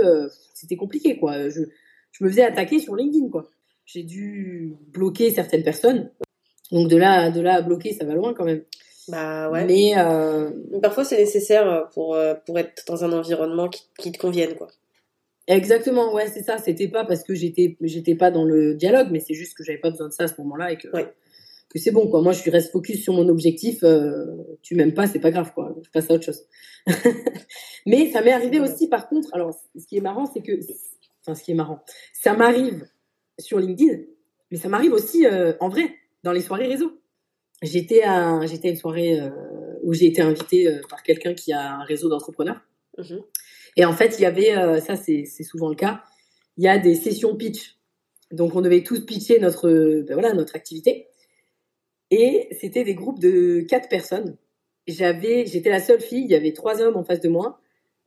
c'était 0.54 0.76
compliqué, 0.76 1.18
quoi. 1.18 1.48
Je, 1.50 1.62
je 2.12 2.24
me 2.24 2.28
faisais 2.30 2.42
attaquer 2.42 2.78
sur 2.78 2.96
LinkedIn, 2.96 3.28
quoi. 3.28 3.50
J'ai 3.84 4.02
dû 4.04 4.76
bloquer 4.88 5.30
certaines 5.30 5.64
personnes. 5.64 6.10
Donc 6.72 6.88
de 6.88 6.96
là, 6.96 7.30
de 7.30 7.40
là 7.40 7.54
à 7.56 7.62
bloquer, 7.62 7.92
ça 7.92 8.04
va 8.04 8.14
loin 8.14 8.34
quand 8.34 8.44
même. 8.44 8.64
Bah 9.08 9.50
ouais. 9.50 9.64
Mais 9.64 9.92
euh, 9.98 10.50
Parfois, 10.82 11.04
c'est 11.04 11.16
nécessaire 11.18 11.88
pour, 11.94 12.14
euh, 12.14 12.34
pour 12.46 12.58
être 12.58 12.84
dans 12.86 13.04
un 13.04 13.12
environnement 13.12 13.68
qui, 13.68 13.82
qui 13.98 14.12
te 14.12 14.18
convienne, 14.18 14.54
quoi. 14.54 14.68
exactement, 15.46 16.12
ouais, 16.14 16.28
c'est 16.28 16.42
ça. 16.42 16.58
C'était 16.58 16.88
pas 16.88 17.04
parce 17.04 17.24
que 17.24 17.34
j'étais, 17.34 17.76
j'étais 17.80 18.14
pas 18.14 18.30
dans 18.30 18.44
le 18.44 18.74
dialogue, 18.74 19.08
mais 19.10 19.20
c'est 19.20 19.34
juste 19.34 19.56
que 19.56 19.64
j'avais 19.64 19.78
pas 19.78 19.90
besoin 19.90 20.08
de 20.08 20.12
ça 20.12 20.24
à 20.24 20.28
ce 20.28 20.34
moment-là 20.40 20.72
et 20.72 20.76
que, 20.78 20.88
Ouais. 20.94 21.12
que 21.70 21.78
c'est 21.78 21.90
bon, 21.90 22.08
quoi. 22.08 22.22
Moi, 22.22 22.32
je 22.32 22.48
reste 22.50 22.70
focus 22.72 23.02
sur 23.02 23.14
mon 23.14 23.28
objectif. 23.28 23.82
euh, 23.82 24.26
tu 24.62 24.74
m'aimes 24.76 24.94
pas, 24.94 25.06
c'est 25.08 25.18
pas 25.20 25.30
grave, 25.32 25.52
quoi. 25.54 25.74
Je 25.82 25.90
passe 25.90 26.10
à 26.10 26.14
autre 26.14 26.24
chose. 26.24 26.44
mais 27.86 28.10
ça 28.10 28.22
m'est 28.22 28.32
arrivé 28.32 28.60
aussi, 28.60 28.88
par 28.88 29.08
contre. 29.08 29.28
Alors, 29.32 29.54
ce 29.78 29.86
qui 29.86 29.96
est 29.96 30.00
marrant, 30.00 30.26
c'est 30.26 30.40
que, 30.42 30.52
enfin, 31.22 31.34
ce 31.34 31.42
qui 31.42 31.50
est 31.52 31.54
marrant, 31.54 31.80
ça 32.12 32.34
m'arrive 32.34 32.86
sur 33.38 33.58
LinkedIn, 33.58 33.98
mais 34.50 34.58
ça 34.58 34.68
m'arrive 34.68 34.92
aussi 34.92 35.26
euh, 35.26 35.52
en 35.60 35.68
vrai 35.68 35.90
dans 36.22 36.32
les 36.32 36.40
soirées 36.40 36.66
réseau. 36.66 37.00
J'étais 37.62 38.02
à, 38.02 38.40
j'étais 38.46 38.68
à 38.68 38.70
une 38.70 38.76
soirée 38.76 39.20
euh, 39.20 39.30
où 39.82 39.92
j'ai 39.92 40.06
été 40.06 40.22
invitée 40.22 40.66
euh, 40.66 40.80
par 40.88 41.02
quelqu'un 41.02 41.34
qui 41.34 41.52
a 41.52 41.74
un 41.74 41.84
réseau 41.84 42.08
d'entrepreneurs. 42.08 42.60
Mhm. 42.98 43.22
Et 43.76 43.84
en 43.84 43.92
fait, 43.92 44.18
il 44.18 44.22
y 44.22 44.26
avait, 44.26 44.56
euh, 44.56 44.80
ça 44.80 44.96
c'est 44.96 45.24
c'est 45.24 45.44
souvent 45.44 45.68
le 45.68 45.76
cas, 45.76 46.02
il 46.56 46.64
y 46.64 46.68
a 46.68 46.78
des 46.78 46.94
sessions 46.94 47.36
pitch. 47.36 47.76
Donc 48.30 48.54
on 48.54 48.60
devait 48.60 48.82
tous 48.82 49.04
pitcher 49.04 49.38
notre, 49.40 49.68
ben 50.02 50.14
voilà, 50.14 50.32
notre 50.32 50.56
activité. 50.56 51.08
Et 52.10 52.48
c'était 52.60 52.84
des 52.84 52.94
groupes 52.94 53.20
de 53.20 53.60
quatre 53.68 53.88
personnes. 53.88 54.36
J'avais, 54.86 55.46
j'étais 55.46 55.70
la 55.70 55.80
seule 55.80 56.00
fille, 56.00 56.24
il 56.24 56.30
y 56.30 56.34
avait 56.34 56.52
trois 56.52 56.80
hommes 56.80 56.96
en 56.96 57.04
face 57.04 57.20
de 57.20 57.28
moi. 57.28 57.60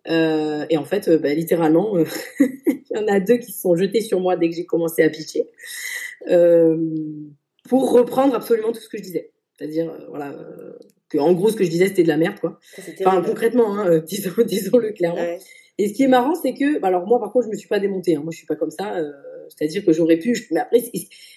Euh, 0.09 0.65
et 0.69 0.77
en 0.77 0.83
fait, 0.83 1.07
euh, 1.07 1.17
ben, 1.17 1.35
littéralement, 1.35 1.97
euh, 1.97 2.03
il 2.39 2.83
y 2.91 2.97
en 2.97 3.07
a 3.07 3.19
deux 3.19 3.37
qui 3.37 3.51
se 3.51 3.61
sont 3.61 3.75
jetés 3.75 4.01
sur 4.01 4.19
moi 4.19 4.35
dès 4.35 4.49
que 4.49 4.55
j'ai 4.55 4.65
commencé 4.65 5.01
à 5.03 5.09
pitcher. 5.09 5.49
Pour 7.67 7.91
reprendre 7.91 8.35
absolument 8.35 8.71
tout 8.71 8.79
ce 8.81 8.89
que 8.89 8.97
je 8.97 9.03
disais. 9.03 9.31
C'est-à-dire, 9.57 9.89
euh, 9.91 10.05
voilà, 10.09 10.31
euh, 10.31 10.73
que 11.09 11.17
en 11.17 11.33
gros, 11.33 11.49
ce 11.49 11.55
que 11.55 11.63
je 11.63 11.69
disais, 11.69 11.87
c'était 11.87 12.03
de 12.03 12.07
la 12.07 12.17
merde, 12.17 12.39
quoi. 12.39 12.59
Enfin, 13.05 13.21
concrètement, 13.21 13.77
hein, 13.77 13.87
euh, 13.87 13.99
disons, 14.05 14.31
disons-le 14.45 14.91
clairement. 14.91 15.21
Ouais. 15.21 15.39
Et 15.77 15.87
ce 15.89 15.93
qui 15.93 16.03
est 16.03 16.07
marrant, 16.07 16.35
c'est 16.35 16.53
que, 16.53 16.79
bah, 16.79 16.89
alors 16.89 17.05
moi, 17.07 17.19
par 17.19 17.31
contre, 17.31 17.45
je 17.45 17.51
me 17.51 17.55
suis 17.55 17.67
pas 17.69 17.79
démontée. 17.79 18.15
Hein. 18.15 18.21
Moi, 18.23 18.31
je 18.31 18.37
suis 18.37 18.45
pas 18.47 18.55
comme 18.55 18.71
ça. 18.71 18.95
euh, 18.95 19.11
C'est-à-dire 19.49 19.83
que 19.85 19.91
j'aurais 19.93 20.17
pu. 20.17 20.35
je- 20.35 20.43
Mais 20.51 20.59
après, 20.59 20.81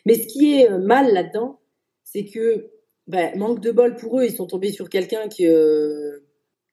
mais 0.05 0.15
ce 0.15 0.27
qui 0.27 0.61
est 0.61 0.71
euh, 0.71 0.79
mal 0.79 1.13
là-dedans, 1.13 1.61
c'est 2.05 2.25
que, 2.25 2.71
bah, 3.07 3.35
manque 3.37 3.61
de 3.61 3.71
bol 3.71 3.95
pour 3.97 4.21
eux, 4.21 4.25
ils 4.25 4.35
sont 4.35 4.47
tombés 4.47 4.73
sur 4.73 4.89
quelqu'un 4.91 5.29
qui, 5.29 5.47
euh, 5.47 6.19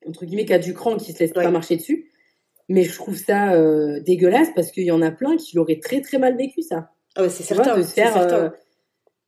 entre 0.07 0.25
guillemets, 0.25 0.45
qui 0.45 0.53
a 0.53 0.59
du 0.59 0.73
cran, 0.73 0.97
qui 0.97 1.13
se 1.13 1.19
laisse 1.19 1.31
Ouais. 1.35 1.43
pas 1.43 1.51
marcher 1.51 1.75
dessus. 1.77 2.09
Mais 2.69 2.83
je 2.83 2.93
trouve 2.93 3.15
ça 3.17 3.53
euh, 3.53 3.99
dégueulasse 3.99 4.47
parce 4.55 4.71
qu'il 4.71 4.83
y 4.85 4.91
en 4.91 5.01
a 5.01 5.11
plein 5.11 5.35
qui 5.37 5.55
l'auraient 5.55 5.79
très 5.79 6.01
très 6.01 6.17
mal 6.17 6.37
vécu 6.37 6.61
ça. 6.61 6.91
Ah 7.15 7.23
ouais, 7.23 7.29
c'est 7.29 7.43
certain. 7.43 7.77
de 7.77 7.83
se 7.83 7.89
c'est 7.89 8.01
faire, 8.01 8.13
certain. 8.13 8.53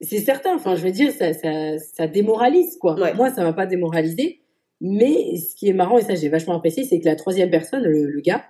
C'est 0.01 0.19
certain. 0.19 0.55
Enfin, 0.55 0.75
je 0.75 0.83
veux 0.83 0.91
dire, 0.91 1.11
ça, 1.11 1.33
ça, 1.33 1.77
ça 1.77 2.07
démoralise, 2.07 2.77
quoi. 2.77 2.99
Ouais. 2.99 3.13
Moi, 3.13 3.31
ça 3.31 3.43
m'a 3.43 3.53
pas 3.53 3.65
démoralisé. 3.65 4.41
Mais 4.81 5.37
ce 5.37 5.55
qui 5.55 5.69
est 5.69 5.73
marrant, 5.73 5.97
et 5.97 6.01
ça, 6.03 6.15
j'ai 6.15 6.29
vachement 6.29 6.55
apprécié, 6.55 6.83
c'est 6.83 6.99
que 6.99 7.05
la 7.05 7.15
troisième 7.15 7.49
personne, 7.49 7.83
le, 7.83 8.07
le 8.09 8.21
gars, 8.21 8.45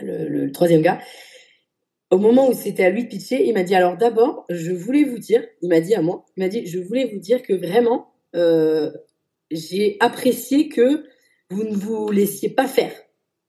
le, 0.00 0.26
le- 0.28 0.44
le 0.46 0.52
troisième 0.52 0.80
gars, 0.80 0.98
au 2.10 2.18
moment 2.18 2.48
où 2.48 2.54
c'était 2.54 2.84
à 2.84 2.90
lui 2.90 3.04
de 3.04 3.08
pitcher, 3.08 3.46
il 3.46 3.52
m'a 3.54 3.62
dit, 3.62 3.74
alors 3.74 3.96
d'abord, 3.96 4.46
je 4.50 4.72
voulais 4.72 5.04
vous 5.04 5.18
dire, 5.18 5.44
il 5.60 5.68
m'a 5.68 5.80
dit 5.80 5.94
à 5.94 6.02
moi, 6.02 6.24
il 6.36 6.42
m'a 6.42 6.48
dit, 6.48 6.66
je 6.66 6.78
voulais 6.78 7.06
vous 7.12 7.18
dire 7.18 7.42
que 7.42 7.52
vraiment, 7.52 8.08
euh, 8.34 8.90
j'ai 9.50 9.96
apprécié 10.00 10.68
que 10.68 11.04
vous 11.50 11.64
ne 11.64 11.74
vous 11.74 12.10
laissiez 12.10 12.48
pas 12.50 12.66
faire, 12.66 12.92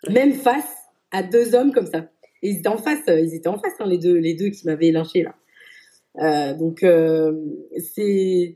même 0.10 0.34
face 0.34 0.76
à 1.12 1.24
deux 1.24 1.56
hommes 1.56 1.72
comme 1.74 1.88
ça. 1.88 2.10
Et 2.42 2.50
ils 2.50 2.58
étaient 2.60 2.68
en 2.68 2.78
face, 2.78 3.00
euh, 3.08 3.20
ils 3.22 3.34
étaient 3.34 3.48
en 3.48 3.58
face, 3.58 3.74
hein, 3.80 3.86
les 3.88 3.98
deux, 3.98 4.16
les 4.18 4.34
deux 4.34 4.50
qui 4.50 4.66
m'avaient 4.66 4.92
lynché 4.92 5.24
là. 5.24 5.36
Euh, 6.20 6.54
donc 6.54 6.84
euh, 6.84 7.34
c'est, 7.96 8.56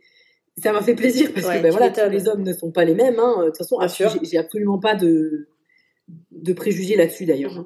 ça 0.57 0.73
m'a 0.73 0.81
fait 0.81 0.95
plaisir 0.95 1.33
parce 1.33 1.47
Ouais, 1.47 1.57
que 1.57 1.63
ben 1.63 1.71
voilà, 1.71 1.89
tous 1.89 2.09
les 2.09 2.27
hommes 2.27 2.43
ne 2.43 2.53
sont 2.53 2.71
pas 2.71 2.85
les 2.85 2.95
mêmes. 2.95 3.19
Hein. 3.19 3.37
De 3.39 3.45
toute 3.45 3.57
façon, 3.57 3.79
j'ai 4.23 4.37
absolument 4.37 4.79
pas 4.79 4.95
de, 4.95 5.47
de 6.31 6.53
préjugés 6.53 6.95
là-dessus 6.95 7.25
d'ailleurs. 7.25 7.53
Mhm. 7.53 7.65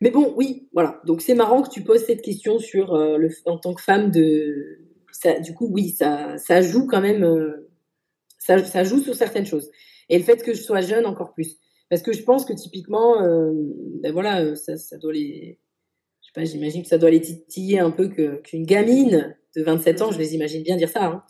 Mais 0.00 0.10
bon, 0.10 0.34
oui, 0.36 0.68
voilà. 0.72 1.00
Donc 1.06 1.22
c'est 1.22 1.34
marrant 1.34 1.62
que 1.62 1.70
tu 1.70 1.82
poses 1.82 2.04
cette 2.04 2.22
question 2.22 2.58
sur 2.58 2.94
euh, 2.94 3.16
le, 3.16 3.30
en 3.46 3.58
tant 3.58 3.74
que 3.74 3.82
femme 3.82 4.10
de, 4.10 4.80
ça, 5.12 5.38
du 5.38 5.54
coup, 5.54 5.68
oui, 5.70 5.90
ça, 5.90 6.36
ça 6.36 6.60
joue 6.60 6.86
quand 6.86 7.00
même, 7.00 7.24
euh, 7.24 7.70
ça, 8.38 8.62
ça 8.64 8.84
joue 8.84 8.98
sur 8.98 9.14
certaines 9.14 9.46
choses. 9.46 9.70
Et 10.08 10.18
le 10.18 10.24
fait 10.24 10.42
que 10.42 10.52
je 10.52 10.60
sois 10.60 10.80
jeune 10.80 11.06
encore 11.06 11.32
plus, 11.32 11.58
parce 11.88 12.02
que 12.02 12.12
je 12.12 12.22
pense 12.22 12.44
que 12.44 12.52
typiquement, 12.52 13.22
euh, 13.22 13.52
ben 14.02 14.12
voilà, 14.12 14.54
ça, 14.56 14.76
ça 14.76 14.98
doit 14.98 15.12
les, 15.12 15.58
pas, 16.34 16.44
j'imagine 16.44 16.82
que 16.82 16.88
ça 16.88 16.98
doit 16.98 17.10
les 17.10 17.20
titiller 17.20 17.78
un 17.78 17.90
peu 17.90 18.08
que 18.08 18.36
qu'une 18.42 18.64
gamine 18.66 19.36
de 19.56 19.62
27 19.62 20.02
ans, 20.02 20.10
je 20.12 20.18
les 20.18 20.34
imagine 20.34 20.62
bien 20.62 20.76
dire 20.76 20.88
ça, 20.88 21.04
hein, 21.04 21.22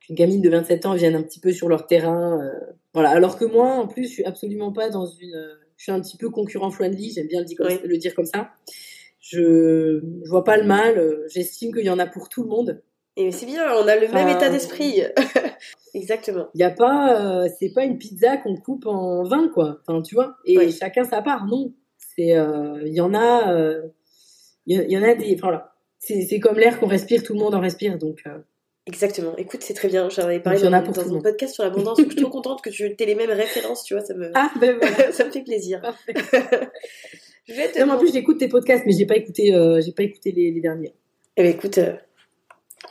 qu'une 0.00 0.16
gamine 0.16 0.40
de 0.40 0.48
27 0.48 0.86
ans 0.86 0.94
vienne 0.94 1.14
un 1.16 1.22
petit 1.22 1.40
peu 1.40 1.52
sur 1.52 1.68
leur 1.68 1.86
terrain, 1.86 2.40
euh, 2.40 2.52
voilà. 2.94 3.10
Alors 3.10 3.36
que 3.38 3.44
moi, 3.44 3.72
en 3.74 3.86
plus, 3.88 4.04
je 4.04 4.08
suis 4.12 4.24
absolument 4.24 4.72
pas 4.72 4.88
dans 4.88 5.06
une, 5.06 5.34
euh, 5.34 5.54
je 5.76 5.82
suis 5.84 5.92
un 5.92 6.00
petit 6.00 6.16
peu 6.16 6.30
concurrent 6.30 6.70
friendly, 6.70 7.10
j'aime 7.10 7.26
bien 7.26 7.40
le 7.40 7.46
dire, 7.46 7.56
comme, 7.58 7.66
Oui. 7.66 7.78
le 7.84 7.98
dire 7.98 8.14
comme 8.14 8.24
ça. 8.26 8.50
Je, 9.20 10.00
je 10.24 10.30
vois 10.30 10.44
pas 10.44 10.56
le 10.56 10.64
mal, 10.64 10.98
euh, 10.98 11.26
j'estime 11.28 11.74
qu'il 11.74 11.84
y 11.84 11.90
en 11.90 11.98
a 11.98 12.06
pour 12.06 12.28
tout 12.28 12.42
le 12.42 12.48
monde. 12.48 12.82
Et 13.16 13.32
c'est 13.32 13.46
bien, 13.46 13.64
on 13.82 13.88
a 13.88 13.96
le 13.96 14.08
même 14.12 14.28
état 14.28 14.50
d'esprit. 14.50 15.00
Exactement. 15.94 16.48
Il 16.54 16.60
y 16.60 16.64
a 16.64 16.70
pas, 16.70 17.44
euh, 17.44 17.48
c'est 17.58 17.70
pas 17.70 17.84
une 17.84 17.96
pizza 17.96 18.36
qu'on 18.36 18.56
coupe 18.56 18.84
en 18.86 19.24
20 19.24 19.48
quoi. 19.48 19.78
Enfin, 19.86 20.02
tu 20.02 20.14
vois. 20.14 20.36
Et 20.44 20.70
chacun 20.70 21.04
sa 21.04 21.22
part. 21.22 21.46
Non, 21.46 21.72
c'est, 21.96 22.36
euh, 22.36 22.82
il 22.84 22.92
y 22.92 23.00
en 23.00 23.14
a, 23.14 23.54
euh, 23.54 23.82
il 24.66 24.90
y, 24.90 24.98
en 24.98 25.02
a 25.02 25.14
des. 25.14 25.34
Enfin 25.34 25.48
voilà. 25.48 25.72
C'est 25.98 26.40
comme 26.40 26.58
l'air 26.58 26.78
qu'on 26.78 26.86
respire, 26.86 27.22
tout 27.22 27.32
le 27.32 27.38
monde 27.38 27.54
en 27.54 27.60
respire. 27.60 27.98
Donc 27.98 28.22
euh, 28.26 28.38
Exactement. 28.86 29.36
Écoute, 29.36 29.62
c'est 29.62 29.74
très 29.74 29.88
bien. 29.88 30.08
J'en 30.08 30.22
avais 30.22 30.38
parlé 30.38 30.60
dans, 30.60 30.70
dans 30.70 31.06
monde. 31.08 31.22
podcast 31.22 31.54
sur 31.54 31.64
l'abondance. 31.64 31.98
Je 32.00 32.04
suis 32.06 32.14
trop 32.14 32.30
contente 32.30 32.62
que 32.62 32.70
tu 32.70 32.84
aies 32.84 33.06
les 33.06 33.16
mêmes 33.16 33.30
références, 33.30 33.82
tu 33.82 33.94
vois, 33.94 34.04
ça 34.04 34.14
me, 34.14 34.30
ah 34.34 34.50
ben 34.60 34.78
voilà. 34.80 35.10
ça 35.12 35.24
me 35.24 35.30
fait 35.32 35.42
plaisir. 35.42 35.80
Parfait. 35.82 36.14
Je 37.48 37.54
vais 37.54 37.70
te 37.70 37.80
Non, 37.80 37.94
en 37.94 37.98
plus 37.98 38.12
j'écoute 38.12 38.38
tes 38.38 38.48
podcasts, 38.48 38.84
mais 38.86 38.92
j'ai 38.92 39.06
pas 39.06 39.16
écouté, 39.16 39.54
euh, 39.54 39.80
j'ai 39.80 39.92
pas 39.92 40.02
écouté 40.04 40.32
les, 40.32 40.50
les 40.52 40.60
derniers. 40.60 40.94
Eh 41.36 41.42
ben, 41.42 41.52
écoute, 41.52 41.78
euh, 41.78 41.94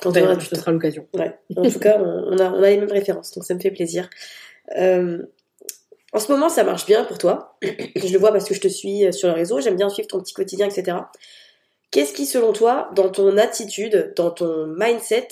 quand 0.01 0.09
on 0.09 0.13
Ben, 0.13 0.23
aura 0.25 0.39
ce 0.39 0.49
temps. 0.49 0.55
sera 0.57 0.71
l'occasion. 0.71 1.07
Ouais. 1.13 1.37
En 1.55 1.69
tout 1.69 1.79
cas, 1.79 1.97
on 2.01 2.33
on 2.33 2.37
a, 2.39 2.51
on 2.51 2.63
a 2.63 2.69
les 2.69 2.77
mêmes 2.77 2.91
références, 2.91 3.31
donc 3.33 3.43
ça 3.45 3.53
me 3.53 3.59
fait 3.59 3.71
plaisir. 3.71 4.09
Euh, 4.77 5.23
en 6.13 6.19
ce 6.19 6.31
moment, 6.31 6.47
ça 6.47 6.63
marche 6.63 6.85
bien 6.85 7.03
pour 7.05 7.17
toi. 7.17 7.57
Je 7.61 8.11
le 8.13 8.19
vois 8.19 8.31
parce 8.31 8.47
que 8.47 8.53
je 8.53 8.61
te 8.61 8.69
suis 8.69 9.11
sur 9.13 9.27
le 9.27 9.33
réseau. 9.33 9.59
J'aime 9.59 9.75
bien 9.75 9.89
suivre 9.89 10.07
ton 10.07 10.21
petit 10.21 10.33
quotidien, 10.33 10.67
etc. 10.67 10.97
Qu'est-ce 11.91 12.13
qui, 12.13 12.25
selon 12.25 12.51
toi, 12.51 12.89
dans 12.95 13.09
ton 13.09 13.37
attitude, 13.37 14.13
dans 14.15 14.31
ton 14.31 14.67
mindset, 14.67 15.27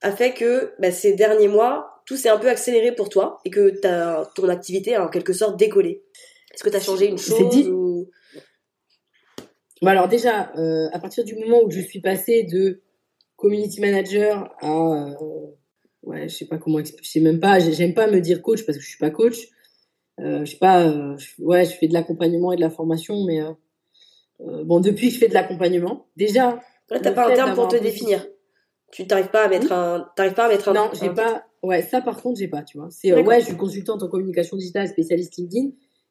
a 0.00 0.12
fait 0.12 0.32
que 0.32 0.72
bah, 0.78 0.92
ces 0.92 1.14
derniers 1.14 1.48
mois, 1.48 2.02
tout 2.06 2.16
s'est 2.16 2.28
un 2.28 2.38
peu 2.38 2.48
accéléré 2.48 2.94
pour 2.94 3.08
toi 3.08 3.40
et 3.44 3.50
que 3.50 3.80
ton 4.34 4.48
activité 4.48 4.94
a 4.94 5.04
en 5.04 5.08
quelque 5.08 5.32
sorte 5.32 5.58
décollé? 5.58 6.04
Est-ce 6.54 6.62
que 6.62 6.70
tu 6.70 6.76
as 6.76 6.80
changé 6.80 7.06
une 7.06 7.18
chose 7.18 7.50
dit. 7.50 7.68
ou... 7.68 8.10
Bon, 9.82 9.88
alors 9.88 10.08
déjà, 10.08 10.52
euh, 10.56 10.88
à 10.92 10.98
partir 10.98 11.24
du 11.24 11.36
moment 11.36 11.62
où 11.62 11.70
je 11.70 11.80
suis 11.80 12.00
passée 12.00 12.44
de 12.44 12.80
community 13.36 13.80
manager 13.80 14.50
à, 14.60 14.66
euh, 14.68 15.14
ouais, 16.02 16.28
je 16.28 16.36
sais 16.36 16.46
pas 16.46 16.58
comment 16.58 16.78
expliquer. 16.80 17.04
Je 17.04 17.10
sais 17.10 17.20
même 17.20 17.38
pas. 17.40 17.58
J'aime 17.60 17.94
pas 17.94 18.08
me 18.08 18.20
dire 18.20 18.42
coach 18.42 18.64
parce 18.66 18.78
que 18.78 18.82
je 18.82 18.88
suis 18.88 18.98
pas 18.98 19.10
coach. 19.10 19.48
Euh, 20.20 20.44
je 20.44 20.50
sais 20.50 20.58
pas. 20.58 20.84
euh, 20.84 21.16
ouais, 21.38 21.64
je 21.64 21.72
fais 21.76 21.86
de 21.86 21.92
l'accompagnement 21.92 22.52
et 22.52 22.56
de 22.56 22.60
la 22.60 22.70
formation, 22.70 23.24
mais 23.24 23.40
euh, 24.40 24.64
bon, 24.64 24.80
depuis 24.80 25.08
que 25.08 25.14
je 25.14 25.18
fais 25.18 25.28
de 25.28 25.34
l'accompagnement, 25.34 26.06
déjà. 26.16 26.60
Là, 26.90 27.00
t'as 27.00 27.12
pas 27.12 27.30
un 27.30 27.34
terme 27.34 27.54
pour 27.54 27.68
te 27.68 27.76
définir. 27.76 28.26
Tu 28.90 29.06
t'arrives 29.06 29.28
pas 29.28 29.44
à 29.44 29.48
mettre 29.48 29.70
un, 29.72 30.08
t'arrives 30.16 30.32
pas 30.34 30.46
à 30.46 30.48
mettre 30.48 30.68
un. 30.70 30.72
Non, 30.72 30.90
j'ai 30.98 31.08
un- 31.08 31.14
pas. 31.14 31.44
Ouais, 31.62 31.82
ça 31.82 32.00
par 32.00 32.22
contre, 32.22 32.38
j'ai 32.38 32.48
pas, 32.48 32.62
tu 32.62 32.78
vois. 32.78 32.88
C'est 32.90 33.12
euh, 33.12 33.22
ouais, 33.22 33.40
je 33.40 33.46
suis 33.46 33.56
consultante 33.56 34.02
en 34.02 34.08
communication 34.08 34.56
digitale, 34.56 34.88
spécialiste 34.88 35.36
LinkedIn, 35.36 35.66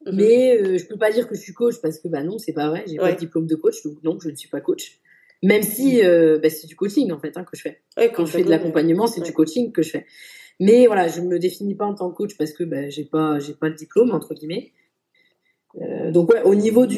Mhm. 0.05 0.15
mais 0.15 0.57
euh, 0.61 0.77
je 0.77 0.85
peux 0.85 0.97
pas 0.97 1.09
dire 1.11 1.27
que 1.27 1.33
je 1.35 1.41
suis 1.41 1.53
coach 1.53 1.75
parce 1.81 1.97
que 1.99 2.07
bah 2.07 2.21
non, 2.21 2.37
c'est 2.37 2.53
pas 2.53 2.69
vrai. 2.69 2.83
J'ai 2.85 2.97
pas 2.97 3.05
Ouais. 3.05 3.13
de 3.13 3.17
diplôme 3.19 3.47
de 3.47 3.55
coach, 3.55 3.81
donc 3.83 4.03
non, 4.03 4.19
je 4.21 4.29
ne 4.29 4.35
suis 4.35 4.49
pas 4.49 4.61
coach. 4.61 4.99
Même 5.41 5.63
si 5.63 6.03
euh, 6.03 6.37
bah, 6.39 6.49
c'est 6.51 6.67
du 6.67 6.75
coaching 6.75 7.11
en 7.11 7.17
fait 7.19 7.35
hein, 7.37 7.43
que 7.43 7.55
je 7.57 7.61
fais. 7.61 7.81
Ouais, 7.97 8.11
Quand 8.11 8.25
je 8.25 8.31
fais 8.33 8.43
de 8.43 8.49
l'accompagnement, 8.49 9.07
c'est 9.07 9.21
ouais. 9.21 9.25
du 9.25 9.33
coaching 9.33 9.71
que 9.71 9.81
je 9.81 9.89
fais. 9.91 10.05
Mais 10.59 10.85
voilà, 10.87 11.07
je 11.07 11.21
me 11.21 11.39
définis 11.39 11.75
pas 11.75 11.85
en 11.85 11.93
tant 11.95 12.09
que 12.11 12.15
coach 12.17 12.35
parce 12.37 12.51
que 12.53 12.63
bah, 12.63 12.89
j'ai 12.89 13.05
pas, 13.05 13.39
j'ai 13.39 13.53
pas 13.53 13.69
le 13.69 13.75
diplôme 13.75 14.11
entre 14.11 14.33
guillemets. 14.35 14.73
Donc 16.11 16.31
ouais, 16.33 16.41
au 16.43 16.55
niveau 16.55 16.85
du, 16.87 16.97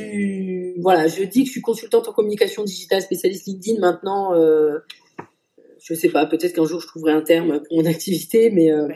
voilà, 0.81 1.07
je 1.07 1.23
dis 1.23 1.41
que 1.41 1.47
je 1.47 1.51
suis 1.51 1.61
consultante 1.61 2.07
en 2.07 2.13
communication 2.13 2.63
digitale, 2.63 3.01
spécialiste 3.01 3.47
LinkedIn. 3.47 3.79
Maintenant, 3.79 4.33
euh, 4.33 4.79
je 5.81 5.93
sais 5.93 6.09
pas, 6.09 6.25
peut-être 6.25 6.53
qu'un 6.53 6.65
jour 6.65 6.81
je 6.81 6.87
trouverai 6.87 7.11
un 7.13 7.21
terme 7.21 7.61
pour 7.67 7.77
mon 7.77 7.85
activité, 7.89 8.49
mais 8.49 8.71
euh, 8.71 8.87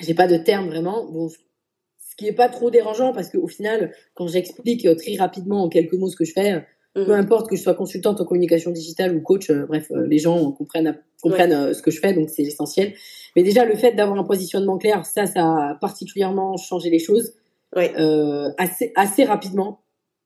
j'ai 0.00 0.14
pas 0.14 0.26
de 0.26 0.36
terme 0.36 0.68
vraiment. 0.68 1.04
Bon, 1.10 1.28
ce 1.28 1.36
qui 2.16 2.26
est 2.28 2.32
pas 2.32 2.48
trop 2.48 2.70
dérangeant 2.70 3.12
parce 3.12 3.30
qu'au 3.30 3.48
final, 3.48 3.92
quand 4.14 4.26
j'explique 4.26 4.86
euh, 4.86 4.94
très 4.94 5.16
rapidement 5.16 5.62
en 5.64 5.68
quelques 5.68 5.94
mots 5.94 6.08
ce 6.08 6.16
que 6.16 6.24
je 6.24 6.32
fais, 6.32 6.64
Mhm. 6.96 7.04
peu 7.04 7.12
importe 7.12 7.50
que 7.50 7.56
je 7.56 7.62
sois 7.62 7.74
consultante 7.74 8.22
en 8.22 8.24
communication 8.24 8.70
digitale 8.70 9.14
ou 9.14 9.20
coach, 9.20 9.50
euh, 9.50 9.66
bref, 9.66 9.90
euh, 9.90 10.06
les 10.06 10.16
gens 10.16 10.50
comprennent, 10.52 10.98
comprennent 11.22 11.74
ce 11.74 11.82
que 11.82 11.90
je 11.90 12.00
fais, 12.00 12.14
donc 12.14 12.30
c'est 12.30 12.42
essentiel. 12.42 12.94
Mais 13.36 13.42
déjà, 13.42 13.66
le 13.66 13.76
fait 13.76 13.92
d'avoir 13.92 14.18
un 14.18 14.24
positionnement 14.24 14.78
clair, 14.78 15.04
ça, 15.04 15.26
ça 15.26 15.42
a 15.42 15.74
particulièrement 15.78 16.56
changé 16.56 16.88
les 16.88 16.98
choses 16.98 17.34
Ouais. 17.74 17.92
assez, 18.56 18.92
assez 18.96 19.24
rapidement. 19.24 19.80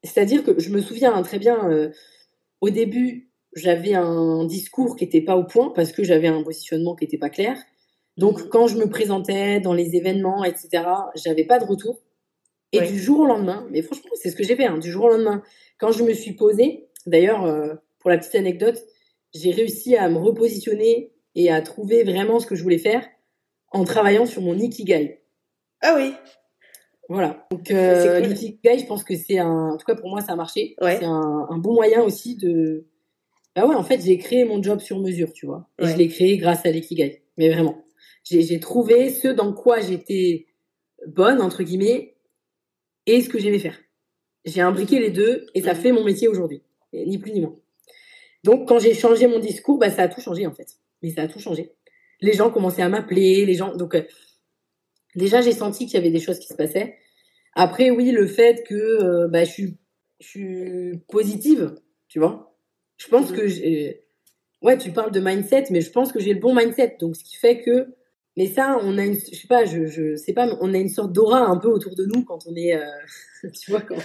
C'est-à-dire 0.04 0.44
que 0.44 0.58
je 0.58 0.70
me 0.70 0.80
souviens 0.80 1.14
hein, 1.14 1.22
très 1.22 1.38
bien, 1.38 1.68
euh, 1.70 1.90
au 2.60 2.70
début, 2.70 3.30
j'avais 3.54 3.94
un 3.94 4.44
discours 4.44 4.96
qui 4.96 5.04
était 5.04 5.20
pas 5.20 5.36
au 5.36 5.44
point 5.44 5.70
parce 5.74 5.92
que 5.92 6.04
j'avais 6.04 6.28
un 6.28 6.42
positionnement 6.42 6.94
qui 6.94 7.04
était 7.04 7.18
pas 7.18 7.30
clair. 7.30 7.56
Donc, 8.16 8.40
Mhm. 8.42 8.48
quand 8.48 8.66
je 8.66 8.76
me 8.78 8.88
présentais 8.88 9.60
dans 9.60 9.72
les 9.72 9.96
événements, 9.96 10.44
etc., 10.44 10.84
j'avais 11.14 11.44
pas 11.44 11.58
de 11.58 11.64
retour. 11.64 12.00
Et 12.72 12.80
du 12.82 12.98
jour 13.00 13.20
au 13.20 13.26
lendemain, 13.26 13.66
mais 13.70 13.82
franchement, 13.82 14.10
c'est 14.14 14.30
ce 14.30 14.36
que 14.36 14.44
j'ai 14.44 14.54
fait, 14.56 14.66
hein, 14.66 14.78
du 14.78 14.90
jour 14.92 15.04
au 15.04 15.08
lendemain, 15.08 15.42
quand 15.78 15.90
je 15.92 16.04
me 16.04 16.12
suis 16.14 16.32
posée, 16.34 16.88
d'ailleurs, 17.06 17.44
euh, 17.44 17.74
pour 17.98 18.10
la 18.10 18.18
petite 18.18 18.34
anecdote, 18.36 18.80
j'ai 19.34 19.50
réussi 19.50 19.96
à 19.96 20.08
me 20.08 20.18
repositionner 20.18 21.12
et 21.34 21.50
à 21.50 21.60
trouver 21.62 22.04
vraiment 22.04 22.38
ce 22.38 22.46
que 22.46 22.54
je 22.54 22.62
voulais 22.62 22.78
faire 22.78 23.04
en 23.72 23.84
travaillant 23.84 24.26
sur 24.26 24.42
mon 24.42 24.54
ikigai. 24.56 25.20
Ah 25.82 25.94
oui. 25.96 26.14
Voilà. 27.10 27.46
Donc, 27.50 27.70
euh, 27.70 28.02
C'est 28.02 28.22
cool. 28.22 28.30
l'ikigai, 28.30 28.78
je 28.78 28.86
pense 28.86 29.04
que 29.04 29.16
c'est 29.16 29.38
un, 29.38 29.70
en 29.72 29.76
tout 29.76 29.84
cas 29.84 29.96
pour 29.96 30.08
moi, 30.08 30.20
ça 30.22 30.32
a 30.32 30.36
marché. 30.36 30.76
Ouais. 30.80 30.96
C'est 30.98 31.04
un, 31.04 31.46
un 31.50 31.58
bon 31.58 31.74
moyen 31.74 32.00
aussi 32.02 32.36
de, 32.36 32.86
bah 33.56 33.66
ouais, 33.66 33.74
en 33.74 33.82
fait, 33.82 34.00
j'ai 34.00 34.16
créé 34.16 34.44
mon 34.44 34.62
job 34.62 34.78
sur 34.80 34.98
mesure, 35.00 35.32
tu 35.32 35.44
vois. 35.46 35.68
Et 35.78 35.84
Ouais. 35.84 35.92
je 35.92 35.96
l'ai 35.96 36.08
créé 36.08 36.36
grâce 36.38 36.64
à 36.64 36.70
l'ikigai. 36.70 37.22
Mais 37.36 37.50
vraiment. 37.50 37.84
J'ai, 38.22 38.60
trouvé 38.60 39.10
ce 39.10 39.26
dans 39.28 39.52
quoi 39.52 39.80
j'étais 39.80 40.46
bonne, 41.06 41.40
entre 41.40 41.64
guillemets, 41.64 42.14
et 43.06 43.20
ce 43.22 43.28
que 43.28 43.38
j'aimais 43.40 43.58
faire. 43.58 43.76
J'ai 44.44 44.60
imbriqué 44.60 45.00
les 45.00 45.10
deux 45.10 45.46
et 45.54 45.62
ça 45.62 45.74
fait 45.74 45.90
mon 45.90 46.04
métier 46.04 46.28
aujourd'hui. 46.28 46.62
Ni 46.92 47.18
plus 47.18 47.32
ni 47.32 47.40
moins. 47.40 47.56
Donc, 48.44 48.68
quand 48.68 48.78
j'ai 48.78 48.94
changé 48.94 49.26
mon 49.26 49.38
discours, 49.40 49.78
bah, 49.78 49.90
ça 49.90 50.02
a 50.02 50.08
tout 50.08 50.20
changé, 50.20 50.46
en 50.46 50.52
fait. 50.52 50.76
Mais 51.02 51.10
ça 51.10 51.22
a 51.22 51.28
tout 51.28 51.40
changé. 51.40 51.72
Les 52.20 52.34
gens 52.34 52.50
commençaient 52.50 52.82
à 52.82 52.88
m'appeler, 52.88 53.44
les 53.46 53.54
gens, 53.54 53.74
donc, 53.74 53.94
euh, 53.96 54.02
déjà, 55.16 55.40
j'ai 55.40 55.52
senti 55.52 55.86
qu'il 55.86 55.94
y 55.94 55.98
avait 55.98 56.10
des 56.10 56.20
choses 56.20 56.38
qui 56.38 56.48
se 56.48 56.54
passaient. 56.54 56.96
Après, 57.54 57.90
oui, 57.90 58.10
le 58.12 58.26
fait 58.26 58.64
que, 58.66 58.74
euh, 58.74 59.28
bah, 59.28 59.44
je 59.44 59.50
suis, 59.50 59.76
je 60.20 60.26
suis 60.26 60.98
positive, 61.08 61.74
tu 62.08 62.18
vois. 62.18 62.54
Je 62.96 63.08
pense 63.08 63.30
Mhm. 63.30 63.36
que 63.36 63.46
j'ai, 63.48 64.04
ouais, 64.62 64.78
tu 64.78 64.92
parles 64.92 65.10
de 65.12 65.20
mindset, 65.20 65.64
mais 65.70 65.80
je 65.80 65.90
pense 65.90 66.12
que 66.12 66.20
j'ai 66.20 66.34
le 66.34 66.40
bon 66.40 66.54
mindset. 66.54 66.96
Donc, 67.00 67.16
ce 67.16 67.24
qui 67.24 67.36
fait 67.36 67.60
que, 67.62 67.94
mais 68.36 68.46
ça, 68.46 68.78
on 68.82 68.96
a 68.98 69.04
une, 69.04 69.14
je 69.14 69.34
sais 69.36 69.48
pas, 69.48 69.64
je, 69.64 69.86
je 69.86 70.16
sais 70.16 70.32
pas, 70.32 70.46
mais 70.46 70.54
on 70.60 70.72
a 70.74 70.78
une 70.78 70.88
sorte 70.88 71.12
d'aura 71.12 71.40
un 71.40 71.56
peu 71.58 71.68
autour 71.68 71.94
de 71.96 72.04
nous 72.06 72.24
quand 72.24 72.46
on 72.46 72.54
est, 72.54 72.74
euh, 72.76 72.84
tu 73.60 73.70
vois, 73.70 73.80
quand, 73.80 73.96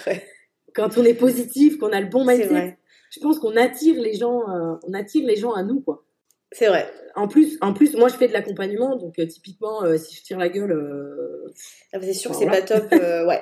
quand 0.73 0.97
on 0.97 1.03
est 1.03 1.13
positif, 1.13 1.77
qu'on 1.77 1.91
a 1.91 2.01
le 2.01 2.07
bon 2.07 2.25
mindset. 2.25 2.77
Je 3.11 3.19
pense 3.21 3.39
qu'on 3.39 3.55
attire 3.55 4.01
les 4.01 4.15
gens, 4.15 4.49
euh, 4.49 4.75
on 4.87 4.93
attire 4.93 5.25
les 5.25 5.35
gens 5.37 5.53
à 5.53 5.63
nous, 5.63 5.79
quoi. 5.81 6.03
C'est 6.51 6.67
vrai. 6.67 6.85
En 7.15 7.27
plus, 7.27 7.57
en 7.61 7.73
plus, 7.73 7.95
moi, 7.95 8.09
je 8.09 8.15
fais 8.15 8.27
de 8.27 8.33
l'accompagnement, 8.33 8.95
donc 8.97 9.19
euh, 9.19 9.25
typiquement, 9.25 9.83
euh, 9.83 9.97
si 9.97 10.15
je 10.15 10.23
tire 10.23 10.37
la 10.37 10.49
gueule, 10.49 10.71
euh, 10.71 11.47
Ah, 11.93 11.99
C'est 12.01 12.13
sûr 12.13 12.31
que 12.31 12.37
Voilà. 12.37 12.51
c'est 12.67 12.73
pas 12.73 12.79
top. 12.79 12.93
euh, 12.93 13.25
ouais. 13.25 13.41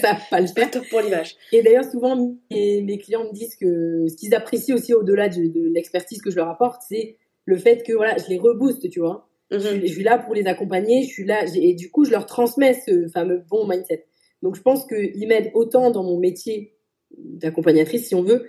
ça 0.00 0.12
va 0.12 0.18
pas 0.30 0.40
le 0.40 0.46
Pas 0.54 0.66
top 0.66 0.84
pour 0.90 1.00
l'image. 1.00 1.36
Et 1.52 1.62
d'ailleurs, 1.62 1.84
souvent, 1.84 2.36
mes, 2.50 2.82
mes 2.82 2.98
clients 2.98 3.24
me 3.24 3.32
disent 3.32 3.56
que 3.56 4.06
ce 4.08 4.16
qu'ils 4.16 4.34
apprécient 4.34 4.74
aussi 4.76 4.92
au-delà 4.94 5.28
de, 5.28 5.46
de 5.46 5.68
l'expertise 5.72 6.20
que 6.20 6.30
je 6.30 6.36
leur 6.36 6.48
apporte, 6.48 6.82
c'est 6.88 7.16
le 7.44 7.56
fait 7.56 7.82
que 7.84 7.92
voilà, 7.92 8.16
je 8.18 8.28
les 8.28 8.38
rebooste, 8.38 8.88
tu 8.90 9.00
vois. 9.00 9.28
Je, 9.50 9.56
Mhm. 9.56 9.62
suis- 9.62 9.86
je 9.88 9.92
suis 9.92 10.02
là 10.04 10.18
pour 10.18 10.34
les 10.34 10.46
accompagner, 10.46 11.02
je 11.02 11.08
suis 11.08 11.24
là, 11.24 11.44
et 11.54 11.74
du 11.74 11.90
coup, 11.90 12.04
je 12.04 12.10
leur 12.10 12.26
transmets 12.26 12.74
ce 12.86 13.08
fameux 13.08 13.42
bon 13.50 13.66
mindset. 13.68 14.06
Donc, 14.42 14.56
je 14.56 14.62
pense 14.62 14.86
qu'ils 14.86 15.26
m'aident 15.28 15.50
autant 15.54 15.90
dans 15.90 16.02
mon 16.02 16.18
métier 16.18 16.74
d'accompagnatrice, 17.16 18.08
si 18.08 18.14
on 18.14 18.22
veut, 18.22 18.48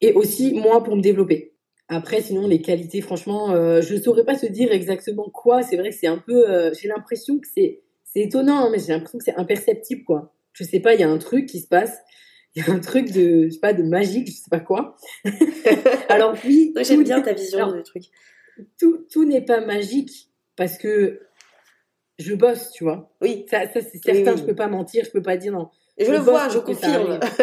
et 0.00 0.12
aussi 0.12 0.52
moi 0.54 0.82
pour 0.82 0.96
me 0.96 1.02
développer. 1.02 1.52
Après, 1.88 2.20
sinon, 2.20 2.48
les 2.48 2.60
qualités, 2.60 3.00
franchement, 3.00 3.52
euh, 3.52 3.80
je 3.80 3.96
saurais 3.96 4.24
pas 4.24 4.34
te 4.36 4.46
dire 4.46 4.72
exactement 4.72 5.30
quoi. 5.30 5.62
C'est 5.62 5.76
vrai 5.76 5.90
que 5.90 5.94
c'est 5.94 6.08
un 6.08 6.18
peu, 6.18 6.48
euh, 6.50 6.72
j'ai 6.74 6.88
l'impression 6.88 7.38
que 7.38 7.46
c'est, 7.52 7.82
c'est 8.04 8.20
étonnant, 8.20 8.66
hein, 8.66 8.68
mais 8.72 8.78
j'ai 8.78 8.92
l'impression 8.92 9.18
que 9.18 9.24
c'est 9.24 9.36
imperceptible, 9.36 10.02
quoi. 10.04 10.32
Je 10.52 10.64
sais 10.64 10.80
pas, 10.80 10.94
il 10.94 11.00
y 11.00 11.04
a 11.04 11.08
un 11.08 11.18
truc 11.18 11.46
qui 11.46 11.60
se 11.60 11.68
passe. 11.68 11.96
Il 12.56 12.64
y 12.66 12.70
a 12.70 12.72
un 12.72 12.78
truc 12.78 13.12
de, 13.12 13.48
je 13.48 13.50
sais 13.50 13.60
pas, 13.60 13.74
de 13.74 13.82
magique, 13.82 14.28
je 14.28 14.32
sais 14.32 14.48
pas 14.50 14.60
quoi. 14.60 14.96
Alors 16.08 16.34
oui, 16.42 16.72
Ouais, 16.74 16.84
J'aime 16.84 17.04
bien 17.04 17.20
ta 17.20 17.34
vision 17.34 17.58
alors, 17.58 17.74
du 17.74 17.82
truc. 17.82 18.04
tout, 18.80 19.04
tout 19.12 19.26
n'est 19.26 19.42
pas 19.44 19.60
magique 19.60 20.30
parce 20.56 20.78
que 20.78 21.20
je 22.18 22.34
bosse, 22.34 22.70
tu 22.72 22.84
vois. 22.84 23.14
Oui. 23.20 23.44
Ça, 23.50 23.70
ça 23.70 23.80
c'est 23.82 23.98
certain, 24.02 24.32
oui. 24.32 24.38
je 24.38 24.44
peux 24.44 24.54
pas 24.54 24.68
mentir, 24.68 25.04
je 25.04 25.10
peux 25.10 25.20
pas 25.20 25.36
dire 25.36 25.52
non. 25.52 25.68
Je, 25.98 26.06
Je 26.06 26.12
le 26.12 26.16
vois, 26.16 26.48
je 26.48 26.58
confirme. 26.60 27.20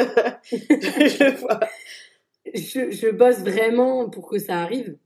je 0.51 1.23
le 1.23 1.35
vois. 1.37 1.59
Je, 2.53 2.91
je 2.91 3.09
bosse 3.09 3.39
vraiment 3.39 4.09
pour 4.09 4.27
que 4.29 4.39
ça 4.39 4.59
arrive. 4.59 4.97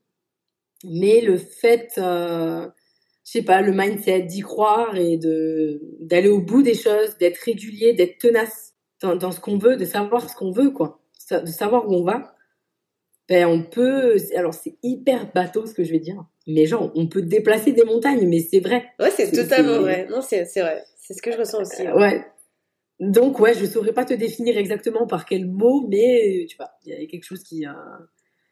Mais 0.83 1.21
le 1.21 1.37
fait, 1.37 1.91
euh, 1.97 2.67
je 3.25 3.31
sais 3.31 3.41
pas, 3.41 3.61
le 3.61 3.73
mindset 3.73 4.21
d'y 4.21 4.41
croire 4.41 4.95
et 4.95 5.17
de 5.17 5.81
d'aller 5.99 6.29
au 6.29 6.39
bout 6.39 6.61
des 6.61 6.75
choses, 6.75 7.17
d'être 7.19 7.37
régulier, 7.37 7.93
d'être 7.93 8.17
tenace 8.19 8.73
dans, 9.01 9.15
dans 9.15 9.31
ce 9.31 9.39
qu'on 9.39 9.57
veut, 9.57 9.75
de 9.75 9.85
savoir 9.85 10.29
ce 10.29 10.35
qu'on 10.35 10.51
veut, 10.51 10.71
quoi. 10.71 11.01
De 11.31 11.45
savoir 11.47 11.89
où 11.89 11.93
on 11.93 12.03
va. 12.03 12.33
Ben, 13.27 13.45
on 13.45 13.61
peut, 13.61 14.15
alors 14.37 14.53
c'est 14.53 14.77
hyper 14.83 15.31
bateau 15.33 15.65
ce 15.65 15.73
que 15.73 15.83
je 15.83 15.91
vais 15.91 15.99
dire, 15.99 16.23
mais 16.47 16.65
genre, 16.65 16.93
on 16.95 17.07
peut 17.07 17.21
déplacer 17.21 17.73
des 17.73 17.83
montagnes, 17.83 18.25
mais 18.25 18.39
c'est 18.39 18.61
vrai. 18.61 18.85
Ouais, 18.99 19.11
c'est 19.11 19.31
totalement 19.31 19.81
vrai. 19.81 20.07
Non, 20.09 20.21
c'est 20.21 20.45
c'est 20.45 20.61
vrai. 20.61 20.85
C'est 20.95 21.13
ce 21.13 21.21
que 21.21 21.31
je 21.31 21.37
ressens 21.37 21.61
aussi. 21.61 21.85
Ouais. 21.89 22.25
Donc, 22.99 23.39
ouais, 23.39 23.53
je 23.53 23.65
saurais 23.65 23.93
pas 23.93 24.05
te 24.05 24.13
définir 24.13 24.57
exactement 24.57 25.05
par 25.05 25.25
quel 25.25 25.45
mot, 25.47 25.85
mais 25.87 26.45
tu 26.49 26.57
vois, 26.57 26.71
il 26.85 26.93
y 26.99 27.03
a 27.03 27.07
quelque 27.07 27.23
chose 27.23 27.43
qui. 27.43 27.65
euh, 27.67 27.71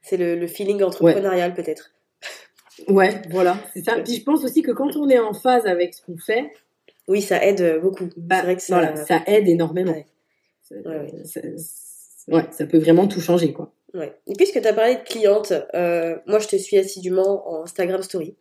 C'est 0.02 0.18
le, 0.18 0.36
le 0.36 0.48
feeling 0.48 0.84
entrepreneurial 0.84 1.54
peut-être. 1.54 1.92
Ouais, 2.90 3.22
voilà, 3.30 3.58
c'est 3.74 3.84
ça. 3.84 3.96
Puis 4.04 4.16
je 4.16 4.24
pense 4.24 4.44
aussi 4.44 4.62
que 4.62 4.72
quand 4.72 4.96
on 4.98 5.10
est 5.10 5.18
en 5.20 5.34
phase 5.34 5.66
avec 5.66 5.94
ce 5.94 6.02
qu'on 6.02 6.18
fait, 6.18 6.52
Oui, 7.08 7.22
ça 7.22 7.44
aide 7.44 7.62
euh, 7.62 7.80
beaucoup. 7.80 8.10
bah, 8.18 8.38
c'est 8.40 8.44
vrai 8.44 8.56
que 8.58 8.62
ça, 8.62 8.76
voilà, 8.78 8.96
ça 9.06 9.22
aide 9.28 9.48
énormément. 9.48 9.94
Ouais. 9.94 10.06
Ça, 10.62 10.76
Ouais, 10.86 10.98
ouais. 10.98 11.24
ça- 11.24 11.40
ouais, 12.28 12.44
ça 12.52 12.66
peut 12.66 12.78
vraiment 12.80 13.08
tout 13.08 13.22
changer, 13.22 13.54
quoi. 13.54 13.74
Ouais. 13.94 14.14
Et 14.28 14.34
puisque 14.34 14.62
tu 14.62 14.68
as 14.68 14.74
parlé 14.74 14.96
de 14.96 15.02
cliente, 15.04 15.54
euh, 15.74 16.18
moi 16.28 16.40
je 16.40 16.48
te 16.50 16.56
suis 16.58 16.78
assidûment 16.78 17.50
en 17.50 17.64
Instagram 17.64 18.02
Story. 18.04 18.36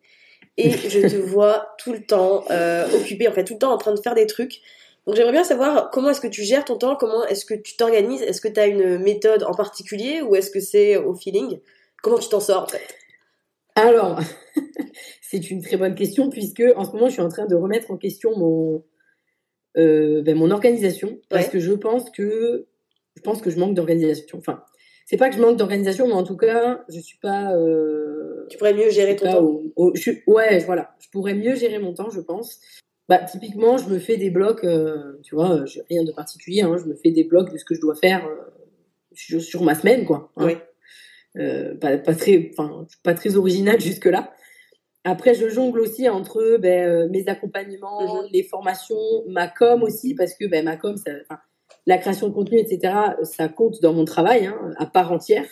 Et 0.57 0.71
je 0.71 1.01
te 1.01 1.17
vois 1.33 1.75
tout 1.79 1.93
le 1.93 2.05
temps 2.05 2.45
euh, 2.51 2.87
occupée, 2.97 3.29
en 3.29 3.33
fait, 3.33 3.45
tout 3.45 3.55
le 3.55 3.59
temps 3.61 3.73
en 3.73 3.79
train 3.79 3.95
de 3.95 4.01
faire 4.01 4.15
des 4.15 4.27
trucs. 4.27 4.61
Donc 5.07 5.17
j'aimerais 5.17 5.33
bien 5.33 5.45
savoir 5.45 5.91
comment 5.91 6.11
est-ce 6.11 6.21
que 6.21 6.27
tu 6.29 6.43
gères 6.43 6.65
ton 6.65 6.79
temps, 6.79 6.97
comment 6.97 7.25
est-ce 7.27 7.45
que 7.45 7.55
tu 7.55 7.77
t'organises, 7.77 8.23
est-ce 8.23 8.41
que 8.41 8.49
tu 8.49 8.59
as 8.59 8.67
une 8.67 8.99
méthode 8.99 9.43
en 9.43 9.53
particulier 9.53 10.23
ou 10.23 10.35
est-ce 10.35 10.51
que 10.51 10.61
c'est 10.61 10.97
au 10.97 11.15
feeling? 11.15 11.61
Comment 12.03 12.19
tu 12.19 12.29
t'en 12.31 12.41
sors 12.41 12.63
en 12.63 12.67
fait? 12.67 12.97
Alors, 13.75 14.19
c'est 15.23 15.51
une 15.51 15.63
très 15.63 15.77
bonne 15.77 15.95
question 15.95 16.31
puisque 16.31 16.63
en 16.77 16.85
ce 16.85 16.93
moment, 16.93 17.07
je 17.09 17.13
suis 17.15 17.23
en 17.23 17.29
train 17.29 17.45
de 17.47 17.55
remettre 17.55 17.91
en 17.91 17.97
question 17.99 18.37
mon, 18.37 18.83
euh, 19.77 20.23
ben, 20.23 20.37
mon 20.37 20.51
organisation 20.51 21.19
parce 21.29 21.47
Ouais. 21.47 21.51
que 21.53 21.59
je 21.61 21.73
pense 21.73 22.11
que 22.11 22.67
je 23.17 23.23
pense 23.23 23.43
que 23.43 23.51
je 23.51 23.59
manque 23.59 23.75
d'organisation. 23.75 24.39
Enfin, 24.39 24.65
c'est 25.07 25.17
pas 25.19 25.29
que 25.29 25.37
je 25.37 25.41
manque 25.41 25.57
d'organisation, 25.57 26.07
mais 26.07 26.15
en 26.15 26.25
tout 26.25 26.37
cas, 26.37 26.83
je 26.89 26.99
suis 26.99 27.19
pas. 27.19 27.53
euh, 27.55 28.47
Tu 28.51 28.57
pourrais 28.59 28.75
mieux 28.75 28.89
gérer 28.91 29.17
ton 29.17 29.31
temps 29.31 29.43
au- 29.43 29.73
au- 29.77 29.95
je 29.95 30.01
suis- 30.01 30.23
ouais, 30.27 30.59
voilà. 30.61 30.95
Je 30.99 31.09
pourrais 31.11 31.35
mieux 31.35 31.55
gérer 31.55 31.79
mon 31.79 31.93
temps, 31.95 32.11
je 32.11 32.21
pense. 32.21 32.61
Bah, 33.09 33.19
typiquement, 33.19 33.77
je 33.77 33.89
me 33.91 33.99
fais 33.99 34.17
des 34.17 34.31
blocs, 34.31 34.65
euh, 34.65 35.19
tu 35.23 35.35
vois, 35.35 35.53
euh, 35.53 35.67
j'ai 35.67 35.83
rien 35.91 36.05
de 36.05 36.13
particulier, 36.13 36.63
hein, 36.63 36.77
je 36.79 36.87
me 36.87 36.95
fais 36.95 37.11
des 37.11 37.25
blocs 37.25 37.53
de 37.53 37.59
ce 37.59 37.65
que 37.65 37.75
je 37.75 37.81
dois 37.81 37.95
faire 37.95 38.27
euh, 38.27 38.35
sur, 39.13 39.43
sur 39.43 39.63
ma 39.63 39.75
semaine, 39.75 40.07
quoi. 40.07 40.31
hein. 40.37 40.47
Oui. 40.47 40.57
Euh, 41.37 41.75
pas, 41.75 41.99
pas 41.99 42.15
très, 42.15 42.53
pas 43.03 43.15
très 43.15 43.37
original 43.37 43.81
jusque 43.81 44.07
là. 44.07 44.33
Après, 45.03 45.35
je 45.35 45.49
jongle 45.51 45.81
aussi 45.81 46.09
entre 46.09 46.57
ben, 46.57 47.11
mes 47.11 47.29
accompagnements, 47.29 48.23
mhm. 48.23 48.29
les 48.33 48.43
formations, 48.43 48.97
ma 49.29 49.49
com 49.49 49.83
aussi, 49.83 50.15
parce 50.15 50.35
que 50.35 50.47
ben, 50.47 50.65
ma 50.65 50.77
com, 50.77 50.97
ça, 50.97 51.11
la 51.87 51.99
création 51.99 52.29
de 52.29 52.33
contenu, 52.33 52.59
etc., 52.59 52.95
ça 53.25 53.49
compte 53.49 53.83
dans 53.83 53.93
mon 53.93 54.07
travail 54.07 54.47
hein, 54.47 54.73
à 54.79 54.87
part 54.87 55.13
entière. 55.13 55.47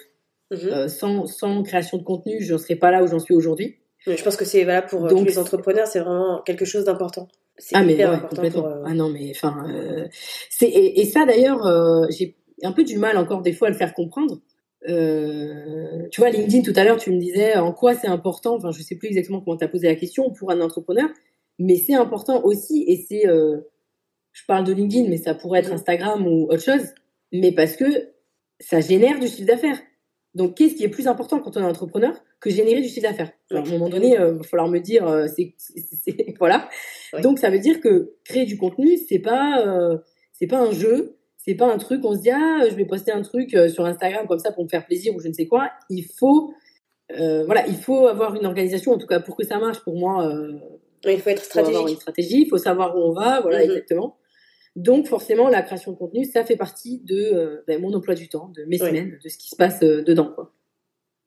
Mhm. 0.51 0.89
sans, 0.89 1.27
sans 1.27 1.63
création 1.63 1.97
de 1.97 2.03
contenu, 2.03 2.43
je 2.43 2.53
ne 2.53 2.59
serais 2.59 2.77
pas 2.77 2.91
là 2.91 3.03
où 3.03 3.07
j'en 3.07 3.19
suis 3.19 3.35
aujourd'hui. 3.35 3.79
Je 4.07 4.23
pense 4.23 4.37
que 4.37 4.45
c'est 4.45 4.65
valable 4.65 4.89
pour 4.89 5.09
tous 5.09 5.25
les 5.25 5.39
entrepreneurs, 5.39 5.87
c'est 5.87 6.01
vraiment 6.01 6.43
quelque 6.43 6.65
chose 6.65 6.85
d'important. 6.85 7.29
Ah 7.73 7.85
mais 7.85 7.97
complètement. 8.29 8.67
Euh, 8.67 8.83
ah 8.87 8.95
non 8.95 9.11
mais 9.11 9.31
enfin 9.31 9.67
euh, 9.69 10.09
c'est 10.51 10.69
et, 10.69 11.05
ça 11.05 11.27
d'ailleurs 11.27 11.67
euh, 11.67 12.07
j'ai 12.11 12.37
un 12.63 12.73
peu 12.73 12.83
du 12.83 12.97
mal 12.97 13.17
encore 13.19 13.43
des 13.43 13.53
fois 13.53 13.69
à 13.69 13.71
le 13.71 13.77
faire 13.77 13.95
comprendre. 13.95 14.41
tu 14.87 16.21
vois 16.21 16.31
LinkedIn 16.31 16.63
tout 16.63 16.73
à 16.77 16.85
l'heure 16.85 16.97
tu 16.97 17.13
me 17.13 17.19
disais 17.19 17.57
en 17.57 17.73
quoi 17.73 17.95
c'est 17.95 18.09
important. 18.09 18.57
Enfin 18.57 18.71
je 18.71 18.83
sais 18.83 18.97
plus 18.97 19.09
exactement 19.09 19.41
comment 19.41 19.57
tu 19.57 19.65
as 19.65 19.69
posé 19.69 19.87
la 19.87 19.97
question 19.97 20.31
pour 20.31 20.51
un 20.51 20.61
entrepreneur, 20.61 21.09
mais 21.59 21.77
c'est 21.77 21.95
important 21.95 22.43
aussi 22.43 22.85
et 22.89 22.97
c'est 22.97 23.25
je 23.25 24.43
parle 24.47 24.65
de 24.65 24.73
LinkedIn 24.73 25.09
mais 25.09 25.19
ça 25.19 25.35
pourrait 25.35 25.61
être 25.61 25.71
mm. 25.71 25.75
Instagram 25.75 26.27
ou 26.27 26.45
autre 26.45 26.63
chose, 26.63 26.87
mais 27.33 27.53
parce 27.53 27.77
que 27.77 27.85
ça 28.61 28.81
génère 28.81 29.19
du 29.21 29.29
chiffre 29.29 29.47
d'affaires. 29.47 29.79
Donc, 30.35 30.57
qu'est-ce 30.57 30.75
qui 30.75 30.85
est 30.85 30.89
plus 30.89 31.09
important 31.09 31.41
quand 31.41 31.57
on 31.57 31.61
est 31.61 31.67
entrepreneur 31.67 32.15
que 32.41 32.49
générer 32.49 32.81
du 32.81 32.89
chiffre 32.89 33.07
d'affaires? 33.07 33.33
À 33.51 33.59
un 33.59 33.65
moment 33.65 33.89
donné, 33.89 34.13
il 34.13 34.21
euh, 34.21 34.33
va 34.33 34.43
falloir 34.43 34.69
me 34.69 34.79
dire, 34.79 35.07
euh, 35.07 35.27
c'est, 35.27 35.55
voilà. 36.39 36.69
Donc, 37.23 37.39
ça 37.39 37.51
veut 37.51 37.59
dire 37.59 37.81
que 37.81 38.15
créer 38.25 38.47
du 38.47 38.57
contenu, 38.57 38.97
c'est 38.97 39.19
pas, 39.19 39.63
euh, 39.67 39.99
c'est 40.33 40.47
pas 40.47 40.59
un 40.59 40.73
jeu, 40.73 41.19
c'est 41.37 41.55
pas 41.55 41.71
un 41.71 41.77
truc. 41.77 42.03
On 42.05 42.15
se 42.15 42.21
dit, 42.21 42.31
ah, 42.31 42.63
je 42.69 42.75
vais 42.75 42.87
poster 42.87 43.13
un 43.13 43.21
truc 43.21 43.51
sur 43.69 43.85
Instagram 43.85 44.27
comme 44.27 44.39
ça 44.39 44.53
pour 44.53 44.65
me 44.65 44.69
faire 44.69 44.87
plaisir 44.87 45.15
ou 45.15 45.21
je 45.21 45.29
ne 45.29 45.35
sais 45.35 45.47
quoi. 45.47 45.71
Il 45.91 46.05
faut, 46.19 46.55
voilà, 47.11 47.67
il 47.67 47.77
faut 47.77 48.07
avoir 48.07 48.35
une 48.35 48.47
organisation, 48.47 48.93
en 48.93 48.99
tout 48.99 49.07
cas 49.07 49.21
pour 49.21 49.37
que 49.37 49.45
ça 49.45 49.59
marche. 49.59 49.81
Pour 49.81 49.97
moi, 49.97 50.33
il 51.05 51.21
faut 51.21 51.31
être 51.31 51.45
stratégique. 51.45 51.75
Faut 51.75 51.79
avoir 51.79 51.93
une 51.93 52.01
stratégie, 52.01 52.43
il 52.43 52.49
faut 52.49 52.59
savoir 52.59 52.97
où 52.97 53.01
on 53.01 53.13
va, 53.13 53.41
voilà, 53.41 53.59
mm-hmm. 53.59 53.65
exactement. 53.65 54.17
Donc 54.75 55.07
forcément, 55.07 55.49
la 55.49 55.63
création 55.63 55.93
de 55.93 55.97
contenu, 55.97 56.25
ça 56.25 56.45
fait 56.45 56.57
partie 56.57 57.01
de 57.01 57.17
euh, 57.17 57.65
ben, 57.67 57.81
mon 57.81 57.93
emploi 57.93 58.15
du 58.15 58.29
temps, 58.29 58.51
de 58.57 58.65
mes 58.65 58.79
semaines, 58.79 59.19
de 59.23 59.29
ce 59.29 59.37
qui 59.37 59.49
se 59.49 59.57
passe 59.57 59.83
euh, 59.83 60.03
dedans. 60.03 60.33
Quoi. 60.35 60.51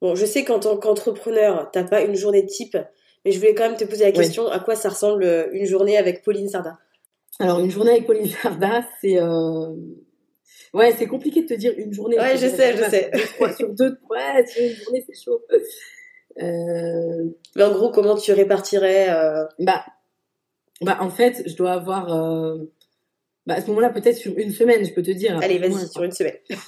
Bon, 0.01 0.15
je 0.15 0.25
sais 0.25 0.43
qu'en 0.43 0.59
tant 0.59 0.77
qu'entrepreneur, 0.77 1.69
t'as 1.71 1.83
pas 1.83 2.01
une 2.01 2.15
journée 2.15 2.45
type, 2.45 2.75
mais 3.23 3.31
je 3.31 3.37
voulais 3.37 3.53
quand 3.53 3.69
même 3.69 3.77
te 3.77 3.83
poser 3.83 4.05
la 4.05 4.11
question 4.11 4.47
à 4.47 4.59
quoi 4.59 4.75
ça 4.75 4.89
ressemble 4.89 5.23
euh, 5.23 5.47
une 5.51 5.65
journée 5.65 5.97
avec 5.97 6.23
Pauline 6.23 6.49
Sarda? 6.49 6.79
Alors 7.39 7.59
une 7.59 7.69
journée 7.69 7.91
avec 7.91 8.07
Pauline 8.07 8.27
Sarda, 8.27 8.83
c'est 9.01 9.21
ouais, 10.73 10.93
c'est 10.97 11.07
compliqué 11.07 11.43
de 11.43 11.47
te 11.47 11.53
dire 11.53 11.73
une 11.77 11.93
journée. 11.93 12.17
Ouais, 12.17 12.37
je 12.37 12.47
sais, 12.47 12.75
je 12.75 12.83
sais. 12.89 13.11
sur 13.57 13.73
deux, 13.73 13.99
ouais, 14.09 14.45
une 14.59 14.75
journée, 14.75 15.05
c'est 15.05 15.21
chaud. 15.21 15.41
Mais 16.37 17.63
en 17.63 17.71
gros, 17.71 17.91
comment 17.91 18.15
tu 18.15 18.31
répartirais 18.31 19.07
Bah, 19.59 19.85
bah 20.81 20.97
en 21.01 21.09
fait, 21.09 21.43
je 21.45 21.55
dois 21.55 21.73
avoir 21.73 22.09
bah, 23.45 23.55
à 23.55 23.61
ce 23.61 23.67
moment-là, 23.67 23.89
peut-être 23.89 24.17
sur 24.17 24.37
une 24.37 24.51
semaine, 24.51 24.85
je 24.85 24.93
peux 24.93 25.01
te 25.03 25.11
dire. 25.11 25.37
Allez, 25.41 25.59
vas-y, 25.59 25.87
sur 25.87 26.03
une 26.03 26.11
semaine. 26.11 26.37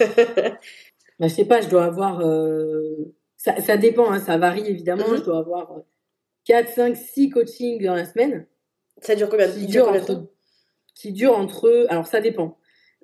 bah, 1.19 1.27
je 1.27 1.27
sais 1.27 1.45
pas, 1.45 1.61
je 1.61 1.69
dois 1.69 1.85
avoir. 1.85 2.21
Euh... 2.21 3.13
Ça, 3.37 3.61
ça, 3.61 3.77
dépend, 3.77 4.11
hein, 4.11 4.19
ça 4.19 4.37
varie 4.37 4.67
évidemment. 4.67 5.07
Mhm. 5.07 5.17
Je 5.17 5.23
dois 5.23 5.39
avoir 5.39 5.81
4, 6.45 6.69
5, 6.69 6.95
6 6.95 7.29
coachings 7.29 7.83
dans 7.83 7.93
la 7.95 8.05
semaine. 8.05 8.47
Ça 9.01 9.15
dure 9.15 9.29
combien, 9.29 9.47
qui 9.49 9.67
dure 9.67 9.89
entre, 9.89 10.27
Qui 10.95 11.11
dure 11.11 11.37
entre. 11.37 11.85
Alors, 11.89 12.07
ça 12.07 12.21
dépend. 12.21 12.57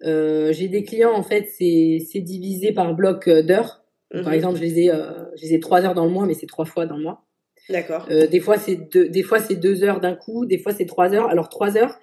Euh, 0.03 0.51
j'ai 0.51 0.67
des 0.67 0.83
clients, 0.83 1.13
en 1.13 1.23
fait, 1.23 1.47
c'est 1.57 2.21
divisé 2.21 2.71
par 2.71 2.93
bloc 2.95 3.27
euh, 3.27 3.43
d'heures. 3.43 3.83
Par 4.11 4.27
mhm. 4.27 4.33
exemple, 4.33 4.57
je 4.57 4.61
les, 4.61 4.79
ai, 4.81 4.91
euh, 4.91 5.11
je 5.35 5.43
les 5.43 5.53
ai 5.55 5.59
3 5.59 5.85
heures 5.85 5.93
dans 5.95 6.05
le 6.05 6.11
mois, 6.11 6.25
mais 6.25 6.33
c'est 6.33 6.45
3 6.45 6.65
fois 6.65 6.85
dans 6.85 6.97
le 6.97 7.03
mois. 7.03 7.25
D'accord. 7.69 8.07
Euh, 8.11 8.27
des 8.27 8.39
fois, 8.39 8.57
c'est 8.57 8.75
deux, 8.75 9.09
des 9.09 9.23
fois, 9.23 9.39
c'est 9.39 9.55
2 9.55 9.83
heures 9.83 9.99
d'un 9.99 10.15
coup, 10.15 10.45
des 10.45 10.57
fois, 10.57 10.73
c'est 10.73 10.85
3 10.85 11.13
heures. 11.13 11.29
Alors, 11.29 11.49
3 11.49 11.77
heures, 11.77 11.97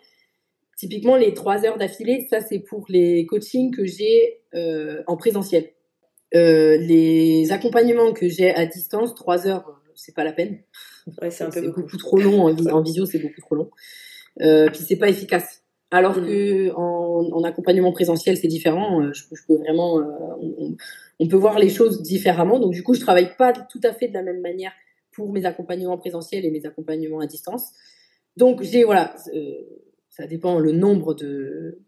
Typiquement, 0.81 1.17
les 1.17 1.35
trois 1.35 1.67
heures 1.67 1.77
d'affilée, 1.77 2.27
ça 2.31 2.41
c'est 2.41 2.59
pour 2.59 2.87
les 2.89 3.27
coachings 3.27 3.71
que 3.71 3.85
j'ai 3.85 4.41
euh, 4.55 5.03
en 5.07 5.19
présentiel. 5.19 5.69
Euh, 6.35 6.79
les 6.79 7.53
accompagnements 7.53 8.15
que 8.15 8.31
j'ai 8.31 8.55
à 8.55 8.65
distance, 8.65 9.15
trois 9.15 9.47
heures, 9.47 9.79
c'est 9.95 10.15
pas 10.15 10.25
la 10.25 10.33
peine. 10.33 10.63
Ouais, 11.21 11.31
c'est 11.31 11.45
un 11.45 11.51
peu 11.51 11.61
beaucoup. 11.61 11.99
trop 11.99 12.19
long 12.19 12.49
en, 12.49 12.81
visio, 12.81 13.05
c'est 13.05 13.19
beaucoup 13.19 13.43
trop 13.43 13.57
long. 13.57 13.71
Euh, 14.41 14.71
puis 14.71 14.81
c'est 14.81 14.97
pas 14.97 15.11
efficace. 15.11 15.63
Alors 15.91 16.17
mm. 16.17 16.25
que 16.25 16.75
en, 16.75 17.45
accompagnement 17.45 17.93
présentiel, 17.93 18.39
c'est 18.39 18.49
différent. 18.49 19.03
Euh, 19.03 19.13
je, 19.13 19.25
peux 19.47 19.57
vraiment, 19.57 19.97
on, 20.41 20.77
on, 21.19 21.29
peut 21.29 21.37
voir 21.37 21.59
les 21.59 21.69
choses 21.69 22.01
différemment. 22.01 22.59
Donc 22.59 22.73
du 22.73 22.83
coup, 22.83 22.95
je 22.95 23.01
travaille 23.01 23.37
pas 23.37 23.53
tout 23.53 23.81
à 23.85 23.93
fait 23.93 24.09
de 24.09 24.15
la 24.15 24.23
même 24.23 24.41
manière 24.41 24.73
pour 25.13 25.31
mes 25.31 25.45
accompagnements 25.45 25.99
présentiels 25.99 26.47
et 26.47 26.51
mes 26.51 26.65
accompagnements 26.65 27.21
à 27.21 27.27
distance. 27.27 27.73
Donc 28.39 28.63
j'ai 28.63 28.85
voilà 28.85 29.15
ça 30.21 30.27
dépend 30.27 30.59
le 30.59 30.73
nombre 30.73 31.15
de, 31.15 31.79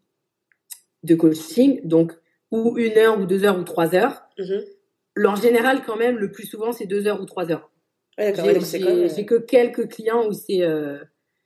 de 1.03 1.15
coaching, 1.15 1.81
donc 1.85 2.13
ou 2.51 2.79
une 2.79 2.97
heure 2.97 3.21
ou 3.21 3.27
deux 3.27 3.45
heures 3.45 3.59
ou 3.59 3.65
trois 3.65 3.95
heures. 3.95 4.23
Mm-hmm. 4.39 5.27
En 5.27 5.37
général, 5.37 5.83
quand 5.85 5.97
même, 5.97 6.17
le 6.17 6.31
plus 6.31 6.47
souvent, 6.47 6.73
c'est 6.73 6.87
deux 6.87 7.07
heures 7.07 7.21
ou 7.21 7.27
trois 7.27 7.51
heures. 7.51 7.71
j'ai, 8.17 9.27
que 9.27 9.35
quelques 9.35 9.89
clients 9.89 10.27
où 10.27 10.33
c'est 10.33 10.63
euh, 10.63 10.99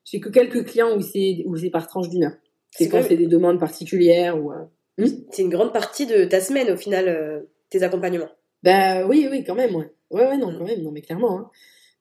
j'ai 0.05 0.21
que 0.21 0.29
quelques 0.29 0.65
clients 0.65 0.97
où 0.97 1.01
c'est 1.01 1.43
où 1.47 1.57
c'est 1.57 1.71
par 1.71 1.89
tranche 1.89 2.09
d'une 2.09 2.25
heure. 2.25 2.37
C'est, 2.71 2.89
quand 2.89 3.03
c'est 3.03 3.17
des 3.17 3.27
demandes 3.27 3.59
particulières 3.59 4.41
ou. 4.41 4.53
Euh, 4.53 4.65
hmm? 4.99 5.25
c'est 5.31 5.43
une 5.43 5.51
grande 5.51 5.73
partie 5.73 6.07
de 6.07 6.25
ta 6.25 6.41
semaine 6.41 6.71
au 6.71 6.77
final, 6.77 7.09
euh, 7.09 7.41
tes 7.71 7.83
accompagnements. 7.83 8.31
Ben 8.63 9.07
oui, 9.09 9.27
oui, 9.29 9.43
quand 9.45 9.57
même, 9.57 9.75
ouais. 9.75 9.91
Ouais, 10.11 10.29
ouais, 10.29 10.37
non, 10.37 10.53
mm. 10.53 10.59
quand 10.59 10.65
même, 10.65 10.83
non, 10.83 10.93
mais 10.93 11.03
clairement. 11.03 11.39
Hein. 11.39 11.51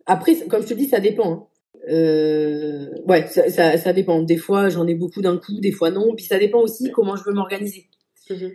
Après, 0.05 0.35
comme 0.47 0.61
je 0.61 0.67
te 0.67 0.73
dis, 0.75 0.87
ça 0.87 0.99
dépend. 0.99 1.31
Hein. 1.31 1.47
Euh, 1.89 2.89
ouais, 3.07 3.27
ça, 3.27 3.49
ça, 3.49 3.77
ça, 3.77 3.93
dépend. 3.93 4.21
Des 4.21 4.37
fois, 4.37 4.69
j'en 4.69 4.87
ai 4.87 4.95
beaucoup 4.95 5.21
d'un 5.21 5.37
coup, 5.37 5.59
des 5.59 5.71
fois 5.71 5.91
non. 5.91 6.15
Puis 6.15 6.25
ça 6.25 6.39
dépend 6.39 6.59
aussi 6.59 6.91
comment 6.91 7.15
je 7.15 7.23
veux 7.23 7.33
m'organiser. 7.33 7.87
Mhm. 8.29 8.51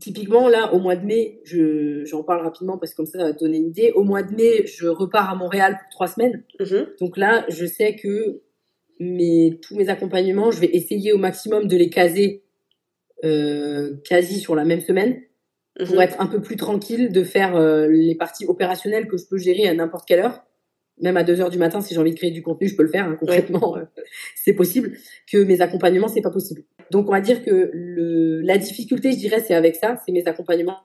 Typiquement, 0.00 0.48
là, 0.48 0.74
au 0.74 0.80
mois 0.80 0.96
de 0.96 1.06
mai, 1.06 1.40
je, 1.44 2.04
j'en 2.04 2.24
parle 2.24 2.42
rapidement 2.42 2.78
parce 2.78 2.92
que 2.92 2.96
comme 2.96 3.06
ça, 3.06 3.18
ça 3.18 3.24
va 3.24 3.32
te 3.32 3.38
donner 3.38 3.58
une 3.58 3.68
idée. 3.68 3.92
Au 3.94 4.02
mois 4.02 4.22
de 4.22 4.34
mai, 4.34 4.66
je 4.66 4.86
repars 4.86 5.30
à 5.30 5.34
Montréal 5.34 5.78
pour 5.80 5.88
trois 5.90 6.08
semaines. 6.08 6.42
Mhm. 6.60 6.86
Donc 7.00 7.16
là, 7.16 7.44
je 7.48 7.64
sais 7.64 7.94
que 7.94 8.42
mes, 8.98 9.58
tous 9.62 9.76
mes 9.76 9.88
accompagnements, 9.88 10.50
je 10.50 10.60
vais 10.60 10.70
essayer 10.72 11.12
au 11.12 11.18
maximum 11.18 11.66
de 11.66 11.76
les 11.76 11.90
caser 11.90 12.44
euh, 13.24 13.94
quasi 14.04 14.40
sur 14.40 14.54
la 14.54 14.64
même 14.64 14.80
semaine 14.80 15.22
pour 15.86 15.96
mhm. 15.96 16.02
être 16.02 16.20
un 16.20 16.26
peu 16.26 16.40
plus 16.40 16.56
tranquille, 16.56 17.10
de 17.10 17.24
faire 17.24 17.56
euh, 17.56 17.88
les 17.88 18.14
parties 18.14 18.46
opérationnelles 18.46 19.08
que 19.08 19.16
je 19.16 19.24
peux 19.26 19.38
gérer 19.38 19.68
à 19.68 19.74
n'importe 19.74 20.06
quelle 20.06 20.20
heure 20.20 20.44
même 21.00 21.16
à 21.16 21.24
2 21.24 21.40
heures 21.40 21.50
du 21.50 21.58
matin, 21.58 21.80
si 21.80 21.94
j'ai 21.94 22.00
envie 22.00 22.12
de 22.12 22.16
créer 22.16 22.30
du 22.30 22.42
contenu, 22.42 22.68
je 22.68 22.76
peux 22.76 22.82
le 22.82 22.88
faire. 22.88 23.06
Hein, 23.06 23.16
concrètement, 23.18 23.76
euh, 23.76 23.84
c'est 24.36 24.52
possible. 24.52 24.96
Que 25.30 25.38
mes 25.38 25.60
accompagnements, 25.60 26.08
c'est 26.08 26.20
pas 26.20 26.30
possible. 26.30 26.62
Donc, 26.90 27.08
on 27.08 27.12
va 27.12 27.20
dire 27.20 27.44
que 27.44 27.70
le, 27.72 28.40
la 28.42 28.58
difficulté, 28.58 29.12
je 29.12 29.18
dirais, 29.18 29.42
c'est 29.46 29.54
avec 29.54 29.76
ça, 29.76 30.00
c'est 30.04 30.12
mes 30.12 30.26
accompagnements. 30.26 30.78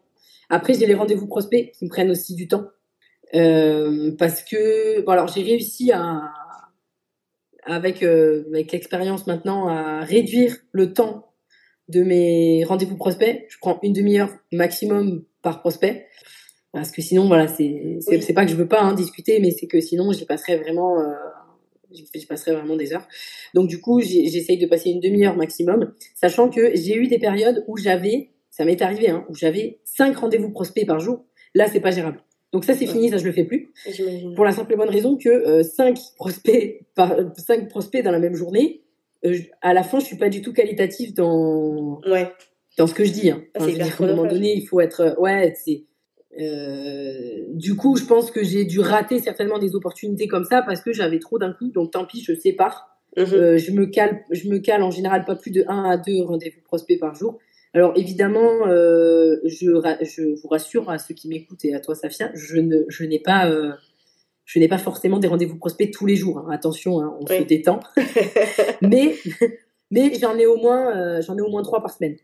Après, 0.49 0.73
j'ai 0.73 0.87
les 0.87 0.95
rendez-vous 0.95 1.27
prospects 1.27 1.71
qui 1.71 1.85
me 1.85 1.89
prennent 1.89 2.09
aussi 2.09 2.33
du 2.33 2.47
temps, 2.47 2.65
euh, 3.35 4.11
parce 4.17 4.43
que, 4.43 5.01
bon, 5.01 5.11
alors, 5.11 5.27
j'ai 5.27 5.43
réussi 5.43 5.91
à, 5.91 6.23
avec 7.65 8.01
euh, 8.01 8.45
avec 8.51 8.71
l'expérience 8.71 9.27
maintenant, 9.27 9.67
à 9.67 10.01
réduire 10.01 10.57
le 10.71 10.93
temps 10.93 11.31
de 11.87 12.01
mes 12.03 12.63
rendez-vous 12.63 12.97
prospects. 12.97 13.45
Je 13.49 13.57
prends 13.59 13.79
une 13.83 13.93
demi-heure 13.93 14.31
maximum 14.51 15.23
par 15.41 15.61
prospect 15.61 16.07
parce 16.71 16.91
que 16.91 17.01
sinon 17.01 17.27
voilà 17.27 17.47
c'est 17.47 17.99
c'est 18.01 18.33
pas 18.33 18.45
que 18.45 18.51
je 18.51 18.55
veux 18.55 18.67
pas 18.67 18.81
hein, 18.81 18.93
discuter 18.93 19.39
mais 19.39 19.51
c'est 19.51 19.67
que 19.67 19.79
sinon 19.79 20.11
j'y 20.11 20.25
passerais 20.25 20.57
vraiment 20.57 20.99
euh, 20.99 21.13
j'y 21.91 22.25
passerais 22.25 22.53
vraiment 22.53 22.75
des 22.75 22.93
heures. 22.93 23.07
Donc 23.53 23.67
du 23.67 23.81
coup 23.81 24.01
j'essaye 24.01 24.57
de 24.57 24.67
passer 24.67 24.89
une 24.89 24.99
demi-heure 24.99 25.35
maximum 25.35 25.93
sachant 26.15 26.49
que 26.49 26.75
j'ai 26.75 26.95
eu 26.95 27.07
des 27.07 27.19
périodes 27.19 27.63
où 27.67 27.77
j'avais 27.77 28.29
ça 28.49 28.65
m'est 28.65 28.81
arrivé 28.81 29.09
hein, 29.09 29.25
où 29.29 29.35
j'avais 29.35 29.79
cinq 29.83 30.17
rendez-vous 30.17 30.51
prospects 30.51 30.85
par 30.85 30.99
jour. 30.99 31.25
Là 31.55 31.67
c'est 31.67 31.79
pas 31.79 31.91
gérable. 31.91 32.23
Donc 32.51 32.65
ça 32.65 32.73
c'est 32.73 32.87
fini 32.87 33.09
ça 33.09 33.17
je 33.17 33.25
le 33.25 33.31
fais 33.31 33.45
plus. 33.45 33.71
Pour 34.35 34.45
la 34.45 34.51
simple 34.51 34.73
et 34.73 34.75
bonne 34.75 34.89
raison 34.89 35.17
que 35.17 35.29
euh, 35.29 35.63
cinq 35.63 35.97
prospects 36.17 36.81
par 36.95 37.15
cinq 37.37 37.69
prospects 37.69 38.03
dans 38.03 38.11
la 38.11 38.19
même 38.19 38.35
journée 38.35 38.83
euh, 39.25 39.37
à 39.61 39.73
la 39.73 39.83
fin 39.83 39.99
je 39.99 40.05
suis 40.05 40.17
pas 40.17 40.29
du 40.29 40.41
tout 40.41 40.53
qualitatif 40.53 41.13
dans 41.13 41.99
ouais. 42.07 42.31
dans 42.77 42.87
ce 42.87 42.93
que 42.93 43.03
je 43.03 43.11
dis 43.11 43.29
hein. 43.29 43.43
Ah, 43.55 43.63
à 43.63 44.03
un 44.03 44.07
moment 44.07 44.25
donné 44.25 44.55
il 44.55 44.65
faut 44.65 44.79
être 44.79 45.15
ouais 45.19 45.53
c'est 45.57 45.83
euh, 46.39 47.45
du 47.49 47.75
coup, 47.75 47.95
je 47.95 48.05
pense 48.05 48.31
que 48.31 48.43
j'ai 48.43 48.65
dû 48.65 48.79
rater 48.79 49.19
certainement 49.19 49.59
des 49.59 49.75
opportunités 49.75 50.27
comme 50.27 50.45
ça 50.45 50.61
parce 50.61 50.81
que 50.81 50.93
j'avais 50.93 51.19
trop 51.19 51.37
d'un 51.37 51.53
coup. 51.53 51.69
Donc 51.69 51.91
tant 51.91 52.05
pis, 52.05 52.23
je 52.23 52.33
sépare. 52.33 52.87
Mhm. 53.17 53.25
Euh, 53.33 53.57
je 53.57 53.71
me 53.71 53.85
cale, 53.87 54.23
je 54.31 54.47
me 54.47 54.59
cale 54.59 54.83
en 54.83 54.91
général 54.91 55.25
pas 55.25 55.35
plus 55.35 55.51
de 55.51 55.63
1 55.67 55.83
à 55.83 55.97
2 55.97 56.23
rendez-vous 56.23 56.61
prospects 56.61 56.99
par 56.99 57.15
jour. 57.15 57.39
Alors 57.73 57.93
évidemment, 57.95 58.67
euh, 58.67 59.37
je, 59.45 59.67
je 60.01 60.41
vous 60.41 60.47
rassure 60.47 60.89
à 60.89 60.97
ceux 60.97 61.13
qui 61.13 61.27
m'écoutent 61.27 61.65
et 61.65 61.75
à 61.75 61.79
toi 61.79 61.93
Safia, 61.93 62.31
je 62.33 62.57
ne, 62.57 62.83
je 62.87 63.03
n'ai 63.03 63.19
pas, 63.19 63.47
euh, 63.47 63.73
je 64.45 64.59
n'ai 64.59 64.67
pas 64.67 64.79
forcément 64.79 65.19
des 65.19 65.27
rendez-vous 65.27 65.57
prospects 65.57 65.91
tous 65.91 66.07
les 66.07 66.15
jours. 66.15 66.39
Hein. 66.39 66.47
Attention, 66.51 66.99
hein, 66.99 67.15
on 67.19 67.27
se 67.27 67.43
détend. 67.43 67.79
mais, 68.81 69.15
mais 69.91 70.13
j'en 70.15 70.35
ai 70.37 70.47
au 70.47 70.57
moins, 70.57 70.97
euh, 70.97 71.21
j'en 71.21 71.37
ai 71.37 71.41
au 71.41 71.49
moins 71.49 71.61
trois 71.61 71.81
par 71.81 71.91
semaine. 71.91 72.15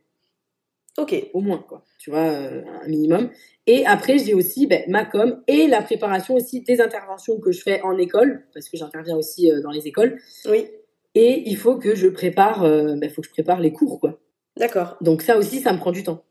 Ok. 0.98 1.14
Au 1.34 1.42
moins, 1.42 1.58
quoi. 1.58 1.84
Tu 2.00 2.10
vois, 2.10 2.20
euh, 2.20 2.62
un 2.84 2.88
minimum. 2.88 3.30
Et 3.68 3.86
après, 3.86 4.20
j'ai 4.20 4.34
aussi 4.34 4.68
ben, 4.68 4.84
ma 4.88 5.06
com 5.06 5.42
et 5.48 5.68
la 5.68 5.82
préparation 5.82 6.36
aussi 6.36 6.62
des 6.62 6.82
interventions 6.82 7.40
que 7.40 7.52
je 7.52 7.62
fais 7.62 7.82
en 7.82 7.98
école, 7.98 8.46
parce 8.54 8.70
que 8.70 8.78
j'interviens 8.78 9.18
aussi 9.18 9.52
euh, 9.52 9.62
dans 9.62 9.72
les 9.72 9.88
écoles. 9.88 10.20
Oui. 10.46 10.68
Et 11.16 11.44
il 11.50 11.58
faut 11.58 11.78
que 11.78 11.96
je 11.96 12.08
prépare, 12.08 12.64
euh, 12.64 12.96
ben, 12.96 13.10
faut 13.10 13.22
que 13.22 13.28
je 13.28 13.34
prépare 13.34 13.60
les 13.60 13.74
cours, 13.74 14.00
quoi. 14.00 14.20
D'accord. 14.58 14.98
Donc 15.02 15.22
ça 15.22 15.38
aussi, 15.38 15.60
ça 15.60 15.74
me 15.74 15.80
prend 15.80 15.92
du 15.92 16.04
temps. 16.04 16.24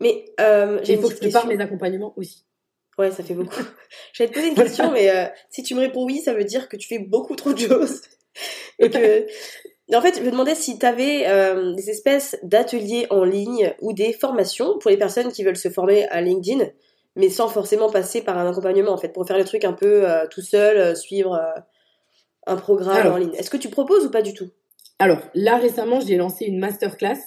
Mais 0.00 0.26
euh, 0.40 0.80
j'ai 0.84 0.94
il 0.94 1.00
faut 1.00 1.08
que 1.08 1.14
je 1.14 1.20
prépare 1.20 1.46
mes 1.46 1.60
accompagnements 1.60 2.12
aussi. 2.16 2.44
Ouais, 2.98 3.10
ça 3.10 3.24
fait 3.24 3.34
beaucoup. 3.34 3.62
J'allais 4.12 4.30
te 4.30 4.34
poser 4.34 4.48
une 4.48 4.54
question, 4.54 4.92
mais 4.92 5.32
si 5.50 5.62
tu 5.62 5.74
me 5.74 5.80
réponds 5.80 6.04
oui, 6.04 6.18
ça 6.18 6.34
veut 6.34 6.44
dire 6.44 6.68
que 6.68 6.76
tu 6.76 6.86
fais 6.86 6.98
beaucoup 6.98 7.34
trop 7.34 7.52
de 7.52 7.58
choses. 7.58 8.02
Et 8.78 8.90
que... 8.90 9.26
En 9.94 10.02
fait, 10.02 10.18
je 10.18 10.22
me 10.22 10.30
demandais 10.30 10.54
si 10.54 10.78
tu 10.78 10.84
avais 10.84 11.24
des 11.74 11.90
espèces 11.90 12.36
d'ateliers 12.42 13.06
en 13.10 13.24
ligne 13.24 13.74
ou 13.80 13.92
des 13.92 14.12
formations 14.12 14.78
pour 14.78 14.90
les 14.90 14.98
personnes 14.98 15.32
qui 15.32 15.44
veulent 15.44 15.56
se 15.56 15.70
former 15.70 16.06
à 16.08 16.20
LinkedIn, 16.20 16.66
mais 17.18 17.28
sans 17.28 17.48
forcément 17.48 17.90
passer 17.90 18.22
par 18.22 18.38
un 18.38 18.48
accompagnement, 18.48 18.92
en 18.92 18.96
fait, 18.96 19.08
pour 19.08 19.26
faire 19.26 19.36
le 19.36 19.44
truc 19.44 19.64
un 19.64 19.72
peu 19.72 20.08
euh, 20.08 20.26
tout 20.30 20.40
seul, 20.40 20.76
euh, 20.76 20.94
suivre 20.94 21.34
euh, 21.34 21.60
un 22.46 22.56
programme 22.56 22.96
Alors. 22.96 23.14
en 23.14 23.18
ligne. 23.18 23.34
Est-ce 23.34 23.50
que 23.50 23.56
tu 23.56 23.68
proposes 23.68 24.06
ou 24.06 24.10
pas 24.10 24.22
du 24.22 24.32
tout? 24.32 24.48
Alors, 25.00 25.18
là, 25.34 25.56
récemment, 25.56 25.98
j'ai 26.00 26.16
lancé 26.16 26.44
une 26.44 26.60
masterclass 26.60 27.18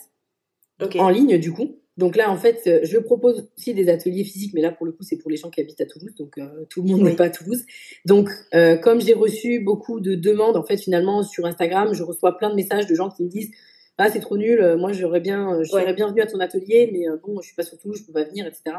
en 0.97 1.09
ligne, 1.09 1.37
du 1.37 1.51
coup. 1.51 1.80
Donc 1.97 2.15
là, 2.15 2.31
en 2.31 2.37
fait, 2.37 2.61
euh, 2.67 2.79
je 2.83 2.97
propose 2.97 3.49
aussi 3.57 3.73
des 3.73 3.89
ateliers 3.89 4.23
physiques, 4.23 4.53
mais 4.53 4.61
là, 4.61 4.71
pour 4.71 4.85
le 4.85 4.91
coup, 4.93 5.03
c'est 5.03 5.17
pour 5.17 5.29
les 5.29 5.37
gens 5.37 5.49
qui 5.49 5.59
habitent 5.61 5.81
à 5.81 5.85
Toulouse, 5.85 6.13
donc 6.17 6.37
euh, 6.37 6.65
tout 6.69 6.81
le 6.81 6.89
monde 6.89 7.01
Oui. 7.01 7.09
n'est 7.11 7.15
pas 7.15 7.25
à 7.25 7.29
Toulouse. 7.29 7.63
Donc, 8.05 8.29
euh, 8.53 8.77
comme 8.77 9.01
j'ai 9.01 9.13
reçu 9.13 9.59
beaucoup 9.59 9.99
de 9.99 10.15
demandes, 10.15 10.55
en 10.55 10.63
fait, 10.63 10.77
finalement, 10.77 11.21
sur 11.21 11.45
Instagram, 11.45 11.93
je 11.93 12.03
reçois 12.03 12.37
plein 12.37 12.49
de 12.49 12.55
messages 12.55 12.87
de 12.87 12.95
gens 12.95 13.09
qui 13.09 13.23
me 13.23 13.29
disent 13.29 13.51
ah 13.97 14.09
c'est 14.09 14.21
trop 14.21 14.37
nul, 14.37 14.75
moi 14.79 14.93
j'aurais 14.93 15.19
bien, 15.19 15.61
je 15.63 15.71
Ouais. 15.75 15.81
serais 15.81 15.93
bien 15.93 16.07
venue 16.07 16.21
à 16.21 16.25
ton 16.25 16.39
atelier, 16.39 16.89
mais 16.91 17.07
euh, 17.07 17.17
bon, 17.23 17.39
je 17.41 17.47
suis 17.47 17.55
pas 17.55 17.61
sur 17.63 17.77
Toulouse, 17.77 17.99
je 17.99 18.05
peux 18.07 18.13
pas 18.13 18.23
venir, 18.23 18.47
etc. 18.47 18.77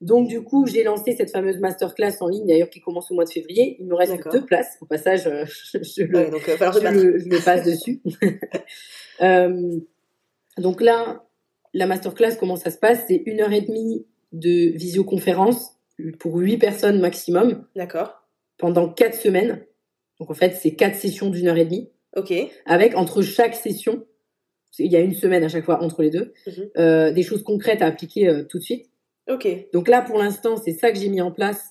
Donc 0.00 0.28
du 0.28 0.42
coup, 0.42 0.66
j'ai 0.66 0.84
lancé 0.84 1.12
cette 1.16 1.30
fameuse 1.30 1.58
masterclass 1.58 2.12
en 2.20 2.28
ligne, 2.28 2.46
d'ailleurs 2.46 2.70
qui 2.70 2.80
commence 2.80 3.10
au 3.10 3.14
mois 3.14 3.24
de 3.24 3.30
février. 3.30 3.76
Il 3.80 3.86
me 3.86 3.94
reste 3.94 4.12
deux 4.30 4.44
places. 4.44 4.76
Au 4.80 4.86
passage, 4.86 5.24
je, 5.72 5.78
je 5.82 6.02
le, 6.04 6.18
Ouais, 6.18 6.30
donc 6.30 6.42
je 6.46 6.52
je 6.52 7.44
passe 7.44 7.64
dessus. 7.64 8.00
Donc 10.58 10.80
là, 10.80 11.24
la 11.74 11.86
masterclass, 11.86 12.36
comment 12.38 12.56
ça 12.56 12.70
se 12.70 12.78
passe 12.78 13.04
C'est 13.08 13.22
une 13.26 13.40
heure 13.40 13.52
et 13.52 13.60
demie 13.60 14.06
de 14.32 14.70
visioconférence 14.76 15.72
pour 16.18 16.36
huit 16.36 16.56
personnes 16.58 17.00
maximum 17.00 17.66
D'accord. 17.76 18.22
pendant 18.58 18.88
quatre 18.88 19.14
semaines. 19.16 19.64
Donc 20.18 20.30
en 20.30 20.34
fait, 20.34 20.56
c'est 20.60 20.74
quatre 20.74 20.96
sessions 20.96 21.28
d'une 21.30 21.48
heure 21.48 21.56
et 21.58 21.64
demie 21.64 21.90
Ok. 22.16 22.32
avec 22.66 22.96
entre 22.96 23.22
chaque 23.22 23.54
session, 23.56 24.04
il 24.78 24.90
y 24.90 24.96
a 24.96 25.00
une 25.00 25.14
semaine 25.14 25.44
à 25.44 25.48
chaque 25.48 25.64
fois 25.64 25.82
entre 25.82 26.02
les 26.02 26.10
deux, 26.10 26.32
Mhm. 26.46 26.70
euh, 26.78 27.12
des 27.12 27.22
choses 27.22 27.42
concrètes 27.42 27.82
à 27.82 27.86
appliquer 27.86 28.28
euh, 28.28 28.44
tout 28.44 28.58
de 28.58 28.62
suite. 28.64 28.86
Ok. 29.28 29.46
Donc 29.72 29.88
là, 29.88 30.02
pour 30.02 30.18
l'instant, 30.18 30.56
c'est 30.56 30.72
ça 30.72 30.90
que 30.92 30.98
j'ai 30.98 31.08
mis 31.08 31.20
en 31.20 31.30
place 31.32 31.70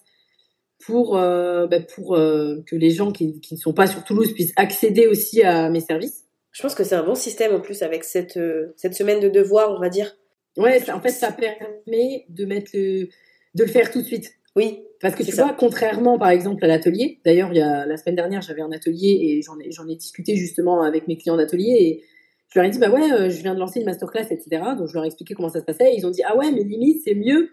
pour, 0.85 1.17
euh, 1.17 1.67
bah, 1.67 1.79
pour 1.79 2.15
que 2.15 2.75
les 2.75 2.89
gens 2.91 3.11
qui, 3.11 3.39
qui 3.39 3.53
ne 3.55 3.59
sont 3.59 3.73
pas 3.73 3.87
sur 3.87 4.03
Toulouse 4.03 4.33
puissent 4.33 4.53
accéder 4.57 5.07
aussi 5.07 5.41
à 5.43 5.69
mes 5.69 5.79
services. 5.79 6.22
Je 6.53 6.61
pense 6.61 6.75
que 6.75 6.83
c'est 6.83 6.95
un 6.95 7.03
bon 7.03 7.15
système 7.15 7.53
en 7.53 7.59
plus 7.59 7.81
avec 7.81 8.03
cette, 8.03 8.37
euh, 8.37 8.73
cette 8.77 8.93
semaine 8.93 9.19
de 9.19 9.27
devoir, 9.29 9.71
on 9.75 9.79
va 9.79 9.89
dire. 9.89 10.15
Ouais, 10.55 10.79
ça- 10.79 10.95
en 10.95 11.01
fait, 11.01 11.09
ça 11.09 11.31
permet 11.31 12.25
de 12.29 12.45
mettre 12.45 12.71
le, 12.73 13.07
de 13.55 13.63
le 13.63 13.67
faire 13.69 13.91
tout 13.91 14.01
de 14.01 14.05
suite. 14.05 14.31
Oui. 14.55 14.83
Parce 15.01 15.15
que 15.15 15.23
tu 15.23 15.31
ça. 15.31 15.43
vois, 15.45 15.53
contrairement 15.53 16.17
par 16.17 16.29
exemple 16.29 16.63
à 16.63 16.67
l'atelier, 16.67 17.19
d'ailleurs, 17.25 17.49
il 17.51 17.57
y 17.57 17.61
a 17.61 17.85
la 17.85 17.97
semaine 17.97 18.15
dernière, 18.15 18.41
j'avais 18.41 18.61
un 18.61 18.71
atelier 18.71 19.17
et 19.21 19.41
j'en 19.41 19.59
ai, 19.59 19.71
j'en 19.71 19.87
ai 19.89 19.95
discuté 19.95 20.35
justement 20.37 20.81
avec 20.83 21.07
mes 21.09 21.17
clients 21.17 21.35
d'atelier 21.35 21.75
et 21.81 22.03
je 22.49 22.59
leur 22.59 22.67
ai 22.67 22.69
dit, 22.71 22.77
bah 22.79 22.89
ouais, 22.91 23.11
euh, 23.11 23.29
je 23.31 23.41
viens 23.41 23.55
de 23.55 23.59
lancer 23.59 23.79
une 23.79 23.85
masterclass, 23.85 24.27
etc. 24.29 24.61
Donc 24.77 24.87
je 24.87 24.93
leur 24.93 25.03
ai 25.03 25.07
expliqué 25.07 25.33
comment 25.33 25.49
ça 25.49 25.59
se 25.59 25.65
passait. 25.65 25.91
Et 25.91 25.97
ils 25.97 26.05
ont 26.05 26.11
dit, 26.11 26.21
ah 26.23 26.37
ouais, 26.37 26.51
mais 26.51 26.63
limite, 26.63 27.01
c'est 27.03 27.15
mieux 27.15 27.49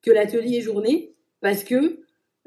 que 0.00 0.12
l'atelier 0.12 0.60
journée 0.60 1.12
parce 1.40 1.64
que 1.64 1.98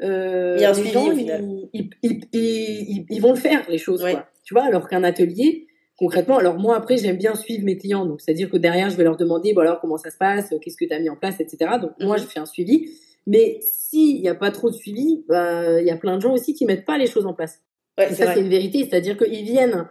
euh, 0.01 0.55
Il 0.57 0.61
y 0.61 0.65
a 0.65 0.69
un 0.69 0.73
les 0.73 0.79
suivi, 0.79 0.91
gens, 0.93 1.11
ils, 1.11 1.69
ils, 1.73 1.89
ils, 2.01 2.21
ils- 2.33 3.05
ils 3.09 3.21
vont 3.21 3.31
le 3.33 3.37
faire, 3.39 3.69
les 3.69 3.77
choses. 3.77 4.01
Ouais. 4.03 4.13
Quoi. 4.13 4.27
Tu 4.43 4.53
vois, 4.53 4.63
alors 4.63 4.87
qu'un 4.87 5.03
atelier, 5.03 5.66
concrètement, 5.97 6.37
alors 6.37 6.57
moi 6.57 6.75
après, 6.77 6.97
j'aime 6.97 7.17
bien 7.17 7.35
suivre 7.35 7.63
mes 7.65 7.77
clients. 7.77 8.05
Donc 8.05 8.21
c'est-à-dire 8.21 8.49
que 8.49 8.57
derrière, 8.57 8.89
je 8.89 8.95
vais 8.97 9.03
leur 9.03 9.17
demander, 9.17 9.53
bon 9.53 9.61
alors 9.61 9.79
comment 9.81 9.97
ça 9.97 10.11
se 10.11 10.17
passe, 10.17 10.53
qu'est-ce 10.61 10.77
que 10.77 10.85
tu 10.85 10.93
as 10.93 10.99
mis 10.99 11.09
en 11.09 11.15
place, 11.15 11.39
etc. 11.39 11.71
Donc 11.81 11.91
moi, 11.99 12.17
Mhm. 12.17 12.23
je 12.23 12.27
fais 12.27 12.39
un 12.39 12.45
suivi. 12.45 12.89
Mais 13.29 13.59
s'il 13.61 14.21
n'y 14.21 14.29
a 14.29 14.35
pas 14.35 14.51
trop 14.51 14.69
de 14.69 14.75
suivi, 14.75 15.25
bah, 15.27 15.81
il 15.81 15.85
y 15.85 15.91
a 15.91 15.97
plein 15.97 16.15
de 16.15 16.21
gens 16.21 16.33
aussi 16.33 16.53
qui 16.53 16.63
mettent 16.65 16.85
pas 16.85 16.97
les 16.97 17.07
choses 17.07 17.25
en 17.25 17.33
place. 17.33 17.59
Ouais, 17.97 18.09
Et 18.09 18.13
ça, 18.15 18.33
c'est 18.33 18.39
une 18.39 18.47
vérité. 18.47 18.87
C'est-à-dire 18.89 19.17
qu'ils 19.17 19.43
viennent, 19.43 19.85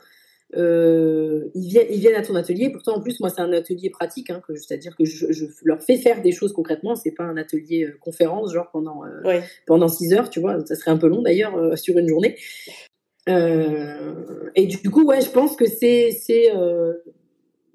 euh, 0.57 1.51
ils 1.55 1.69
viennent, 1.69 1.87
ils 1.91 1.99
viennent 2.01 2.15
à 2.15 2.23
ton 2.23 2.35
atelier. 2.37 2.71
Pourtant, 2.71 2.95
en 2.97 3.01
plus, 3.03 3.21
moi, 3.21 3.29
c'est 3.29 3.41
un 3.43 3.53
atelier 3.53 3.91
pratique. 3.91 4.31
Hein, 4.31 4.41
que, 4.47 4.55
c'est-à-dire 4.55 4.97
que 4.97 5.05
je, 5.05 5.31
je 5.33 5.45
leur 5.65 5.83
fais 5.83 5.97
faire 5.97 6.23
des 6.23 6.33
choses 6.33 6.53
concrètement. 6.55 6.95
C'est 6.95 7.11
pas 7.11 7.25
un 7.25 7.37
atelier 7.37 7.85
euh, 7.85 7.99
conférence, 8.01 8.55
genre 8.55 8.71
pendant 8.73 9.05
euh, 9.05 9.23
Ouais. 9.25 9.43
pendant 9.67 9.89
six 9.89 10.13
heures, 10.15 10.31
tu 10.31 10.41
vois. 10.41 10.65
Ça 10.65 10.75
serait 10.77 10.93
un 10.93 10.97
peu 10.97 11.09
long 11.09 11.21
d'ailleurs 11.21 11.57
euh, 11.57 11.77
sur 11.77 11.99
une 11.99 12.09
journée. 12.09 12.37
Euh, 13.29 14.51
et 14.55 14.67
du 14.67 14.91
coup, 14.91 15.05
ouais, 15.05 15.21
je 15.21 15.31
pense 15.31 15.57
que 15.57 15.67
c'est 15.67 16.11
c'est 16.13 16.55
euh, 16.55 16.93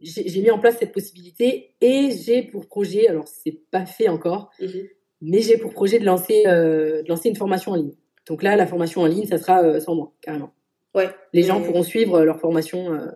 j'ai 0.02 0.42
mis 0.42 0.50
en 0.50 0.60
place 0.60 0.78
cette 0.80 0.92
possibilité 0.94 1.72
et 1.82 2.10
j'ai 2.12 2.42
pour 2.42 2.66
projet, 2.68 3.08
alors 3.08 3.28
c'est 3.28 3.58
pas 3.72 3.86
fait 3.86 4.08
encore, 4.10 4.50
Mhm. 4.60 4.88
mais 5.22 5.42
j'ai 5.42 5.58
pour 5.58 5.72
projet 5.74 6.00
de 6.00 6.06
lancer, 6.06 6.44
euh, 6.48 7.04
de 7.04 7.10
lancer 7.10 7.30
une 7.30 7.36
formation 7.36 7.72
en 7.74 7.76
ligne. 7.76 7.94
Donc 8.28 8.42
là, 8.44 8.56
la 8.56 8.66
formation 8.66 9.02
en 9.02 9.06
ligne, 9.08 9.26
ça 9.28 9.38
sera 9.38 9.64
euh, 9.64 9.80
sans 9.80 9.94
moi, 9.96 10.12
carrément. 10.22 10.52
Ouais. 10.96 11.10
Les 11.34 11.44
gens 11.44 11.62
pourront 11.62 11.84
suivre 11.84 12.24
leur 12.24 12.40
formation 12.40 12.94
euh, 12.94 13.08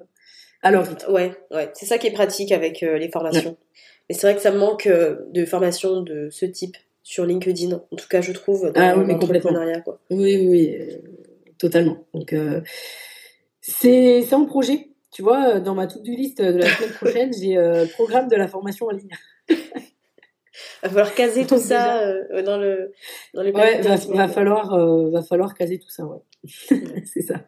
à 0.62 0.72
leur 0.72 0.86
rythme. 0.88 1.12
Ouais, 1.12 1.32
ouais. 1.52 1.70
C'est 1.74 1.86
ça 1.86 1.98
qui 1.98 2.08
est 2.08 2.12
pratique 2.14 2.52
avec 2.52 2.84
euh, 2.84 2.98
les 2.98 3.10
formations. 3.10 3.58
Et 4.10 4.14
c'est 4.14 4.28
vrai 4.28 4.36
que 4.36 4.42
ça 4.42 4.52
me 4.52 4.60
manque 4.60 4.86
euh, 4.88 5.18
de 5.32 5.46
formations 5.46 6.02
de 6.02 6.30
ce 6.30 6.46
type 6.46 6.78
sur 7.04 7.26
LinkedIn. 7.26 7.82
En 7.92 7.96
tout 7.96 8.08
cas, 8.08 8.22
je 8.22 8.32
trouve 8.32 8.72
dans 8.72 8.82
Ah 8.82 8.96
oui, 8.98 9.04
mais 9.08 9.14
complètement. 9.18 9.52
l'entrepreneuriat, 9.52 9.82
quoi. 9.82 10.00
Oui, 10.12 10.48
oui, 10.48 10.76
euh, 10.80 10.98
totalement. 11.60 12.06
Donc, 12.14 12.34
euh, 12.34 12.62
c'est 13.62 14.34
en 14.34 14.46
projet. 14.46 14.90
Tu 15.12 15.22
vois, 15.22 15.56
euh, 15.56 15.60
dans 15.60 15.76
ma 15.76 15.88
to-do 15.88 16.12
list 16.12 16.42
de 16.42 16.58
la 16.58 16.68
semaine 16.70 16.92
prochaine, 17.02 17.34
j'ai 17.34 17.58
euh, 17.58 17.86
programme 17.94 18.28
de 18.28 18.36
la 18.36 18.48
formation 18.48 18.88
en 18.88 18.92
ligne. 18.92 19.10
Va 20.84 20.90
falloir 20.90 21.14
caser 21.16 21.46
tout 21.46 21.60
ça 21.60 22.00
euh, 22.00 22.42
dans 22.42 22.58
le 22.58 22.94
dans 23.34 23.42
les 23.42 23.52
Ouais, 23.52 23.82
va, 23.82 23.96
va 23.96 24.28
falloir, 24.30 24.74
euh, 24.74 25.10
va 25.10 25.22
falloir 25.22 25.54
caser 25.54 25.80
tout 25.80 25.90
ça, 25.90 26.06
ouais. 26.06 26.20
c'est 27.06 27.22
ça. 27.24 27.42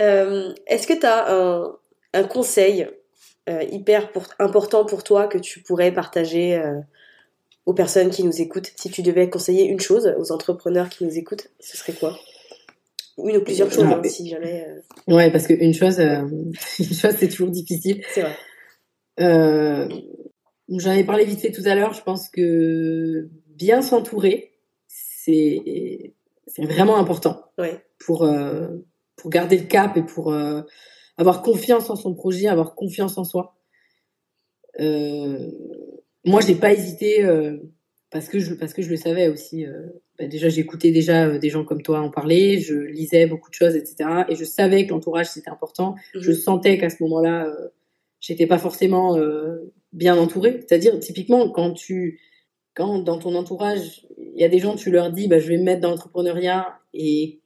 Euh, 0.00 0.52
Est-ce 0.66 0.86
que 0.88 0.94
tu 0.98 1.06
as 1.06 1.32
un, 1.32 1.76
un 2.14 2.24
conseil 2.24 2.88
hyper 3.72 4.12
pour- 4.12 4.28
important 4.38 4.84
pour 4.84 5.02
toi 5.04 5.26
que 5.26 5.36
tu 5.38 5.60
pourrais 5.60 5.92
partager 5.92 6.60
aux 7.66 7.74
personnes 7.74 8.10
qui 8.10 8.22
nous 8.24 8.40
écoutent? 8.40 8.72
Si 8.76 8.90
tu 8.90 9.02
devais 9.02 9.28
conseiller 9.28 9.66
une 9.66 9.80
chose 9.80 10.12
aux 10.18 10.30
entrepreneurs 10.32 10.88
qui 10.88 11.04
nous 11.04 11.18
écoutent, 11.18 11.48
ce 11.60 11.76
serait 11.76 11.92
quoi? 11.92 12.16
Une 13.18 13.36
ou 13.36 13.42
plusieurs 13.44 13.70
choses, 13.70 13.84
hein, 13.84 14.00
si 14.04 14.28
jamais. 14.28 14.66
euh, 14.68 15.14
Ouais, 15.14 15.30
parce 15.30 15.46
qu'une 15.46 15.74
chose, 15.74 16.00
euh, 16.00 16.22
une 16.78 16.84
chose, 16.94 17.14
c'est 17.18 17.28
toujours 17.28 17.50
difficile. 17.50 18.02
C'est 18.14 18.22
vrai. 18.22 18.36
Euh, 19.20 19.88
J'en 20.68 20.92
ai 20.92 21.02
parlé 21.04 21.24
vite 21.24 21.40
fait 21.40 21.50
tout 21.50 21.64
à 21.66 21.74
l'heure. 21.74 21.92
Je 21.94 22.02
pense 22.02 22.28
que 22.28 23.28
bien 23.48 23.82
s'entourer, 23.82 24.52
c'est 24.86 26.14
c'est 26.46 26.64
vraiment 26.64 26.96
important 26.96 27.44
Ouais. 27.58 27.84
pour 27.98 28.22
euh, 28.24 28.68
pour 29.16 29.30
garder 29.30 29.58
le 29.58 29.64
cap 29.66 29.96
et 29.96 30.02
pour 30.02 30.32
euh, 30.32 30.62
avoir 31.18 31.42
confiance 31.42 31.90
en 31.90 31.96
son 31.96 32.14
projet, 32.14 32.46
avoir 32.46 32.74
confiance 32.76 33.18
en 33.18 33.24
soi. 33.24 33.56
Euh, 34.78 35.50
moi, 36.24 36.40
j'ai 36.40 36.54
pas 36.54 36.72
hésité 36.72 37.24
euh, 37.24 37.56
parce 38.10 38.28
que 38.28 38.38
je 38.38 38.54
parce 38.54 38.72
que 38.72 38.82
je 38.82 38.90
le 38.90 38.96
savais 38.96 39.28
aussi. 39.28 39.66
Bah, 40.20 40.26
déjà, 40.26 40.50
j'écoutais 40.50 40.90
déjà 40.92 41.26
euh, 41.26 41.38
des 41.38 41.48
gens 41.50 41.64
comme 41.64 41.82
toi 41.82 42.00
en 42.00 42.10
parler, 42.10 42.60
je 42.60 42.74
lisais 42.74 43.26
beaucoup 43.26 43.48
de 43.50 43.54
choses, 43.54 43.74
etc. 43.74 44.26
Et 44.28 44.36
je 44.36 44.44
savais 44.44 44.86
que 44.86 44.90
l'entourage 44.92 45.28
c'était 45.30 45.50
important. 45.50 45.96
Je 46.14 46.30
Mhm. 46.32 46.36
sentais 46.36 46.78
qu'à 46.78 46.90
ce 46.90 47.02
moment-là, 47.04 47.46
euh, 47.46 47.68
j'étais 48.20 48.46
pas 48.46 48.58
forcément 48.58 49.16
euh, 49.16 49.72
bien 49.92 50.18
entourée. 50.18 50.60
C'est-à-dire, 50.60 50.98
typiquement, 51.00 51.48
quand 51.50 51.72
tu, 51.72 52.20
quand 52.74 52.98
dans 53.00 53.18
ton 53.18 53.34
entourage, 53.34 54.06
il 54.18 54.38
y 54.40 54.44
a 54.44 54.48
des 54.50 54.58
gens, 54.60 54.76
tu 54.76 54.90
leur 54.90 55.10
dis, 55.10 55.26
bah, 55.28 55.38
je 55.40 55.48
vais 55.48 55.56
me 55.58 55.64
mettre 55.64 55.80
dans 55.80 55.90
l'entrepreneuriat 55.90 56.66
et 56.94 57.40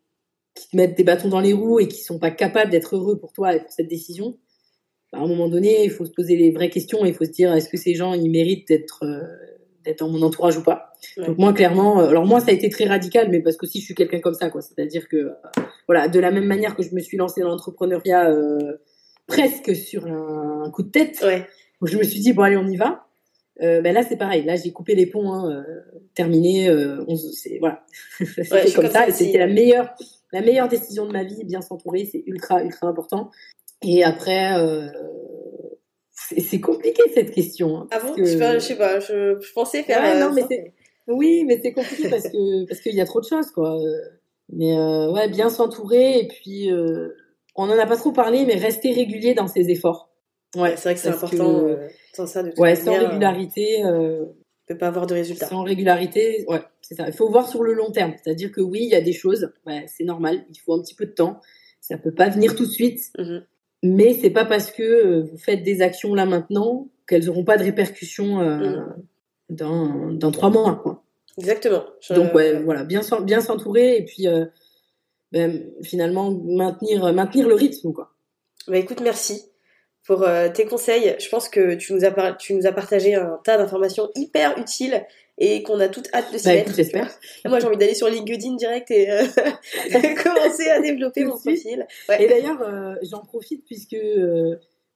qui 0.54 0.68
te 0.70 0.76
mettent 0.76 0.96
des 0.96 1.04
bâtons 1.04 1.28
dans 1.28 1.40
les 1.40 1.52
roues 1.52 1.80
et 1.80 1.88
qui 1.88 2.00
sont 2.02 2.18
pas 2.18 2.30
capables 2.32 2.70
d'être 2.72 2.96
heureux 2.96 3.18
pour 3.18 3.32
toi 3.32 3.54
et 3.56 3.60
pour 3.60 3.72
cette 3.72 3.88
décision. 3.88 4.38
bah, 5.12 5.18
à 5.20 5.22
un 5.22 5.28
moment 5.28 5.48
donné, 5.48 5.84
il 5.84 5.90
faut 5.90 6.06
se 6.06 6.12
poser 6.12 6.36
les 6.36 6.50
vraies 6.50 6.70
questions. 6.70 7.04
Il 7.04 7.14
faut 7.14 7.24
se 7.24 7.30
dire, 7.30 7.52
est-ce 7.54 7.68
que 7.68 7.76
ces 7.76 7.94
gens, 7.94 8.14
ils 8.14 8.30
méritent 8.30 8.68
d'être, 8.68 9.04
euh, 9.04 9.22
d'être 9.84 10.00
dans 10.00 10.08
mon 10.10 10.22
entourage 10.22 10.56
ou 10.58 10.62
pas? 10.64 10.93
Ouais. 11.16 11.26
Donc 11.26 11.38
moi, 11.38 11.52
clairement, 11.52 12.00
euh, 12.00 12.08
alors 12.08 12.26
moi, 12.26 12.40
ça 12.40 12.50
a 12.50 12.52
été 12.52 12.68
très 12.68 12.86
radical, 12.86 13.28
mais 13.30 13.40
parce 13.40 13.56
que 13.56 13.66
aussi 13.66 13.80
je 13.80 13.84
suis 13.84 13.94
quelqu'un 13.94 14.20
comme 14.20 14.34
ça, 14.34 14.50
quoi. 14.50 14.62
C'est-à-dire 14.62 15.08
que, 15.08 15.16
euh, 15.16 15.30
voilà, 15.86 16.08
de 16.08 16.20
la 16.20 16.30
même 16.30 16.46
manière 16.46 16.76
que 16.76 16.82
je 16.82 16.94
me 16.94 17.00
suis 17.00 17.16
lancée 17.16 17.40
dans 17.40 17.48
l'entrepreneuriat 17.48 18.30
euh, 18.30 18.78
presque 19.26 19.74
sur 19.74 20.06
un, 20.06 20.70
coup 20.70 20.82
de 20.82 20.90
tête, 20.90 21.20
Ouais. 21.22 21.46
où 21.80 21.86
je 21.86 21.96
me 21.96 22.02
suis 22.02 22.20
dit 22.20 22.32
bon 22.32 22.42
allez 22.42 22.56
on 22.56 22.66
y 22.66 22.76
va. 22.76 23.06
Euh, 23.62 23.80
ben 23.80 23.94
là 23.94 24.02
c'est 24.02 24.16
pareil, 24.16 24.42
là 24.44 24.56
j'ai 24.56 24.72
coupé 24.72 24.96
les 24.96 25.06
ponts, 25.06 25.32
hein, 25.32 25.48
euh, 25.48 25.62
terminé, 26.14 26.68
euh, 26.68 27.04
on, 27.06 27.14
voilà, 27.60 27.84
c'était 28.18 28.66
suis 28.66 28.74
comme 28.74 28.84
comme 28.84 28.92
ça 28.92 29.06
et 29.06 29.12
c'était 29.12 29.38
la 29.38 29.46
ouais. 29.46 29.52
meilleure, 29.52 29.94
la 30.32 30.40
meilleure 30.40 30.68
décision 30.68 31.06
de 31.06 31.12
ma 31.12 31.22
vie, 31.22 31.44
bien 31.44 31.60
s'entourer, 31.60 32.04
c'est 32.10 32.24
ultra 32.26 32.64
ultra 32.64 32.88
important. 32.88 33.30
Et 33.82 34.02
après, 34.02 34.58
euh, 34.58 34.88
c'est 36.10 36.60
compliqué 36.60 37.02
cette 37.14 37.30
question. 37.30 37.78
Hein, 37.78 37.88
ah 37.92 38.00
bon? 38.00 38.14
je, 38.16 38.24
sais 38.24 38.76
pas, 38.76 38.98
je, 38.98 39.52
pensais 39.52 39.84
faire. 39.84 40.18
non, 40.18 40.34
mais 40.34 40.72
oui, 41.06 41.44
mais 41.44 41.60
c'est 41.62 41.72
compliqué 41.72 42.08
parce 42.08 42.28
que 42.28 42.64
parce 42.68 42.80
qu'il 42.80 42.94
y 42.94 43.00
a 43.00 43.06
trop 43.06 43.20
de 43.20 43.26
choses 43.26 43.50
quoi. 43.50 43.78
Mais 44.52 44.76
ouais, 44.76 45.28
bien 45.28 45.48
s'entourer 45.48 46.18
et 46.18 46.28
puis 46.28 46.70
on 47.56 47.64
en 47.64 47.78
a 47.78 47.86
pas 47.86 47.96
trop 47.96 48.12
parlé, 48.12 48.44
mais 48.46 48.54
rester 48.54 48.92
régulier 48.92 49.34
dans 49.34 49.46
ses 49.46 49.70
efforts. 49.70 50.10
Ouais, 50.56 50.76
c'est 50.76 50.84
vrai 50.84 50.94
que 50.94 51.00
c'est 51.00 51.08
important. 51.08 51.66
sans 52.12 52.26
ça, 52.26 52.42
de 52.42 52.52
ouais, 52.58 52.76
sans 52.76 52.98
régularité. 52.98 53.84
Euh, 53.84 54.24
peut 54.66 54.78
pas 54.78 54.88
avoir 54.88 55.06
de 55.06 55.14
résultats. 55.14 55.46
Sans 55.46 55.62
régularité, 55.62 56.44
ouais, 56.48 56.62
c'est 56.80 56.94
ça. 56.94 57.06
Il 57.06 57.12
faut 57.12 57.28
voir 57.28 57.48
sur 57.48 57.62
le 57.62 57.74
long 57.74 57.90
terme. 57.90 58.14
C'est-à-dire 58.22 58.50
que 58.50 58.60
oui, 58.60 58.80
il 58.82 58.88
y 58.88 58.94
a 58.94 59.00
des 59.00 59.12
choses, 59.12 59.52
ouais, 59.66 59.84
c'est 59.88 60.04
normal, 60.04 60.44
il 60.48 60.58
faut 60.58 60.74
un 60.74 60.80
petit 60.80 60.94
peu 60.94 61.06
de 61.06 61.12
temps. 61.12 61.40
Ça 61.80 61.98
peut 61.98 62.14
pas 62.14 62.30
venir 62.30 62.56
tout 62.56 62.64
de 62.64 62.70
suite. 62.70 63.10
Mm-hmm. 63.18 63.42
Mais 63.82 64.14
c'est 64.14 64.30
pas 64.30 64.46
parce 64.46 64.70
que 64.70 64.82
euh, 64.82 65.22
vous 65.30 65.36
faites 65.36 65.62
des 65.62 65.82
actions 65.82 66.14
là 66.14 66.24
maintenant 66.24 66.88
qu'elles 67.06 67.28
auront 67.28 67.44
pas 67.44 67.58
de 67.58 67.64
répercussions 67.64 68.40
euh, 68.40 68.58
mm-hmm. 68.58 68.94
Dans, 69.50 70.12
dans 70.12 70.30
trois 70.30 70.50
mois. 70.50 70.80
Quoi. 70.82 71.04
Exactement. 71.38 71.84
Donc 72.10 72.34
ouais, 72.34 72.54
voilà, 72.62 72.84
bien 72.84 73.00
bien 73.22 73.40
s'entourer 73.40 73.96
et 73.96 74.04
puis 74.04 74.28
euh, 74.28 74.46
ben, 75.32 75.64
finalement 75.82 76.30
maintenir 76.30 77.12
maintenir 77.12 77.48
le 77.48 77.54
rythme 77.54 77.92
quoi. 77.92 78.12
Bah 78.68 78.78
écoute, 78.78 79.00
merci 79.00 79.42
pour 80.06 80.22
euh, 80.22 80.48
tes 80.48 80.64
conseils. 80.64 81.16
Je 81.18 81.28
pense 81.28 81.48
que 81.48 81.74
tu 81.74 81.92
nous 81.92 82.04
as, 82.04 82.32
tu 82.34 82.54
nous 82.54 82.66
as 82.66 82.72
partagé 82.72 83.14
un 83.14 83.40
tas 83.44 83.58
d'informations 83.58 84.10
hyper 84.14 84.56
utiles 84.58 85.04
et 85.36 85.64
qu'on 85.64 85.80
a 85.80 85.88
toutes 85.88 86.08
hâte 86.14 86.32
de 86.32 86.38
s'y 86.38 86.44
bah, 86.44 86.54
mettre. 86.54 86.74
J'espère. 86.74 87.10
Moi, 87.44 87.58
j'ai 87.58 87.66
envie 87.66 87.76
d'aller 87.76 87.94
sur 87.94 88.08
LinkedIn 88.08 88.54
direct 88.54 88.90
et 88.90 89.10
euh, 89.10 89.24
commencer 90.22 90.68
à 90.68 90.80
développer 90.80 91.24
mon 91.24 91.36
profil. 91.36 91.86
Et 92.18 92.26
d'ailleurs, 92.28 92.62
j'en 93.02 93.20
profite 93.20 93.64
puisque 93.64 93.96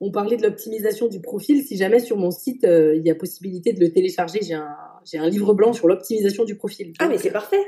on 0.01 0.11
parlait 0.11 0.37
de 0.37 0.43
l'optimisation 0.43 1.09
du 1.09 1.20
profil. 1.20 1.62
Si 1.62 1.77
jamais 1.77 1.99
sur 1.99 2.16
mon 2.16 2.31
site, 2.31 2.65
il 2.65 3.03
y 3.05 3.11
a 3.11 3.15
possibilité 3.15 3.73
de 3.73 3.81
le 3.81 3.93
télécharger, 3.93 4.41
j'ai 4.43 4.55
un, 4.55 4.77
j'ai 5.05 5.19
un 5.19 5.29
livre 5.29 5.55
blanc 5.55 5.73
sur 5.73 5.89
l'optimisation 5.89 6.45
du 6.45 6.57
profil. 6.57 6.93
ah, 6.99 7.09
mais 7.09 7.19
c'est 7.19 7.33
parfait. 7.33 7.65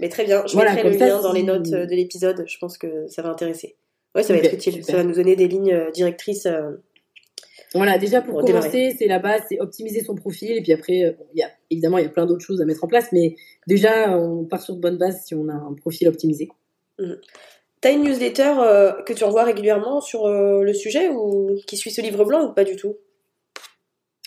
Mais 0.00 0.08
très 0.08 0.24
bien. 0.24 0.44
Je 0.46 0.56
mettrai 0.56 0.82
le 0.82 0.90
lien 0.90 1.20
dans 1.20 1.32
les 1.32 1.42
notes 1.42 1.70
de 1.70 1.94
l'épisode. 1.94 2.44
Je 2.46 2.58
pense 2.58 2.78
que 2.78 3.06
ça 3.08 3.22
va 3.22 3.30
intéresser. 3.30 3.76
Ouais, 4.14 4.22
ça 4.22 4.32
va 4.32 4.38
être 4.38 4.54
utile. 4.54 4.82
Ça 4.82 4.96
va 4.96 5.04
nous 5.04 5.14
donner 5.14 5.36
des 5.36 5.46
lignes 5.46 5.74
euh, 5.74 5.90
directrices. 5.90 6.46
Euh, 6.46 6.72
voilà, 7.74 7.98
déjà 7.98 8.22
pour, 8.22 8.42
commencer, 8.42 8.94
c'est 8.98 9.06
la 9.06 9.18
base, 9.18 9.42
c'est 9.48 9.60
optimiser 9.60 10.02
son 10.02 10.14
profil. 10.14 10.52
Et 10.52 10.62
puis 10.62 10.72
après, 10.72 11.04
euh, 11.04 11.12
il 11.34 11.40
y 11.40 11.42
a, 11.42 11.50
évidemment, 11.70 11.98
il 11.98 12.04
y 12.04 12.06
a 12.06 12.10
plein 12.10 12.24
d'autres 12.24 12.44
choses 12.44 12.62
à 12.62 12.64
mettre 12.64 12.84
en 12.84 12.86
place. 12.86 13.12
Mais 13.12 13.36
déjà, 13.66 14.16
on 14.18 14.44
part 14.44 14.62
sur 14.62 14.74
de 14.74 14.80
bonnes 14.80 14.96
bases 14.96 15.22
si 15.26 15.34
on 15.34 15.48
a 15.48 15.52
un 15.52 15.74
profil 15.74 16.08
optimisé. 16.08 16.48
Mmh. 16.98 17.12
T'as 17.86 17.92
une 17.92 18.02
newsletter 18.02 18.54
que 19.06 19.12
tu 19.12 19.22
envoies 19.22 19.44
régulièrement 19.44 20.00
sur 20.00 20.28
le 20.28 20.72
sujet 20.74 21.08
ou 21.08 21.56
qui 21.68 21.76
suit 21.76 21.92
ce 21.92 22.00
livre 22.00 22.24
blanc 22.24 22.48
ou 22.48 22.52
pas 22.52 22.64
du 22.64 22.74
tout? 22.74 22.96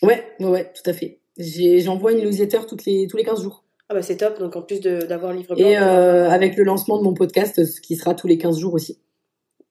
Ouais, 0.02 0.24
ouais, 0.40 0.48
ouais, 0.48 0.72
tout 0.74 0.90
à 0.90 0.94
fait. 0.94 1.20
J'envoie 1.38 2.14
une 2.14 2.20
newsletter 2.20 2.60
toutes 2.70 2.86
les, 2.86 3.08
tous 3.08 3.18
les 3.18 3.26
15 3.26 3.44
jours. 3.44 3.66
Ah 3.90 3.96
bah 3.96 4.02
c'est 4.02 4.16
top, 4.16 4.40
donc 4.40 4.56
en 4.56 4.62
plus 4.62 4.80
d'avoir 4.80 5.34
le 5.34 5.40
livre 5.40 5.56
blanc. 5.56 5.68
Et 5.68 5.76
avec 5.76 6.56
le 6.56 6.64
lancement 6.64 6.98
de 7.00 7.04
mon 7.04 7.14
podcast, 7.14 7.66
ce 7.66 7.82
qui 7.82 7.98
sera 7.98 8.14
tous 8.14 8.28
les 8.28 8.38
15 8.38 8.60
jours 8.60 8.74
aussi 8.74 9.00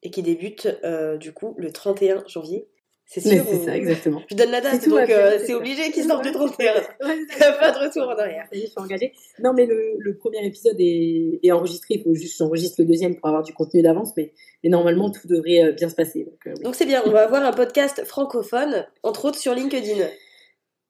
et 0.02 0.10
qui 0.10 0.22
débute 0.22 0.68
euh, 0.84 1.16
du 1.16 1.32
coup 1.32 1.54
le 1.58 1.72
31 1.72 2.24
janvier. 2.26 2.68
C'est 3.10 3.22
sûr. 3.22 3.42
C'est 3.48 3.64
ça, 3.64 3.74
exactement. 3.74 4.20
Je 4.30 4.36
donne 4.36 4.50
la 4.50 4.60
date, 4.60 4.86
donc 4.86 5.08
euh, 5.08 5.38
c'est 5.42 5.54
obligé 5.54 5.90
qu'il 5.92 6.04
sorte 6.04 6.26
le 6.26 6.30
31. 6.30 6.74
Il 7.00 7.26
n'y 7.38 7.42
a 7.42 7.52
pas 7.52 7.72
de 7.72 7.78
retour 7.78 8.02
en 8.02 8.18
arrière. 8.18 8.46
je 8.52 8.58
suis 8.58 8.70
engagée. 8.76 9.14
Non, 9.42 9.54
mais 9.54 9.64
le, 9.64 9.96
le 9.98 10.14
premier 10.14 10.44
épisode 10.44 10.76
est, 10.78 11.40
est 11.42 11.50
enregistré. 11.50 11.94
Il 11.94 12.02
faut 12.02 12.14
juste 12.14 12.36
j'enregistre 12.36 12.82
le 12.82 12.84
deuxième 12.84 13.16
pour 13.16 13.28
avoir 13.28 13.42
du 13.42 13.54
contenu 13.54 13.80
d'avance, 13.80 14.12
mais, 14.14 14.34
mais, 14.62 14.68
normalement 14.68 15.10
tout 15.10 15.26
devrait 15.26 15.64
euh, 15.64 15.72
bien 15.72 15.88
se 15.88 15.94
passer. 15.94 16.26
Donc 16.62 16.74
c'est 16.74 16.84
bien. 16.84 17.02
On 17.06 17.10
va 17.10 17.22
avoir 17.22 17.42
un 17.42 17.52
podcast 17.52 18.04
francophone, 18.04 18.86
entre 19.02 19.24
autres 19.24 19.38
sur 19.38 19.54
LinkedIn. 19.54 20.06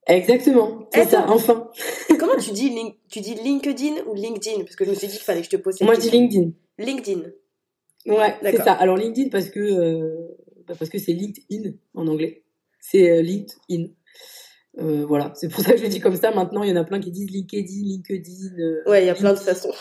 Exactement, 0.08 0.88
c'est 0.92 1.04
ça, 1.04 1.24
enfin. 1.28 1.70
Comment 2.18 2.36
tu 2.36 2.50
dis, 2.50 2.74
tu 3.10 3.20
dis 3.20 3.34
LinkedIn 3.34 4.06
ou 4.06 4.14
LinkedIn? 4.14 4.62
Parce 4.64 4.74
que 4.74 4.84
je 4.84 4.90
me 4.90 4.94
suis 4.96 5.06
dit 5.06 5.16
qu'il 5.16 5.24
fallait 5.24 5.40
que 5.40 5.46
je 5.46 5.50
te 5.50 5.56
pose 5.56 5.74
cette 5.74 5.86
Moi, 5.86 5.94
je 5.94 6.00
dis 6.00 6.10
LinkedIn. 6.10 6.50
LinkedIn. 6.78 7.20
Ouais, 8.06 8.34
c'est 8.42 8.56
ça. 8.56 8.72
Alors 8.72 8.96
LinkedIn 8.96 9.28
parce 9.28 9.50
que 9.50 9.60
euh, 9.60 10.36
parce 10.76 10.90
que 10.90 10.98
c'est 10.98 11.12
LinkedIn 11.12 11.72
en 11.94 12.06
anglais. 12.06 12.44
C'est 12.80 13.10
euh, 13.10 13.22
LinkedIn. 13.22 13.88
Euh, 14.78 15.04
voilà, 15.06 15.32
c'est 15.34 15.48
pour 15.48 15.60
ça 15.60 15.72
que 15.72 15.78
je 15.78 15.82
le 15.82 15.88
dis 15.88 16.00
comme 16.00 16.16
ça. 16.16 16.30
Maintenant, 16.30 16.62
il 16.62 16.70
y 16.70 16.72
en 16.72 16.76
a 16.76 16.84
plein 16.84 17.00
qui 17.00 17.10
disent 17.10 17.30
LinkedIn, 17.30 17.82
LinkedIn. 17.82 18.58
Euh, 18.58 18.82
ouais, 18.86 19.02
il 19.02 19.06
y 19.06 19.10
a 19.10 19.14
plein 19.14 19.32
de 19.32 19.38
façons. 19.38 19.72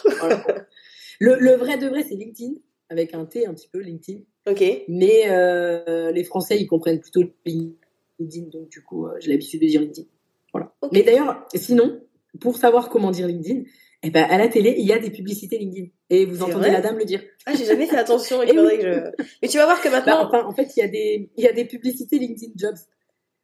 le, 1.19 1.35
le, 1.35 1.51
vrai 1.55 1.77
de 1.77 1.87
vrai, 1.87 2.03
c'est 2.07 2.15
LinkedIn 2.15 2.53
avec 2.89 3.13
un 3.13 3.25
T 3.25 3.45
un 3.45 3.53
petit 3.53 3.69
peu 3.69 3.79
LinkedIn. 3.79 4.19
Ok. 4.49 4.63
Mais 4.87 5.29
euh, 5.29 6.11
les 6.11 6.23
Français, 6.23 6.59
ils 6.59 6.67
comprennent 6.67 6.99
plutôt 6.99 7.23
LinkedIn, 7.45 8.47
donc 8.51 8.69
du 8.69 8.81
coup, 8.81 9.07
j'ai 9.19 9.29
l'habitude 9.29 9.61
de 9.61 9.67
dire 9.67 9.81
LinkedIn. 9.81 10.07
Voilà. 10.53 10.73
Mais 10.91 11.03
d'ailleurs, 11.03 11.45
sinon, 11.53 12.01
pour 12.39 12.57
savoir 12.57 12.89
comment 12.89 13.11
dire 13.11 13.27
LinkedIn, 13.27 13.63
eh 14.03 14.11
ben, 14.11 14.25
à 14.29 14.37
la 14.37 14.47
télé, 14.47 14.75
il 14.77 14.85
y 14.85 14.93
a 14.93 14.99
des 14.99 15.09
publicités 15.09 15.57
LinkedIn. 15.57 15.87
Et 16.09 16.25
vous 16.25 16.43
entendez 16.43 16.69
la 16.69 16.81
dame 16.81 16.97
le 16.97 17.05
dire. 17.05 17.21
Ah, 17.45 17.53
j'ai 17.55 17.65
jamais 17.65 17.87
fait 17.87 17.97
attention. 17.97 18.39
Que 18.47 18.47
je... 18.47 19.23
Mais 19.41 19.47
tu 19.47 19.57
vas 19.57 19.65
voir 19.65 19.81
que 19.81 19.89
bah, 19.89 19.97
maintenant. 19.97 20.27
enfin, 20.27 20.45
en 20.45 20.53
fait, 20.53 20.69
il 20.75 20.81
y, 20.81 20.83
a 20.83 20.87
des, 20.87 21.31
il 21.35 21.43
y 21.43 21.47
a 21.47 21.53
des 21.53 21.65
publicités 21.65 22.19
LinkedIn 22.19 22.53
Jobs. 22.55 22.77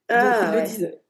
Ah, 0.10 0.46
Donc, 0.46 0.54
ils 0.54 0.60
le 0.60 0.66
disent. 0.68 0.92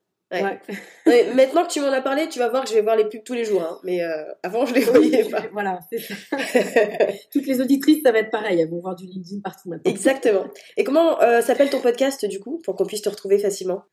Ouais. 1.06 1.32
maintenant 1.36 1.64
que 1.64 1.72
tu 1.72 1.80
m'en 1.80 1.92
as 1.92 2.02
parlé, 2.02 2.28
tu 2.28 2.40
vas 2.40 2.50
voir 2.50 2.64
que 2.64 2.70
je 2.70 2.74
vais 2.74 2.82
voir 2.82 2.96
les 2.96 3.06
pubs 3.06 3.24
tous 3.24 3.36
les 3.36 3.46
jours. 3.46 3.62
Hein. 3.62 3.80
Mais 3.84 4.02
euh, 4.02 4.24
avant, 4.42 4.66
je 4.66 4.74
les 4.74 4.82
voyais 4.82 5.26
pas. 5.26 5.44
Voilà, 5.52 5.80
c'est 5.92 6.00
ça. 6.00 6.16
Toutes 7.32 7.46
les 7.46 7.62
auditrices, 7.62 8.02
ça 8.04 8.12
va 8.12 8.18
être 8.18 8.32
pareil. 8.32 8.60
Elles 8.60 8.70
vont 8.70 8.80
voir 8.80 8.96
du 8.96 9.06
LinkedIn 9.06 9.42
partout 9.44 9.70
maintenant. 9.70 9.92
Exactement. 9.92 10.46
Et 10.76 10.84
comment 10.84 11.22
euh, 11.22 11.42
s'appelle 11.42 11.70
ton 11.70 11.82
podcast, 11.82 12.26
du 12.26 12.40
coup, 12.40 12.60
pour 12.64 12.76
qu'on 12.76 12.86
puisse 12.86 13.04
te 13.04 13.10
retrouver 13.10 13.38
facilement? 13.38 13.84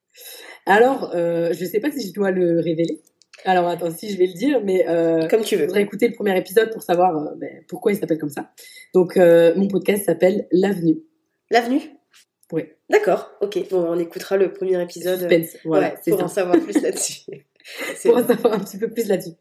Alors, 0.65 1.15
euh, 1.15 1.53
je 1.53 1.65
sais 1.65 1.81
pas 1.81 1.91
si 1.91 2.09
je 2.09 2.15
dois 2.15 2.31
le 2.31 2.61
révéler. 2.61 3.03
Alors 3.45 3.69
attends, 3.69 3.91
si 3.91 4.11
je 4.11 4.19
vais 4.19 4.27
le 4.27 4.35
dire, 4.35 4.61
mais 4.63 4.87
euh, 4.89 5.27
comme 5.29 5.43
tu 5.43 5.57
veux. 5.57 5.77
écouter 5.79 6.09
le 6.09 6.15
premier 6.15 6.37
épisode 6.37 6.71
pour 6.73 6.83
savoir 6.83 7.17
euh, 7.17 7.35
ben, 7.37 7.63
pourquoi 7.69 7.93
il 7.93 7.99
s'appelle 7.99 8.19
comme 8.19 8.31
ça. 8.31 8.51
Donc 8.95 9.17
euh, 9.17 9.55
mon 9.57 9.69
podcast 9.69 10.05
s'appelle 10.05 10.47
L'avenue. 10.53 10.99
L'avenue? 11.51 11.81
Oui. 12.53 12.65
D'accord. 12.89 13.31
Ok. 13.41 13.59
Bon, 13.71 13.85
on 13.89 13.99
écoutera 13.99 14.37
le 14.37 14.53
premier 14.53 14.81
épisode. 14.83 15.21
Suspense. 15.21 15.57
Voilà. 15.65 15.95
pour 16.07 16.23
en 16.23 16.29
savoir 16.29 16.59
plus 16.61 16.81
là-dessus. 16.83 17.23
pour 18.03 18.17
en 18.17 18.27
savoir 18.27 18.55
un 18.55 18.61
petit 18.61 18.79
peu 18.79 18.89
plus 18.89 19.07
là-dessus. 19.09 19.37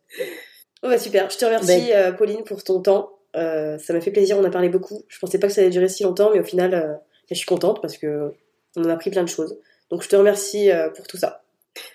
Oh, 0.84 0.88
bah, 0.88 0.98
super. 0.98 1.30
Je 1.30 1.38
te 1.38 1.46
remercie, 1.46 1.90
ben. 1.90 2.16
Pauline, 2.16 2.44
pour 2.44 2.64
ton 2.64 2.82
temps. 2.82 3.12
Ça 3.34 3.78
m'a 3.90 4.02
fait 4.02 4.12
plaisir. 4.12 4.38
On 4.38 4.44
a 4.44 4.52
parlé 4.52 4.70
beaucoup. 4.70 5.04
Je 5.08 5.20
pensais 5.20 5.40
pas 5.40 5.48
que 5.48 5.54
ça 5.54 5.62
allait 5.62 5.72
durer 5.72 5.90
si 5.90 6.04
longtemps, 6.04 6.30
mais 6.32 6.40
au 6.40 6.44
final, 6.44 7.00
je 7.30 7.36
suis 7.36 7.48
contente 7.48 7.82
parce 7.82 7.98
que 7.98 8.32
on 8.76 8.84
en 8.84 8.90
a 8.90 8.94
appris 8.94 9.10
plein 9.10 9.24
de 9.24 9.30
choses. 9.30 9.58
Donc, 9.90 10.04
je 10.04 10.10
te 10.10 10.16
remercie 10.16 10.70
pour 10.96 11.08
tout 11.08 11.18
ça 11.18 11.42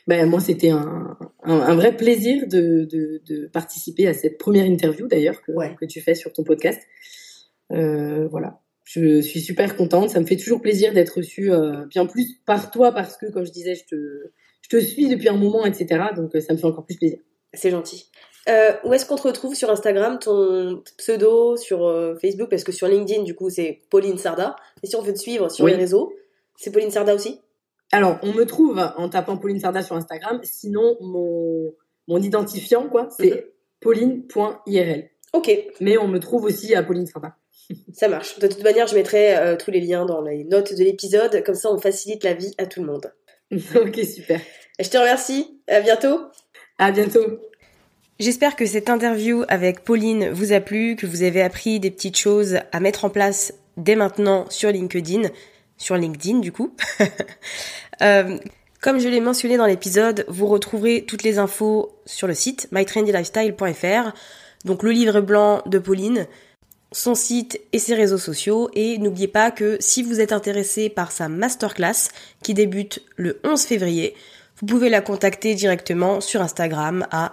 ben, 0.07 0.29
moi, 0.29 0.41
c'était 0.41 0.71
un, 0.71 1.17
un, 1.45 1.75
vrai 1.75 1.97
plaisir 1.97 2.47
de, 2.47 2.85
de, 2.85 3.23
de, 3.27 3.47
participer 3.47 4.07
à 4.07 4.15
cette 4.15 4.39
première 4.39 4.67
interview, 4.67 5.07
d'ailleurs, 5.07 5.41
que, 5.43 5.53
que 5.77 5.85
tu 5.87 6.01
fais 6.01 6.15
sur 6.15 6.33
ton 6.33 6.45
podcast. 6.45 6.81
Euh, 7.73 8.29
voilà. 8.29 8.61
Je 8.85 9.23
suis 9.23 9.41
super 9.41 9.77
contente. 9.77 10.11
Ça 10.11 10.21
me 10.21 10.27
fait 10.27 10.37
toujours 10.37 10.61
plaisir 10.61 10.93
d'être 10.93 11.17
reçue 11.17 11.51
euh, 11.51 11.87
bien 11.87 12.07
plus 12.07 12.41
par 12.45 12.71
toi 12.71 12.93
parce 12.93 13.17
que, 13.17 13.27
comme 13.27 13.47
je 13.47 13.51
disais, 13.51 13.75
je 13.75 13.85
te, 13.85 13.97
je 14.61 14.69
te 14.69 14.79
suis 14.79 15.09
depuis 15.09 15.29
un 15.29 15.37
moment, 15.37 15.65
etc. 15.65 16.05
Donc, 16.15 16.35
euh, 16.35 16.41
ça 16.41 16.53
me 16.53 16.59
fait 16.59 16.67
encore 16.67 16.85
plus 16.85 16.97
plaisir. 16.97 17.19
C'est 17.55 17.71
gentil. 17.71 18.11
Euh, 18.49 18.73
où 18.85 18.93
est-ce 18.93 19.07
qu'on 19.07 19.17
te 19.17 19.23
retrouve 19.23 19.55
sur 19.55 19.71
Instagram, 19.71 20.19
ton 20.19 20.83
pseudo, 20.99 21.57
sur 21.57 21.79
Facebook? 22.21 22.51
Parce 22.51 22.63
que 22.63 22.73
sur 22.73 22.87
LinkedIn, 22.87 23.23
du 23.23 23.35
coup, 23.35 23.49
c'est 23.49 23.81
Pauline 23.89 24.19
Sarda. 24.19 24.55
Et 24.83 24.87
si 24.87 24.97
on 24.97 25.03
veut 25.03 25.15
te 25.15 25.19
suivre 25.19 25.51
sur 25.51 25.67
les 25.67 25.77
réseaux, 25.77 26.13
c'est 26.57 26.71
Pauline 26.71 26.91
Sarda 26.91 27.15
aussi? 27.15 27.41
Alors, 27.93 28.19
on 28.23 28.33
me 28.33 28.45
trouve 28.45 28.81
en 28.97 29.09
tapant 29.09 29.37
Pauline 29.37 29.61
Sarda 29.61 29.83
sur 29.83 29.97
Instagram. 29.97 30.41
Sinon, 30.43 30.97
mon, 31.01 31.73
mon 32.09 32.19
identifiant, 32.21 32.89
quoi, 32.89 33.09
c'est 33.17 33.31
mhm. 33.31 33.43
pauline.irl. 33.81 35.05
Ok. 35.33 35.51
Mais 35.81 35.99
on 35.99 36.09
me 36.09 36.19
trouve 36.19 36.45
aussi 36.45 36.75
à 36.75 36.83
Pauline 36.83 37.07
Sarda. 37.07 37.37
Ça 37.93 38.09
marche. 38.09 38.39
De 38.39 38.47
toute 38.47 38.63
manière, 38.63 38.87
je 38.87 38.95
mettrai 38.95 39.37
euh, 39.37 39.57
tous 39.57 39.71
les 39.71 39.81
liens 39.81 40.07
dans 40.07 40.23
les 40.23 40.45
notes 40.45 40.75
de 40.75 40.83
l'épisode. 40.85 41.43
Comme 41.45 41.55
ça, 41.55 41.71
on 41.71 41.79
facilite 41.79 42.25
la 42.25 42.35
vie 42.35 42.53
à 42.59 42.67
tout 42.67 42.81
le 42.81 42.87
monde. 42.87 43.13
ok, 43.53 43.97
super. 44.05 44.41
Je 44.81 44.89
te 44.89 44.97
remercie. 44.97 45.61
À 45.69 45.81
bientôt. 45.81 46.21
À 46.79 46.91
bientôt. 46.91 47.41
J'espère 48.21 48.55
que 48.55 48.67
cette 48.67 48.91
interview 48.91 49.45
avec 49.49 49.83
Pauline 49.83 50.31
vous 50.31 50.53
a 50.53 50.61
plu, 50.61 50.97
que 50.97 51.07
vous 51.07 51.23
avez 51.23 51.43
appris 51.43 51.81
des 51.81 51.91
petites 51.91 52.17
choses 52.17 52.59
à 52.71 52.81
mettre 52.81 53.05
en 53.05 53.11
place 53.11 53.55
dès 53.77 53.97
maintenant 53.97 54.47
sur 54.51 54.71
LinkedIn 54.71 55.31
sur 55.85 55.97
LinkedIn 55.97 56.39
du 56.39 56.53
coup. 56.53 56.75
Euh, 58.03 58.39
comme 58.81 58.99
je 58.99 59.09
l'ai 59.09 59.21
mentionné 59.21 59.57
dans 59.57 59.67
l'épisode, 59.67 60.25
vous 60.27 60.49
retrouverez 60.49 61.05
toutes 61.07 61.23
les 61.23 61.39
infos 61.39 61.97
sur 62.07 62.27
le 62.27 62.35
site 62.35 62.67
mytrendylifestyle.fr, 62.73 64.13
donc 64.65 64.83
le 64.83 64.91
livre 64.91 65.21
blanc 65.21 65.63
de 65.67 65.79
Pauline, 65.79 66.27
son 66.91 67.15
site 67.15 67.61
et 67.73 67.79
ses 67.79 67.95
réseaux 67.95 68.19
sociaux. 68.19 68.69
Et 68.75 68.99
n'oubliez 68.99 69.29
pas 69.29 69.53
que 69.53 69.77
si 69.79 70.03
vous 70.03 70.21
êtes 70.21 70.33
intéressé 70.33 70.89
par 70.89 71.13
sa 71.13 71.29
masterclass 71.29 72.11
qui 72.43 72.53
débute 72.53 73.01
le 73.17 73.39
11 73.45 73.63
février, 73.63 74.17
vous 74.61 74.67
pouvez 74.67 74.91
la 74.91 75.01
contacter 75.01 75.55
directement 75.55 76.21
sur 76.21 76.43
Instagram 76.43 77.07
à 77.13 77.33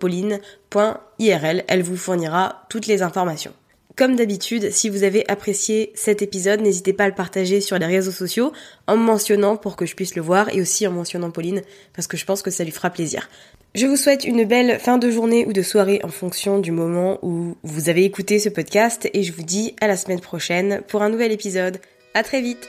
pauline.irl. 0.00 1.64
Elle 1.68 1.82
vous 1.84 1.96
fournira 1.96 2.66
toutes 2.68 2.88
les 2.88 3.02
informations. 3.02 3.54
Comme 3.96 4.16
d'habitude, 4.16 4.72
si 4.72 4.88
vous 4.88 5.04
avez 5.04 5.24
apprécié 5.28 5.92
cet 5.94 6.20
épisode, 6.20 6.60
n'hésitez 6.60 6.92
pas 6.92 7.04
à 7.04 7.08
le 7.08 7.14
partager 7.14 7.60
sur 7.60 7.78
les 7.78 7.86
réseaux 7.86 8.10
sociaux 8.10 8.52
en 8.88 8.96
me 8.96 9.04
mentionnant 9.04 9.56
pour 9.56 9.76
que 9.76 9.86
je 9.86 9.94
puisse 9.94 10.16
le 10.16 10.22
voir 10.22 10.48
et 10.48 10.60
aussi 10.60 10.84
en 10.88 10.90
mentionnant 10.90 11.30
Pauline 11.30 11.62
parce 11.92 12.08
que 12.08 12.16
je 12.16 12.24
pense 12.24 12.42
que 12.42 12.50
ça 12.50 12.64
lui 12.64 12.72
fera 12.72 12.90
plaisir. 12.90 13.28
Je 13.76 13.86
vous 13.86 13.96
souhaite 13.96 14.24
une 14.24 14.44
belle 14.44 14.80
fin 14.80 14.98
de 14.98 15.10
journée 15.10 15.46
ou 15.46 15.52
de 15.52 15.62
soirée 15.62 16.00
en 16.02 16.08
fonction 16.08 16.58
du 16.58 16.72
moment 16.72 17.20
où 17.22 17.56
vous 17.62 17.88
avez 17.88 18.04
écouté 18.04 18.40
ce 18.40 18.48
podcast 18.48 19.08
et 19.12 19.22
je 19.22 19.32
vous 19.32 19.42
dis 19.42 19.76
à 19.80 19.86
la 19.86 19.96
semaine 19.96 20.20
prochaine 20.20 20.82
pour 20.88 21.02
un 21.02 21.08
nouvel 21.08 21.30
épisode. 21.30 21.78
À 22.14 22.24
très 22.24 22.40
vite! 22.40 22.68